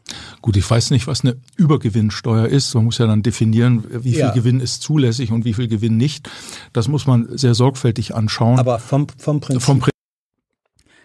Gut, 0.40 0.57
ich 0.57 0.69
weiß 0.69 0.90
nicht, 0.90 1.07
was 1.07 1.23
eine 1.23 1.36
Übergewinnsteuer 1.57 2.47
ist. 2.47 2.74
Man 2.74 2.85
muss 2.85 2.98
ja 2.98 3.07
dann 3.07 3.23
definieren, 3.23 3.85
wie 3.90 4.12
viel 4.12 4.20
ja. 4.20 4.31
Gewinn 4.31 4.61
ist 4.61 4.82
zulässig 4.82 5.31
und 5.31 5.44
wie 5.44 5.55
viel 5.55 5.69
Gewinn 5.69 5.97
nicht. 5.97 6.31
Das 6.73 6.89
muss 6.89 7.07
man 7.07 7.28
sehr 7.36 7.55
sorgfältig 7.55 8.15
anschauen. 8.15 8.59
Aber 8.59 8.78
vom, 8.78 9.07
vom 9.19 9.40
Prinzip. 9.40 9.62
Vom 9.62 9.78
Prinzip 9.78 9.90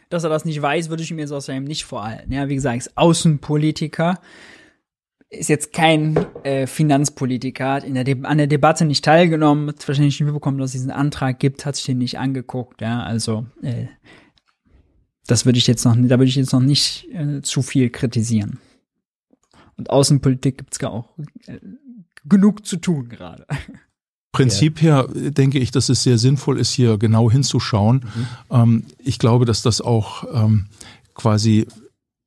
dass 0.10 0.24
er 0.24 0.30
das 0.30 0.46
nicht 0.46 0.62
weiß, 0.62 0.90
würde 0.90 1.04
ich 1.04 1.12
mir 1.12 1.22
jetzt 1.22 1.32
außerdem 1.32 1.64
nicht 1.64 1.84
vorhalten. 1.84 2.32
Ja, 2.32 2.48
wie 2.48 2.56
gesagt, 2.56 2.78
ist 2.78 2.96
Außenpolitiker, 2.96 4.20
ist 5.30 5.50
jetzt 5.50 5.74
kein 5.74 6.16
äh, 6.44 6.68
Finanzpolitiker, 6.68 7.74
hat 7.74 7.84
in 7.84 7.96
der 7.96 8.06
an 8.24 8.38
der 8.38 8.48
Debatte 8.48 8.86
nicht 8.86 9.04
teilgenommen, 9.04 9.70
hat 9.70 9.88
wahrscheinlich 9.88 10.20
nicht 10.20 10.26
mitbekommen, 10.26 10.58
dass 10.60 10.70
es 10.70 10.74
diesen 10.74 10.92
Antrag 10.92 11.40
gibt, 11.40 11.66
hat 11.66 11.76
sich 11.76 11.86
den 11.86 11.98
nicht 11.98 12.20
angeguckt. 12.20 12.82
Ja, 12.82 13.02
also 13.02 13.46
äh, 13.62 13.88
das 15.28 15.46
würde 15.46 15.58
ich 15.58 15.68
jetzt 15.68 15.86
noch, 15.86 15.96
da 15.96 16.18
würde 16.18 16.26
ich 16.26 16.36
jetzt 16.36 16.54
noch 16.54 16.62
nicht 16.62 17.08
äh, 17.14 17.42
zu 17.42 17.62
viel 17.62 17.90
kritisieren. 17.90 18.60
Und 19.78 19.90
Außenpolitik 19.90 20.60
gibt's 20.60 20.80
gar 20.80 20.92
auch 20.92 21.18
äh, 21.48 21.60
genug 22.26 22.66
zu 22.66 22.78
tun 22.78 23.10
gerade. 23.10 23.46
Prinzip 24.32 24.82
her 24.82 25.08
denke 25.14 25.60
ich, 25.60 25.72
dass 25.72 25.88
es 25.88 26.04
sehr 26.04 26.18
sinnvoll 26.18 26.60
ist, 26.60 26.74
hier 26.74 26.98
genau 26.98 27.32
hinzuschauen. 27.32 28.04
Mhm. 28.04 28.28
Ähm, 28.50 28.84
ich 29.00 29.18
glaube, 29.18 29.46
dass 29.46 29.62
das 29.62 29.80
auch 29.80 30.26
ähm, 30.34 30.68
quasi 31.14 31.68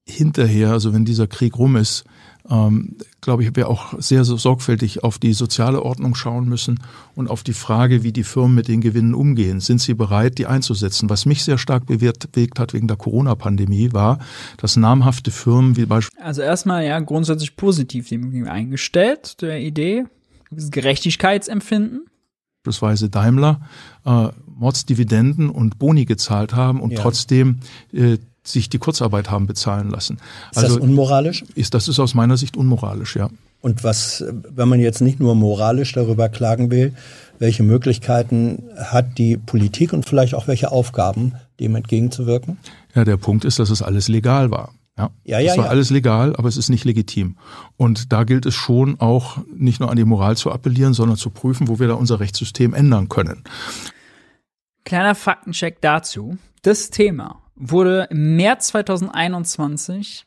hinterher, 0.07 0.71
also 0.71 0.95
wenn 0.95 1.05
dieser 1.05 1.27
Krieg 1.27 1.59
rum 1.59 1.77
ist, 1.77 2.05
ähm, 2.51 2.97
glaube 3.21 3.43
ich, 3.43 3.55
wir 3.55 3.69
auch 3.69 3.95
sehr 3.99 4.25
so 4.25 4.37
sorgfältig 4.37 5.05
auf 5.05 5.19
die 5.19 5.33
soziale 5.33 5.83
Ordnung 5.83 6.15
schauen 6.15 6.49
müssen 6.49 6.81
und 7.15 7.29
auf 7.29 7.43
die 7.43 7.53
Frage, 7.53 8.03
wie 8.03 8.13
die 8.13 8.25
Firmen 8.25 8.55
mit 8.55 8.69
den 8.69 8.81
Gewinnen 8.81 9.15
umgehen. 9.15 9.61
Sind 9.61 9.81
sie 9.81 9.95
bereit, 9.95 10.39
die 10.39 10.47
einzusetzen? 10.47 11.11
Was 11.11 11.27
mich 11.27 11.45
sehr 11.45 11.59
stark 11.59 11.87
bewegt 11.87 12.59
hat 12.59 12.73
wegen 12.73 12.89
der 12.89 12.97
Corona-Pandemie, 12.97 13.93
war, 13.93 14.19
dass 14.57 14.77
namhafte 14.77 15.31
Firmen 15.31 15.77
wie 15.77 15.87
beispielsweise. 15.87 16.25
Also 16.25 16.43
erstmal 16.43 16.85
ja 16.85 16.99
grundsätzlich 17.01 17.57
positiv 17.57 18.09
dem 18.09 18.47
eingestellt, 18.49 19.43
der 19.43 19.61
Idee, 19.61 20.05
Gerechtigkeitsempfinden 20.51 22.07
beispielsweise 22.69 23.09
Daimler 23.09 23.61
äh, 24.05 24.29
Mordsdividenden 24.47 25.49
und 25.51 25.79
Boni 25.79 26.05
gezahlt 26.05 26.55
haben 26.55 26.81
und 26.81 26.91
ja. 26.91 27.01
trotzdem 27.01 27.61
äh, 27.93 28.19
sich 28.43 28.69
die 28.69 28.79
Kurzarbeit 28.79 29.31
haben 29.31 29.47
bezahlen 29.47 29.91
lassen. 29.91 30.19
Ist 30.53 30.59
also, 30.59 30.77
das 30.77 30.85
unmoralisch? 30.85 31.45
Ist, 31.55 31.75
das 31.75 31.89
ist 31.89 31.99
aus 31.99 32.15
meiner 32.15 32.37
Sicht 32.37 32.57
unmoralisch, 32.57 33.17
ja. 33.17 33.31
Und 33.61 33.83
was, 33.83 34.25
wenn 34.31 34.69
man 34.69 34.79
jetzt 34.79 35.01
nicht 35.01 35.19
nur 35.19 35.35
moralisch 35.35 35.93
darüber 35.93 36.29
klagen 36.29 36.71
will, 36.71 36.95
welche 37.41 37.65
Möglichkeiten 37.65 38.63
hat 38.77 39.19
die 39.19 39.37
Politik 39.37 39.93
und 39.93 40.07
vielleicht 40.07 40.35
auch 40.35 40.47
welche 40.47 40.71
Aufgaben, 40.71 41.35
dem 41.59 41.75
entgegenzuwirken? 41.75 42.59
Ja, 42.95 43.05
der 43.05 43.17
Punkt 43.17 43.45
ist, 43.45 43.59
dass 43.59 43.71
es 43.71 43.83
alles 43.83 44.09
legal 44.09 44.51
war. 44.51 44.73
Ja, 44.97 45.11
ja, 45.25 45.39
ja. 45.39 45.53
Es 45.53 45.59
war 45.59 45.67
ja. 45.67 45.71
alles 45.71 45.91
legal, 45.91 46.35
aber 46.37 46.49
es 46.49 46.57
ist 46.57 46.69
nicht 46.69 46.85
legitim. 46.85 47.37
Und 47.77 48.13
da 48.13 48.25
gilt 48.25 48.47
es 48.47 48.55
schon 48.55 48.99
auch 49.01 49.39
nicht 49.55 49.81
nur 49.81 49.91
an 49.91 49.97
die 49.97 50.05
Moral 50.05 50.37
zu 50.37 50.51
appellieren, 50.51 50.95
sondern 50.95 51.17
zu 51.17 51.31
prüfen, 51.31 51.69
wo 51.69 51.79
wir 51.79 51.89
da 51.89 51.95
unser 51.95 52.19
Rechtssystem 52.19 52.75
ändern 52.75 53.09
können. 53.09 53.45
Kleiner 54.85 55.15
Faktencheck 55.15 55.81
dazu. 55.81 56.39
Das 56.63 56.91
Thema 56.91 57.43
wurde 57.59 58.09
im 58.11 58.37
März 58.37 58.69
2021 58.69 60.27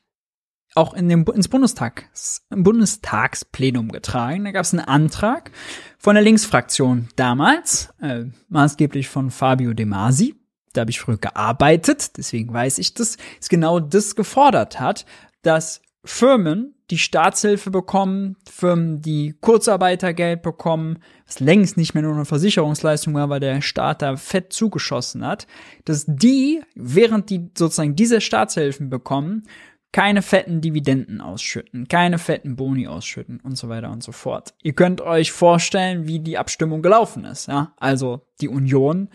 auch 0.76 0.94
in 0.94 1.10
dem, 1.10 1.26
ins 1.34 1.48
Bundestags, 1.48 2.46
Bundestagsplenum 2.50 3.90
getragen. 3.90 4.46
Da 4.46 4.52
gab 4.52 4.64
es 4.64 4.74
einen 4.74 4.86
Antrag 4.86 5.52
von 5.98 6.16
der 6.16 6.24
Linksfraktion 6.24 7.10
damals, 7.16 7.94
äh, 8.02 8.26
maßgeblich 8.50 9.10
von 9.10 9.32
Fabio 9.32 9.74
De 9.74 9.86
Masi. 9.86 10.36
Da 10.74 10.82
habe 10.82 10.92
ich 10.92 11.02
früher 11.02 11.18
gearbeitet, 11.18 12.18
deswegen 12.18 12.54
weiß 12.54 12.78
ich 12.78 12.94
das, 12.94 13.18
ist 13.40 13.50
genau 13.50 13.82
das 13.82 14.16
gefordert 14.16 14.80
hat, 14.80 15.06
dass 15.42 15.82
Firmen, 16.04 16.74
die 16.90 16.98
Staatshilfe 16.98 17.70
bekommen, 17.70 18.36
Firmen, 18.50 19.02
die 19.02 19.36
Kurzarbeitergeld 19.40 20.42
bekommen, 20.42 21.00
was 21.28 21.40
längst 21.40 21.78
nicht 21.78 21.94
mehr 21.94 22.04
nur 22.04 22.14
eine 22.14 22.26
Versicherungsleistung 22.26 23.14
war, 23.14 23.30
weil 23.30 23.40
der 23.40 23.62
Staat 23.62 24.02
da 24.02 24.18
fett 24.18 24.52
zugeschossen 24.52 25.26
hat, 25.26 25.46
dass 25.86 26.06
die, 26.08 26.62
während 26.76 27.30
die 27.30 27.50
sozusagen 27.56 27.96
diese 27.96 28.20
Staatshilfen 28.20 28.90
bekommen, 28.90 29.44
keine 29.92 30.22
fetten 30.22 30.62
Dividenden 30.62 31.22
ausschütten, 31.22 31.88
keine 31.88 32.18
fetten 32.18 32.56
Boni 32.56 32.88
ausschütten 32.88 33.40
und 33.42 33.58
so 33.58 33.70
weiter 33.70 33.92
und 33.92 34.02
so 34.02 34.12
fort. 34.12 34.54
Ihr 34.64 34.74
könnt 34.74 35.02
euch 35.02 35.32
vorstellen, 35.32 36.08
wie 36.08 36.20
die 36.20 36.38
Abstimmung 36.38 36.82
gelaufen 36.82 37.26
ist, 37.26 37.48
ja? 37.48 37.74
Also, 37.78 38.22
die 38.40 38.48
Union 38.48 39.10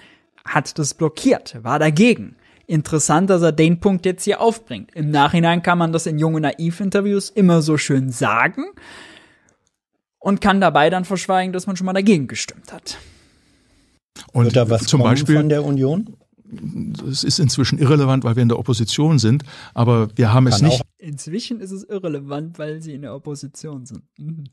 hat 0.44 0.78
das 0.78 0.94
blockiert, 0.94 1.58
war 1.64 1.78
dagegen. 1.78 2.36
Interessant, 2.66 3.30
dass 3.30 3.42
er 3.42 3.52
den 3.52 3.78
Punkt 3.80 4.06
jetzt 4.06 4.24
hier 4.24 4.40
aufbringt. 4.40 4.90
Im 4.94 5.10
Nachhinein 5.10 5.62
kann 5.62 5.78
man 5.78 5.92
das 5.92 6.06
in 6.06 6.18
junge 6.18 6.40
Naiv-Interviews 6.40 7.30
immer 7.30 7.62
so 7.62 7.76
schön 7.78 8.10
sagen 8.10 8.64
und 10.18 10.40
kann 10.40 10.60
dabei 10.60 10.90
dann 10.90 11.04
verschweigen, 11.04 11.52
dass 11.52 11.68
man 11.68 11.76
schon 11.76 11.86
mal 11.86 11.92
dagegen 11.92 12.26
gestimmt 12.26 12.72
hat. 12.72 12.98
Und 14.32 14.56
da 14.56 14.68
was 14.68 14.86
zum 14.86 15.02
Beispiel 15.02 15.36
von 15.36 15.48
der 15.48 15.64
Union? 15.64 16.16
Es 17.08 17.24
ist 17.24 17.38
inzwischen 17.38 17.78
irrelevant, 17.78 18.24
weil 18.24 18.36
wir 18.36 18.42
in 18.42 18.48
der 18.48 18.58
Opposition 18.58 19.18
sind, 19.18 19.44
aber 19.74 20.08
wir 20.16 20.32
haben 20.32 20.46
es 20.46 20.60
Kann 20.60 20.68
nicht 20.68 20.82
Inzwischen 20.98 21.60
ist 21.60 21.72
es 21.72 21.84
irrelevant, 21.84 22.58
weil 22.58 22.82
sie 22.82 22.94
in 22.94 23.02
der 23.02 23.14
Opposition 23.14 23.86
sind. 23.86 24.02
Mhm. 24.18 24.44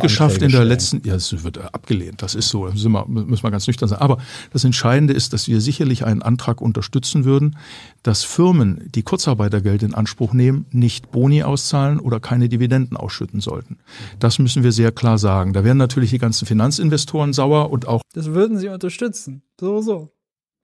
Geschafft 0.00 0.36
in 0.36 0.48
der 0.48 0.48
stellen. 0.48 0.68
letzten, 0.68 1.02
ja, 1.04 1.14
es 1.14 1.44
wird 1.44 1.58
abgelehnt, 1.74 2.22
das 2.22 2.34
ist 2.34 2.48
so, 2.48 2.66
da 2.66 2.74
sind 2.74 2.92
wir, 2.92 3.06
müssen 3.06 3.42
wir 3.42 3.50
ganz 3.50 3.66
nüchtern 3.66 3.88
sein. 3.88 3.98
Aber 3.98 4.18
das 4.52 4.64
Entscheidende 4.64 5.12
ist, 5.12 5.32
dass 5.32 5.48
wir 5.48 5.60
sicherlich 5.60 6.04
einen 6.04 6.22
Antrag 6.22 6.62
unterstützen 6.62 7.24
würden, 7.24 7.58
dass 8.02 8.24
Firmen, 8.24 8.88
die 8.94 9.02
Kurzarbeitergeld 9.02 9.82
in 9.82 9.94
Anspruch 9.94 10.32
nehmen, 10.32 10.66
nicht 10.70 11.10
Boni 11.10 11.42
auszahlen 11.42 12.00
oder 12.00 12.20
keine 12.20 12.48
Dividenden 12.48 12.96
ausschütten 12.96 13.40
sollten. 13.40 13.78
Das 14.18 14.38
müssen 14.38 14.62
wir 14.62 14.72
sehr 14.72 14.92
klar 14.92 15.18
sagen. 15.18 15.52
Da 15.52 15.62
werden 15.62 15.78
natürlich 15.78 16.10
die 16.10 16.18
ganzen 16.18 16.46
Finanzinvestoren 16.46 17.34
sauer 17.34 17.70
und 17.70 17.86
auch 17.86 18.00
Das 18.14 18.26
würden 18.28 18.58
sie 18.58 18.68
unterstützen. 18.68 19.42
So, 19.60 19.82
so. 19.82 20.10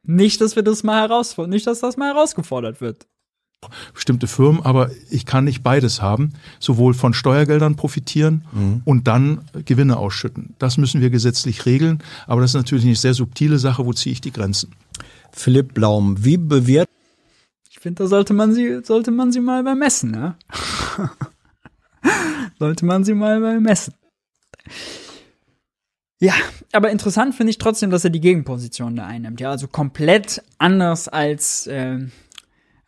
Nicht, 0.05 0.41
dass 0.41 0.57
wir 0.57 0.63
das 0.63 0.85
mal 0.85 1.03
herausfordern, 1.03 1.51
nicht, 1.51 1.67
dass 1.67 1.81
das 1.81 1.99
mal 1.99 2.15
herausgefordert 2.15 2.81
wird. 2.81 3.07
Bestimmte 3.93 4.27
Firmen, 4.27 4.63
aber 4.63 4.91
ich 5.11 5.27
kann 5.27 5.45
nicht 5.45 5.63
beides 5.63 6.01
haben, 6.01 6.33
sowohl 6.61 6.95
von 6.95 7.13
Steuergeldern 7.13 7.77
profitieren 7.77 8.45
und 8.85 9.09
dann 9.09 9.43
Gewinne 9.65 9.97
ausschütten. 9.97 10.55
Das 10.59 10.77
müssen 10.79 11.01
wir 11.01 11.11
gesetzlich 11.11 11.67
regeln, 11.67 12.03
aber 12.27 12.41
das 12.41 12.53
ist 12.53 12.55
natürlich 12.55 12.85
eine 12.85 12.95
sehr 12.95 13.15
subtile 13.15 13.59
Sache, 13.59 13.85
wo 13.85 13.93
ziehe 13.93 14.13
ich 14.13 14.21
die 14.21 14.33
Grenzen? 14.33 14.73
Philipp 15.33 15.75
Blaum, 15.75 16.25
wie 16.25 16.37
bewertet 16.37 16.95
Ich 17.71 17.81
finde, 17.81 18.05
da 18.05 18.09
sollte 18.09 18.33
man 18.33 18.53
sie, 18.55 18.81
sollte 18.85 19.11
man 19.11 19.33
sie 19.33 19.41
mal 19.41 19.63
bemessen, 19.63 20.13
ne? 20.13 20.37
sollte 22.59 22.85
man 22.85 23.05
sie 23.05 23.15
mal 23.15 23.41
bemessen. 23.41 23.95
Ja, 26.21 26.35
aber 26.73 26.91
interessant 26.91 27.35
finde 27.35 27.51
ich 27.51 27.59
trotzdem, 27.59 27.91
dass 27.91 28.05
er 28.05 28.11
die 28.11 28.21
Gegenposition 28.21 28.97
da 28.97 29.07
einnimmt. 29.07 29.41
Ja, 29.41 29.51
also 29.51 29.69
komplett 29.69 30.43
anders 30.59 31.07
als, 31.07 31.69
äh, 31.69 31.99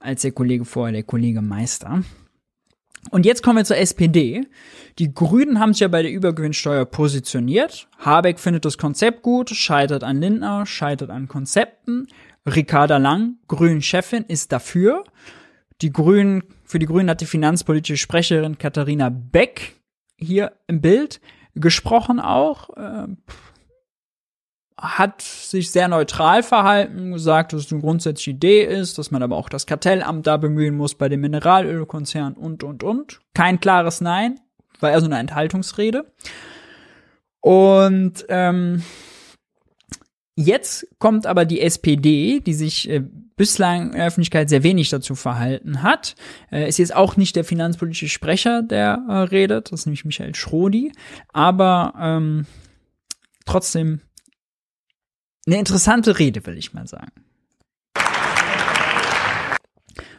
als 0.01 0.22
der 0.22 0.32
Kollege 0.32 0.64
vorher, 0.64 0.93
der 0.93 1.02
Kollege 1.05 1.43
Meister. 1.43 2.02
Und 3.10 3.24
jetzt 3.24 3.43
kommen 3.43 3.59
wir 3.59 3.64
zur 3.64 3.78
SPD. 3.78 4.47
Die 4.98 5.14
Grünen 5.14 5.59
haben 5.59 5.72
sich 5.72 5.81
ja 5.81 5.89
bei 5.89 6.02
der 6.02 6.12
Übergewinnsteuer 6.12 6.85
positioniert. 6.85 7.89
Habeck 7.98 8.39
findet 8.39 8.64
das 8.64 8.77
Konzept 8.77 9.22
gut, 9.22 9.51
scheitert 9.51 10.05
an 10.05 10.20
Lindner, 10.20 10.66
scheitert 10.66 11.10
an 11.10 11.28
Konzepten. 11.28 12.09
Ricarda 12.47 12.98
Lang, 12.98 13.36
Grünen-Chefin, 13.48 14.24
ist 14.24 14.52
dafür. 14.52 15.05
Die 15.81 15.93
Grünen, 15.93 16.43
für 16.64 16.78
die 16.78 16.86
Grünen 16.86 17.09
hat 17.09 17.20
die 17.20 17.27
finanzpolitische 17.27 17.97
Sprecherin 17.97 18.59
Katharina 18.59 19.09
Beck 19.09 19.77
hier 20.16 20.52
im 20.66 20.81
Bild 20.81 21.20
gesprochen 21.55 22.20
auch. 22.20 22.77
Äh, 22.77 23.09
hat 24.81 25.20
sich 25.20 25.70
sehr 25.70 25.89
neutral 25.89 26.43
verhalten, 26.43 27.12
gesagt, 27.12 27.52
dass 27.52 27.66
es 27.66 27.73
eine 27.73 27.82
grundsätzliche 27.82 28.31
Idee 28.31 28.65
ist, 28.65 28.97
dass 28.97 29.11
man 29.11 29.23
aber 29.23 29.36
auch 29.36 29.51
das 29.51 29.66
Kartellamt 29.66 30.27
da 30.27 30.39
bemühen 30.39 30.74
muss 30.74 30.94
bei 30.94 31.09
dem 31.09 31.20
Mineralölkonzern 31.20 32.32
und, 32.32 32.65
und, 32.65 32.82
und. 32.82 33.20
Kein 33.35 33.61
klares 33.61 34.01
Nein, 34.01 34.40
war 34.81 34.90
eher 34.90 35.01
so 35.01 35.07
eine 35.07 35.19
Enthaltungsrede. 35.19 36.11
Und 37.40 38.24
ähm, 38.31 38.82
jetzt 40.35 40.86
kommt 40.98 41.27
aber 41.27 41.44
die 41.44 41.61
SPD, 41.61 42.40
die 42.40 42.55
sich 42.55 42.89
äh, 42.89 43.02
bislang 43.36 43.93
in 43.93 43.97
der 43.97 44.07
Öffentlichkeit 44.07 44.48
sehr 44.48 44.62
wenig 44.62 44.89
dazu 44.89 45.15
verhalten 45.15 45.82
hat. 45.82 46.15
Äh, 46.51 46.69
ist 46.69 46.78
jetzt 46.78 46.94
auch 46.97 47.16
nicht 47.16 47.36
der 47.36 47.44
finanzpolitische 47.44 48.09
Sprecher, 48.09 48.62
der 48.62 49.05
äh, 49.09 49.12
redet, 49.12 49.73
das 49.73 49.81
ist 49.81 49.86
nämlich 49.86 50.07
Michael 50.07 50.35
Schrodi, 50.35 50.93
aber 51.32 51.94
ähm, 51.98 52.47
trotzdem 53.47 54.01
eine 55.47 55.59
interessante 55.59 56.19
Rede, 56.19 56.45
will 56.47 56.59
ich 56.59 56.73
mal 56.73 56.87
sagen. 56.87 57.12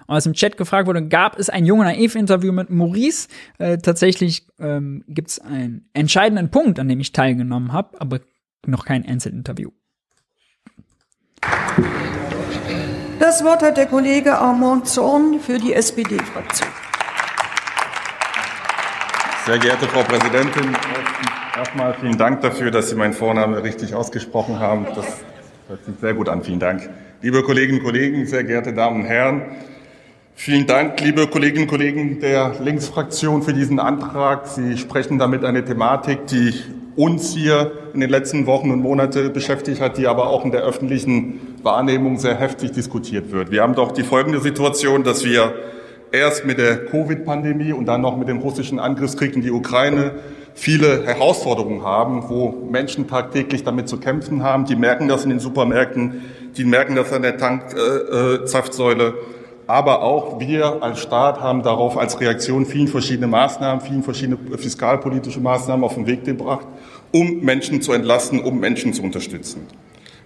Und 0.07 0.17
was 0.17 0.25
im 0.25 0.33
Chat 0.33 0.57
gefragt 0.57 0.87
wurde, 0.87 1.07
gab 1.07 1.39
es 1.39 1.49
ein 1.49 1.65
junge 1.65 1.85
Naiv-Interview 1.85 2.51
mit 2.51 2.69
Maurice. 2.69 3.29
Äh, 3.59 3.77
tatsächlich 3.77 4.45
ähm, 4.59 5.05
gibt 5.07 5.29
es 5.29 5.39
einen 5.39 5.89
entscheidenden 5.93 6.51
Punkt, 6.51 6.79
an 6.79 6.89
dem 6.89 6.99
ich 6.99 7.13
teilgenommen 7.13 7.71
habe, 7.71 8.01
aber 8.01 8.19
noch 8.65 8.83
kein 8.83 9.05
Einzelinterview. 9.05 9.71
Das 13.19 13.43
Wort 13.43 13.61
hat 13.63 13.77
der 13.77 13.85
Kollege 13.85 14.37
Armand 14.37 14.87
Zorn 14.87 15.39
für 15.39 15.57
die 15.57 15.73
SPD-Fraktion. 15.73 16.67
Sehr 19.45 19.59
geehrte 19.59 19.87
Frau 19.87 20.03
Präsidentin, 20.03 20.75
erstmal 21.57 21.93
vielen 21.93 22.17
Dank 22.17 22.41
dafür, 22.41 22.71
dass 22.71 22.89
Sie 22.89 22.95
meinen 22.95 23.13
Vornamen 23.13 23.55
richtig 23.55 23.93
ausgesprochen 23.93 24.59
haben. 24.59 24.85
Das 24.95 25.05
hört 25.67 25.85
sich 25.85 25.95
sehr 25.99 26.13
gut 26.13 26.29
an. 26.29 26.43
Vielen 26.43 26.59
Dank. 26.59 26.89
Liebe 27.21 27.43
Kolleginnen 27.43 27.79
und 27.79 27.85
Kollegen, 27.85 28.25
sehr 28.25 28.43
geehrte 28.43 28.73
Damen 28.73 29.01
und 29.01 29.05
Herren, 29.05 29.43
vielen 30.33 30.65
Dank, 30.65 30.99
liebe 31.01 31.27
Kolleginnen 31.27 31.63
und 31.65 31.69
Kollegen 31.69 32.19
der 32.19 32.55
Linksfraktion, 32.63 33.43
für 33.43 33.53
diesen 33.53 33.79
Antrag. 33.79 34.47
Sie 34.47 34.77
sprechen 34.77 35.19
damit 35.19 35.45
eine 35.45 35.63
Thematik, 35.63 36.25
die 36.27 36.53
uns 36.95 37.33
hier 37.33 37.71
in 37.93 37.99
den 37.99 38.09
letzten 38.09 38.47
Wochen 38.47 38.71
und 38.71 38.81
Monaten 38.81 39.31
beschäftigt 39.33 39.81
hat, 39.81 39.97
die 39.97 40.07
aber 40.07 40.27
auch 40.27 40.43
in 40.43 40.51
der 40.51 40.61
öffentlichen 40.61 41.57
Wahrnehmung 41.63 42.17
sehr 42.17 42.35
heftig 42.35 42.71
diskutiert 42.71 43.31
wird. 43.31 43.51
Wir 43.51 43.61
haben 43.61 43.75
doch 43.75 43.91
die 43.91 44.03
folgende 44.03 44.39
Situation, 44.41 45.03
dass 45.03 45.23
wir 45.23 45.53
erst 46.11 46.45
mit 46.45 46.57
der 46.57 46.85
Covid-Pandemie 46.85 47.71
und 47.71 47.85
dann 47.85 48.01
noch 48.01 48.17
mit 48.17 48.27
dem 48.27 48.39
russischen 48.39 48.79
Angriffskrieg 48.79 49.35
in 49.35 49.41
die 49.41 49.51
Ukraine 49.51 50.15
viele 50.53 51.05
Herausforderungen 51.05 51.83
haben, 51.83 52.29
wo 52.29 52.49
Menschen 52.69 53.07
tagtäglich 53.07 53.63
damit 53.63 53.87
zu 53.87 53.97
kämpfen 53.97 54.43
haben. 54.43 54.65
Die 54.65 54.75
merken 54.75 55.07
das 55.07 55.23
in 55.23 55.29
den 55.29 55.39
Supermärkten, 55.39 56.21
die 56.57 56.65
merken 56.65 56.95
das 56.95 57.11
an 57.13 57.21
der 57.21 57.37
Tanksaftsäule. 57.37 59.03
Äh, 59.03 59.09
äh, 59.09 59.13
aber 59.67 60.01
auch 60.01 60.39
wir 60.39 60.83
als 60.83 60.99
Staat 60.99 61.39
haben 61.39 61.63
darauf 61.63 61.97
als 61.97 62.19
Reaktion 62.19 62.65
vielen 62.65 62.89
verschiedene 62.89 63.27
Maßnahmen, 63.27 63.79
vielen 63.79 64.03
verschiedene 64.03 64.37
fiskalpolitische 64.57 65.39
Maßnahmen 65.39 65.85
auf 65.85 65.93
den 65.93 66.07
Weg 66.07 66.25
gebracht, 66.25 66.67
um 67.13 67.39
Menschen 67.39 67.81
zu 67.81 67.93
entlasten, 67.93 68.41
um 68.41 68.59
Menschen 68.59 68.91
zu 68.91 69.01
unterstützen. 69.01 69.67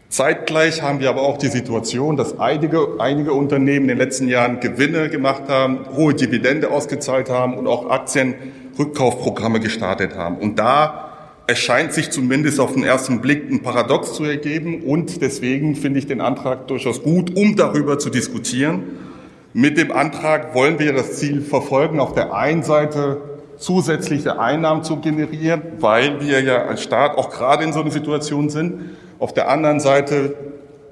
Zeitgleich 0.10 0.82
haben 0.82 1.00
wir 1.00 1.10
aber 1.10 1.22
auch 1.22 1.38
die 1.38 1.48
Situation, 1.48 2.16
dass 2.16 2.40
einige, 2.40 2.96
einige 3.00 3.34
Unternehmen 3.34 3.84
in 3.84 3.90
den 3.90 3.98
letzten 3.98 4.28
Jahren 4.28 4.60
Gewinne 4.62 5.10
gemacht 5.10 5.44
haben, 5.48 5.80
hohe 5.96 6.14
Dividende 6.14 6.72
ausgezahlt 6.72 7.30
haben 7.30 7.56
und 7.56 7.68
auch 7.68 7.90
Aktienrückkaufprogramme 8.76 9.60
gestartet 9.60 10.16
haben. 10.16 10.38
Und 10.38 10.60
da 10.60 11.10
erscheint 11.48 11.94
sich 11.94 12.12
zumindest 12.12 12.60
auf 12.60 12.74
den 12.74 12.84
ersten 12.84 13.22
Blick 13.22 13.50
ein 13.50 13.62
Paradox 13.62 14.14
zu 14.14 14.26
ergeben. 14.26 14.84
Und 14.84 15.22
deswegen 15.22 15.76
finde 15.76 16.00
ich 16.00 16.08
den 16.08 16.22
Antrag 16.22 16.68
durchaus 16.68 17.02
gut, 17.02 17.36
um 17.36 17.56
darüber 17.56 18.00
zu 18.00 18.10
diskutieren. 18.10 18.84
Mit 19.54 19.78
dem 19.78 19.92
Antrag 19.92 20.54
wollen 20.54 20.80
wir 20.80 20.92
das 20.92 21.14
Ziel 21.14 21.42
verfolgen, 21.42 22.00
auf 22.00 22.14
der 22.14 22.34
einen 22.34 22.64
Seite 22.64 23.22
zusätzliche 23.58 24.38
Einnahmen 24.38 24.84
zu 24.84 24.98
generieren, 24.98 25.62
weil 25.80 26.20
wir 26.20 26.42
ja 26.42 26.66
als 26.66 26.84
Staat 26.84 27.18
auch 27.18 27.30
gerade 27.30 27.64
in 27.64 27.72
so 27.72 27.80
einer 27.80 27.92
Situation 27.92 28.50
sind. 28.50 28.96
Auf 29.18 29.34
der 29.34 29.48
anderen 29.50 29.80
Seite, 29.80 30.36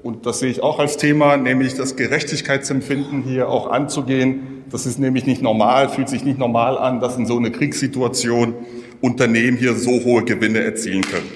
und 0.04 0.26
das 0.26 0.40
sehe 0.40 0.50
ich 0.50 0.62
auch 0.62 0.78
als 0.78 0.98
Thema, 0.98 1.38
nämlich 1.38 1.76
das 1.76 1.96
Gerechtigkeitsempfinden 1.96 3.22
hier 3.22 3.48
auch 3.48 3.70
anzugehen. 3.70 4.62
Das 4.70 4.84
ist 4.84 4.98
nämlich 4.98 5.24
nicht 5.24 5.40
normal, 5.40 5.88
fühlt 5.88 6.10
sich 6.10 6.24
nicht 6.24 6.38
normal 6.38 6.76
an, 6.76 7.00
dass 7.00 7.16
in 7.16 7.24
so 7.24 7.38
einer 7.38 7.48
Kriegssituation 7.48 8.54
Unternehmen 9.00 9.56
hier 9.56 9.74
so 9.74 10.04
hohe 10.04 10.22
Gewinne 10.22 10.60
erzielen 10.60 11.00
können. 11.00 11.30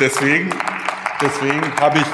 Deswegen, 0.00 0.50
deswegen 1.22 1.62
habe 1.80 1.98
ich 1.98 2.04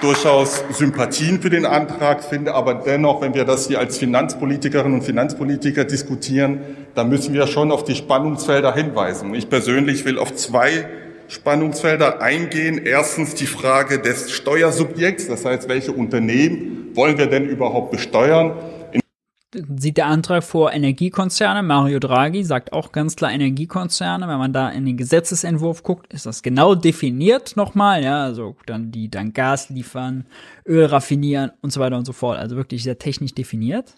durchaus 0.00 0.64
Sympathien 0.70 1.42
für 1.42 1.50
den 1.50 1.66
Antrag, 1.66 2.24
finde 2.24 2.54
aber 2.54 2.72
dennoch, 2.72 3.20
wenn 3.20 3.34
wir 3.34 3.44
das 3.44 3.68
hier 3.68 3.78
als 3.78 3.98
Finanzpolitikerinnen 3.98 5.00
und 5.00 5.04
Finanzpolitiker 5.04 5.84
diskutieren, 5.84 6.60
dann 6.94 7.10
müssen 7.10 7.34
wir 7.34 7.46
schon 7.46 7.70
auf 7.72 7.84
die 7.84 7.94
Spannungsfelder 7.94 8.74
hinweisen. 8.74 9.34
Ich 9.34 9.50
persönlich 9.50 10.06
will 10.06 10.18
auf 10.18 10.34
zwei 10.34 10.86
Spannungsfelder 11.32 12.20
eingehen. 12.20 12.78
Erstens 12.84 13.34
die 13.34 13.46
Frage 13.46 13.98
des 13.98 14.30
Steuersubjekts, 14.30 15.28
das 15.28 15.44
heißt, 15.44 15.68
welche 15.68 15.92
Unternehmen 15.92 16.90
wollen 16.94 17.16
wir 17.16 17.26
denn 17.26 17.46
überhaupt 17.46 17.90
besteuern? 17.90 18.52
sieht 19.76 19.98
der 19.98 20.06
Antrag 20.06 20.42
vor 20.44 20.72
Energiekonzerne. 20.72 21.62
Mario 21.62 21.98
Draghi 21.98 22.42
sagt 22.42 22.72
auch 22.72 22.90
ganz 22.90 23.16
klar 23.16 23.32
Energiekonzerne. 23.32 24.26
Wenn 24.26 24.38
man 24.38 24.54
da 24.54 24.70
in 24.70 24.86
den 24.86 24.96
Gesetzesentwurf 24.96 25.82
guckt, 25.82 26.10
ist 26.10 26.24
das 26.24 26.42
genau 26.42 26.74
definiert 26.74 27.54
nochmal. 27.54 28.02
Ja, 28.02 28.24
also 28.24 28.56
dann 28.64 28.90
die 28.90 29.10
dann 29.10 29.34
Gas 29.34 29.68
liefern, 29.68 30.24
Öl 30.66 30.86
raffinieren 30.86 31.52
und 31.60 31.70
so 31.70 31.80
weiter 31.80 31.98
und 31.98 32.06
so 32.06 32.14
fort. 32.14 32.38
Also 32.38 32.56
wirklich 32.56 32.82
sehr 32.82 32.98
technisch 32.98 33.34
definiert. 33.34 33.94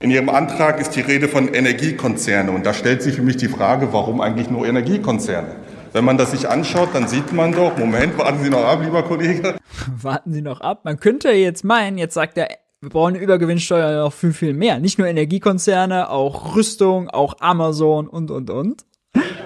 In 0.00 0.10
Ihrem 0.10 0.28
Antrag 0.28 0.78
ist 0.78 0.90
die 0.90 1.00
Rede 1.00 1.26
von 1.26 1.48
Energiekonzerne 1.48 2.50
und 2.50 2.66
da 2.66 2.74
stellt 2.74 3.02
sich 3.02 3.14
für 3.16 3.22
mich 3.22 3.38
die 3.38 3.48
Frage, 3.48 3.92
warum 3.92 4.20
eigentlich 4.20 4.50
nur 4.50 4.66
Energiekonzerne? 4.66 5.56
Wenn 5.92 6.04
man 6.04 6.18
das 6.18 6.32
sich 6.32 6.48
anschaut, 6.48 6.90
dann 6.92 7.08
sieht 7.08 7.32
man 7.32 7.52
doch, 7.52 7.76
Moment, 7.76 8.18
warten 8.18 8.42
Sie 8.42 8.50
noch 8.50 8.64
ab, 8.64 8.80
lieber 8.82 9.02
Kollege. 9.02 9.56
warten 10.02 10.32
Sie 10.32 10.42
noch 10.42 10.60
ab. 10.60 10.84
Man 10.84 11.00
könnte 11.00 11.30
jetzt 11.30 11.64
meinen, 11.64 11.98
jetzt 11.98 12.14
sagt 12.14 12.36
der 12.36 12.48
wir 12.80 12.90
brauchen 12.90 13.16
eine 13.16 13.24
Übergewinnsteuer 13.24 14.04
noch 14.04 14.12
viel, 14.12 14.32
viel 14.32 14.54
mehr. 14.54 14.78
Nicht 14.78 15.00
nur 15.00 15.08
Energiekonzerne, 15.08 16.10
auch 16.10 16.54
Rüstung, 16.54 17.10
auch 17.10 17.34
Amazon 17.40 18.06
und, 18.06 18.30
und, 18.30 18.50
und. 18.50 18.84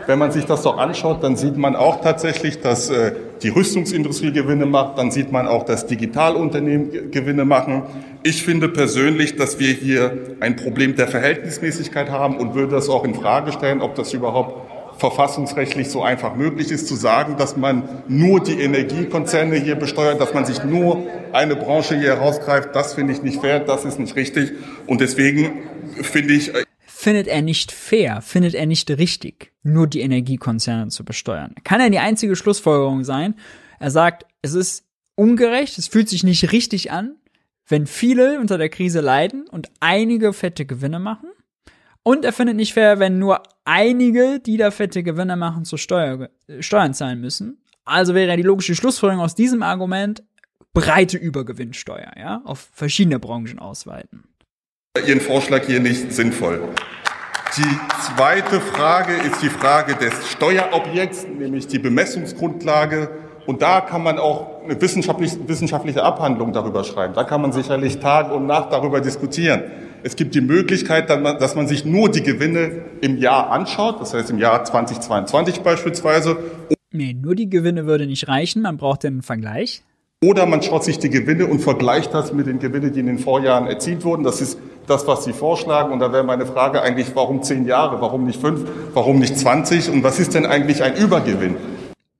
Wenn 0.07 0.19
man 0.19 0.33
sich 0.33 0.45
das 0.45 0.63
doch 0.63 0.77
anschaut, 0.77 1.23
dann 1.23 1.37
sieht 1.37 1.57
man 1.57 1.75
auch 1.75 2.03
tatsächlich, 2.03 2.61
dass 2.61 2.91
äh, 2.91 3.13
die 3.43 3.49
Rüstungsindustrie 3.49 4.33
Gewinne 4.33 4.67
macht. 4.67 4.99
Dann 4.99 5.11
sieht 5.11 5.33
man 5.33 5.49
auch, 5.49 5.65
dass 5.65 5.87
Digitalunternehmen 5.87 7.11
Gewinne 7.11 7.47
machen. 7.47 7.85
Ich 8.23 8.43
finde 8.43 8.69
persönlich, 8.69 9.37
dass 9.37 9.59
wir 9.59 9.73
hier 9.73 10.37
ein 10.41 10.57
Problem 10.57 10.97
der 10.97 11.09
Verhältnismäßigkeit 11.09 12.11
haben 12.11 12.37
und 12.37 12.55
würde 12.55 12.75
das 12.75 12.91
auch 12.91 13.05
in 13.05 13.15
Frage 13.15 13.53
stellen, 13.53 13.81
ob 13.81 13.95
das 13.95 14.13
überhaupt 14.13 14.72
verfassungsrechtlich 15.03 15.91
so 15.91 16.05
einfach 16.05 16.37
möglich 16.37 16.71
ist, 16.71 16.87
zu 16.87 16.95
sagen, 16.95 17.37
dass 17.37 17.57
man 17.57 18.05
nur 18.07 18.41
die 18.41 18.61
Energiekonzerne 18.61 19.57
hier 19.57 19.75
besteuert, 19.75 20.21
dass 20.21 20.33
man 20.33 20.45
sich 20.45 20.63
nur 20.63 21.09
eine 21.33 21.57
Branche 21.57 21.99
hier 21.99 22.15
herausgreift, 22.15 22.69
das 22.73 22.95
finde 22.95 23.13
ich 23.13 23.21
nicht 23.21 23.41
fair, 23.41 23.59
das 23.59 23.85
ist 23.85 23.99
nicht 23.99 24.15
richtig. 24.15 24.53
Und 24.87 25.01
deswegen 25.01 25.65
finde 26.03 26.35
ich. 26.35 26.55
Äh, 26.55 26.63
findet 26.87 27.27
er 27.27 27.43
nicht 27.43 27.73
fair, 27.73 28.21
findet 28.23 28.55
er 28.55 28.67
nicht 28.67 28.89
richtig, 28.91 29.53
nur 29.65 29.89
die 29.89 30.03
Energiekonzerne 30.03 30.87
zu 30.87 31.05
besteuern. 31.05 31.57
Kann 31.65 31.81
er 31.81 31.91
die 31.91 31.99
einzige 31.99 32.37
Schlussfolgerung 32.37 33.03
sein? 33.03 33.35
Er 33.81 33.91
sagt, 33.91 34.25
es 34.41 34.55
ist 34.55 34.85
ungerecht, 35.17 35.79
es 35.79 35.89
fühlt 35.89 36.09
sich 36.09 36.23
nicht 36.23 36.53
richtig 36.53 36.93
an, 36.93 37.17
wenn 37.67 37.89
viele 37.89 38.39
unter 38.39 38.57
der 38.57 38.69
Krise 38.69 39.01
leiden 39.01 39.49
und 39.51 39.69
einige 39.81 40.33
fette 40.33 40.65
Gewinne 40.65 41.01
machen. 41.01 41.29
Und 42.05 42.25
er 42.25 42.33
findet 42.33 42.57
nicht 42.57 42.75
fair, 42.75 42.99
wenn 42.99 43.19
nur 43.19 43.43
einige, 43.65 44.41
die 44.41 44.57
da 44.57 44.71
fette 44.71 45.03
Gewinne 45.03 45.37
machen, 45.37 45.65
zu 45.65 45.77
Steuer, 45.77 46.29
Steuern 46.61 46.95
zahlen 46.95 47.21
müssen. 47.21 47.63
Also 47.85 48.15
wäre 48.15 48.37
die 48.37 48.43
logische 48.43 48.75
Schlussfolgerung 48.75 49.25
aus 49.25 49.35
diesem 49.35 49.63
Argument 49.63 50.23
breite 50.75 51.17
Übergewinnsteuer, 51.17 52.13
ja, 52.17 52.43
auf 52.45 52.71
verschiedene 52.73 53.19
Branchen 53.19 53.59
ausweiten. 53.59 54.25
Ihren 55.07 55.21
Vorschlag 55.21 55.67
hier 55.67 55.81
nicht 55.81 56.13
sinnvoll. 56.13 56.69
Die 57.57 57.79
zweite 58.01 58.61
Frage 58.61 59.13
ist 59.13 59.43
die 59.43 59.51
Frage 59.51 59.95
des 59.95 60.31
Steuerobjekts, 60.31 61.27
nämlich 61.27 61.67
die 61.67 61.79
Bemessungsgrundlage. 61.79 63.11
Und 63.47 63.61
da 63.61 63.81
kann 63.81 64.03
man 64.03 64.19
auch 64.19 64.63
eine 64.65 64.81
wissenschaftliche, 64.81 65.37
wissenschaftliche 65.49 66.03
Abhandlung 66.03 66.53
darüber 66.53 66.85
schreiben. 66.85 67.13
Da 67.15 67.25
kann 67.25 67.43
man 67.43 67.53
sicherlich 67.53 67.99
Tag 67.99 68.33
und 68.33 68.47
Nacht 68.47 68.73
darüber 68.73 69.01
diskutieren. 69.01 69.65
Es 70.05 70.17
gibt 70.17 70.35
die 70.35 70.41
Möglichkeit, 70.41 71.09
dass 71.11 71.55
man 71.55 71.69
sich 71.69 71.85
nur 71.85 72.11
die 72.11 72.23
Gewinne 72.23 72.83
im 73.01 73.19
Jahr 73.19 73.51
anschaut, 73.51 74.01
das 74.01 74.15
heißt 74.15 74.31
im 74.31 74.39
Jahr 74.39 74.65
2022 74.65 75.61
beispielsweise. 75.61 76.39
Nee, 76.91 77.15
nur 77.15 77.35
die 77.35 77.49
Gewinne 77.49 77.87
würde 77.87 78.07
nicht 78.07 78.27
reichen, 78.29 78.63
man 78.63 78.77
braucht 78.77 79.05
einen 79.05 79.23
Vergleich. 79.23 79.83
Oder 80.25 80.47
man 80.47 80.63
schaut 80.63 80.85
sich 80.85 80.99
die 80.99 81.11
Gewinne 81.11 81.47
und 81.47 81.61
vergleicht 81.61 82.15
das 82.15 82.33
mit 82.33 82.47
den 82.47 82.61
Gewinnen, 82.61 82.93
die 82.93 83.01
in 83.01 83.07
den 83.07 83.19
Vorjahren 83.19 83.67
erzielt 83.67 84.05
wurden. 84.05 84.23
Das 84.23 84.41
ist 84.41 84.57
das, 84.87 85.07
was 85.09 85.25
Sie 85.25 85.33
vorschlagen. 85.33 85.93
Und 85.93 85.99
da 85.99 86.13
wäre 86.13 86.23
meine 86.23 86.47
Frage 86.47 86.81
eigentlich, 86.81 87.09
warum 87.15 87.43
zehn 87.43 87.67
Jahre, 87.67 88.01
warum 88.01 88.25
nicht 88.25 88.41
fünf, 88.41 88.65
warum 88.95 89.19
nicht 89.19 89.37
20? 89.37 89.91
Und 89.91 90.05
was 90.05 90.21
ist 90.21 90.35
denn 90.35 90.47
eigentlich 90.47 90.83
ein 90.85 90.95
Übergewinn? 90.95 91.57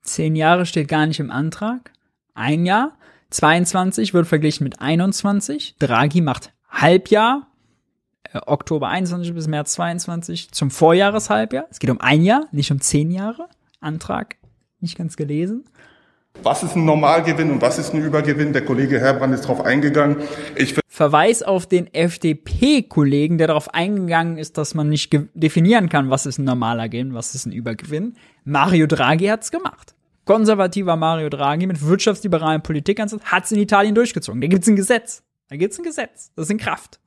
Zehn 0.03 0.35
Jahre 0.35 0.67
steht 0.67 0.89
gar 0.89 1.07
nicht 1.07 1.21
im 1.21 1.31
Antrag. 1.31 1.93
Ein 2.35 2.67
Jahr. 2.67 2.97
22 3.31 4.15
wird 4.15 4.27
verglichen 4.27 4.65
mit 4.65 4.81
21. 4.81 5.77
Draghi 5.79 6.23
macht 6.23 6.53
Halbjahr. 6.71 7.47
Oktober 8.35 8.89
21 8.89 9.35
bis 9.35 9.47
März 9.47 9.73
22 9.73 10.53
zum 10.53 10.71
Vorjahreshalbjahr. 10.71 11.67
Es 11.71 11.79
geht 11.79 11.91
um 11.91 12.01
ein 12.01 12.23
Jahr, 12.23 12.47
nicht 12.53 12.71
um 12.71 12.81
zehn 12.81 13.11
Jahre. 13.11 13.49
Antrag 13.81 14.37
nicht 14.81 14.97
ganz 14.97 15.17
gelesen. 15.17 15.65
Was 16.43 16.63
ist 16.63 16.77
ein 16.77 16.85
Normalgewinn 16.85 17.51
und 17.51 17.63
was 17.63 17.79
ist 17.79 17.93
ein 17.93 18.03
Übergewinn? 18.03 18.53
Der 18.53 18.65
Kollege 18.65 18.99
Herbrand 18.99 19.35
ist 19.35 19.45
darauf 19.45 19.61
eingegangen. 19.61 20.17
Ich 20.57 20.75
Verweis 20.89 21.43
auf 21.43 21.67
den 21.67 21.93
FDP-Kollegen, 21.93 23.39
der 23.39 23.47
darauf 23.47 23.73
eingegangen 23.73 24.37
ist, 24.37 24.59
dass 24.59 24.75
man 24.75 24.89
nicht 24.89 25.11
definieren 25.35 25.89
kann, 25.89 26.11
was 26.11 26.27
ist 26.27 26.39
ein 26.39 26.45
normaler 26.45 26.89
Gewinn, 26.89 27.15
was 27.15 27.35
ist 27.35 27.47
ein 27.47 27.53
Übergewinn. 27.53 28.15
Mario 28.45 28.87
Draghi 28.87 29.27
hat's 29.27 29.51
gemacht. 29.51 29.95
Konservativer 30.27 30.97
Mario 30.97 31.29
Draghi 31.31 31.67
mit 31.67 31.85
wirtschaftsliberalen 31.85 32.63
Politikansatz 32.63 33.23
hat's 33.25 33.53
in 33.53 33.59
Italien 33.59 33.95
durchgezogen. 33.95 34.41
Da 34.41 34.49
gibt's 34.49 34.69
ein 34.69 34.77
Gesetz. 34.77 35.23
Da 35.49 35.57
gibt's 35.57 35.79
ein 35.79 35.85
Gesetz. 35.85 36.31
Das 36.37 36.45
ist 36.45 36.51
in 36.51 36.59
Kraft. 36.59 37.01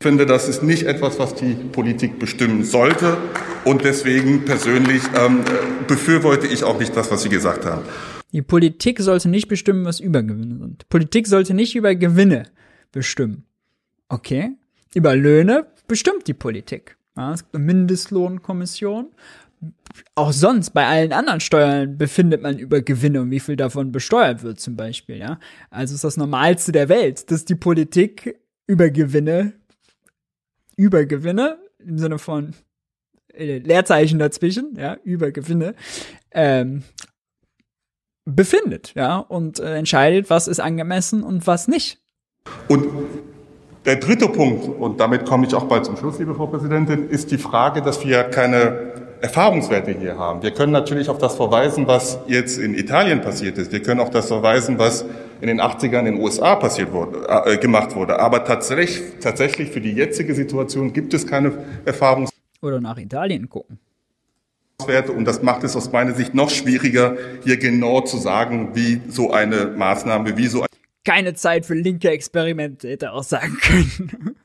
Ich 0.00 0.06
finde, 0.06 0.26
das 0.26 0.48
ist 0.48 0.62
nicht 0.62 0.84
etwas, 0.84 1.18
was 1.18 1.34
die 1.34 1.54
Politik 1.54 2.20
bestimmen 2.20 2.62
sollte. 2.62 3.16
Und 3.64 3.84
deswegen 3.84 4.44
persönlich 4.44 5.02
ähm, 5.16 5.40
befürworte 5.88 6.46
ich 6.46 6.62
auch 6.62 6.78
nicht 6.78 6.96
das, 6.96 7.10
was 7.10 7.22
Sie 7.22 7.28
gesagt 7.28 7.64
haben. 7.64 7.82
Die 8.32 8.42
Politik 8.42 9.00
sollte 9.00 9.28
nicht 9.28 9.48
bestimmen, 9.48 9.84
was 9.84 9.98
Übergewinne 9.98 10.56
sind. 10.56 10.88
Politik 10.88 11.26
sollte 11.26 11.52
nicht 11.52 11.74
über 11.74 11.96
Gewinne 11.96 12.44
bestimmen. 12.92 13.44
Okay? 14.08 14.52
Über 14.94 15.16
Löhne 15.16 15.66
bestimmt 15.88 16.28
die 16.28 16.34
Politik. 16.34 16.96
Ja, 17.16 17.32
es 17.32 17.42
gibt 17.42 17.56
eine 17.56 17.64
Mindestlohnkommission. 17.64 19.08
Auch 20.14 20.32
sonst 20.32 20.70
bei 20.70 20.86
allen 20.86 21.12
anderen 21.12 21.40
Steuern 21.40 21.98
befindet 21.98 22.40
man 22.40 22.60
über 22.60 22.82
Gewinne 22.82 23.22
und 23.22 23.32
wie 23.32 23.40
viel 23.40 23.56
davon 23.56 23.90
besteuert 23.90 24.44
wird 24.44 24.60
zum 24.60 24.76
Beispiel. 24.76 25.16
Ja, 25.16 25.40
also 25.70 25.96
ist 25.96 26.04
das 26.04 26.16
Normalste 26.16 26.70
der 26.70 26.88
Welt, 26.88 27.32
dass 27.32 27.44
die 27.44 27.56
Politik 27.56 28.38
über 28.68 28.90
Gewinne 28.90 29.54
Übergewinne 30.78 31.58
im 31.78 31.98
Sinne 31.98 32.18
von 32.18 32.54
äh, 33.34 33.58
Leerzeichen 33.58 34.18
dazwischen, 34.18 34.74
ja, 34.78 34.96
Übergewinne, 35.02 35.74
ähm, 36.30 36.84
befindet, 38.24 38.92
ja, 38.94 39.18
und 39.18 39.58
äh, 39.58 39.74
entscheidet, 39.74 40.30
was 40.30 40.48
ist 40.48 40.60
angemessen 40.60 41.22
und 41.22 41.46
was 41.46 41.66
nicht. 41.68 41.98
Und 42.68 42.86
der 43.84 43.96
dritte 43.96 44.28
Punkt, 44.28 44.68
und 44.68 45.00
damit 45.00 45.24
komme 45.26 45.46
ich 45.46 45.54
auch 45.54 45.64
bald 45.64 45.84
zum 45.84 45.96
Schluss, 45.96 46.18
liebe 46.18 46.34
Frau 46.34 46.46
Präsidentin, 46.46 47.08
ist 47.08 47.30
die 47.30 47.38
Frage, 47.38 47.82
dass 47.82 48.04
wir 48.04 48.24
keine 48.24 48.92
Erfahrungswerte 49.20 49.92
hier 49.92 50.16
haben. 50.16 50.42
Wir 50.42 50.52
können 50.52 50.72
natürlich 50.72 51.08
auf 51.08 51.18
das 51.18 51.34
verweisen, 51.34 51.86
was 51.86 52.18
jetzt 52.28 52.58
in 52.58 52.74
Italien 52.74 53.20
passiert 53.20 53.58
ist. 53.58 53.72
Wir 53.72 53.82
können 53.82 54.00
auf 54.00 54.10
das 54.10 54.28
verweisen, 54.28 54.78
was 54.78 55.04
in 55.40 55.48
den 55.48 55.60
80ern 55.60 56.00
in 56.00 56.04
den 56.06 56.20
USA 56.20 56.56
passiert 56.56 56.92
wurde, 56.92 57.26
äh, 57.46 57.58
gemacht 57.58 57.94
wurde. 57.94 58.18
Aber 58.18 58.44
tatsächlich, 58.44 59.02
tatsächlich 59.20 59.70
für 59.70 59.80
die 59.80 59.92
jetzige 59.92 60.34
Situation 60.34 60.92
gibt 60.92 61.14
es 61.14 61.26
keine 61.26 61.64
Erfahrungs 61.84 62.30
Oder 62.60 62.80
nach 62.80 62.98
Italien 62.98 63.48
gucken. 63.48 63.78
Und 65.14 65.24
das 65.24 65.42
macht 65.42 65.64
es 65.64 65.74
aus 65.74 65.90
meiner 65.90 66.14
Sicht 66.14 66.34
noch 66.34 66.50
schwieriger, 66.50 67.16
hier 67.44 67.56
genau 67.56 68.00
zu 68.02 68.16
sagen, 68.16 68.70
wie 68.74 69.00
so 69.08 69.32
eine 69.32 69.66
Maßnahme, 69.66 70.36
wie 70.36 70.46
so 70.46 70.64
Keine 71.04 71.34
Zeit 71.34 71.66
für 71.66 71.74
linke 71.74 72.10
Experimente 72.10 72.88
hätte 72.88 73.12
auch 73.12 73.24
sagen 73.24 73.58
können 73.60 74.36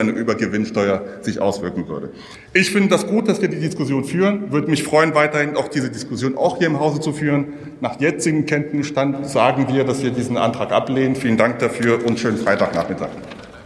eine 0.00 0.10
Übergewinnsteuer 0.10 1.22
sich 1.22 1.40
auswirken 1.40 1.86
würde. 1.86 2.12
Ich 2.52 2.72
finde 2.72 2.88
das 2.88 3.06
gut, 3.06 3.28
dass 3.28 3.40
wir 3.40 3.48
die 3.48 3.60
Diskussion 3.60 4.04
führen. 4.04 4.50
Würde 4.50 4.68
mich 4.68 4.82
freuen, 4.82 5.14
weiterhin 5.14 5.56
auch 5.56 5.68
diese 5.68 5.88
Diskussion 5.88 6.36
auch 6.36 6.58
hier 6.58 6.66
im 6.66 6.80
Hause 6.80 7.00
zu 7.00 7.12
führen. 7.12 7.52
Nach 7.80 8.00
jetzigem 8.00 8.44
Kenntnisstand 8.44 9.28
sagen 9.28 9.68
wir, 9.72 9.84
dass 9.84 10.02
wir 10.02 10.10
diesen 10.10 10.36
Antrag 10.36 10.72
ablehnen. 10.72 11.14
Vielen 11.14 11.36
Dank 11.36 11.60
dafür 11.60 12.04
und 12.04 12.18
schönen 12.18 12.38
Freitagnachmittag. 12.38 13.10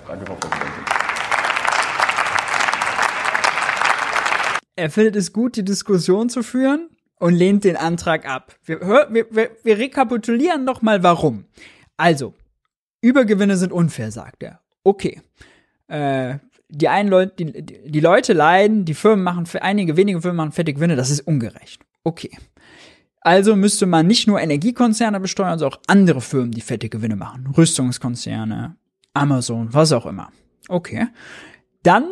Danke, 0.06 0.26
Frau 0.26 0.34
Präsidentin. 0.34 0.88
er 4.76 4.90
findet 4.90 5.16
es 5.16 5.32
gut, 5.32 5.56
die 5.56 5.64
Diskussion 5.64 6.28
zu 6.28 6.42
führen 6.42 6.88
und 7.16 7.34
lehnt 7.34 7.64
den 7.64 7.76
Antrag 7.76 8.28
ab. 8.28 8.54
Wir, 8.64 8.80
wir, 8.80 9.26
wir, 9.30 9.50
wir 9.64 9.78
rekapitulieren 9.78 10.64
noch 10.64 10.82
mal 10.82 11.02
warum. 11.02 11.46
Also, 11.96 12.34
Übergewinne 13.00 13.56
sind 13.56 13.72
unfair, 13.72 14.12
sagt 14.12 14.42
er. 14.42 14.60
Okay. 14.84 15.20
Äh, 15.88 16.38
die 16.68 16.88
einen 16.88 17.08
Leute, 17.08 17.44
die, 17.44 17.62
die 17.90 18.00
Leute 18.00 18.34
leiden, 18.34 18.84
die 18.84 18.94
Firmen 18.94 19.24
machen, 19.24 19.46
einige 19.60 19.96
wenige 19.96 20.20
Firmen 20.20 20.36
machen 20.36 20.52
fette 20.52 20.74
Gewinne, 20.74 20.96
das 20.96 21.10
ist 21.10 21.20
ungerecht. 21.20 21.82
Okay. 22.04 22.30
Also 23.20 23.56
müsste 23.56 23.86
man 23.86 24.06
nicht 24.06 24.28
nur 24.28 24.40
Energiekonzerne 24.40 25.18
besteuern, 25.20 25.58
sondern 25.58 25.78
auch 25.78 25.82
andere 25.86 26.20
Firmen, 26.20 26.52
die 26.52 26.60
fette 26.60 26.88
Gewinne 26.88 27.16
machen. 27.16 27.52
Rüstungskonzerne, 27.56 28.76
Amazon, 29.14 29.68
was 29.72 29.92
auch 29.92 30.06
immer. 30.06 30.30
Okay. 30.68 31.08
Dann 31.82 32.04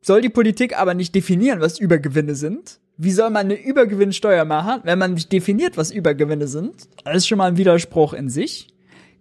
soll 0.00 0.20
die 0.20 0.28
Politik 0.28 0.78
aber 0.78 0.94
nicht 0.94 1.14
definieren, 1.14 1.60
was 1.60 1.78
Übergewinne 1.78 2.34
sind. 2.34 2.80
Wie 2.96 3.12
soll 3.12 3.30
man 3.30 3.46
eine 3.46 3.62
Übergewinnsteuer 3.62 4.44
machen, 4.44 4.80
wenn 4.84 4.98
man 4.98 5.14
nicht 5.14 5.30
definiert, 5.30 5.76
was 5.76 5.92
Übergewinne 5.92 6.48
sind? 6.48 6.88
Das 7.04 7.18
ist 7.18 7.28
schon 7.28 7.38
mal 7.38 7.46
ein 7.46 7.56
Widerspruch 7.56 8.12
in 8.12 8.28
sich. 8.28 8.68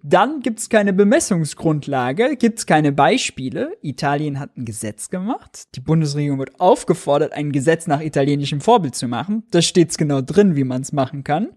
Dann 0.10 0.40
gibt's 0.40 0.70
keine 0.70 0.94
Bemessungsgrundlage, 0.94 2.38
gibt's 2.38 2.66
keine 2.66 2.94
Beispiele. 2.94 3.78
Italien 3.82 4.40
hat 4.40 4.56
ein 4.56 4.64
Gesetz 4.64 5.10
gemacht. 5.10 5.76
Die 5.76 5.82
Bundesregierung 5.82 6.40
wird 6.40 6.62
aufgefordert, 6.62 7.34
ein 7.34 7.52
Gesetz 7.52 7.88
nach 7.88 8.00
italienischem 8.00 8.62
Vorbild 8.62 8.96
zu 8.96 9.10
machen. 9.10 9.44
Da 9.52 9.62
steht's 9.62 9.98
genau 9.98 10.22
drin, 10.22 10.56
wie 10.56 10.64
man's 10.64 10.94
machen 10.94 11.26
kann. 11.26 11.50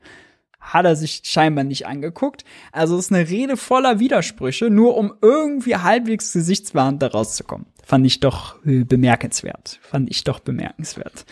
Hat 0.59 0.85
er 0.85 0.97
sich 0.97 1.21
scheinbar 1.23 1.63
nicht 1.63 1.87
angeguckt. 1.87 2.45
Also 2.73 2.99
ist 2.99 3.13
eine 3.13 3.29
Rede 3.29 3.57
voller 3.57 4.01
Widersprüche, 4.01 4.69
nur 4.69 4.97
um 4.97 5.13
irgendwie 5.23 5.77
halbwegs 5.77 6.33
gesichtswahrend 6.33 7.01
da 7.01 7.07
rauszukommen. 7.07 7.69
Fand 7.85 8.05
ich 8.05 8.19
doch 8.19 8.57
äh, 8.67 8.83
bemerkenswert. 8.83 9.79
Fand 9.81 10.11
ich 10.11 10.25
doch 10.25 10.41
bemerkenswert. 10.41 11.25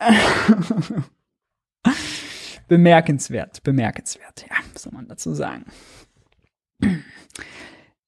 Bemerkenswert, 2.70 3.64
bemerkenswert. 3.64 4.46
Ja, 4.48 4.54
soll 4.76 4.92
man 4.92 5.08
dazu 5.08 5.34
sagen? 5.34 5.64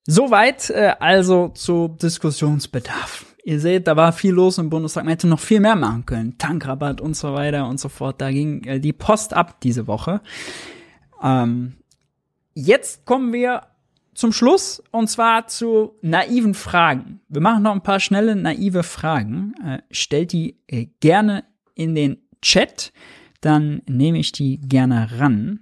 Soweit 0.06 0.70
äh, 0.70 0.94
also 1.00 1.48
zu 1.48 1.88
Diskussionsbedarf. 2.00 3.26
Ihr 3.42 3.58
seht, 3.58 3.88
da 3.88 3.96
war 3.96 4.12
viel 4.12 4.30
los 4.30 4.58
im 4.58 4.70
Bundestag. 4.70 5.02
Man 5.02 5.10
hätte 5.10 5.26
noch 5.26 5.40
viel 5.40 5.58
mehr 5.58 5.74
machen 5.74 6.06
können. 6.06 6.38
Tankrabatt 6.38 7.00
und 7.00 7.16
so 7.16 7.34
weiter 7.34 7.66
und 7.66 7.80
so 7.80 7.88
fort. 7.88 8.20
Da 8.20 8.30
ging 8.30 8.62
äh, 8.62 8.78
die 8.78 8.92
Post 8.92 9.34
ab 9.34 9.60
diese 9.62 9.88
Woche. 9.88 10.20
Ähm, 11.20 11.72
jetzt 12.54 13.04
kommen 13.04 13.32
wir 13.32 13.62
zum 14.14 14.32
Schluss 14.32 14.80
und 14.92 15.08
zwar 15.08 15.48
zu 15.48 15.98
naiven 16.02 16.54
Fragen. 16.54 17.20
Wir 17.28 17.40
machen 17.40 17.64
noch 17.64 17.72
ein 17.72 17.82
paar 17.82 17.98
schnelle 17.98 18.36
naive 18.36 18.84
Fragen. 18.84 19.54
Äh, 19.66 19.78
stellt 19.90 20.30
die 20.30 20.60
äh, 20.68 20.86
gerne 21.00 21.42
in 21.74 21.96
den 21.96 22.18
Chat 22.42 22.92
dann 23.42 23.82
nehme 23.86 24.18
ich 24.18 24.32
die 24.32 24.58
gerne 24.58 25.18
ran. 25.18 25.60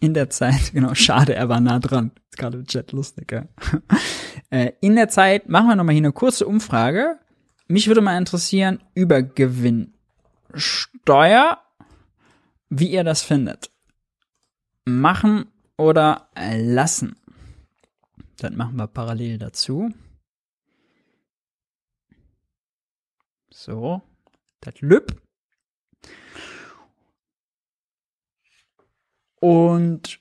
In 0.00 0.14
der 0.14 0.30
Zeit, 0.30 0.70
genau, 0.72 0.94
schade, 0.94 1.34
er 1.34 1.48
war 1.48 1.60
nah 1.60 1.78
dran. 1.78 2.10
Ist 2.30 2.38
gerade 2.38 2.58
im 2.58 2.66
Chat 2.66 2.90
lustig, 2.92 3.30
ja. 3.30 3.46
Äh, 4.50 4.72
in 4.80 4.96
der 4.96 5.10
Zeit 5.10 5.50
machen 5.50 5.68
wir 5.68 5.76
nochmal 5.76 5.92
hier 5.92 6.00
eine 6.00 6.12
kurze 6.12 6.46
Umfrage. 6.46 7.18
Mich 7.66 7.86
würde 7.86 8.00
mal 8.00 8.16
interessieren 8.16 8.82
über 8.94 9.22
Gewinnsteuer, 9.22 11.58
wie 12.70 12.90
ihr 12.90 13.04
das 13.04 13.20
findet. 13.20 13.70
Machen 14.86 15.52
oder 15.76 16.30
lassen. 16.34 17.16
Das 18.38 18.52
machen 18.52 18.76
wir 18.76 18.86
parallel 18.86 19.36
dazu. 19.36 19.92
So, 23.50 24.00
das 24.60 24.80
Lüb. 24.80 25.27
Und 29.40 30.20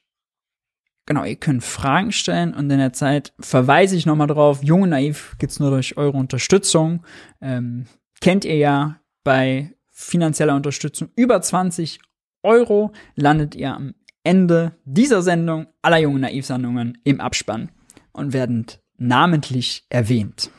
genau, 1.05 1.23
ihr 1.23 1.35
könnt 1.35 1.63
Fragen 1.63 2.11
stellen 2.11 2.53
und 2.53 2.69
in 2.69 2.77
der 2.77 2.93
Zeit 2.93 3.33
verweise 3.39 3.95
ich 3.95 4.05
nochmal 4.05 4.27
drauf, 4.27 4.63
Junge 4.63 4.87
Naiv 4.87 5.35
gibt's 5.39 5.59
nur 5.59 5.71
durch 5.71 5.97
eure 5.97 6.17
Unterstützung. 6.17 7.05
Ähm, 7.41 7.85
kennt 8.21 8.45
ihr 8.45 8.57
ja 8.57 8.99
bei 9.23 9.73
finanzieller 9.91 10.55
Unterstützung 10.55 11.09
über 11.15 11.41
20 11.41 11.99
Euro 12.43 12.91
landet 13.15 13.55
ihr 13.55 13.73
am 13.73 13.95
Ende 14.23 14.77
dieser 14.85 15.21
Sendung 15.21 15.67
aller 15.81 15.97
Junge 15.97 16.19
Naiv-Sendungen 16.19 16.97
im 17.03 17.19
Abspann 17.19 17.71
und 18.11 18.33
werden 18.33 18.65
namentlich 18.97 19.85
erwähnt. 19.89 20.51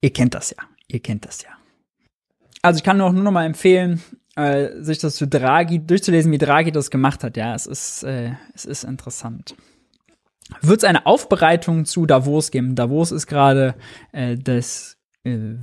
Ihr 0.00 0.12
kennt 0.12 0.34
das 0.34 0.50
ja. 0.50 0.56
Ihr 0.88 1.00
kennt 1.00 1.24
das 1.24 1.42
ja. 1.42 1.50
Also 2.62 2.78
ich 2.78 2.84
kann 2.84 3.00
auch 3.00 3.12
nur 3.12 3.22
noch 3.22 3.32
mal 3.32 3.46
empfehlen, 3.46 4.02
äh, 4.36 4.82
sich 4.82 4.98
das 4.98 5.16
zu 5.16 5.26
Draghi 5.26 5.78
durchzulesen, 5.78 6.32
wie 6.32 6.38
Draghi 6.38 6.72
das 6.72 6.90
gemacht 6.90 7.24
hat. 7.24 7.36
Ja, 7.36 7.54
es 7.54 7.66
ist, 7.66 8.02
äh, 8.02 8.32
es 8.54 8.64
ist 8.64 8.84
interessant. 8.84 9.54
Wird 10.60 10.78
es 10.78 10.84
eine 10.84 11.06
Aufbereitung 11.06 11.84
zu 11.84 12.06
Davos 12.06 12.50
geben? 12.50 12.74
Davos 12.74 13.12
ist 13.12 13.26
gerade 13.26 13.74
äh, 14.12 14.36
das, 14.36 14.96
äh, 15.24 15.54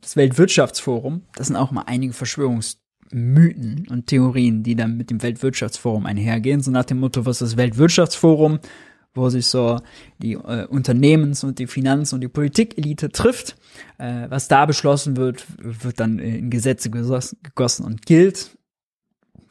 das 0.00 0.16
Weltwirtschaftsforum. 0.16 1.22
Das 1.36 1.48
sind 1.48 1.56
auch 1.56 1.70
mal 1.70 1.84
einige 1.86 2.12
Verschwörungsmythen 2.12 3.86
und 3.90 4.06
Theorien, 4.06 4.62
die 4.62 4.74
dann 4.74 4.96
mit 4.96 5.10
dem 5.10 5.22
Weltwirtschaftsforum 5.22 6.06
einhergehen. 6.06 6.60
So 6.60 6.70
nach 6.70 6.84
dem 6.84 6.98
Motto, 6.98 7.26
was 7.26 7.42
ist 7.42 7.52
das 7.52 7.56
Weltwirtschaftsforum? 7.56 8.58
Wo 9.14 9.28
sich 9.30 9.46
so 9.46 9.80
die 10.18 10.32
äh, 10.32 10.66
Unternehmens- 10.66 11.44
und 11.44 11.58
die 11.58 11.66
Finanz- 11.66 12.12
und 12.12 12.20
die 12.20 12.28
Politikelite 12.28 13.10
trifft. 13.10 13.56
Äh, 13.98 14.26
was 14.28 14.48
da 14.48 14.66
beschlossen 14.66 15.16
wird, 15.16 15.46
wird 15.58 16.00
dann 16.00 16.18
in 16.18 16.50
Gesetze 16.50 16.90
gegossen 16.90 17.84
und 17.84 18.04
gilt. 18.06 18.50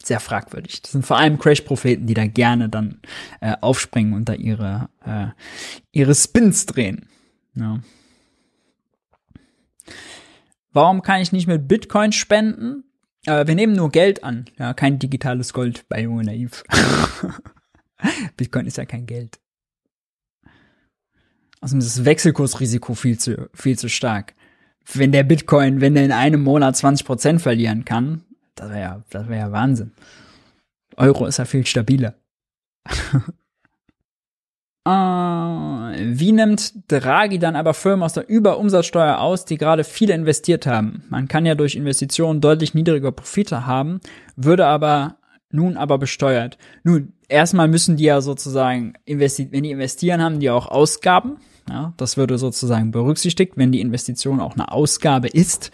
Sehr 0.03 0.19
fragwürdig. 0.19 0.82
Das 0.82 0.92
sind 0.92 1.06
vor 1.06 1.17
allem 1.17 1.40
Crash-Propheten, 1.40 2.08
die 2.08 2.14
da 2.14 2.27
gerne 2.27 2.67
dann 2.67 3.00
äh, 3.40 3.56
aufspringen 3.61 4.14
und 4.14 4.27
da 4.27 4.33
ihre, 4.33 4.90
äh, 5.06 5.27
ihre 5.93 6.14
Spins 6.14 6.66
drehen. 6.66 7.08
Ja. 7.56 7.80
Warum 10.74 11.03
kann 11.03 11.22
ich 11.22 11.32
nicht 11.32 11.48
mit 11.48 11.69
Bitcoin 11.69 12.11
spenden? 12.11 12.83
Äh, 13.25 13.48
wir 13.48 13.56
nehmen 13.56 13.75
nur 13.75 13.92
Geld 13.92 14.25
an, 14.25 14.45
ja, 14.58 14.74
kein 14.74 15.00
digitales 15.00 15.53
Gold 15.53 15.88
bei 15.88 16.01
Junge 16.01 16.24
Naiv. 16.24 16.64
Bitcoin 18.35 18.66
ist 18.66 18.77
ja 18.77 18.85
kein 18.85 19.06
Geld. 19.06 19.40
Außerdem 21.64 21.80
ist 21.80 21.98
das 21.98 22.06
Wechselkursrisiko 22.06 22.93
viel 22.93 23.17
zu, 23.17 23.50
viel 23.53 23.80
zu 23.80 23.88
stark. 23.88 24.33
Wenn 24.93 25.14
der 25.14 25.24
Bitcoin, 25.24 25.80
wenn 25.80 25.93
der 25.93 26.03
in 26.03 26.11
einem 26.11 26.43
Monat 26.43 26.75
20% 26.75 27.40
verlieren 27.40 27.85
kann, 27.85 28.24
das 28.56 28.69
wäre 28.69 28.82
ja, 28.82 29.01
das 29.09 29.30
wäre 29.30 29.40
ja 29.40 29.51
Wahnsinn. 29.53 29.93
Euro 30.98 31.25
ist 31.25 31.38
ja 31.38 31.45
viel 31.45 31.66
stabiler. 31.66 32.16
äh, 34.85 34.90
wie 36.19 36.33
nimmt 36.33 36.74
Draghi 36.92 37.40
dann 37.40 37.56
aber 37.56 37.74
Firmen 37.74 38.03
aus 38.03 38.14
der 38.14 38.27
Überumsatzsteuer 38.27 39.19
aus, 39.19 39.45
die 39.45 39.58
gerade 39.58 39.85
viele 39.85 40.14
investiert 40.14 40.67
haben? 40.67 41.06
Man 41.09 41.30
kann 41.30 41.45
ja 41.45 41.56
durch 41.56 41.75
Investitionen 41.75 42.42
deutlich 42.42 42.74
niedriger 42.74 43.14
Profite 43.14 43.66
haben, 43.66 44.01
würde 44.35 44.66
aber 44.66 45.16
nun 45.50 45.77
aber 45.77 45.98
besteuert. 45.98 46.58
Nun, 46.83 47.14
erstmal 47.30 47.69
müssen 47.69 47.95
die 47.95 48.03
ja 48.03 48.19
sozusagen, 48.19 48.95
investi 49.06 49.48
wenn 49.51 49.64
die 49.64 49.72
investieren, 49.72 50.22
haben 50.22 50.42
die 50.42 50.50
auch 50.50 50.67
Ausgaben. 50.67 51.38
Ja, 51.69 51.93
das 51.98 52.17
würde 52.17 52.38
sozusagen 52.38 52.92
berücksichtigt, 52.92 53.53
wenn 53.56 53.72
die 53.72 53.82
Investition 53.82 54.42
auch 54.42 54.53
eine 54.53 54.72
Ausgabe 54.72 55.30
ist. 55.30 55.72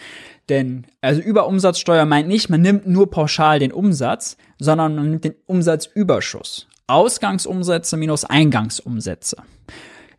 Denn, 0.47 0.85
also 1.01 1.21
Überumsatzsteuer 1.21 2.05
meint 2.05 2.27
nicht, 2.27 2.49
man 2.49 2.61
nimmt 2.61 2.87
nur 2.87 3.09
pauschal 3.09 3.59
den 3.59 3.71
Umsatz, 3.71 4.37
sondern 4.59 4.95
man 4.95 5.09
nimmt 5.09 5.23
den 5.23 5.35
Umsatzüberschuss. 5.45 6.67
Ausgangsumsätze 6.87 7.97
minus 7.97 8.25
Eingangsumsätze. 8.25 9.37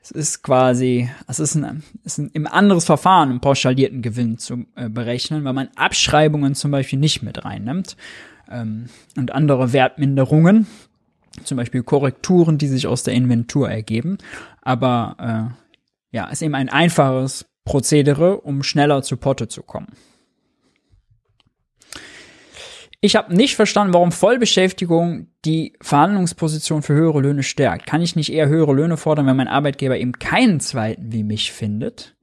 Es 0.02 0.10
ist 0.12 0.42
quasi, 0.42 1.10
es 1.26 1.40
ist 1.40 1.56
ein, 1.56 1.82
es 2.04 2.18
ist 2.18 2.34
ein, 2.34 2.46
anderes 2.46 2.84
Verfahren, 2.84 3.30
einen 3.30 3.40
pauschalierten 3.40 4.02
Gewinn 4.02 4.38
zu 4.38 4.64
äh, 4.74 4.88
berechnen, 4.88 5.44
weil 5.44 5.52
man 5.52 5.68
Abschreibungen 5.76 6.54
zum 6.54 6.70
Beispiel 6.70 6.98
nicht 6.98 7.22
mit 7.22 7.44
reinnimmt 7.44 7.96
ähm, 8.50 8.86
und 9.16 9.32
andere 9.32 9.72
Wertminderungen, 9.72 10.66
zum 11.44 11.56
Beispiel 11.58 11.82
Korrekturen, 11.82 12.56
die 12.56 12.68
sich 12.68 12.86
aus 12.86 13.02
der 13.02 13.14
Inventur 13.14 13.68
ergeben. 13.68 14.18
Aber 14.62 15.52
äh, 16.12 16.16
ja, 16.16 16.28
ist 16.28 16.42
eben 16.42 16.54
ein 16.54 16.68
einfaches 16.68 17.46
Prozedere, 17.64 18.40
um 18.40 18.62
schneller 18.62 19.02
zu 19.02 19.16
Potte 19.16 19.48
zu 19.48 19.62
kommen. 19.62 19.88
Ich 23.02 23.16
habe 23.16 23.34
nicht 23.34 23.56
verstanden, 23.56 23.94
warum 23.94 24.12
Vollbeschäftigung 24.12 25.28
die 25.46 25.74
Verhandlungsposition 25.80 26.82
für 26.82 26.92
höhere 26.92 27.20
Löhne 27.20 27.42
stärkt. 27.42 27.86
Kann 27.86 28.02
ich 28.02 28.14
nicht 28.14 28.30
eher 28.30 28.48
höhere 28.48 28.74
Löhne 28.74 28.98
fordern, 28.98 29.26
wenn 29.26 29.36
mein 29.36 29.48
Arbeitgeber 29.48 29.96
eben 29.96 30.12
keinen 30.12 30.60
zweiten 30.60 31.10
wie 31.10 31.22
mich 31.22 31.50
findet? 31.50 32.14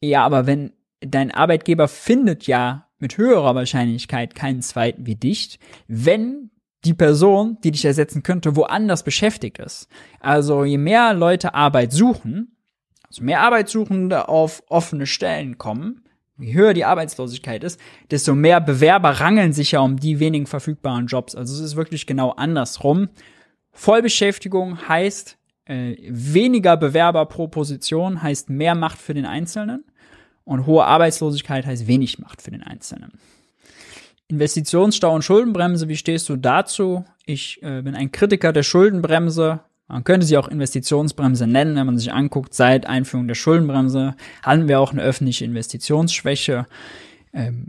Ja, 0.00 0.24
aber 0.24 0.46
wenn 0.46 0.72
dein 1.00 1.30
Arbeitgeber 1.30 1.88
findet 1.88 2.46
ja 2.46 2.88
mit 2.98 3.16
höherer 3.16 3.54
Wahrscheinlichkeit 3.54 4.34
keinen 4.34 4.60
zweiten 4.60 5.06
wie 5.06 5.16
dich, 5.16 5.58
wenn 5.88 6.50
die 6.86 6.94
Person, 6.94 7.58
die 7.62 7.72
dich 7.72 7.84
ersetzen 7.84 8.22
könnte, 8.22 8.56
woanders 8.56 9.02
beschäftigt 9.02 9.58
ist. 9.58 9.88
Also 10.20 10.64
je 10.64 10.78
mehr 10.78 11.14
Leute 11.14 11.54
Arbeit 11.54 11.92
suchen, 11.92 12.56
also 13.06 13.22
mehr 13.22 13.40
Arbeitssuchende 13.40 14.28
auf 14.28 14.62
offene 14.68 15.06
Stellen 15.06 15.58
kommen, 15.58 16.02
je 16.38 16.54
höher 16.54 16.74
die 16.74 16.84
Arbeitslosigkeit 16.84 17.64
ist, 17.64 17.80
desto 18.10 18.34
mehr 18.34 18.60
Bewerber 18.60 19.10
rangeln 19.10 19.52
sich 19.52 19.72
ja 19.72 19.80
um 19.80 19.98
die 19.98 20.20
wenigen 20.20 20.46
verfügbaren 20.46 21.06
Jobs. 21.06 21.34
Also 21.34 21.54
es 21.54 21.60
ist 21.60 21.76
wirklich 21.76 22.06
genau 22.06 22.30
andersrum. 22.30 23.08
Vollbeschäftigung 23.72 24.88
heißt 24.88 25.38
äh, 25.66 25.96
weniger 26.08 26.76
Bewerber 26.76 27.26
pro 27.26 27.48
Position, 27.48 28.22
heißt 28.22 28.50
mehr 28.50 28.74
Macht 28.74 28.98
für 28.98 29.14
den 29.14 29.26
Einzelnen. 29.26 29.84
Und 30.44 30.66
hohe 30.66 30.84
Arbeitslosigkeit 30.84 31.66
heißt 31.66 31.88
wenig 31.88 32.20
Macht 32.20 32.40
für 32.40 32.52
den 32.52 32.62
Einzelnen. 32.62 33.12
Investitionsstau 34.28 35.14
und 35.14 35.22
Schuldenbremse, 35.22 35.88
wie 35.88 35.96
stehst 35.96 36.28
du 36.28 36.36
dazu? 36.36 37.04
Ich 37.24 37.62
äh, 37.62 37.82
bin 37.82 37.94
ein 37.94 38.10
Kritiker 38.10 38.52
der 38.52 38.62
Schuldenbremse. 38.62 39.60
Man 39.88 40.02
könnte 40.02 40.26
sie 40.26 40.36
auch 40.36 40.48
Investitionsbremse 40.48 41.46
nennen, 41.46 41.76
wenn 41.76 41.86
man 41.86 41.98
sich 41.98 42.12
anguckt, 42.12 42.54
seit 42.54 42.86
Einführung 42.86 43.28
der 43.28 43.36
Schuldenbremse 43.36 44.16
hatten 44.42 44.66
wir 44.66 44.80
auch 44.80 44.92
eine 44.92 45.02
öffentliche 45.02 45.44
Investitionsschwäche. 45.44 46.66
Ähm, 47.32 47.68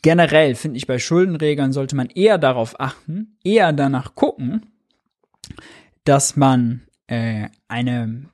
generell 0.00 0.54
finde 0.54 0.78
ich, 0.78 0.86
bei 0.86 0.98
Schuldenregeln 0.98 1.72
sollte 1.72 1.94
man 1.94 2.08
eher 2.08 2.38
darauf 2.38 2.80
achten, 2.80 3.36
eher 3.44 3.74
danach 3.74 4.14
gucken, 4.14 4.66
dass 6.04 6.36
man 6.36 6.82
äh, 7.06 7.48
eine 7.68 8.24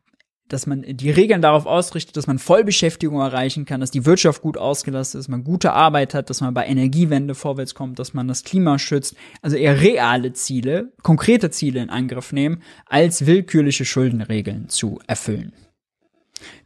dass 0.48 0.66
man 0.66 0.82
die 0.82 1.10
Regeln 1.10 1.40
darauf 1.40 1.64
ausrichtet, 1.64 2.16
dass 2.16 2.26
man 2.26 2.38
Vollbeschäftigung 2.38 3.18
erreichen 3.18 3.64
kann, 3.64 3.80
dass 3.80 3.90
die 3.90 4.04
Wirtschaft 4.04 4.42
gut 4.42 4.58
ausgelastet 4.58 5.20
ist, 5.20 5.26
dass 5.26 5.30
man 5.30 5.44
gute 5.44 5.72
Arbeit 5.72 6.12
hat, 6.12 6.28
dass 6.28 6.40
man 6.40 6.52
bei 6.52 6.66
Energiewende 6.66 7.34
vorwärts 7.34 7.74
kommt, 7.74 7.98
dass 7.98 8.12
man 8.12 8.28
das 8.28 8.44
Klima 8.44 8.78
schützt. 8.78 9.16
Also 9.40 9.56
eher 9.56 9.80
reale 9.80 10.34
Ziele, 10.34 10.92
konkrete 11.02 11.50
Ziele 11.50 11.80
in 11.80 11.90
Angriff 11.90 12.32
nehmen, 12.32 12.62
als 12.86 13.26
willkürliche 13.26 13.86
Schuldenregeln 13.86 14.68
zu 14.68 15.00
erfüllen. 15.06 15.54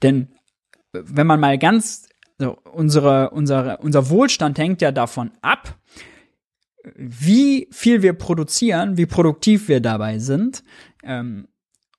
Denn 0.02 0.28
wenn 0.92 1.26
man 1.26 1.38
mal 1.38 1.58
ganz, 1.58 2.08
also 2.38 2.56
unsere, 2.72 3.30
unsere, 3.30 3.78
unser 3.78 4.10
Wohlstand 4.10 4.58
hängt 4.58 4.82
ja 4.82 4.90
davon 4.90 5.30
ab, 5.40 5.78
wie 6.96 7.68
viel 7.70 8.02
wir 8.02 8.14
produzieren, 8.14 8.96
wie 8.96 9.06
produktiv 9.06 9.68
wir 9.68 9.80
dabei 9.80 10.18
sind. 10.18 10.64
Ähm, 11.02 11.48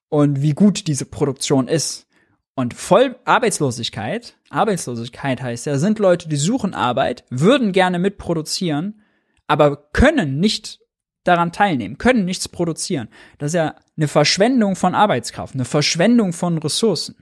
und 0.10 0.42
wie 0.42 0.54
gut 0.54 0.88
diese 0.88 1.06
Produktion 1.06 1.68
ist. 1.68 2.08
Und 2.56 2.74
voll 2.74 3.16
Arbeitslosigkeit, 3.24 4.36
Arbeitslosigkeit 4.50 5.42
heißt 5.42 5.66
ja, 5.66 5.78
sind 5.78 5.98
Leute, 6.00 6.28
die 6.28 6.36
suchen 6.36 6.74
Arbeit, 6.74 7.24
würden 7.30 7.72
gerne 7.72 8.00
mitproduzieren, 8.00 9.02
aber 9.48 9.78
können 9.94 10.40
nicht 10.40 10.80
daran 11.24 11.52
teilnehmen, 11.52 11.98
können 11.98 12.26
nichts 12.26 12.50
produzieren. 12.50 13.08
Das 13.38 13.52
ist 13.52 13.56
ja 13.56 13.76
eine 13.96 14.08
Verschwendung 14.08 14.76
von 14.76 14.96
Arbeitskraft, 14.96 15.54
eine 15.54 15.66
Verschwendung 15.66 16.34
von 16.34 16.58
Ressourcen. 16.58 17.16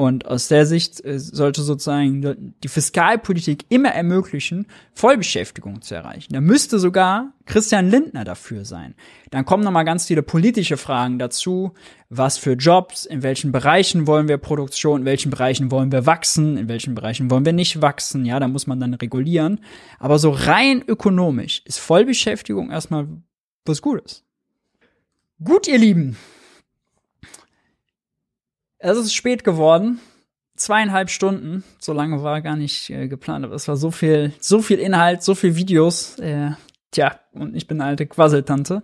Und 0.00 0.24
aus 0.24 0.48
der 0.48 0.64
Sicht 0.64 1.04
äh, 1.04 1.18
sollte 1.18 1.60
sozusagen 1.60 2.54
die 2.64 2.68
Fiskalpolitik 2.68 3.66
immer 3.68 3.90
ermöglichen, 3.90 4.66
Vollbeschäftigung 4.94 5.82
zu 5.82 5.94
erreichen. 5.94 6.32
Da 6.32 6.40
müsste 6.40 6.78
sogar 6.78 7.34
Christian 7.44 7.90
Lindner 7.90 8.24
dafür 8.24 8.64
sein. 8.64 8.94
Dann 9.30 9.44
kommen 9.44 9.62
nochmal 9.62 9.84
ganz 9.84 10.06
viele 10.06 10.22
politische 10.22 10.78
Fragen 10.78 11.18
dazu. 11.18 11.74
Was 12.08 12.38
für 12.38 12.52
Jobs, 12.54 13.04
in 13.04 13.22
welchen 13.22 13.52
Bereichen 13.52 14.06
wollen 14.06 14.26
wir 14.26 14.38
Produktion, 14.38 15.00
in 15.00 15.04
welchen 15.04 15.30
Bereichen 15.30 15.70
wollen 15.70 15.92
wir 15.92 16.06
wachsen, 16.06 16.56
in 16.56 16.70
welchen 16.70 16.94
Bereichen 16.94 17.30
wollen 17.30 17.44
wir 17.44 17.52
nicht 17.52 17.82
wachsen. 17.82 18.24
Ja, 18.24 18.40
da 18.40 18.48
muss 18.48 18.66
man 18.66 18.80
dann 18.80 18.94
regulieren. 18.94 19.60
Aber 19.98 20.18
so 20.18 20.30
rein 20.30 20.82
ökonomisch 20.88 21.60
ist 21.66 21.78
Vollbeschäftigung 21.78 22.70
erstmal 22.70 23.06
was 23.66 23.82
Gutes. 23.82 24.24
Gut, 25.44 25.68
ihr 25.68 25.76
Lieben. 25.76 26.16
Es 28.82 28.96
ist 28.96 29.14
spät 29.14 29.44
geworden. 29.44 30.00
Zweieinhalb 30.56 31.10
Stunden. 31.10 31.64
So 31.78 31.92
lange 31.92 32.22
war 32.22 32.40
gar 32.40 32.56
nicht 32.56 32.90
äh, 32.90 33.08
geplant, 33.08 33.44
aber 33.44 33.54
es 33.54 33.68
war 33.68 33.76
so 33.76 33.90
viel, 33.90 34.32
so 34.40 34.62
viel 34.62 34.78
Inhalt, 34.78 35.22
so 35.22 35.34
viel 35.34 35.54
Videos. 35.54 36.18
Äh, 36.18 36.52
tja, 36.90 37.20
und 37.32 37.54
ich 37.54 37.66
bin 37.66 37.80
eine 37.80 37.90
alte 37.90 38.06
Quasseltante. 38.06 38.82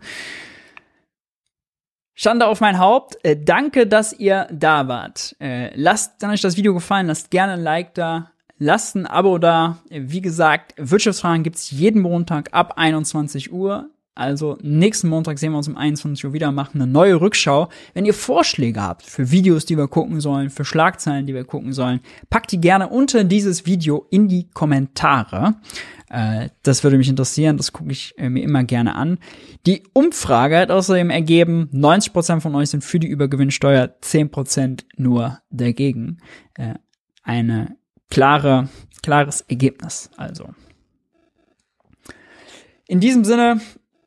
Schande 2.14 2.46
auf 2.46 2.60
mein 2.60 2.78
Haupt. 2.78 3.16
Äh, 3.24 3.36
danke, 3.42 3.86
dass 3.86 4.12
ihr 4.12 4.46
da 4.52 4.86
wart. 4.86 5.34
Äh, 5.40 5.74
lasst, 5.74 6.20
wenn 6.20 6.30
euch 6.30 6.42
das 6.42 6.58
Video 6.58 6.74
gefallen, 6.74 7.06
lasst 7.06 7.30
gerne 7.30 7.54
ein 7.54 7.62
Like 7.62 7.94
da. 7.94 8.30
Lasst 8.58 8.96
ein 8.96 9.06
Abo 9.06 9.38
da. 9.38 9.78
Wie 9.90 10.22
gesagt, 10.22 10.74
Wirtschaftsfragen 10.76 11.42
gibt's 11.42 11.70
jeden 11.70 12.00
Montag 12.00 12.52
ab 12.52 12.74
21 12.76 13.52
Uhr. 13.52 13.90
Also 14.16 14.56
nächsten 14.62 15.10
Montag 15.10 15.38
sehen 15.38 15.52
wir 15.52 15.58
uns 15.58 15.68
um 15.68 15.76
21 15.76 16.24
Uhr 16.24 16.32
wieder, 16.32 16.50
machen 16.50 16.80
eine 16.80 16.90
neue 16.90 17.20
Rückschau. 17.20 17.68
Wenn 17.92 18.06
ihr 18.06 18.14
Vorschläge 18.14 18.80
habt 18.80 19.02
für 19.02 19.30
Videos, 19.30 19.66
die 19.66 19.76
wir 19.76 19.88
gucken 19.88 20.22
sollen, 20.22 20.48
für 20.48 20.64
Schlagzeilen, 20.64 21.26
die 21.26 21.34
wir 21.34 21.44
gucken 21.44 21.74
sollen, 21.74 22.00
packt 22.30 22.50
die 22.50 22.60
gerne 22.60 22.88
unter 22.88 23.24
dieses 23.24 23.66
Video 23.66 24.06
in 24.10 24.26
die 24.26 24.48
Kommentare. 24.48 25.56
Äh, 26.08 26.48
das 26.62 26.82
würde 26.82 26.96
mich 26.96 27.10
interessieren, 27.10 27.58
das 27.58 27.74
gucke 27.74 27.92
ich 27.92 28.14
äh, 28.16 28.30
mir 28.30 28.42
immer 28.42 28.64
gerne 28.64 28.94
an. 28.94 29.18
Die 29.66 29.82
Umfrage 29.92 30.56
hat 30.56 30.70
außerdem 30.70 31.10
ergeben, 31.10 31.68
90% 31.74 32.40
von 32.40 32.54
euch 32.54 32.70
sind 32.70 32.84
für 32.84 32.98
die 32.98 33.08
Übergewinnsteuer, 33.08 33.96
10% 34.02 34.84
nur 34.96 35.40
dagegen. 35.50 36.22
Äh, 36.54 36.76
eine 37.22 37.76
klare, 38.08 38.70
klares 39.02 39.42
Ergebnis 39.42 40.08
also. 40.16 40.48
In 42.88 43.00
diesem 43.00 43.24
Sinne, 43.24 43.60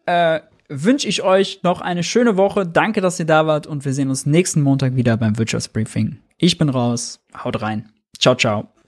äh, 0.10 0.42
wünsche 0.70 1.08
ich 1.08 1.22
euch 1.22 1.62
noch 1.64 1.82
eine 1.82 2.04
schöne 2.04 2.38
Woche. 2.38 2.66
Danke, 2.66 3.02
dass 3.02 3.20
ihr 3.20 3.26
da 3.26 3.46
wart 3.46 3.68
und 3.68 3.86
wir 3.86 3.94
sehen 3.94 4.10
uns 4.10 4.26
nächsten 4.26 4.62
Montag 4.62 4.96
wieder 4.96 5.18
beim 5.18 5.38
Wirtschaftsbriefing. 5.38 6.18
Ich 6.38 6.58
bin 6.58 6.70
raus. 6.70 7.20
Haut 7.44 7.62
rein. 7.62 7.90
Ciao, 8.18 8.36
ciao. 8.36 8.79